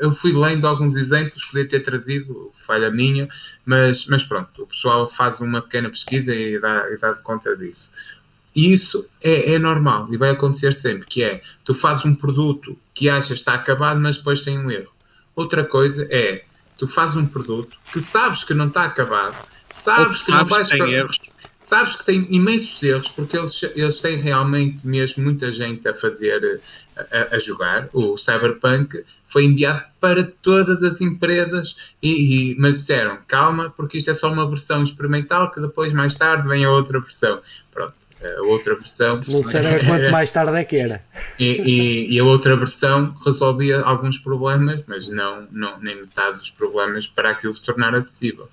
eu 0.00 0.12
fui 0.12 0.34
lendo 0.34 0.66
alguns 0.66 0.96
exemplos, 0.96 1.46
podia 1.46 1.66
ter 1.66 1.80
trazido, 1.80 2.50
falha 2.52 2.90
minha, 2.90 3.26
mas, 3.64 4.04
mas 4.06 4.22
pronto, 4.22 4.64
o 4.64 4.66
pessoal 4.66 5.08
faz 5.08 5.40
uma 5.40 5.62
pequena 5.62 5.88
pesquisa 5.88 6.34
e 6.34 6.60
dá, 6.60 6.90
e 6.90 6.96
dá 6.98 7.12
de 7.12 7.22
conta 7.22 7.56
disso. 7.56 7.90
E 8.54 8.72
isso 8.72 9.08
é, 9.22 9.54
é 9.54 9.58
normal 9.58 10.06
e 10.12 10.16
vai 10.16 10.30
acontecer 10.30 10.72
sempre, 10.72 11.06
que 11.06 11.22
é, 11.22 11.40
tu 11.64 11.74
fazes 11.74 12.04
um 12.04 12.14
produto 12.14 12.78
que 12.94 13.08
achas 13.08 13.38
está 13.38 13.54
acabado, 13.54 14.00
mas 14.00 14.16
depois 14.18 14.42
tem 14.42 14.58
um 14.58 14.70
erro. 14.70 14.92
Outra 15.34 15.64
coisa 15.64 16.06
é, 16.10 16.44
tu 16.78 16.86
fazes 16.86 17.16
um 17.16 17.26
produto 17.26 17.76
que 17.92 17.98
sabes 18.00 18.44
que 18.44 18.54
não 18.54 18.68
está 18.68 18.84
acabado, 18.84 19.36
sabes 19.72 20.20
Ou 20.20 20.24
que 20.26 20.30
não 20.30 20.38
sabes 20.48 20.54
vais 20.56 20.66
que 20.68 20.72
tem 20.78 20.86
para- 20.86 20.92
erros. 20.92 21.18
sabes 21.60 21.96
que 21.96 22.04
tem 22.04 22.26
imensos 22.30 22.80
erros 22.82 23.08
porque 23.08 23.36
eles, 23.36 23.60
eles 23.74 24.00
têm 24.00 24.16
realmente 24.18 24.86
mesmo 24.86 25.24
muita 25.24 25.50
gente 25.50 25.88
a 25.88 25.94
fazer 25.94 26.60
a, 26.96 27.34
a 27.34 27.38
jogar. 27.40 27.88
O 27.92 28.16
Cyberpunk 28.16 29.02
foi 29.26 29.44
enviado 29.46 29.82
para 30.00 30.22
todas 30.42 30.82
as 30.84 31.00
empresas, 31.00 31.94
e, 32.00 32.52
e- 32.52 32.56
mas 32.60 32.76
disseram 32.78 33.18
calma, 33.26 33.70
porque 33.70 33.98
isto 33.98 34.10
é 34.10 34.14
só 34.14 34.30
uma 34.32 34.48
versão 34.48 34.82
experimental 34.84 35.50
que 35.50 35.60
depois 35.60 35.92
mais 35.92 36.14
tarde 36.14 36.46
vem 36.46 36.64
a 36.64 36.70
outra 36.70 37.00
versão. 37.00 37.40
Pronto, 37.72 37.94
a 38.38 38.42
outra 38.42 38.74
versão. 38.74 39.20
Não 39.28 39.40
é 39.40 39.84
quanto 39.84 40.10
mais 40.12 40.32
tarde 40.32 40.56
é 40.58 40.64
que 40.64 40.76
era. 40.76 41.02
E, 41.38 41.46
e- 41.46 42.14
e 42.16 42.18
a 42.20 42.24
outra 42.24 42.56
versão 42.56 43.14
resolvia 43.24 43.80
alguns 43.82 44.18
problemas, 44.18 44.82
mas 44.86 45.08
não, 45.08 45.46
não 45.50 45.78
nem 45.80 45.96
metade 45.96 46.38
dos 46.38 46.50
problemas 46.50 47.06
para 47.06 47.30
aquilo 47.30 47.52
se 47.54 47.64
tornar 47.64 47.94
acessível. 47.94 48.48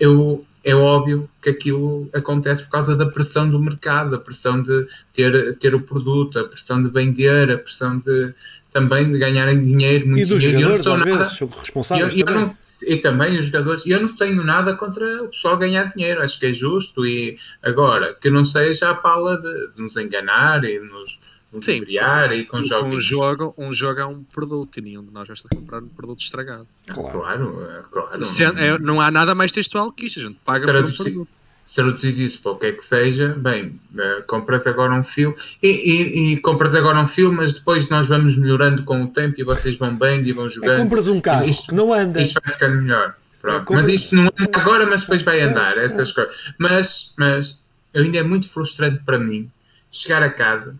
Eu, 0.00 0.44
é 0.62 0.74
óbvio 0.74 1.28
que 1.42 1.50
aquilo 1.50 2.08
acontece 2.14 2.64
por 2.64 2.70
causa 2.70 2.96
da 2.96 3.06
pressão 3.06 3.50
do 3.50 3.60
mercado, 3.60 4.14
a 4.14 4.18
pressão 4.18 4.62
de 4.62 4.86
ter, 5.12 5.56
ter 5.58 5.74
o 5.74 5.80
produto, 5.82 6.38
a 6.38 6.44
pressão 6.44 6.82
de 6.82 6.88
vender, 6.88 7.50
a 7.50 7.58
pressão 7.58 7.98
de 7.98 8.32
também 8.72 9.12
de 9.12 9.18
ganharem 9.18 9.62
dinheiro, 9.64 10.08
muito 10.08 10.26
E 10.26 10.28
dos 10.28 10.42
dinheiro. 10.42 10.58
E 10.58 10.62
eu 10.62 10.68
não 10.70 10.76
jogadores, 10.82 11.06
nada- 11.12 11.24
vezes, 11.24 11.40
eu, 11.40 11.46
responsáveis 11.48 12.16
eu 12.16 12.24
também. 12.24 12.42
não, 12.42 12.56
e 12.88 12.96
também 12.96 13.38
os 13.38 13.46
jogadores, 13.46 13.86
eu 13.86 14.00
não 14.00 14.16
tenho 14.16 14.42
nada 14.42 14.74
contra 14.74 15.22
o 15.22 15.28
pessoal 15.28 15.56
ganhar 15.56 15.84
dinheiro, 15.84 16.20
acho 16.22 16.40
que 16.40 16.46
é 16.46 16.52
justo. 16.52 17.06
E 17.06 17.36
agora, 17.62 18.12
que 18.14 18.28
não 18.30 18.42
seja 18.42 18.90
a 18.90 18.94
pala 18.94 19.36
de, 19.40 19.74
de 19.74 19.80
nos 19.82 19.96
enganar 19.96 20.64
e 20.64 20.80
nos, 20.80 21.20
embriar 21.58 22.32
e 22.32 22.44
com 22.44 22.58
Um 22.58 22.64
jogos. 22.64 23.04
jogo, 23.04 23.54
um 23.58 23.72
jogo 23.72 24.00
é 24.00 24.06
um 24.06 24.22
produto 24.24 24.78
e 24.78 24.82
nenhum 24.82 25.04
de 25.04 25.12
nós 25.12 25.28
gosta 25.28 25.48
de 25.48 25.56
comprar 25.56 25.82
um 25.82 25.88
produto 25.88 26.20
estragado. 26.20 26.66
Claro, 26.86 27.10
claro. 27.10 27.82
claro. 27.90 28.24
Se- 28.24 28.42
é- 28.44 28.78
não 28.78 29.00
há 29.00 29.10
nada 29.10 29.34
mais 29.34 29.52
textual 29.52 29.90
que 29.92 30.06
isto, 30.06 30.20
a 30.20 30.22
gente 30.22 30.36
paga 30.44 30.58
Se 30.60 30.64
por 30.64 30.70
um 30.74 30.78
traduzir- 30.78 31.02
produto. 31.12 31.28
se 31.62 31.74
traduzir 31.76 32.24
isso 32.26 32.42
para 32.42 32.52
o 32.52 32.56
que 32.56 32.66
é 32.66 32.72
que 32.72 32.82
seja, 32.82 33.28
bem, 33.38 33.80
eh, 33.98 34.22
compras 34.26 34.66
agora 34.66 34.92
um 34.92 35.02
fio 35.02 35.32
e, 35.62 35.68
e- 35.68 36.32
e 36.34 36.36
compras 36.40 36.74
agora 36.74 36.98
um 37.00 37.06
fio, 37.06 37.32
mas 37.32 37.54
depois 37.54 37.88
nós 37.88 38.06
vamos 38.06 38.36
melhorando 38.36 38.82
com 38.84 39.02
o 39.02 39.06
tempo 39.08 39.40
e 39.40 39.44
vocês 39.44 39.76
vão 39.76 39.96
bem 39.96 40.20
e 40.22 40.32
vão 40.32 40.48
jogando. 40.50 40.72
É, 40.74 40.76
compras 40.78 41.06
um 41.06 41.20
carro 41.20 41.46
Isto- 41.48 41.68
que 41.68 41.74
não 41.74 41.92
anda. 41.92 42.20
Isto 42.20 42.40
vai 42.44 42.52
ficando 42.52 42.82
melhor. 42.82 43.14
Pronto. 43.40 43.72
É, 43.72 43.76
Mas 43.76 43.88
isto 43.88 44.14
não 44.14 44.24
anda 44.24 44.58
agora, 44.58 44.86
mas 44.86 45.02
depois 45.02 45.22
vai 45.22 45.40
andar, 45.42 45.76
essas 45.76 46.10
coisas. 46.12 46.54
Mas, 46.58 47.14
mas 47.18 47.62
ainda 47.94 48.16
é 48.18 48.22
muito 48.22 48.48
frustrante 48.48 49.00
para 49.04 49.18
mim 49.18 49.50
chegar 49.90 50.22
a 50.22 50.30
casa, 50.30 50.74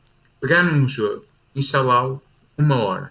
pegar 0.45 0.63
num 0.63 0.87
jogo, 0.87 1.25
instalá-lo 1.57 2.21
uma 2.59 2.77
hora. 2.77 3.11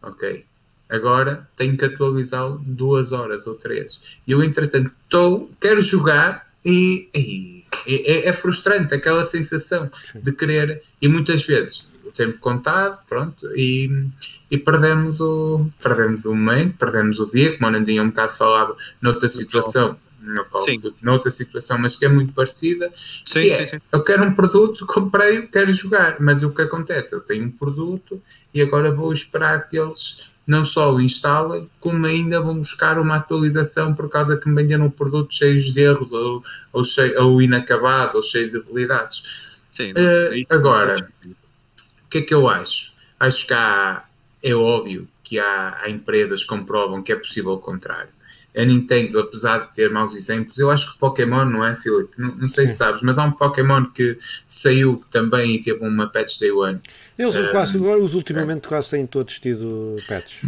Ok? 0.00 0.44
Agora 0.88 1.48
tenho 1.56 1.76
que 1.76 1.84
atualizá-lo 1.84 2.62
duas 2.64 3.10
horas 3.10 3.48
ou 3.48 3.56
três. 3.56 4.18
E 4.24 4.30
eu, 4.30 4.42
entretanto, 4.44 4.92
estou, 5.04 5.50
quero 5.60 5.82
jogar 5.82 6.46
e, 6.64 7.08
e- 7.12 7.64
é, 7.84 8.28
é 8.28 8.32
frustrante 8.32 8.94
aquela 8.94 9.24
sensação 9.24 9.90
de 10.14 10.32
querer. 10.32 10.80
E 11.02 11.08
muitas 11.08 11.42
vezes 11.44 11.90
o 12.04 12.12
tempo 12.12 12.38
contado, 12.38 13.04
pronto, 13.08 13.50
e, 13.56 14.06
e 14.50 14.56
perdemos 14.56 15.20
o 15.20 15.66
perdemos 15.82 16.26
o 16.26 16.34
momento, 16.34 16.76
perdemos 16.78 17.18
o 17.18 17.24
dia, 17.24 17.56
como 17.58 17.66
o 17.66 17.70
Nandinho 17.72 18.04
um 18.04 18.08
bocado 18.08 18.32
falava, 18.32 18.76
noutra 19.02 19.26
situação. 19.28 19.96
No 20.34 20.44
Call 20.44 20.62
of 20.62 20.70
Sim. 20.70 20.94
Noutra 21.02 21.30
situação, 21.30 21.78
mas 21.78 21.96
que 21.96 22.04
é 22.04 22.08
muito 22.08 22.32
parecida, 22.32 22.90
Sim, 22.94 23.40
que 23.40 23.50
é, 23.50 23.66
sim, 23.66 23.76
sim. 23.76 23.82
eu 23.92 24.02
quero 24.02 24.24
um 24.24 24.34
produto, 24.34 24.84
comprei, 24.86 25.46
quero 25.46 25.72
jogar, 25.72 26.16
mas 26.20 26.42
o 26.42 26.50
que 26.50 26.62
acontece? 26.62 27.14
Eu 27.14 27.20
tenho 27.20 27.44
um 27.44 27.50
produto 27.50 28.20
e 28.52 28.62
agora 28.62 28.92
vou 28.92 29.12
esperar 29.12 29.68
que 29.68 29.78
eles 29.78 30.30
não 30.46 30.64
só 30.64 30.94
o 30.94 31.00
instalem, 31.00 31.68
como 31.78 32.06
ainda 32.06 32.40
vão 32.40 32.56
buscar 32.56 32.98
uma 32.98 33.16
atualização 33.16 33.94
por 33.94 34.08
causa 34.08 34.38
que 34.38 34.48
me 34.48 34.54
venderam 34.54 34.86
um 34.86 34.90
produto 34.90 35.34
cheio 35.34 35.60
de 35.60 35.78
erros 35.78 36.10
ou, 36.10 36.42
ou, 36.72 36.82
cheio, 36.82 37.22
ou 37.22 37.42
inacabado 37.42 38.16
ou 38.16 38.22
cheio 38.22 38.50
de 38.50 38.56
habilidades. 38.56 39.60
Sim, 39.70 39.92
isso. 39.92 40.46
agora, 40.50 40.96
O 41.26 42.08
que 42.08 42.18
é 42.18 42.22
que 42.22 42.32
eu 42.32 42.48
acho? 42.48 42.94
Acho 43.20 43.46
que 43.46 43.52
há, 43.52 44.04
é 44.42 44.54
óbvio 44.54 45.06
que 45.22 45.38
há, 45.38 45.80
há 45.82 45.90
empresas 45.90 46.42
que 46.42 46.48
comprovam 46.48 47.02
que 47.02 47.12
é 47.12 47.16
possível 47.16 47.52
o 47.52 47.58
contrário. 47.58 48.17
A 48.56 48.64
Nintendo, 48.64 49.20
apesar 49.20 49.58
de 49.58 49.72
ter 49.72 49.90
maus 49.90 50.14
exemplos, 50.14 50.58
eu 50.58 50.70
acho 50.70 50.92
que 50.92 50.98
Pokémon, 50.98 51.44
não 51.44 51.64
é, 51.64 51.76
Filipe? 51.76 52.12
Não, 52.18 52.34
não 52.34 52.48
sei 52.48 52.66
Sim. 52.66 52.72
se 52.72 52.78
sabes, 52.78 53.02
mas 53.02 53.18
há 53.18 53.24
um 53.24 53.32
Pokémon 53.32 53.84
que 53.86 54.18
saiu 54.46 55.02
também 55.10 55.56
e 55.56 55.62
teve 55.62 55.84
uma 55.84 56.08
patch 56.08 56.38
day 56.40 56.50
one. 56.50 56.80
Eles 57.18 57.36
um, 57.36 57.48
quase, 57.50 57.76
agora, 57.76 58.00
os 58.00 58.14
ultimamente 58.14 58.66
é. 58.66 58.68
quase 58.68 58.90
têm 58.90 59.06
todos 59.06 59.38
tido 59.38 59.96
patch. 60.08 60.44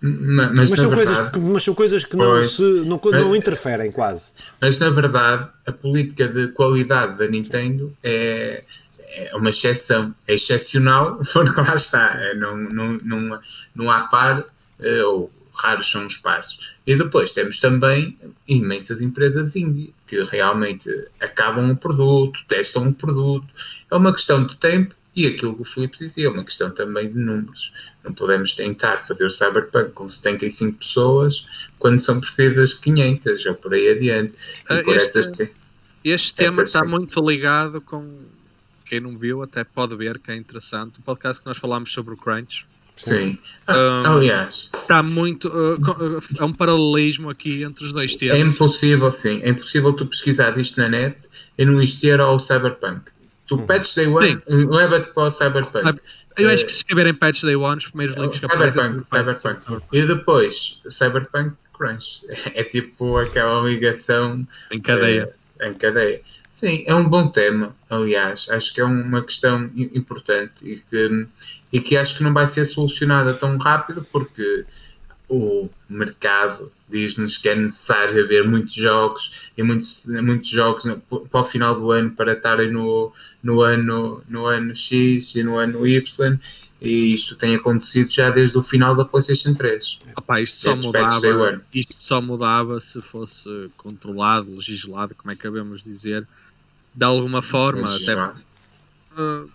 Mas, 0.00 0.70
mas, 0.70 0.70
são 0.70 0.90
verdade, 0.90 1.06
coisas, 1.06 1.30
que, 1.30 1.38
mas 1.38 1.62
são 1.62 1.74
coisas 1.74 2.04
que 2.04 2.16
não, 2.16 2.44
se, 2.44 2.62
não, 2.62 3.00
mas, 3.02 3.22
não 3.22 3.34
interferem 3.34 3.90
quase. 3.90 4.32
Mas 4.60 4.78
na 4.78 4.90
verdade, 4.90 5.48
a 5.66 5.72
política 5.72 6.28
de 6.28 6.48
qualidade 6.48 7.16
da 7.16 7.26
Nintendo 7.26 7.96
é, 8.02 8.64
é 8.98 9.34
uma 9.34 9.48
exceção. 9.48 10.14
É 10.28 10.34
excepcional, 10.34 11.22
porque 11.32 11.58
lá 11.58 11.74
está. 11.74 12.18
É, 12.20 12.34
não, 12.34 12.54
não, 12.56 13.00
não, 13.02 13.40
não 13.74 13.90
há 13.90 14.02
par, 14.02 14.44
eh, 14.78 15.04
ou 15.04 15.30
raros 15.54 15.90
são 15.90 16.06
os 16.06 16.16
pares. 16.16 16.74
E 16.86 16.96
depois 16.96 17.32
temos 17.32 17.60
também 17.60 18.18
imensas 18.46 19.00
empresas 19.00 19.56
indie 19.56 19.94
que 20.06 20.22
realmente 20.24 20.88
acabam 21.20 21.70
o 21.70 21.76
produto, 21.76 22.44
testam 22.46 22.88
o 22.88 22.94
produto. 22.94 23.46
É 23.90 23.96
uma 23.96 24.12
questão 24.12 24.44
de 24.44 24.56
tempo 24.56 24.94
e 25.16 25.26
aquilo 25.28 25.54
que 25.54 25.62
o 25.62 25.64
Filipe 25.64 25.96
dizia, 25.96 26.26
é 26.26 26.30
uma 26.30 26.44
questão 26.44 26.70
também 26.70 27.08
de 27.08 27.18
números. 27.18 27.72
Não 28.02 28.12
podemos 28.12 28.54
tentar 28.54 28.96
fazer 28.98 29.24
o 29.24 29.30
Cyberpunk 29.30 29.92
com 29.92 30.08
75 30.08 30.78
pessoas 30.78 31.68
quando 31.78 32.00
são 32.00 32.18
precisas 32.18 32.74
500 32.74 33.46
ou 33.46 33.54
por 33.54 33.74
aí 33.74 33.90
adiante. 33.90 34.34
Ah, 34.68 34.82
por 34.82 34.96
este, 34.96 35.18
essas, 35.18 35.50
este 36.04 36.34
tema 36.34 36.62
está 36.62 36.84
muito 36.84 37.20
ligado 37.26 37.80
com. 37.80 38.18
Quem 38.84 39.00
não 39.00 39.16
viu 39.16 39.42
até 39.42 39.64
pode 39.64 39.96
ver 39.96 40.18
que 40.18 40.30
é 40.30 40.36
interessante. 40.36 40.98
O 40.98 41.02
podcast 41.02 41.40
que 41.40 41.46
nós 41.46 41.56
falámos 41.56 41.92
sobre 41.92 42.12
o 42.12 42.16
Crunch. 42.16 42.66
Sim. 42.96 43.38
Ah, 43.66 44.02
um, 44.06 44.12
aliás, 44.12 44.70
está 44.74 45.02
muito. 45.02 45.48
Uh, 45.48 46.20
é 46.38 46.44
um 46.44 46.52
paralelismo 46.52 47.28
aqui 47.28 47.62
entre 47.62 47.84
os 47.84 47.92
dois 47.92 48.14
temas. 48.14 48.36
É 48.36 48.40
impossível, 48.40 49.10
sim. 49.10 49.40
É 49.42 49.48
impossível 49.48 49.92
tu 49.92 50.06
pesquisares 50.06 50.56
isto 50.56 50.80
na 50.80 50.88
net 50.88 51.28
e 51.58 51.64
não 51.64 51.74
existir 51.74 52.20
ao 52.20 52.38
Cyberpunk. 52.38 53.12
Tu 53.46 53.56
uhum. 53.56 53.66
patch 53.66 53.94
day 53.94 54.06
one, 54.06 54.40
leva-te 54.46 55.12
para 55.12 55.24
o 55.24 55.30
Cyberpunk. 55.30 56.00
Eu 56.36 56.48
acho 56.48 56.64
que 56.64 56.72
se 56.72 56.78
escreverem 56.78 57.14
patch 57.14 57.42
day 57.42 57.56
one, 57.56 57.76
os 57.76 57.86
primeiros 57.88 58.16
links 58.16 58.40
Cyberpunk, 58.40 59.00
Cyberpunk. 59.00 59.82
E 59.92 60.02
depois, 60.02 60.82
Cyberpunk 60.88 61.54
Crunch. 61.76 62.22
É 62.54 62.62
tipo 62.62 63.18
aquela 63.18 63.62
ligação 63.68 64.46
em 64.70 64.80
cadeia. 64.80 65.34
É, 65.60 65.68
em 65.68 65.74
cadeia. 65.74 66.20
Sim, 66.54 66.84
é 66.86 66.94
um 66.94 67.08
bom 67.08 67.26
tema, 67.26 67.74
aliás. 67.90 68.48
Acho 68.48 68.72
que 68.72 68.80
é 68.80 68.84
uma 68.84 69.20
questão 69.24 69.68
importante 69.74 70.64
e 70.64 70.76
que, 70.76 71.26
e 71.72 71.80
que 71.80 71.96
acho 71.96 72.16
que 72.16 72.22
não 72.22 72.32
vai 72.32 72.46
ser 72.46 72.64
solucionada 72.64 73.34
tão 73.34 73.56
rápido 73.58 74.06
porque 74.12 74.64
o 75.28 75.68
mercado 75.88 76.70
diz-nos 76.88 77.38
que 77.38 77.48
é 77.48 77.56
necessário 77.56 78.22
haver 78.22 78.46
muitos 78.46 78.72
jogos 78.72 79.50
e 79.58 79.64
muitos, 79.64 80.06
muitos 80.22 80.48
jogos 80.48 80.84
para 81.28 81.40
o 81.40 81.42
final 81.42 81.74
do 81.74 81.90
ano 81.90 82.12
para 82.12 82.34
estarem 82.34 82.70
no, 82.70 83.12
no, 83.42 83.60
ano, 83.60 84.22
no 84.28 84.46
ano 84.46 84.72
X 84.76 85.34
e 85.34 85.42
no 85.42 85.58
ano 85.58 85.84
Y 85.84 86.38
e 86.80 87.14
isto 87.14 87.34
tem 87.34 87.56
acontecido 87.56 88.10
já 88.10 88.30
desde 88.30 88.58
o 88.58 88.62
final 88.62 88.94
da 88.94 89.04
PlayStation 89.04 89.54
3. 89.54 90.00
Opa, 90.16 90.40
isto, 90.40 90.56
só 90.56 90.76
mudava, 90.76 91.62
isto 91.72 91.94
só 91.96 92.20
mudava 92.20 92.78
se 92.78 93.00
fosse 93.00 93.48
controlado, 93.76 94.54
legislado, 94.54 95.14
como 95.14 95.32
é 95.32 95.34
que 95.34 95.40
acabamos 95.40 95.82
de 95.82 95.90
dizer, 95.90 96.28
de 96.94 97.04
alguma 97.04 97.42
forma. 97.42 97.82
Até, 97.82 98.14
uh, 99.20 99.50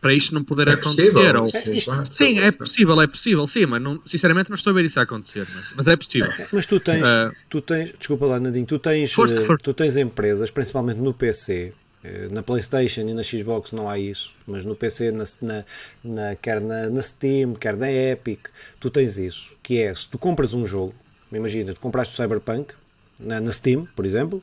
para 0.00 0.12
isto 0.12 0.34
não 0.34 0.42
poder 0.42 0.68
é 0.68 0.72
acontecer. 0.72 1.12
Possível, 1.12 1.40
ou... 1.40 2.04
sim, 2.04 2.38
é 2.38 2.50
possível, 2.50 3.00
é 3.00 3.06
possível, 3.06 3.46
sim, 3.46 3.66
mas 3.66 3.80
não, 3.80 4.00
sinceramente 4.04 4.50
não 4.50 4.56
estou 4.56 4.72
a 4.72 4.74
ver 4.74 4.84
isso 4.84 4.98
acontecer, 4.98 5.46
mas, 5.54 5.72
mas 5.76 5.88
é 5.88 5.96
possível. 5.96 6.30
Mas 6.52 6.66
tu 6.66 6.80
tens, 6.80 7.02
uh, 7.02 7.32
tu 7.48 7.60
tens, 7.60 7.92
desculpa 7.96 8.26
lá, 8.26 8.40
Nadinho, 8.40 8.66
tu 8.66 8.78
tens, 8.78 9.12
força, 9.12 9.40
eh, 9.40 9.44
força. 9.44 9.62
tu 9.62 9.72
tens 9.72 9.96
empresas, 9.96 10.50
principalmente 10.50 10.98
no 10.98 11.14
PC, 11.14 11.72
eh, 12.02 12.28
na 12.30 12.42
PlayStation 12.42 13.02
e 13.02 13.14
na 13.14 13.22
Xbox 13.22 13.72
não 13.72 13.88
há 13.88 13.98
isso, 13.98 14.34
mas 14.46 14.64
no 14.64 14.74
PC, 14.74 15.12
na, 15.12 15.24
na, 15.42 15.64
na, 16.02 16.36
quer 16.36 16.60
na, 16.60 16.90
na 16.90 17.02
Steam, 17.02 17.54
quer 17.54 17.76
na 17.76 17.90
Epic, 17.90 18.48
tu 18.80 18.90
tens 18.90 19.16
isso, 19.16 19.52
que 19.62 19.80
é, 19.80 19.94
se 19.94 20.08
tu 20.08 20.18
compras 20.18 20.54
um 20.54 20.66
jogo, 20.66 20.94
imagina, 21.30 21.72
tu 21.72 21.80
compraste 21.80 22.14
o 22.14 22.16
Cyberpunk, 22.16 22.74
na, 23.20 23.40
na 23.40 23.52
Steam, 23.52 23.86
por 23.96 24.04
exemplo, 24.04 24.42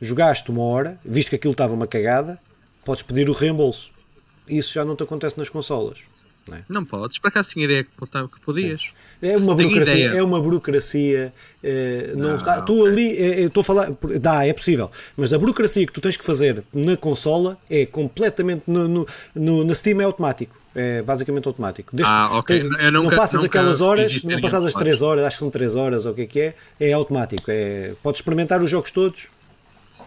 jogaste 0.00 0.50
uma 0.50 0.62
hora, 0.62 0.98
visto 1.04 1.30
que 1.30 1.36
aquilo 1.36 1.52
estava 1.52 1.74
uma 1.74 1.86
cagada, 1.86 2.38
podes 2.84 3.02
pedir 3.02 3.28
o 3.28 3.32
reembolso 3.32 3.94
isso 4.48 4.72
já 4.72 4.84
não 4.84 4.96
te 4.96 5.02
acontece 5.02 5.38
nas 5.38 5.48
consolas. 5.48 5.98
Não, 6.46 6.58
é? 6.58 6.64
não 6.68 6.84
podes, 6.84 7.18
para 7.18 7.30
cá 7.30 7.42
tinha 7.42 7.64
ideia 7.64 7.84
que 7.84 8.40
podias. 8.44 8.92
É 9.22 9.34
uma 9.36 9.54
burocracia, 9.54 10.10
é 10.10 10.22
uma 10.22 10.40
burocracia. 10.42 11.32
É, 11.62 12.12
não, 12.14 12.28
não, 12.28 12.36
está, 12.36 12.60
tu 12.60 12.84
ali, 12.84 13.16
é, 13.16 13.40
estou 13.44 13.62
a 13.62 13.64
falar, 13.64 13.90
dá, 14.20 14.46
é 14.46 14.52
possível, 14.52 14.90
mas 15.16 15.32
a 15.32 15.38
burocracia 15.38 15.86
que 15.86 15.92
tu 15.92 16.02
tens 16.02 16.18
que 16.18 16.24
fazer 16.24 16.62
na 16.72 16.98
consola 16.98 17.58
é 17.70 17.86
completamente 17.86 18.64
no, 18.66 18.86
no, 18.86 19.08
no 19.34 19.64
na 19.64 19.74
Steam 19.74 20.00
é 20.02 20.04
automático. 20.04 20.54
É 20.74 21.02
basicamente 21.02 21.46
automático. 21.46 21.94
Desde, 21.94 22.12
ah, 22.12 22.30
ok. 22.38 22.58
Tens, 22.58 22.68
nunca, 22.68 22.90
não 22.90 23.08
passas 23.08 23.34
nunca 23.34 23.46
aquelas 23.46 23.80
horas, 23.80 24.24
não 24.24 24.40
passas 24.40 24.66
as 24.66 24.74
3 24.74 25.02
horas, 25.02 25.24
acho 25.24 25.36
que 25.36 25.40
são 25.40 25.50
3 25.50 25.76
horas 25.76 26.06
ou 26.06 26.12
o 26.12 26.14
que 26.14 26.22
é 26.22 26.26
que 26.26 26.40
é, 26.40 26.54
é 26.80 26.92
automático. 26.92 27.44
É, 27.48 27.92
podes 28.02 28.20
experimentar 28.20 28.60
os 28.60 28.68
jogos 28.68 28.90
todos 28.90 29.28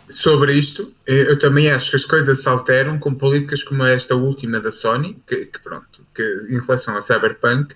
sobre 0.09 0.53
isto, 0.53 0.93
eh, 1.05 1.31
eu 1.31 1.37
também 1.37 1.69
acho 1.69 1.89
que 1.89 1.95
as 1.97 2.05
coisas 2.05 2.41
se 2.41 2.47
alteram 2.47 2.97
com 2.97 3.13
políticas 3.13 3.63
como 3.63 3.83
esta 3.83 4.15
última 4.15 4.59
da 4.59 4.71
Sony, 4.71 5.17
que, 5.25 5.45
que 5.47 5.59
pronto, 5.59 6.01
que 6.13 6.23
em 6.49 6.59
relação 6.59 6.95
a 6.95 7.01
Cyberpunk, 7.01 7.75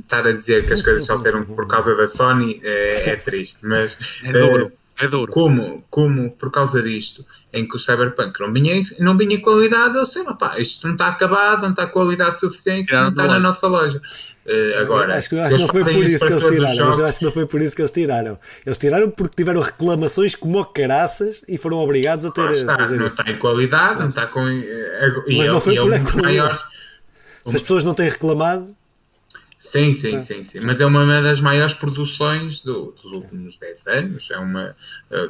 estar 0.00 0.26
a 0.26 0.32
dizer 0.32 0.66
que 0.66 0.72
as 0.72 0.82
coisas 0.82 1.04
se 1.04 1.12
alteram 1.12 1.44
por 1.54 1.66
causa 1.66 1.94
da 1.96 2.06
Sony 2.06 2.60
é, 2.62 3.10
é 3.10 3.16
triste, 3.16 3.60
mas 3.62 3.96
é 4.24 4.32
duro. 4.32 4.72
É 4.98 5.06
duro. 5.08 5.30
Como, 5.30 5.84
como 5.90 6.30
por 6.32 6.50
causa 6.50 6.82
disto, 6.82 7.24
em 7.52 7.68
que 7.68 7.76
o 7.76 7.78
Cyberpunk 7.78 8.40
não 8.40 8.50
vinha, 8.50 8.80
não 9.00 9.16
vinha 9.16 9.38
qualidade, 9.42 9.96
eu 9.96 10.06
sei, 10.06 10.24
pá, 10.38 10.58
isto 10.58 10.86
não 10.86 10.94
está 10.94 11.08
acabado, 11.08 11.62
não 11.62 11.70
está 11.70 11.86
qualidade 11.86 12.40
suficiente, 12.40 12.92
não 12.92 13.10
está 13.10 13.26
na 13.26 13.38
nossa 13.38 13.66
loja. 13.66 14.00
Uh, 14.46 14.80
agora, 14.80 15.18
acho 15.18 15.28
que, 15.28 15.36
acho 15.36 15.50
que 15.50 15.60
não 15.60 15.68
foi 15.68 15.84
por 15.84 16.06
isso 16.06 16.26
que 16.26 16.32
eles 16.32 16.44
tiraram, 16.44 16.86
mas 16.86 16.98
eu 16.98 17.04
acho 17.04 17.18
que 17.18 17.24
não 17.26 17.32
foi 17.32 17.46
por 17.46 17.60
isso 17.60 17.76
que 17.76 17.82
eles 17.82 17.92
tiraram. 17.92 18.38
Eles 18.64 18.78
tiraram 18.78 19.10
porque 19.10 19.34
tiveram 19.36 19.60
reclamações 19.60 20.34
como 20.34 20.64
caraças 20.64 21.42
e 21.46 21.58
foram 21.58 21.78
obrigados 21.78 22.24
a 22.24 22.30
ter. 22.30 22.50
Está, 22.52 22.76
fazer 22.76 22.96
não 22.96 23.06
isso. 23.06 23.20
está 23.20 23.30
em 23.30 23.36
qualidade, 23.36 24.00
não 24.00 24.08
está 24.08 24.26
com. 24.26 24.48
Eh, 24.48 25.12
mas 25.26 25.34
e 25.34 25.44
não 25.44 25.58
é, 25.58 25.60
foi 25.60 25.76
por 25.76 25.92
é 25.92 25.96
um 25.98 26.22
maior, 26.22 26.56
Se 27.44 27.56
as 27.56 27.62
pessoas 27.62 27.84
não 27.84 27.92
têm 27.92 28.08
reclamado, 28.08 28.74
Sim, 29.58 29.94
sim, 29.94 30.18
sim, 30.18 30.42
sim. 30.42 30.60
Mas 30.60 30.80
é 30.82 30.86
uma 30.86 31.22
das 31.22 31.40
maiores 31.40 31.72
produções 31.72 32.62
do, 32.62 32.92
dos 32.92 33.04
últimos 33.06 33.56
10 33.56 33.86
anos. 33.86 34.30
É 34.30 34.36
uma, 34.36 34.76
é 35.10 35.28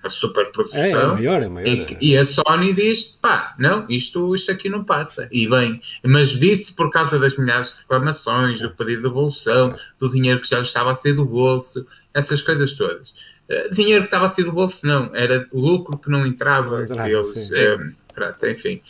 uma 0.00 0.08
super 0.08 0.50
produção. 0.50 0.80
É, 0.80 0.90
é 0.90 1.06
maior, 1.06 1.42
é 1.42 1.48
maior. 1.48 1.68
E, 1.68 1.96
e, 2.00 2.16
a 2.16 2.24
Sony 2.24 2.72
diz: 2.72 3.18
pá, 3.22 3.54
não, 3.58 3.86
isto, 3.88 4.34
isto 4.34 4.50
aqui 4.50 4.68
não 4.68 4.82
passa. 4.82 5.28
E 5.30 5.48
bem, 5.48 5.78
mas 6.04 6.30
disse 6.30 6.74
por 6.74 6.90
causa 6.90 7.18
das 7.18 7.36
milhares 7.36 7.74
de 7.74 7.80
reclamações, 7.82 8.60
do 8.60 8.70
pedido 8.70 8.98
de 8.98 9.02
devolução, 9.04 9.74
do 9.98 10.08
dinheiro 10.08 10.40
que 10.40 10.48
já 10.48 10.60
estava 10.60 10.90
a 10.90 10.94
ser 10.94 11.14
do 11.14 11.24
bolso, 11.24 11.86
essas 12.12 12.42
coisas 12.42 12.72
todas. 12.72 13.10
Uh, 13.48 13.72
dinheiro 13.72 14.02
que 14.02 14.08
estava 14.08 14.26
a 14.26 14.28
ser 14.28 14.44
do 14.44 14.52
bolso, 14.52 14.84
não, 14.84 15.14
era 15.14 15.46
lucro 15.52 15.96
que 15.96 16.10
não 16.10 16.26
entrava. 16.26 16.84
Não 16.86 17.06
eles, 17.06 17.50
uh, 17.50 17.94
pronto, 18.12 18.46
enfim. 18.46 18.82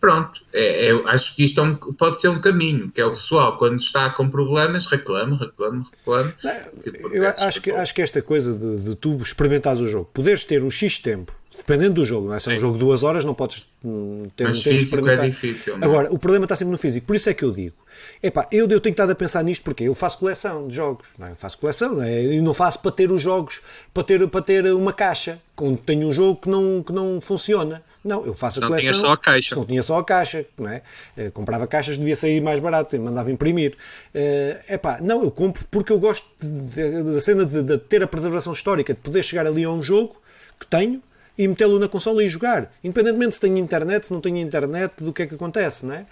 Pronto, 0.00 0.42
é, 0.52 0.86
é, 0.86 1.02
acho 1.10 1.36
que 1.36 1.44
isto 1.44 1.60
é 1.60 1.62
um, 1.62 1.74
pode 1.74 2.18
ser 2.18 2.28
um 2.28 2.40
caminho, 2.40 2.90
que 2.90 3.00
é 3.00 3.04
o 3.04 3.10
pessoal, 3.10 3.58
quando 3.58 3.78
está 3.78 4.08
com 4.08 4.30
problemas, 4.30 4.86
reclama, 4.86 5.36
reclama, 5.36 5.84
reclama. 5.90 6.34
Tipo, 6.80 7.08
eu 7.08 7.28
acho 7.28 7.60
que, 7.60 7.70
acho 7.70 7.94
que 7.94 8.00
esta 8.00 8.22
coisa 8.22 8.54
de, 8.54 8.76
de 8.76 8.94
tu 8.94 9.14
experimentares 9.16 9.80
o 9.80 9.88
jogo, 9.88 10.08
poderes 10.14 10.46
ter 10.46 10.64
um 10.64 10.70
X 10.70 10.98
tempo, 10.98 11.34
dependendo 11.54 11.94
do 11.94 12.06
jogo, 12.06 12.28
não 12.28 12.34
é? 12.34 12.40
se 12.40 12.50
é 12.50 12.56
um 12.56 12.60
jogo 12.60 12.74
de 12.74 12.80
duas 12.80 13.02
horas, 13.02 13.26
não 13.26 13.34
podes 13.34 13.68
hum, 13.84 14.26
ter 14.34 14.44
Mas 14.44 14.62
físico 14.62 15.06
é 15.06 15.16
difícil. 15.16 15.76
Não? 15.76 15.86
É? 15.86 15.90
Agora, 15.90 16.12
o 16.12 16.18
problema 16.18 16.46
está 16.46 16.56
sempre 16.56 16.72
no 16.72 16.78
físico, 16.78 17.06
por 17.06 17.14
isso 17.14 17.28
é 17.28 17.34
que 17.34 17.44
eu 17.44 17.52
digo. 17.52 17.76
Epá, 18.22 18.48
eu, 18.50 18.66
eu 18.66 18.80
tenho 18.80 18.94
estado 18.94 19.10
a 19.10 19.14
pensar 19.14 19.44
nisto 19.44 19.62
porque 19.62 19.84
eu 19.84 19.94
faço 19.94 20.18
coleção 20.18 20.66
de 20.66 20.76
jogos, 20.76 21.06
não 21.18 21.26
é? 21.26 21.32
eu 21.32 21.36
faço 21.36 21.58
coleção, 21.58 21.96
não 21.96 22.02
é? 22.02 22.22
e 22.22 22.40
não 22.40 22.54
faço 22.54 22.78
para 22.80 22.90
ter 22.90 23.10
os 23.10 23.20
jogos, 23.20 23.60
para 23.92 24.02
ter, 24.02 24.26
para 24.28 24.40
ter 24.40 24.72
uma 24.72 24.94
caixa, 24.94 25.38
quando 25.54 25.76
tenho 25.76 26.08
um 26.08 26.12
jogo 26.12 26.40
que 26.40 26.48
não, 26.48 26.82
que 26.82 26.92
não 26.92 27.20
funciona. 27.20 27.82
Não, 28.02 28.24
eu 28.24 28.32
faço 28.32 28.64
a 28.64 28.66
coleção. 28.66 28.86
Não 28.86 28.92
tinha 28.92 28.94
só 28.94 29.12
a 29.12 29.16
caixa. 29.16 29.54
Não 29.54 29.64
tinha 29.64 29.82
só 29.82 29.98
a 29.98 30.04
caixa, 30.04 30.46
não 30.58 30.68
é? 30.70 30.82
Uh, 31.16 31.30
comprava 31.32 31.66
caixas, 31.66 31.98
devia 31.98 32.16
sair 32.16 32.40
mais 32.40 32.58
barato, 32.58 32.98
mandava 32.98 33.30
imprimir. 33.30 33.76
É 34.14 34.74
uh, 34.74 34.78
pá, 34.78 34.98
não, 35.02 35.22
eu 35.22 35.30
compro 35.30 35.64
porque 35.70 35.92
eu 35.92 36.00
gosto 36.00 36.26
da 36.40 37.20
cena 37.20 37.44
de, 37.44 37.62
de, 37.62 37.78
ter 37.78 38.02
a 38.02 38.06
preservação 38.06 38.52
histórica, 38.52 38.94
de 38.94 39.00
poder 39.00 39.22
chegar 39.22 39.46
ali 39.46 39.64
a 39.64 39.70
um 39.70 39.82
jogo 39.82 40.16
que 40.58 40.66
tenho 40.66 41.02
e 41.36 41.46
metê-lo 41.46 41.78
na 41.78 41.88
consola 41.88 42.24
e 42.24 42.28
jogar. 42.28 42.72
Independentemente 42.82 43.34
se 43.34 43.40
tenho 43.40 43.58
internet, 43.58 44.06
se 44.06 44.12
não 44.12 44.20
tenho 44.20 44.38
internet, 44.38 44.92
do 44.98 45.12
que 45.12 45.22
é 45.22 45.26
que 45.26 45.34
acontece, 45.34 45.84
não 45.84 45.94
é? 45.94 46.06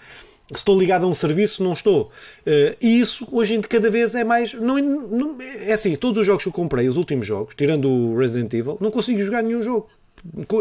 Se 0.51 0.57
estou 0.57 0.79
ligado 0.79 1.05
a 1.05 1.07
um 1.07 1.13
serviço, 1.13 1.63
não 1.63 1.73
estou. 1.73 2.11
Uh, 2.45 2.75
e 2.79 2.99
isso 2.99 3.27
hoje 3.31 3.55
em 3.55 3.59
dia 3.59 3.69
cada 3.69 3.89
vez 3.89 4.13
é 4.13 4.23
mais. 4.23 4.53
Não, 4.53 4.77
não, 4.77 5.37
é 5.41 5.73
assim, 5.73 5.95
todos 5.95 6.19
os 6.21 6.25
jogos 6.25 6.43
que 6.43 6.49
eu 6.49 6.53
comprei, 6.53 6.87
os 6.87 6.97
últimos 6.97 7.25
jogos, 7.25 7.55
tirando 7.55 7.89
o 7.89 8.17
Resident 8.17 8.53
Evil, 8.53 8.77
não 8.79 8.91
consigo 8.91 9.19
jogar 9.19 9.41
nenhum 9.41 9.63
jogo 9.63 9.87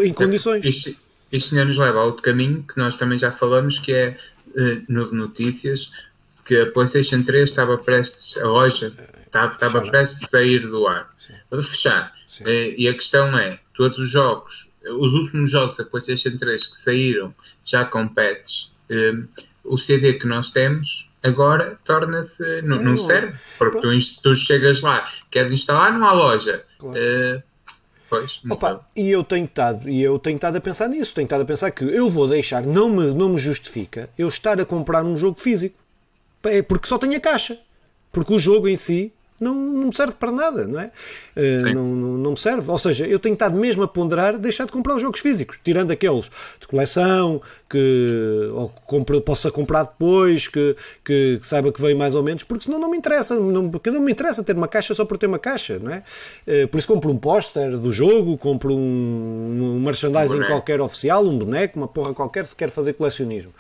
em 0.03 0.13
condições. 0.13 0.65
Isto, 0.65 1.08
isto 1.33 1.55
ainda 1.55 1.65
nos 1.67 1.77
leva 1.79 2.01
a 2.01 2.05
outro 2.05 2.23
caminho 2.23 2.63
que 2.63 2.79
nós 2.79 2.97
também 2.97 3.19
já 3.19 3.31
falamos, 3.31 3.79
que 3.79 3.93
é 3.93 4.17
uh, 4.47 4.85
no 4.89 5.05
de 5.09 5.15
notícias, 5.15 6.09
que 6.45 6.57
a 6.61 6.71
PlayStation 6.71 7.23
3 7.23 7.49
estava 7.49 7.77
prestes, 7.79 8.37
a 8.39 8.47
loja 8.47 8.87
estava, 9.27 9.53
estava 9.53 9.83
prestes 9.91 10.25
a 10.25 10.27
sair 10.29 10.61
do 10.67 10.87
ar, 10.87 11.09
a 11.53 11.63
fechar. 11.63 12.13
Eh, 12.47 12.75
E 12.79 12.89
a 12.89 12.95
questão 12.95 13.37
é: 13.39 13.59
todos 13.75 13.99
os 13.99 14.11
jogos, 14.11 14.71
os 14.99 15.13
últimos 15.13 15.51
jogos 15.51 15.77
da 15.77 15.85
PlayStation 15.85 16.37
3 16.39 16.67
que 16.67 16.77
saíram 16.77 17.35
já 17.65 17.85
com 17.85 18.09
patches, 18.09 18.73
eh, 18.89 19.15
o 19.65 19.77
CD 19.77 20.15
que 20.15 20.27
nós 20.27 20.51
temos 20.51 21.11
agora 21.23 21.79
torna-se. 21.85 22.63
Não, 22.63 22.77
não 22.77 22.93
Não. 22.93 22.97
serve, 22.97 23.37
porque 23.59 23.81
tu, 23.81 23.91
tu 24.23 24.35
chegas 24.37 24.81
lá, 24.81 25.05
queres 25.31 25.53
instalar, 25.53 25.93
não 25.93 26.07
há 26.07 26.13
loja. 26.13 26.65
Eh, 26.95 27.43
pois, 28.09 28.41
Opa, 28.51 28.87
e 28.95 29.09
eu 29.11 29.23
tenho 29.23 29.45
estado, 29.45 29.89
e 29.89 30.03
eu 30.03 30.19
tenho 30.19 30.37
estado 30.37 30.57
a 30.57 30.61
pensar 30.61 30.89
nisso, 30.89 31.15
tenho 31.15 31.27
estado 31.27 31.43
a 31.43 31.47
pensar 31.47 31.71
que 31.71 31.85
eu 31.85 32.09
vou 32.09 32.29
deixar, 32.29 32.65
não 32.65 32.89
me, 32.89 33.15
não 33.15 33.31
me 33.31 33.39
justifica 33.39 34.09
eu 34.19 34.29
estar 34.29 34.61
a 34.61 34.65
comprar 34.65 35.05
um 35.05 35.17
jogo 35.17 35.39
físico. 35.39 35.79
É 36.45 36.63
porque 36.63 36.87
só 36.87 36.99
tenho 36.99 37.17
a 37.17 37.21
caixa. 37.21 37.59
Porque 38.13 38.33
o 38.33 38.39
jogo 38.39 38.69
em 38.69 38.77
si 38.77 39.13
não, 39.41 39.55
não 39.55 39.87
me 39.87 39.95
serve 39.95 40.15
para 40.15 40.33
nada, 40.33 40.67
não 40.67 40.81
é? 40.81 40.91
Sim. 41.37 41.75
não, 41.75 41.87
não, 41.87 42.31
me 42.33 42.37
serve. 42.37 42.71
Ou 42.71 42.79
seja, 42.79 43.07
eu 43.07 43.19
tenho 43.19 43.35
estado 43.35 43.57
mesmo 43.57 43.83
a 43.83 43.89
ponderar 43.89 44.37
deixar 44.39 44.65
de 44.65 44.73
comprar 44.73 44.97
os 44.97 45.03
jogos 45.03 45.21
físicos, 45.21 45.59
tirando 45.63 45.91
aqueles 45.91 46.31
de 46.61 46.67
coleção, 46.67 47.41
que 47.69 48.51
ou 48.55 48.69
compre- 48.87 49.21
possa 49.21 49.51
comprar 49.51 49.85
depois, 49.85 50.49
que, 50.49 50.75
que, 51.05 51.39
que 51.41 51.47
saiba 51.47 51.71
que 51.73 51.81
vem 51.81 51.95
mais 51.95 52.15
ou 52.15 52.23
menos, 52.23 52.43
porque 52.43 52.65
senão 52.65 52.79
não 52.79 52.91
me 52.91 52.97
interessa, 52.97 53.35
não, 53.39 53.71
porque 53.71 53.91
não 53.91 54.01
me 54.01 54.11
interessa 54.13 54.43
ter 54.43 54.57
uma 54.57 54.69
caixa 54.69 54.95
só 54.95 55.05
por 55.05 55.19
ter 55.19 55.27
uma 55.27 55.39
caixa, 55.39 55.79
não 55.79 55.93
é? 55.93 56.03
Eh, 56.47 56.67
por 56.67 56.79
isso 56.79 56.89
compro 56.89 57.11
um 57.11 57.19
póster 57.19 57.77
do 57.79 57.93
jogo, 57.93 58.37
compro 58.39 58.75
um, 58.75 59.77
um 59.77 59.81
merchandising 59.81 60.35
boneco. 60.35 60.53
qualquer 60.53 60.81
oficial, 60.81 61.25
um 61.25 61.39
boneco, 61.39 61.79
uma 61.79 61.89
porra 61.89 62.15
qualquer, 62.15 62.47
se 62.47 62.57
quer 62.57 62.71
fazer 62.71 62.95
colecionismo. 62.95 63.53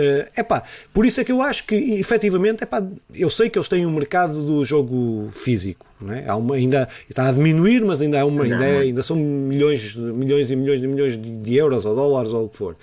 É 0.00 0.40
epá, 0.42 0.62
por 0.92 1.04
isso 1.04 1.20
é 1.20 1.24
que 1.24 1.32
eu 1.32 1.42
acho 1.42 1.66
que 1.66 1.74
efetivamente, 1.74 2.62
epá, 2.62 2.80
eu 3.12 3.28
sei 3.28 3.50
que 3.50 3.58
eles 3.58 3.68
têm 3.68 3.84
um 3.84 3.90
mercado 3.90 4.46
do 4.46 4.64
jogo 4.64 5.28
físico, 5.32 5.87
é? 6.08 6.28
Há 6.28 6.36
uma, 6.36 6.54
ainda 6.54 6.88
está 7.10 7.28
a 7.28 7.32
diminuir, 7.32 7.84
mas 7.84 8.00
ainda, 8.00 8.20
há 8.20 8.24
uma, 8.24 8.44
ainda, 8.44 8.64
é- 8.64 8.78
ainda 8.80 9.02
são 9.02 9.16
milhões, 9.16 9.94
milhões 9.96 10.50
e 10.50 10.54
milhões 10.56 10.82
e 10.82 10.86
milhões 10.86 11.18
de, 11.18 11.30
de 11.38 11.56
euros 11.56 11.84
ou 11.84 11.94
dólares 11.96 12.32
ou 12.32 12.44
o 12.44 12.48
que 12.48 12.56
for. 12.56 12.76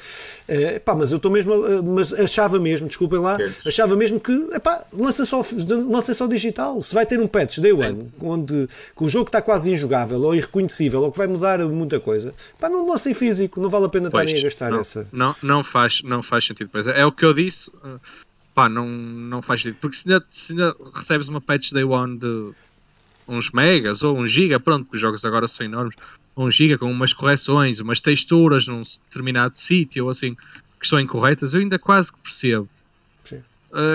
É 0.48 0.76
epá, 0.76 0.94
mas 0.94 1.12
eu 1.12 1.18
estou 1.18 1.32
mesmo, 1.32 1.54
a- 1.54 1.82
mas 1.82 2.12
achava 2.14 2.60
mesmo, 2.60 2.88
desculpem 2.88 3.20
lá, 3.20 3.38
achava 3.66 3.96
mesmo 3.96 4.20
que 4.20 4.32
epá, 4.54 4.84
lancem 4.92 5.26
só, 5.26 5.42
lancem 5.88 6.14
só 6.14 6.28
digital. 6.28 6.82
Se 6.82 6.94
vai 6.94 7.06
ter 7.06 7.20
um 7.20 7.28
patch 7.28 7.60
day 7.60 7.72
one, 7.72 8.12
onde 8.22 8.68
que 8.96 9.04
o 9.04 9.10
jogo 9.10 9.28
está 9.30 9.42
quase 9.42 9.72
injogável 9.72 10.22
ou 10.22 10.36
irreconhecível 10.36 11.02
ou 11.02 11.12
que 11.12 11.18
vai 11.18 11.28
mudar 11.28 11.60
muita 11.60 12.00
coisa, 12.00 12.34
epá, 12.58 12.70
não 12.70 12.88
lancem 12.88 13.14
físico, 13.14 13.60
não 13.62 13.70
vale 13.70 13.86
a 13.86 13.90
pena 13.90 14.08
estarem 14.08 14.38
a 14.38 14.42
gastar 14.42 14.72
não, 14.72 14.80
essa. 14.82 15.08
não, 15.12 15.36
não, 15.42 15.64
faz, 15.64 16.02
não 16.04 16.22
faz 16.22 16.46
sentido. 16.46 16.70
Pois 16.72 16.86
é, 16.88 17.00
é 17.00 17.06
o 17.06 17.12
que 17.12 17.24
eu 17.24 17.34
disse. 17.34 17.70
uh, 17.70 18.00
Pá, 18.54 18.70
não, 18.70 18.88
não 18.88 19.42
faz 19.42 19.62
sentido. 19.62 19.80
Porque 19.82 19.98
se 19.98 20.10
ainda, 20.10 20.26
se 20.30 20.54
ainda 20.54 20.74
recebes 20.94 21.28
uma 21.28 21.42
patch 21.42 21.74
day 21.74 21.84
one 21.84 22.18
de 22.18 22.52
uns 23.28 23.52
megas 23.52 24.04
ou 24.04 24.18
um 24.18 24.28
giga, 24.28 24.60
pronto, 24.60 24.84
porque 24.86 24.98
os 24.98 25.02
jogos 25.02 25.24
agora 25.26 25.48
são 25.48 25.66
enormes, 25.66 25.96
um 26.38 26.50
giga 26.52 26.78
com 26.78 26.92
umas 26.92 27.14
correções, 27.14 27.80
umas 27.80 28.00
texturas 28.02 28.68
num 28.68 28.82
determinado 29.10 29.56
sítio 29.56 30.06
ou 30.06 30.10
assim, 30.12 30.36
que 30.80 30.88
são 30.88 31.00
incorretas, 31.00 31.54
eu 31.54 31.62
ainda 31.62 31.80
quase 31.80 32.12
que 32.12 32.20
percebo. 32.20 32.68
Sim. 33.24 33.42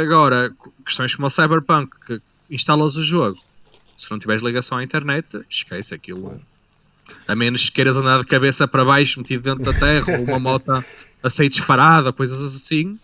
Agora, 0.03 0.53
questões 0.85 1.15
como 1.15 1.27
o 1.27 1.31
Cyberpunk, 1.31 1.91
que 2.07 2.21
instalas 2.51 2.97
o 2.97 3.03
jogo, 3.03 3.39
se 3.97 4.11
não 4.11 4.19
tiveres 4.19 4.43
ligação 4.43 4.79
à 4.79 4.83
internet, 4.85 5.41
esquece 5.49 5.95
aquilo. 5.95 6.41
A 7.29 7.35
menos 7.35 7.67
que 7.69 7.73
queiras 7.73 7.97
andar 7.97 8.21
de 8.21 8.27
cabeça 8.27 8.67
para 8.67 8.85
baixo, 8.85 9.19
metido 9.21 9.43
dentro 9.43 9.63
da 9.65 9.73
terra, 9.79 10.19
ou 10.19 10.25
uma 10.25 10.39
moto 10.39 10.71
a- 11.23 11.31
sair 11.31 11.49
disparada, 11.49 12.13
coisas 12.13 12.41
assim. 12.41 12.99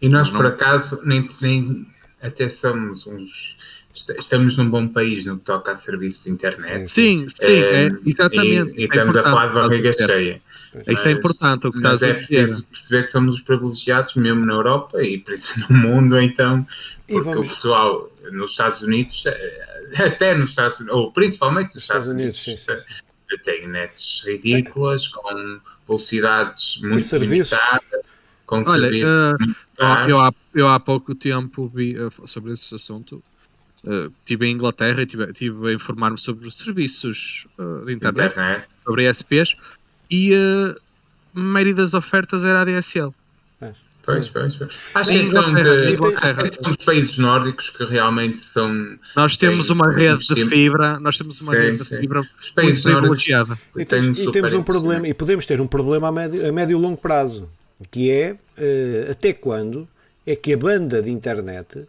E 0.00 0.08
nós, 0.08 0.30
Não. 0.30 0.38
por 0.38 0.46
acaso, 0.46 1.00
nem, 1.04 1.24
nem 1.42 1.86
até 2.22 2.48
somos 2.48 3.06
uns. 3.06 3.56
est- 3.94 4.18
Estamos 4.18 4.56
num 4.56 4.70
bom 4.70 4.88
país 4.88 5.26
no 5.26 5.36
que 5.36 5.44
toca 5.44 5.72
a 5.72 5.76
serviço 5.76 6.24
de 6.24 6.30
internet. 6.30 6.88
Sim, 6.90 7.26
sim, 7.28 7.46
Eh, 7.46 7.84
é, 7.84 7.88
exatamente. 8.06 8.72
E, 8.76 8.80
e 8.80 8.82
É 8.82 8.84
estamos 8.86 9.16
a 9.16 9.20
importante, 9.20 9.24
falar 9.24 9.46
de 9.48 9.54
barriga 9.54 9.90
a 9.90 9.92
cheia. 9.92 10.42
Isso 10.46 10.78
é 10.78 10.82
Mas- 10.92 11.06
importante, 11.18 11.66
o 11.66 11.72
que 11.72 11.78
Mas 11.80 11.94
estás 11.94 12.02
é 12.02 12.10
a 12.14 12.18
dizer. 12.18 12.36
preciso 12.44 12.68
perceber 12.68 13.02
que 13.02 13.08
somos 13.10 13.34
os 13.34 13.40
privilegiados, 13.42 14.14
mesmo 14.14 14.46
na 14.46 14.54
Europa 14.54 15.02
e 15.02 15.18
por 15.18 15.34
isso 15.34 15.52
no 15.68 15.76
mundo, 15.76 16.18
então, 16.18 16.64
porque 17.08 17.20
vamos- 17.30 17.36
o 17.38 17.42
pessoal 17.42 18.12
nos 18.30 18.52
Estados 18.52 18.80
Unidos, 18.82 19.26
eh, 19.26 19.66
até 20.06 20.34
nos 20.38 20.50
Estados 20.50 20.80
Unidos, 20.80 20.96
ou 20.98 21.12
principalmente 21.12 21.74
nos 21.74 21.82
Estados, 21.82 22.08
Estados 22.08 22.08
Unidos, 22.08 22.46
Unidos, 22.46 22.64
sim, 22.64 22.76
sim, 22.88 23.02
eh, 23.32 23.36
tem 23.44 23.68
nets 23.68 24.22
ridículas, 24.24 25.08
com 25.08 25.60
velocidades 25.86 26.80
muito 26.82 27.16
limitadas, 27.16 27.82
com 28.46 28.56
Olha, 28.56 28.64
serviços 28.64 29.10
eh, 29.10 29.34
muito 29.40 29.56
eu, 29.82 29.88
caros. 29.94 30.08
eu 30.10 30.20
há, 30.20 30.32
eu 30.54 30.68
há 30.68 30.80
pouco 30.80 31.14
tempo 31.14 31.70
vi 31.74 31.96
eh, 31.96 32.08
sobre 32.26 32.52
esse 32.52 32.74
assunto. 32.74 33.22
eh, 33.86 34.08
Estive 34.20 34.46
em 34.46 34.52
Inglaterra 34.54 35.00
e 35.00 35.04
estive, 35.04 35.24
estive 35.30 35.68
a 35.70 35.72
informar-me 35.74 36.18
sobre 36.18 36.50
serviços 36.50 37.46
eh, 37.58 37.84
de 37.86 37.92
internet, 37.94 38.32
internet. 38.32 38.66
sobre 38.84 39.08
ISPs, 39.10 39.56
e 40.10 40.32
eh, 40.32 40.74
a 41.34 41.40
maioria 41.40 41.74
das 41.74 41.94
ofertas 41.94 42.44
era 42.44 42.60
ADSL. 42.62 43.12
Pois, 44.04 44.28
pois, 44.30 44.56
pois. 44.56 44.80
À 44.94 45.00
exceção 45.02 45.54
de. 45.54 45.96
dos 45.96 46.76
países 46.84 47.18
nórdicos 47.18 47.70
que 47.70 47.84
realmente 47.84 48.36
são. 48.36 48.96
Nós 49.14 49.36
temos 49.36 49.68
Tem- 49.68 49.76
uma 49.76 49.92
rede 49.92 50.26
de 50.26 50.44
fibra, 50.46 50.98
nós 50.98 51.16
temos 51.16 51.40
uma 51.40 51.52
Sim, 51.52 51.58
rede 51.60 51.78
de 51.78 51.84
sim. 51.84 52.00
fibra 52.00 52.18
Os 52.20 52.50
países 52.50 52.82
privilegiada. 52.82 53.56
E 53.76 53.84
temos, 53.84 54.18
e 54.18 54.32
temos 54.32 54.52
um 54.54 54.62
problema, 54.64 55.06
e 55.06 55.14
podemos 55.14 55.46
ter 55.46 55.60
um 55.60 55.68
problema 55.68 56.08
a 56.08 56.12
médio, 56.12 56.44
a 56.44 56.50
médio 56.50 56.76
e 56.76 56.82
longo 56.82 56.96
prazo, 57.00 57.48
que 57.90 58.10
é 58.10 58.36
eh, 58.58 59.08
até 59.10 59.32
quando 59.32 59.88
é 60.26 60.36
que 60.36 60.52
a 60.52 60.56
banda 60.56 61.02
de 61.02 61.10
internet, 61.10 61.86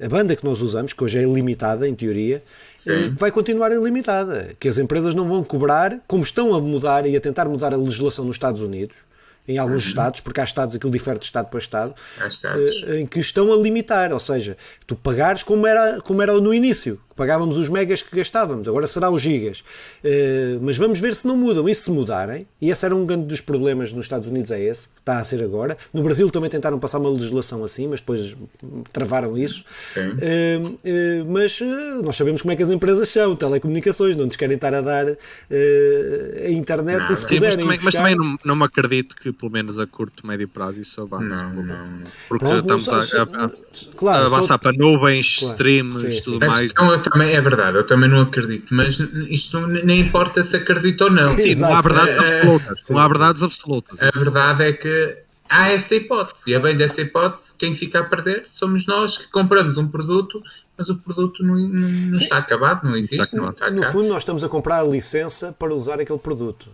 a 0.00 0.08
banda 0.08 0.36
que 0.36 0.44
nós 0.44 0.60
usamos, 0.60 0.92
que 0.92 1.02
hoje 1.02 1.18
é 1.18 1.22
ilimitada 1.22 1.88
em 1.88 1.94
teoria, 1.94 2.42
Sim. 2.76 3.06
eh, 3.06 3.12
vai 3.16 3.30
continuar 3.30 3.72
ilimitada. 3.72 4.50
Que 4.60 4.68
as 4.68 4.78
empresas 4.78 5.14
não 5.14 5.26
vão 5.28 5.42
cobrar, 5.42 5.98
como 6.06 6.22
estão 6.22 6.54
a 6.54 6.60
mudar 6.60 7.06
e 7.06 7.16
a 7.16 7.20
tentar 7.20 7.46
mudar 7.46 7.72
a 7.72 7.76
legislação 7.76 8.24
nos 8.24 8.36
Estados 8.36 8.60
Unidos, 8.60 8.96
em 9.48 9.58
alguns 9.58 9.84
Uhum. 9.84 9.88
estados, 9.90 10.20
porque 10.20 10.40
há 10.40 10.44
estados, 10.44 10.74
aquilo 10.74 10.90
difere 10.92 11.18
de 11.18 11.24
estado 11.24 11.46
para 11.48 11.58
estado, 11.60 11.94
eh, 12.88 13.00
em 13.00 13.06
que 13.06 13.20
estão 13.20 13.52
a 13.52 13.56
limitar, 13.56 14.12
ou 14.12 14.20
seja, 14.20 14.56
tu 14.86 14.96
pagares 14.96 15.42
como 15.42 15.66
era, 15.66 16.00
como 16.00 16.20
era 16.20 16.32
no 16.40 16.52
início, 16.52 17.00
pagávamos 17.16 17.56
os 17.56 17.68
megas 17.68 18.02
que 18.02 18.14
gastávamos, 18.14 18.68
agora 18.68 18.86
será 18.86 19.10
os 19.10 19.22
gigas. 19.22 19.64
Eh, 20.04 20.58
mas 20.60 20.76
vamos 20.76 21.00
ver 21.00 21.14
se 21.14 21.26
não 21.26 21.36
mudam. 21.36 21.68
E 21.68 21.74
se 21.74 21.90
mudarem, 21.90 22.46
e 22.60 22.70
esse 22.70 22.84
era 22.84 22.94
um 22.94 23.04
grande 23.06 23.26
dos 23.26 23.40
problemas 23.40 23.92
nos 23.92 24.04
Estados 24.04 24.28
Unidos, 24.28 24.50
é 24.50 24.60
esse, 24.60 24.88
que 24.88 25.00
está 25.00 25.18
a 25.18 25.24
ser 25.24 25.42
agora. 25.42 25.76
No 25.92 26.02
Brasil 26.02 26.30
também 26.30 26.50
tentaram 26.50 26.78
passar 26.78 26.98
uma 26.98 27.10
legislação 27.10 27.64
assim, 27.64 27.88
mas 27.88 28.00
depois 28.00 28.36
travaram 28.92 29.36
isso. 29.36 29.64
Sim. 29.72 30.16
Eh, 30.20 30.60
eh, 30.84 31.24
mas 31.26 31.58
nós 32.04 32.16
sabemos 32.16 32.42
como 32.42 32.52
é 32.52 32.56
que 32.56 32.62
as 32.62 32.70
empresas 32.70 33.08
são, 33.08 33.34
telecomunicações, 33.34 34.16
não 34.16 34.26
nos 34.26 34.36
querem 34.36 34.56
estar 34.56 34.74
a 34.74 34.80
dar 34.80 35.06
a 35.08 36.50
internet 36.50 36.98
Nada. 36.98 37.14
se 37.16 37.26
Sim, 37.26 37.40
mas 37.40 37.56
puderem. 37.56 37.58
também, 37.58 37.80
mas 37.82 37.94
também 37.94 38.14
não, 38.16 38.36
não 38.44 38.56
me 38.56 38.64
acredito 38.64 39.16
que, 39.16 39.32
pelo 39.32 39.50
menos 39.50 39.78
a 39.78 39.86
curto, 39.86 40.26
médio 40.26 40.48
prazo, 40.48 40.80
isso 40.80 41.00
avance. 41.00 41.36
Não, 41.36 41.54
não, 41.54 41.62
não. 41.64 41.98
Porque 42.28 42.44
Pronto, 42.44 42.60
estamos 42.60 42.84
só- 42.84 42.96
a, 42.96 43.02
só- 43.02 43.18
a- 43.22 43.44
a- 43.46 43.50
claro, 43.96 44.26
a 44.26 44.28
só- 44.28 44.34
avançar 44.36 44.58
para 44.58 44.72
nuvens, 44.72 45.38
Claro. 45.38 45.52
streams 45.52 46.00
Sim, 46.02 46.08
e 46.08 46.12
sim. 46.12 46.22
tudo 46.22 46.46
mais. 46.46 46.72
Também 47.10 47.34
é 47.34 47.40
verdade, 47.40 47.76
eu 47.76 47.84
também 47.84 48.08
não 48.10 48.20
acredito, 48.22 48.74
mas 48.74 48.98
isto 49.28 49.66
nem 49.66 50.00
importa 50.00 50.42
se 50.44 50.56
acredito 50.56 51.02
ou 51.04 51.10
não. 51.10 51.36
Sim, 51.36 51.54
não 51.56 51.74
há 51.74 51.80
Exato. 51.80 51.88
verdades 51.88 52.16
É, 52.30 52.36
absolutas. 52.40 52.84
sim, 52.86 52.92
Não 52.92 53.00
há 53.00 53.02
sim. 53.04 53.08
verdades 53.08 53.42
absolutas. 53.42 53.98
A 54.02 54.10
verdade 54.18 54.64
é 54.64 54.72
que 54.72 55.18
há 55.48 55.68
essa 55.70 55.94
hipótese, 55.94 56.50
e 56.50 56.54
a 56.54 56.60
bem 56.60 56.76
dessa 56.76 57.00
hipótese, 57.02 57.54
quem 57.58 57.74
fica 57.74 58.00
a 58.00 58.04
perder 58.04 58.42
somos 58.46 58.86
nós 58.86 59.18
que 59.18 59.28
compramos 59.30 59.78
um 59.78 59.88
produto, 59.88 60.42
mas 60.76 60.88
o 60.88 60.96
produto 60.96 61.42
não, 61.42 61.54
não- 61.54 61.88
não 61.88 62.18
está 62.18 62.38
acabado, 62.38 62.84
não 62.84 62.96
existe, 62.96 63.34
não 63.36 63.50
está 63.50 63.70
No 63.70 63.80
cá. 63.82 63.92
fundo, 63.92 64.08
nós 64.08 64.18
estamos 64.18 64.42
a 64.44 64.48
comprar 64.48 64.80
a 64.80 64.84
licença 64.84 65.52
para 65.58 65.72
usar 65.74 66.00
aquele 66.00 66.18
produto. 66.18 66.68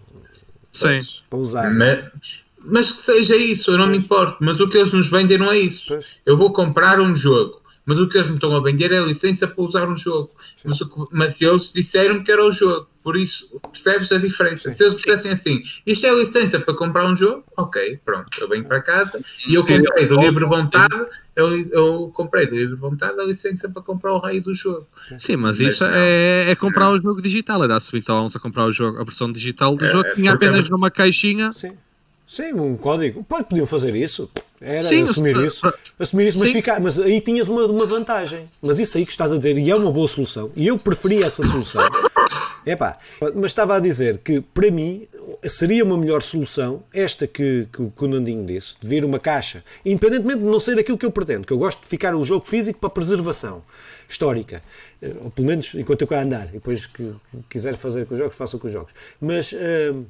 Sim. 0.72 0.98
Para 1.28 1.38
usar. 1.38 1.70
Mas, 1.74 2.04
mas 2.64 2.90
que 2.92 3.02
seja 3.02 3.36
isso, 3.36 3.70
eu 3.70 3.78
não 3.78 3.86
me 3.86 3.98
importo. 3.98 4.38
Mas 4.40 4.58
o 4.58 4.68
que 4.68 4.78
eles 4.78 4.92
nos 4.92 5.10
vendem 5.10 5.36
não 5.36 5.52
é 5.52 5.58
isso. 5.58 5.88
Pois. 5.88 6.06
Eu 6.24 6.36
vou 6.36 6.52
comprar 6.52 6.98
um 7.00 7.14
jogo, 7.14 7.60
mas 7.84 7.98
o 7.98 8.08
que 8.08 8.16
eles 8.16 8.28
me 8.28 8.34
estão 8.34 8.54
a 8.56 8.62
vender 8.62 8.92
é 8.92 8.98
a 8.98 9.02
licença 9.06 9.46
para 9.48 9.62
usar 9.64 9.88
um 9.88 9.96
jogo. 9.96 10.30
Mas, 10.64 10.80
o 10.80 10.88
que- 10.88 11.14
mas 11.16 11.40
eles 11.42 11.72
disseram 11.72 12.22
que 12.22 12.30
era 12.30 12.44
o 12.44 12.52
jogo. 12.52 12.88
Por 13.02 13.16
isso, 13.16 13.58
percebes 13.60 14.12
a 14.12 14.18
diferença? 14.18 14.70
Se 14.70 14.84
eles 14.84 14.94
dissessem 14.94 15.32
assim, 15.32 15.60
isto 15.84 16.06
é 16.06 16.14
licença 16.16 16.60
para 16.60 16.72
comprar 16.72 17.04
um 17.10 17.16
jogo, 17.16 17.42
ok, 17.56 17.98
pronto, 18.04 18.28
eu 18.40 18.48
venho 18.48 18.64
para 18.64 18.80
casa 18.80 19.20
e 19.48 19.54
eu 19.56 19.66
Sim, 19.66 19.82
comprei 19.82 20.06
de 20.06 20.14
eu- 20.14 20.20
livre 20.20 20.44
vontade, 20.44 20.94
eu, 21.34 21.48
eu 21.72 22.12
comprei 22.14 22.46
de 22.46 22.54
livre 22.54 22.76
vontade 22.76 23.20
a 23.20 23.24
licença 23.24 23.68
para 23.68 23.82
comprar 23.82 24.12
o 24.12 24.18
raio 24.18 24.40
do 24.40 24.54
jogo. 24.54 24.86
Sim, 25.18 25.34
mas 25.34 25.58
Mas 25.58 25.74
isso 25.74 25.84
é, 25.84 26.50
é 26.52 26.54
comprar 26.54 26.92
o 26.92 26.96
jogo 27.02 27.20
digital. 27.20 27.64
Era 27.64 27.76
assumir 27.78 28.02
que 28.02 28.04
estávamos 28.04 28.36
a 28.36 28.38
comprar 28.38 28.66
o 28.66 28.72
jogo, 28.72 29.00
a 29.00 29.04
versão 29.04 29.32
digital 29.32 29.74
do 29.74 29.84
É, 29.84 29.88
jogo, 29.88 30.04
tinha 30.14 30.30
porque 30.30 30.46
apenas 30.46 30.66
é- 30.66 30.70
numa 30.70 30.88
caixinha. 30.88 31.52
Sim. 31.52 31.72
Sim, 32.32 32.54
um 32.54 32.78
código. 32.78 33.22
Pode, 33.24 33.44
podiam 33.46 33.66
fazer 33.66 33.94
isso. 33.94 34.26
Era 34.58 34.80
Sim, 34.82 35.02
assumir 35.02 35.36
se- 35.36 35.46
isso. 35.46 35.74
Assumir 35.98 36.28
isso, 36.28 36.38
mas, 36.38 36.50
ficar, 36.50 36.80
mas 36.80 36.98
aí 36.98 37.20
tinhas 37.20 37.46
uma, 37.46 37.66
uma 37.66 37.84
vantagem. 37.84 38.46
Mas 38.62 38.78
isso 38.78 38.96
aí 38.96 39.04
que 39.04 39.10
estás 39.10 39.30
a 39.32 39.36
dizer, 39.36 39.58
e 39.58 39.70
é 39.70 39.76
uma 39.76 39.92
boa 39.92 40.08
solução, 40.08 40.50
e 40.56 40.66
eu 40.66 40.78
preferi 40.78 41.22
essa 41.22 41.42
solução, 41.42 41.82
Epá, 42.64 42.96
mas 43.34 43.50
estava 43.50 43.76
a 43.76 43.80
dizer 43.80 44.16
que 44.18 44.40
para 44.40 44.70
mim 44.70 45.06
seria 45.46 45.84
uma 45.84 45.98
melhor 45.98 46.22
solução 46.22 46.82
esta 46.94 47.26
que, 47.26 47.68
que, 47.70 47.90
que 47.90 48.04
o 48.04 48.08
Nandinho 48.08 48.46
disse, 48.46 48.76
de 48.80 48.88
vir 48.88 49.04
uma 49.04 49.18
caixa, 49.18 49.62
independentemente 49.84 50.38
de 50.38 50.44
não 50.46 50.58
ser 50.60 50.78
aquilo 50.78 50.96
que 50.96 51.04
eu 51.04 51.10
pretendo, 51.10 51.46
que 51.46 51.52
eu 51.52 51.58
gosto 51.58 51.82
de 51.82 51.88
ficar 51.88 52.14
o 52.14 52.24
jogo 52.24 52.46
físico 52.46 52.78
para 52.78 52.88
preservação 52.88 53.62
histórica, 54.08 54.62
eh, 55.02 55.12
ou 55.22 55.30
pelo 55.30 55.48
menos 55.48 55.74
enquanto 55.74 56.00
eu 56.00 56.06
cá 56.06 56.22
andar, 56.22 56.46
depois 56.46 56.86
que, 56.86 57.04
que 57.04 57.38
quiser 57.50 57.76
fazer 57.76 58.06
com 58.06 58.14
os 58.14 58.18
jogos, 58.18 58.36
faça 58.36 58.56
com 58.58 58.66
os 58.68 58.72
jogos. 58.72 58.92
Mas 59.20 59.52
uh, 59.52 60.04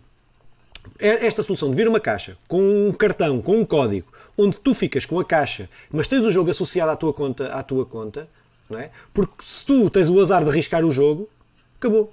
esta 0.99 1.43
solução 1.43 1.71
de 1.71 1.77
vir 1.77 1.89
uma 1.89 2.01
caixa 2.01 2.37
com 2.47 2.89
um 2.89 2.93
cartão, 2.93 3.41
com 3.43 3.61
um 3.61 3.65
código, 3.65 4.13
onde 4.37 4.59
tu 4.59 4.75
ficas 4.75 5.05
com 5.05 5.19
a 5.19 5.25
caixa, 5.25 5.69
mas 5.91 6.07
tens 6.07 6.25
o 6.25 6.33
jogo 6.33 6.51
associado 6.51 6.91
à 6.91 6.97
tua 6.97 7.13
conta, 7.13 7.49
à 7.49 7.63
tua 7.63 7.85
conta, 7.85 8.29
não 8.69 8.79
é? 8.79 8.91
Porque 9.13 9.35
se 9.41 9.67
tu 9.67 9.91
tens 9.91 10.09
o 10.09 10.21
azar 10.21 10.45
de 10.45 10.51
arriscar 10.51 10.85
o 10.85 10.93
jogo, 10.93 11.29
acabou. 11.77 12.13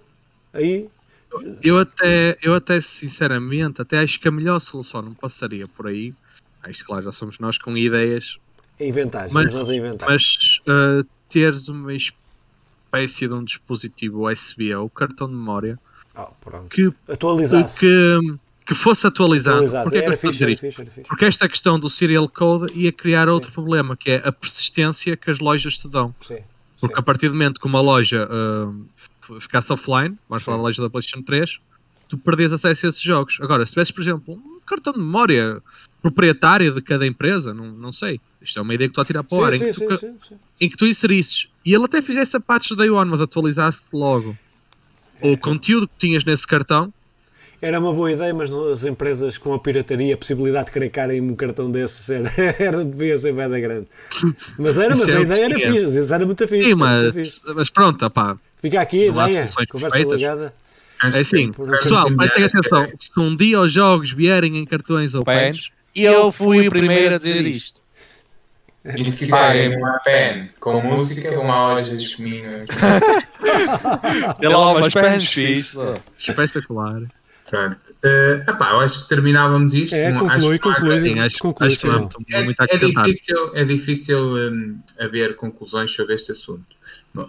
Aí 0.54 0.90
eu 1.64 1.78
até, 1.78 2.38
eu 2.42 2.56
até 2.56 2.82
sinceramente, 2.82 3.82
até 3.82 4.00
acho 4.00 4.20
que 4.20 4.28
a 4.28 4.32
melhor 4.32 4.60
solução 4.60 5.02
não 5.02 5.14
passaria 5.14 5.68
por 5.68 5.88
aí. 5.88 6.14
Isto, 6.68 6.86
claro, 6.86 7.04
já 7.04 7.12
somos 7.12 7.40
nós 7.40 7.58
com 7.58 7.78
ideias. 7.78 8.38
Inventar, 8.80 9.30
mas, 9.32 9.54
nós 9.54 9.70
a 9.70 9.76
inventar. 9.76 10.10
Mas 10.10 10.60
uh, 10.62 11.06
teres 11.30 11.68
uma 11.70 11.94
espécie 11.94 13.28
de 13.28 13.34
um 13.34 13.44
dispositivo 13.44 14.28
USB 14.28 14.74
ou 14.74 14.90
cartão 14.90 15.28
de 15.28 15.36
memória 15.36 15.80
oh, 16.16 16.28
que, 16.70 16.92
atualizasse. 17.08 17.80
Que, 17.80 18.40
que 18.70 18.76
fosse 18.76 19.08
atualizado. 19.08 19.58
atualizado. 19.58 19.84
Porque, 19.86 19.98
era 19.98 20.16
fixe, 20.16 20.44
era 20.44 20.52
fixe, 20.56 20.82
era 20.82 20.92
fixe. 20.92 21.08
Porque 21.08 21.26
esta 21.26 21.50
questão 21.50 21.80
do 21.80 21.90
serial 21.90 22.30
code 22.30 22.72
ia 22.76 22.92
criar 22.92 23.26
Sim. 23.26 23.34
outro 23.34 23.52
problema, 23.52 23.98
que 23.98 24.12
é 24.12 24.22
a 24.24 24.32
persistência 24.32 25.18
que 25.18 25.32
as 25.32 25.40
lojas 25.40 25.76
te 25.80 25.88
dão. 25.88 26.14
Sim. 26.22 26.38
Porque 26.80 26.94
Sim. 26.94 27.00
a 27.00 27.02
partir 27.02 27.30
do 27.30 27.34
momento 27.34 27.60
que 27.60 27.66
uma 27.66 27.82
loja 27.82 28.30
uh, 28.30 29.40
ficasse 29.42 29.74
offline, 29.74 30.16
vamos 30.30 30.44
falar 30.44 30.58
da 30.58 30.64
loja 30.64 30.84
da 30.84 30.88
PlayStation 30.88 31.24
3, 31.24 31.60
tu 32.08 32.16
perdes 32.20 32.54
acesso 32.54 32.86
a 32.86 32.90
esses 32.90 33.02
jogos. 33.02 33.40
Agora, 33.42 33.66
se 33.66 33.72
tivesse, 33.72 33.92
por 33.92 34.02
exemplo, 34.02 34.36
um 34.36 34.60
cartão 34.68 34.94
de 34.94 35.00
memória 35.00 35.64
proprietário 36.00 36.72
de 36.72 36.80
cada 36.80 37.08
empresa, 37.08 37.52
não, 37.52 37.72
não 37.72 37.92
sei. 37.92 38.22
Isto 38.40 38.60
é 38.60 38.62
uma 38.62 38.76
ideia 38.76 38.88
que 38.88 38.94
tu 38.94 39.02
a 39.02 39.06
tirar 39.06 39.24
para 39.24 39.36
o 39.36 39.44
ar, 39.44 39.54
em, 39.56 39.60
que 39.60 39.72
tu, 39.72 40.16
em 40.62 40.70
que 40.70 40.78
tu 40.78 40.86
inserisses 40.86 41.50
e 41.66 41.74
ele 41.74 41.86
até 41.86 42.04
fizesse 42.04 42.38
a 42.38 42.40
patch 42.40 42.74
day 42.74 42.92
one, 42.92 43.10
mas 43.10 43.20
atualizasse 43.20 43.90
logo 43.94 44.38
é. 45.20 45.32
o 45.32 45.36
conteúdo 45.36 45.88
que 45.88 45.98
tinhas 45.98 46.24
nesse 46.24 46.46
cartão. 46.46 46.94
Era 47.62 47.78
uma 47.80 47.94
boa 47.94 48.12
ideia, 48.12 48.34
mas 48.34 48.50
as 48.50 48.86
empresas 48.86 49.38
com 49.38 49.54
a 49.54 49.60
pirataria, 49.60 50.14
a 50.14 50.18
possibilidade 50.18 50.68
de 50.68 50.72
cracarem 50.72 51.20
um 51.20 51.36
cartão 51.36 51.70
desses 51.70 52.10
era, 52.10 52.32
era 52.58 52.86
devia 52.86 53.18
ser 53.18 53.34
bem 53.34 53.50
da 53.50 53.60
grande. 53.60 53.88
Mas 54.58 54.78
era, 54.78 54.96
mas 54.96 55.10
a 55.10 55.12
é 55.12 55.22
ideia 55.22 55.46
era 55.46 55.56
fixe, 55.56 56.00
isso 56.00 56.14
era 56.14 56.26
muito 56.26 56.48
fixe. 56.48 56.70
Sim, 56.70 56.76
mas, 56.76 57.14
fixe. 57.14 57.42
mas 57.54 57.70
pronto, 57.70 58.06
opá. 58.06 58.38
Fica 58.62 58.80
aqui 58.80 59.04
a 59.04 59.08
ideia, 59.08 59.46
conversa 59.70 59.98
perfeitas. 59.98 60.20
ligada. 60.20 60.54
É 61.02 61.08
assim, 61.08 61.52
pessoal, 61.52 62.14
prestem 62.16 62.44
atenção. 62.46 62.88
Se 62.98 63.20
um 63.20 63.36
dia 63.36 63.60
os 63.60 63.72
jogos 63.72 64.12
vierem 64.12 64.58
em 64.58 64.66
cartões 64.66 65.14
ou 65.14 65.24
pens, 65.24 65.72
eu 65.96 66.32
fui 66.32 66.68
o 66.68 66.70
primeiro 66.70 67.16
a 67.16 67.18
dizer 67.18 67.46
isto. 67.46 67.82
E 68.86 69.04
se 69.04 69.26
quiserem 69.26 69.78
uma 69.78 70.00
pen 70.00 70.50
com 70.60 70.82
música, 70.82 71.38
uma 71.40 71.74
loja 71.74 71.96
de 71.96 72.06
chuminho. 72.06 72.50
Ele 74.40 74.54
lava 74.54 74.82
os 74.82 74.94
pens 74.94 75.26
fixe. 75.26 75.78
Espetacular. 76.18 77.02
Pronto. 77.50 77.78
Uh, 78.04 78.50
epá, 78.50 78.72
eu 78.72 78.80
acho 78.80 79.04
que 79.04 79.10
terminávamos 79.10 79.74
isto. 79.74 79.96
É, 79.96 80.12
conclui, 80.12 80.56
acho, 80.56 80.60
conclui. 80.60 81.00
Sim, 81.02 81.20
acho, 81.20 81.40
conclui, 81.40 81.68
acho 81.68 81.80
que 81.80 81.88
é, 82.36 82.76
é, 82.76 82.78
difícil, 82.78 83.52
é 83.56 83.64
difícil 83.66 84.20
um, 84.20 84.80
haver 85.00 85.36
conclusões 85.36 85.92
sobre 85.92 86.14
este 86.14 86.32
assunto. 86.32 86.78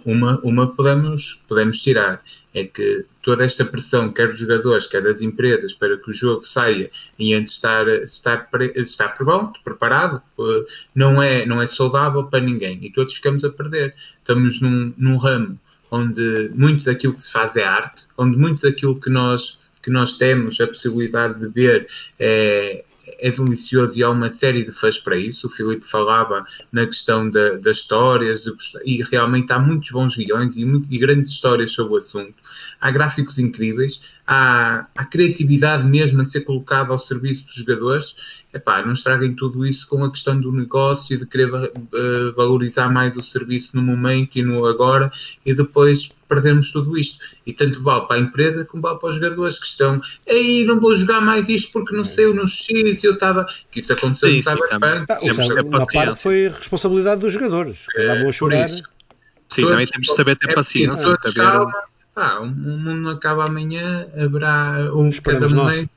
Uma, 0.05 0.39
uma 0.43 0.67
podemos, 0.67 1.43
podemos 1.47 1.79
tirar 1.79 2.21
é 2.53 2.65
que 2.65 3.05
toda 3.23 3.43
esta 3.43 3.65
pressão, 3.65 4.11
quer 4.11 4.27
dos 4.27 4.37
jogadores, 4.37 4.85
quer 4.85 5.01
das 5.01 5.21
empresas, 5.21 5.73
para 5.73 5.97
que 5.97 6.11
o 6.11 6.13
jogo 6.13 6.43
saia 6.43 6.89
e 7.17 7.33
antes 7.33 7.53
estar, 7.53 7.87
estar, 7.87 8.47
estar 8.75 9.09
pronto, 9.09 9.59
preparado, 9.63 10.21
eh, 10.39 10.65
não 10.93 11.21
é, 11.21 11.45
não 11.45 11.61
é 11.61 11.65
saudável 11.65 12.23
para 12.25 12.43
ninguém 12.43 12.79
e 12.83 12.91
todos 12.91 13.13
ficamos 13.13 13.43
a 13.43 13.49
perder. 13.49 13.95
Estamos 14.19 14.61
num, 14.61 14.93
num 14.97 15.17
ramo 15.17 15.59
onde 15.91 16.51
muito 16.55 16.85
daquilo 16.85 17.13
que 17.13 17.21
se 17.21 17.31
faz 17.31 17.57
é 17.57 17.65
arte, 17.65 18.07
onde 18.17 18.37
muito 18.37 18.61
daquilo 18.61 18.97
que 18.97 19.09
nós, 19.09 19.70
que 19.81 19.89
nós 19.89 20.17
temos 20.17 20.59
a 20.59 20.67
possibilidade 20.67 21.39
de 21.39 21.49
ver 21.49 21.87
é, 22.19 22.83
é 23.19 23.29
delicioso 23.29 23.99
e 23.99 24.03
há 24.03 24.09
uma 24.09 24.29
série 24.29 24.63
de 24.63 24.71
fãs 24.71 24.97
para 24.97 25.17
isso. 25.17 25.47
O 25.47 25.49
Filipe 25.49 25.85
falava 25.87 26.43
na 26.71 26.85
questão 26.85 27.29
da, 27.29 27.57
das 27.57 27.77
histórias 27.77 28.45
e 28.85 29.03
realmente 29.03 29.51
há 29.51 29.59
muitos 29.59 29.91
bons 29.91 30.15
guiões 30.15 30.57
e, 30.57 30.65
muito, 30.65 30.87
e, 30.91 30.97
grandes 30.97 31.31
histórias 31.31 31.71
sobre 31.71 31.93
o 31.93 31.97
assunto. 31.97 32.33
Há 32.79 32.91
gráficos 32.91 33.39
incríveis, 33.39 34.15
há, 34.31 34.87
há 34.95 35.03
criatividade 35.03 35.85
mesmo 35.85 36.21
a 36.21 36.23
ser 36.23 36.41
colocada 36.41 36.93
ao 36.93 36.97
serviço 36.97 37.47
dos 37.47 37.55
jogadores. 37.55 38.41
Epá, 38.53 38.81
não 38.81 38.93
estraguem 38.93 39.33
tudo 39.33 39.65
isso 39.65 39.87
com 39.89 40.03
a 40.05 40.09
questão 40.09 40.39
do 40.39 40.53
negócio 40.53 41.13
e 41.13 41.19
de 41.19 41.25
querer 41.25 41.53
uh, 41.53 42.33
valorizar 42.35 42.89
mais 42.89 43.17
o 43.17 43.21
serviço 43.21 43.75
no 43.75 43.81
momento 43.81 44.37
e 44.37 44.41
no 44.41 44.65
agora 44.65 45.11
e 45.45 45.53
depois 45.53 46.13
perdemos 46.29 46.71
tudo 46.71 46.97
isto. 46.97 47.35
E 47.45 47.51
tanto 47.51 47.83
vale 47.83 48.07
para 48.07 48.15
a 48.15 48.19
empresa 48.19 48.63
como 48.63 48.81
vale 48.81 48.99
para 48.99 49.09
os 49.09 49.15
jogadores 49.15 49.59
que 49.59 49.65
estão, 49.65 49.99
aí 50.29 50.63
não 50.63 50.79
vou 50.79 50.95
jogar 50.95 51.19
mais 51.19 51.49
isto 51.49 51.69
porque 51.73 51.93
não 51.93 52.05
sei 52.05 52.33
no 52.33 52.47
X 52.47 53.03
e 53.03 53.07
eu 53.07 53.13
estava. 53.13 53.45
Que 53.69 53.79
isso 53.79 53.91
aconteceu 53.91 54.29
sim, 54.29 54.35
no 54.35 54.41
Cyberpunk. 54.41 55.05
Ah, 55.09 55.61
uma 55.61 55.85
parte 55.85 56.21
foi 56.21 56.47
responsabilidade 56.47 57.19
dos 57.19 57.33
jogadores. 57.33 57.85
É, 57.97 58.11
a 58.11 58.31
chorar. 58.31 58.67
Sim, 58.69 59.63
também 59.63 59.85
temos 59.85 60.07
de 60.07 60.15
saber 60.15 60.37
ter 60.37 60.51
é 60.51 60.53
paciência. 60.53 61.05
É 61.05 61.90
pá, 62.13 62.39
o 62.39 62.47
mundo 62.47 62.95
não 62.95 63.11
acaba 63.11 63.45
amanhã, 63.45 64.07
haverá 64.15 64.89
um 64.93 65.11
cada 65.11 65.47
momento. 65.49 65.89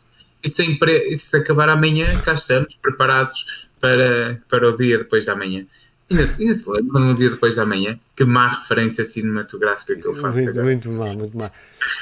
E 0.43 0.49
se, 0.49 0.79
e 1.09 1.17
se 1.17 1.37
acabar 1.37 1.69
amanhã, 1.71 2.07
cá 2.21 2.35
estamos 2.35 2.75
preparados 2.75 3.69
para, 3.81 4.41
para 4.49 4.69
o 4.69 4.77
dia 4.77 4.99
depois 4.99 5.27
da 5.27 5.35
manhã. 5.35 5.65
Ainda, 6.11 6.23
ainda 6.23 6.55
se 6.55 6.71
lembra 6.71 7.01
no 7.01 7.15
dia 7.15 7.31
depois 7.31 7.57
da 7.57 7.65
manhã? 7.65 7.99
Que 8.15 8.25
má 8.25 8.49
referência 8.49 9.05
cinematográfica 9.05 9.97
que 9.97 10.07
eu 10.07 10.15
faço 10.15 10.37
muito, 10.37 10.51
agora. 10.51 10.65
Muito 10.67 10.93
mal, 10.93 11.15
muito 11.15 11.37
mal. 11.37 11.51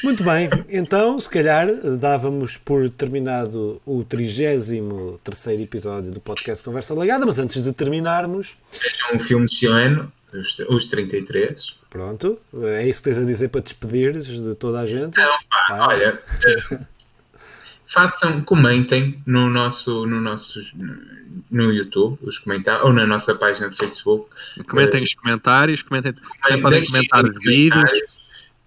Muito 0.02 0.24
bem, 0.24 0.50
então 0.68 1.18
se 1.18 1.30
calhar 1.30 1.68
dávamos 1.98 2.56
por 2.56 2.90
terminado 2.90 3.80
o 3.86 4.04
33 4.04 4.70
episódio 5.60 6.10
do 6.10 6.20
podcast 6.20 6.64
Conversa 6.64 6.94
Legada, 6.94 7.24
mas 7.24 7.38
antes 7.38 7.62
de 7.62 7.72
terminarmos. 7.72 8.56
É 9.10 9.16
um 9.16 9.20
filme 9.20 9.46
de 9.46 9.66
ano, 9.66 10.12
os, 10.32 10.58
os 10.68 10.88
33. 10.88 11.81
Pronto, 11.92 12.40
é 12.62 12.88
isso 12.88 13.02
que 13.02 13.10
tens 13.10 13.18
a 13.18 13.24
dizer 13.24 13.48
para 13.48 13.60
despedires 13.60 14.24
de 14.24 14.54
toda 14.54 14.80
a 14.80 14.86
gente? 14.86 15.14
Não, 15.18 15.38
pá, 15.50 15.66
ah. 15.68 15.86
olha. 15.88 16.22
façam, 17.84 18.40
comentem 18.40 19.20
no 19.26 19.50
nosso, 19.50 20.06
no 20.06 20.18
nosso 20.18 20.58
no 21.50 21.70
YouTube, 21.70 22.18
os 22.22 22.38
comentários, 22.38 22.86
ou 22.86 22.94
na 22.94 23.06
nossa 23.06 23.34
página 23.34 23.68
de 23.68 23.76
Facebook. 23.76 24.34
Comentem 24.66 25.02
os 25.02 25.12
comentários, 25.12 25.82
comentem, 25.82 26.14
comentem 26.14 26.62
podem 26.62 26.86
comentar 26.86 27.24
os 27.24 27.38
vídeos. 27.44 27.92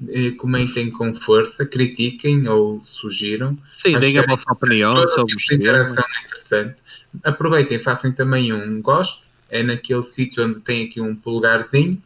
Eh, 0.07 0.31
comentem 0.38 0.91
com 0.91 1.15
força, 1.15 1.65
critiquem 1.65 2.47
ou 2.47 2.80
sugiram. 2.81 3.57
Sim, 3.76 3.97
deem 3.97 4.19
a 4.19 4.23
vossa 4.23 4.52
opinião 4.52 4.95
sobre 5.07 5.35
tipo 5.35 5.56
interação 5.56 6.03
é 6.03 6.26
interessante. 6.26 6.76
Aproveitem, 7.23 7.80
façam 7.80 8.11
também 8.11 8.53
um 8.53 8.81
gosto, 8.81 9.26
é 9.49 9.63
naquele 9.63 10.03
sítio 10.03 10.45
onde 10.45 10.59
tem 10.61 10.85
aqui 10.85 11.01
um 11.01 11.15
polegarzinho. 11.15 12.01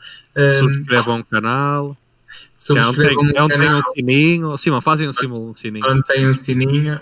Subscrevam 0.60 1.18
um, 1.18 1.20
o 1.20 1.26
canal. 1.26 1.98
Subscrevam 2.56 3.24
onde 3.24 3.58
tem, 3.58 3.74
um, 3.74 3.82
sininho. 3.96 4.58
Sim, 4.58 4.82
fazem 4.82 5.08
um, 5.08 5.34
um 5.34 5.54
sininho. 5.54 5.86
Onde 5.86 6.04
tem 6.04 6.28
um 6.28 6.36
sininho 6.36 7.00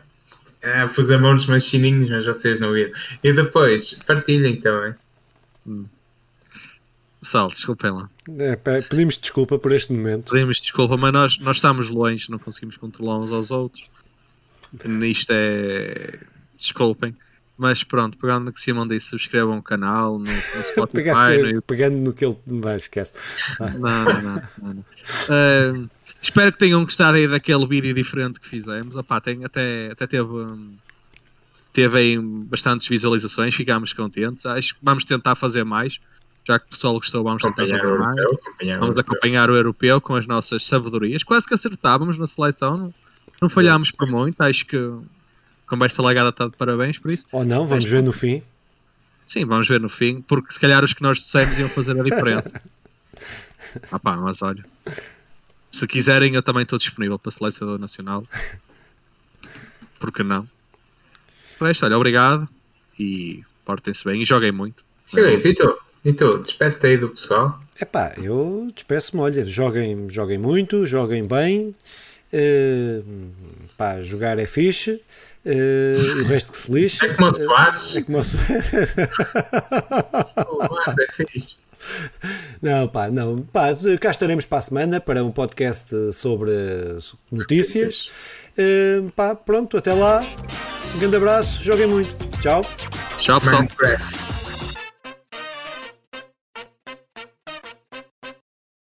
é, 0.61 0.87
pus 0.87 1.09
a 1.11 1.17
mão 1.17 1.33
nos 1.33 1.45
meus 1.45 1.63
chininhos, 1.63 2.09
mas 2.09 2.25
vocês 2.25 2.59
não 2.59 2.73
viram. 2.73 2.91
E 3.23 3.33
depois, 3.33 4.01
partilhem 4.05 4.59
também. 4.59 4.95
Hum. 5.65 5.85
Sal, 7.21 7.47
desculpem 7.47 7.91
lá. 7.91 8.09
É, 8.37 8.55
pedimos 8.81 9.17
desculpa 9.17 9.57
por 9.57 9.71
este 9.71 9.91
momento. 9.91 10.31
Pedimos 10.31 10.59
desculpa, 10.59 10.97
mas 10.97 11.11
nós, 11.13 11.39
nós 11.39 11.57
estamos 11.57 11.89
longe, 11.89 12.29
não 12.29 12.39
conseguimos 12.39 12.77
controlar 12.77 13.19
uns 13.19 13.31
aos 13.31 13.51
outros. 13.51 13.89
Isto 15.03 15.31
é. 15.31 16.19
Desculpem. 16.57 17.15
Mas 17.57 17.83
pronto, 17.83 18.17
pegando 18.17 18.45
no 18.45 18.53
que 18.53 18.59
Simão 18.59 18.87
disse, 18.87 19.09
subscrevam 19.09 19.57
o 19.57 19.63
canal 19.63 20.19
no, 20.19 20.25
no 20.25 20.31
Spotify. 20.63 21.53
no 21.53 21.61
Pegando 21.63 21.97
no 21.97 22.13
que 22.13 22.25
ele 22.25 22.37
vai, 22.45 22.75
esquece. 22.75 23.13
Não, 23.79 24.03
não, 24.05 24.21
não. 24.21 24.43
não, 24.61 24.73
não. 24.73 24.85
Uh, 25.83 25.89
Espero 26.21 26.51
que 26.51 26.57
tenham 26.57 26.83
gostado 26.83 27.17
aí 27.17 27.27
daquele 27.27 27.65
vídeo 27.67 27.93
diferente 27.93 28.39
que 28.39 28.47
fizemos. 28.47 28.95
Opá, 28.95 29.21
tem, 29.21 29.45
até, 29.45 29.91
até 29.91 30.07
teve, 30.07 30.27
teve 31.71 31.97
aí 31.97 32.19
bastantes 32.19 32.87
visualizações, 32.87 33.53
ficámos 33.55 33.93
contentes. 33.93 34.45
Acho 34.45 34.75
que 34.75 34.79
vamos 34.83 35.05
tentar 35.05 35.35
fazer 35.35 35.63
mais. 35.63 35.99
Já 36.45 36.59
que 36.59 36.65
o 36.65 36.69
pessoal 36.69 36.93
gostou, 36.93 37.23
vamos 37.23 37.43
tentar 37.43 37.67
fazer 37.67 37.97
mais. 37.97 38.17
Europeu, 38.17 38.79
vamos 38.79 38.97
acompanhar 38.97 39.49
o 39.49 39.55
europeu 39.55 40.01
com 40.01 40.15
as 40.15 40.25
nossas 40.25 40.65
sabedorias. 40.65 41.23
Quase 41.23 41.47
que 41.47 41.53
acertávamos 41.53 42.17
na 42.17 42.25
seleção, 42.25 42.77
não, 42.77 42.93
não 43.41 43.49
falhámos 43.49 43.91
por 43.91 44.07
muito. 44.07 44.41
Acho 44.41 44.65
que 44.65 44.77
conversa 45.67 46.01
legada 46.01 46.29
está 46.29 46.47
de 46.47 46.57
parabéns 46.57 46.97
por 46.97 47.11
isso. 47.11 47.25
Ou 47.31 47.45
não, 47.45 47.67
vamos 47.67 47.85
ver 47.85 48.01
no 48.01 48.11
fim. 48.11 48.41
Sim, 49.25 49.45
vamos 49.45 49.67
ver 49.67 49.79
no 49.79 49.89
fim, 49.89 50.21
porque 50.21 50.51
se 50.53 50.59
calhar 50.59 50.83
os 50.83 50.93
que 50.93 51.03
nós 51.03 51.17
dissemos 51.17 51.59
iam 51.59 51.69
fazer 51.69 51.99
a 51.99 52.03
diferença. 52.03 52.61
ah 53.91 53.99
pá, 53.99 54.15
mas 54.15 54.41
olha 54.41 54.65
Se 55.69 55.85
quiserem, 55.85 56.33
eu 56.33 56.41
também 56.41 56.63
estou 56.63 56.79
disponível 56.79 57.19
para 57.19 57.31
selecionador 57.31 57.79
nacional. 57.79 58.23
Por 59.99 60.11
que 60.11 60.23
não? 60.23 60.47
Resto, 61.59 61.85
olha, 61.85 61.97
obrigado 61.97 62.47
e 62.97 63.43
portem-se 63.65 64.05
bem 64.05 64.21
e 64.21 64.25
joguem 64.25 64.51
muito. 64.51 64.85
Filipe, 65.05 65.49
e 65.49 65.53
tu? 65.53 65.77
E 66.05 66.13
tu? 66.13 66.39
Despede-te 66.39 66.87
aí 66.87 66.97
do 66.97 67.09
pessoal. 67.09 67.59
Epá, 67.79 68.13
eu 68.17 68.71
despeço-me, 68.73 69.21
olha, 69.21 69.45
joguem, 69.45 70.09
joguem 70.09 70.37
muito, 70.37 70.85
joguem 70.85 71.27
bem, 71.27 71.75
eh, 72.31 73.01
pá, 73.77 74.01
jogar 74.01 74.39
é 74.39 74.45
fixe, 74.45 75.01
eh, 75.47 75.93
o 76.21 76.25
resto 76.25 76.51
que 76.51 76.57
se 76.57 76.71
lixe. 76.71 77.05
É 77.05 77.09
como 77.13 77.29
o 77.29 77.33
Soares. 77.33 77.95
É 77.95 78.01
como 78.03 78.17
o 78.19 78.23
So- 78.23 78.37
O 80.49 80.67
guarda 80.67 81.03
é 81.03 81.11
fixe. 81.11 81.57
Não, 82.61 82.87
pá, 82.87 83.09
não. 83.09 83.41
Pá, 83.43 83.67
cá 84.01 84.11
estaremos 84.11 84.45
para 84.45 84.57
a 84.57 84.61
semana 84.61 84.99
para 84.99 85.23
um 85.23 85.31
podcast 85.31 85.89
sobre 86.13 86.51
notícias. 87.31 88.11
Eh, 88.57 89.01
pá, 89.15 89.35
pronto, 89.35 89.77
até 89.77 89.93
lá. 89.93 90.21
Um 90.95 90.99
grande 90.99 91.15
abraço, 91.15 91.63
joguem 91.63 91.87
muito. 91.87 92.13
Tchau. 92.41 92.61
Tchau, 93.17 93.39
pessoal. 93.39 94.46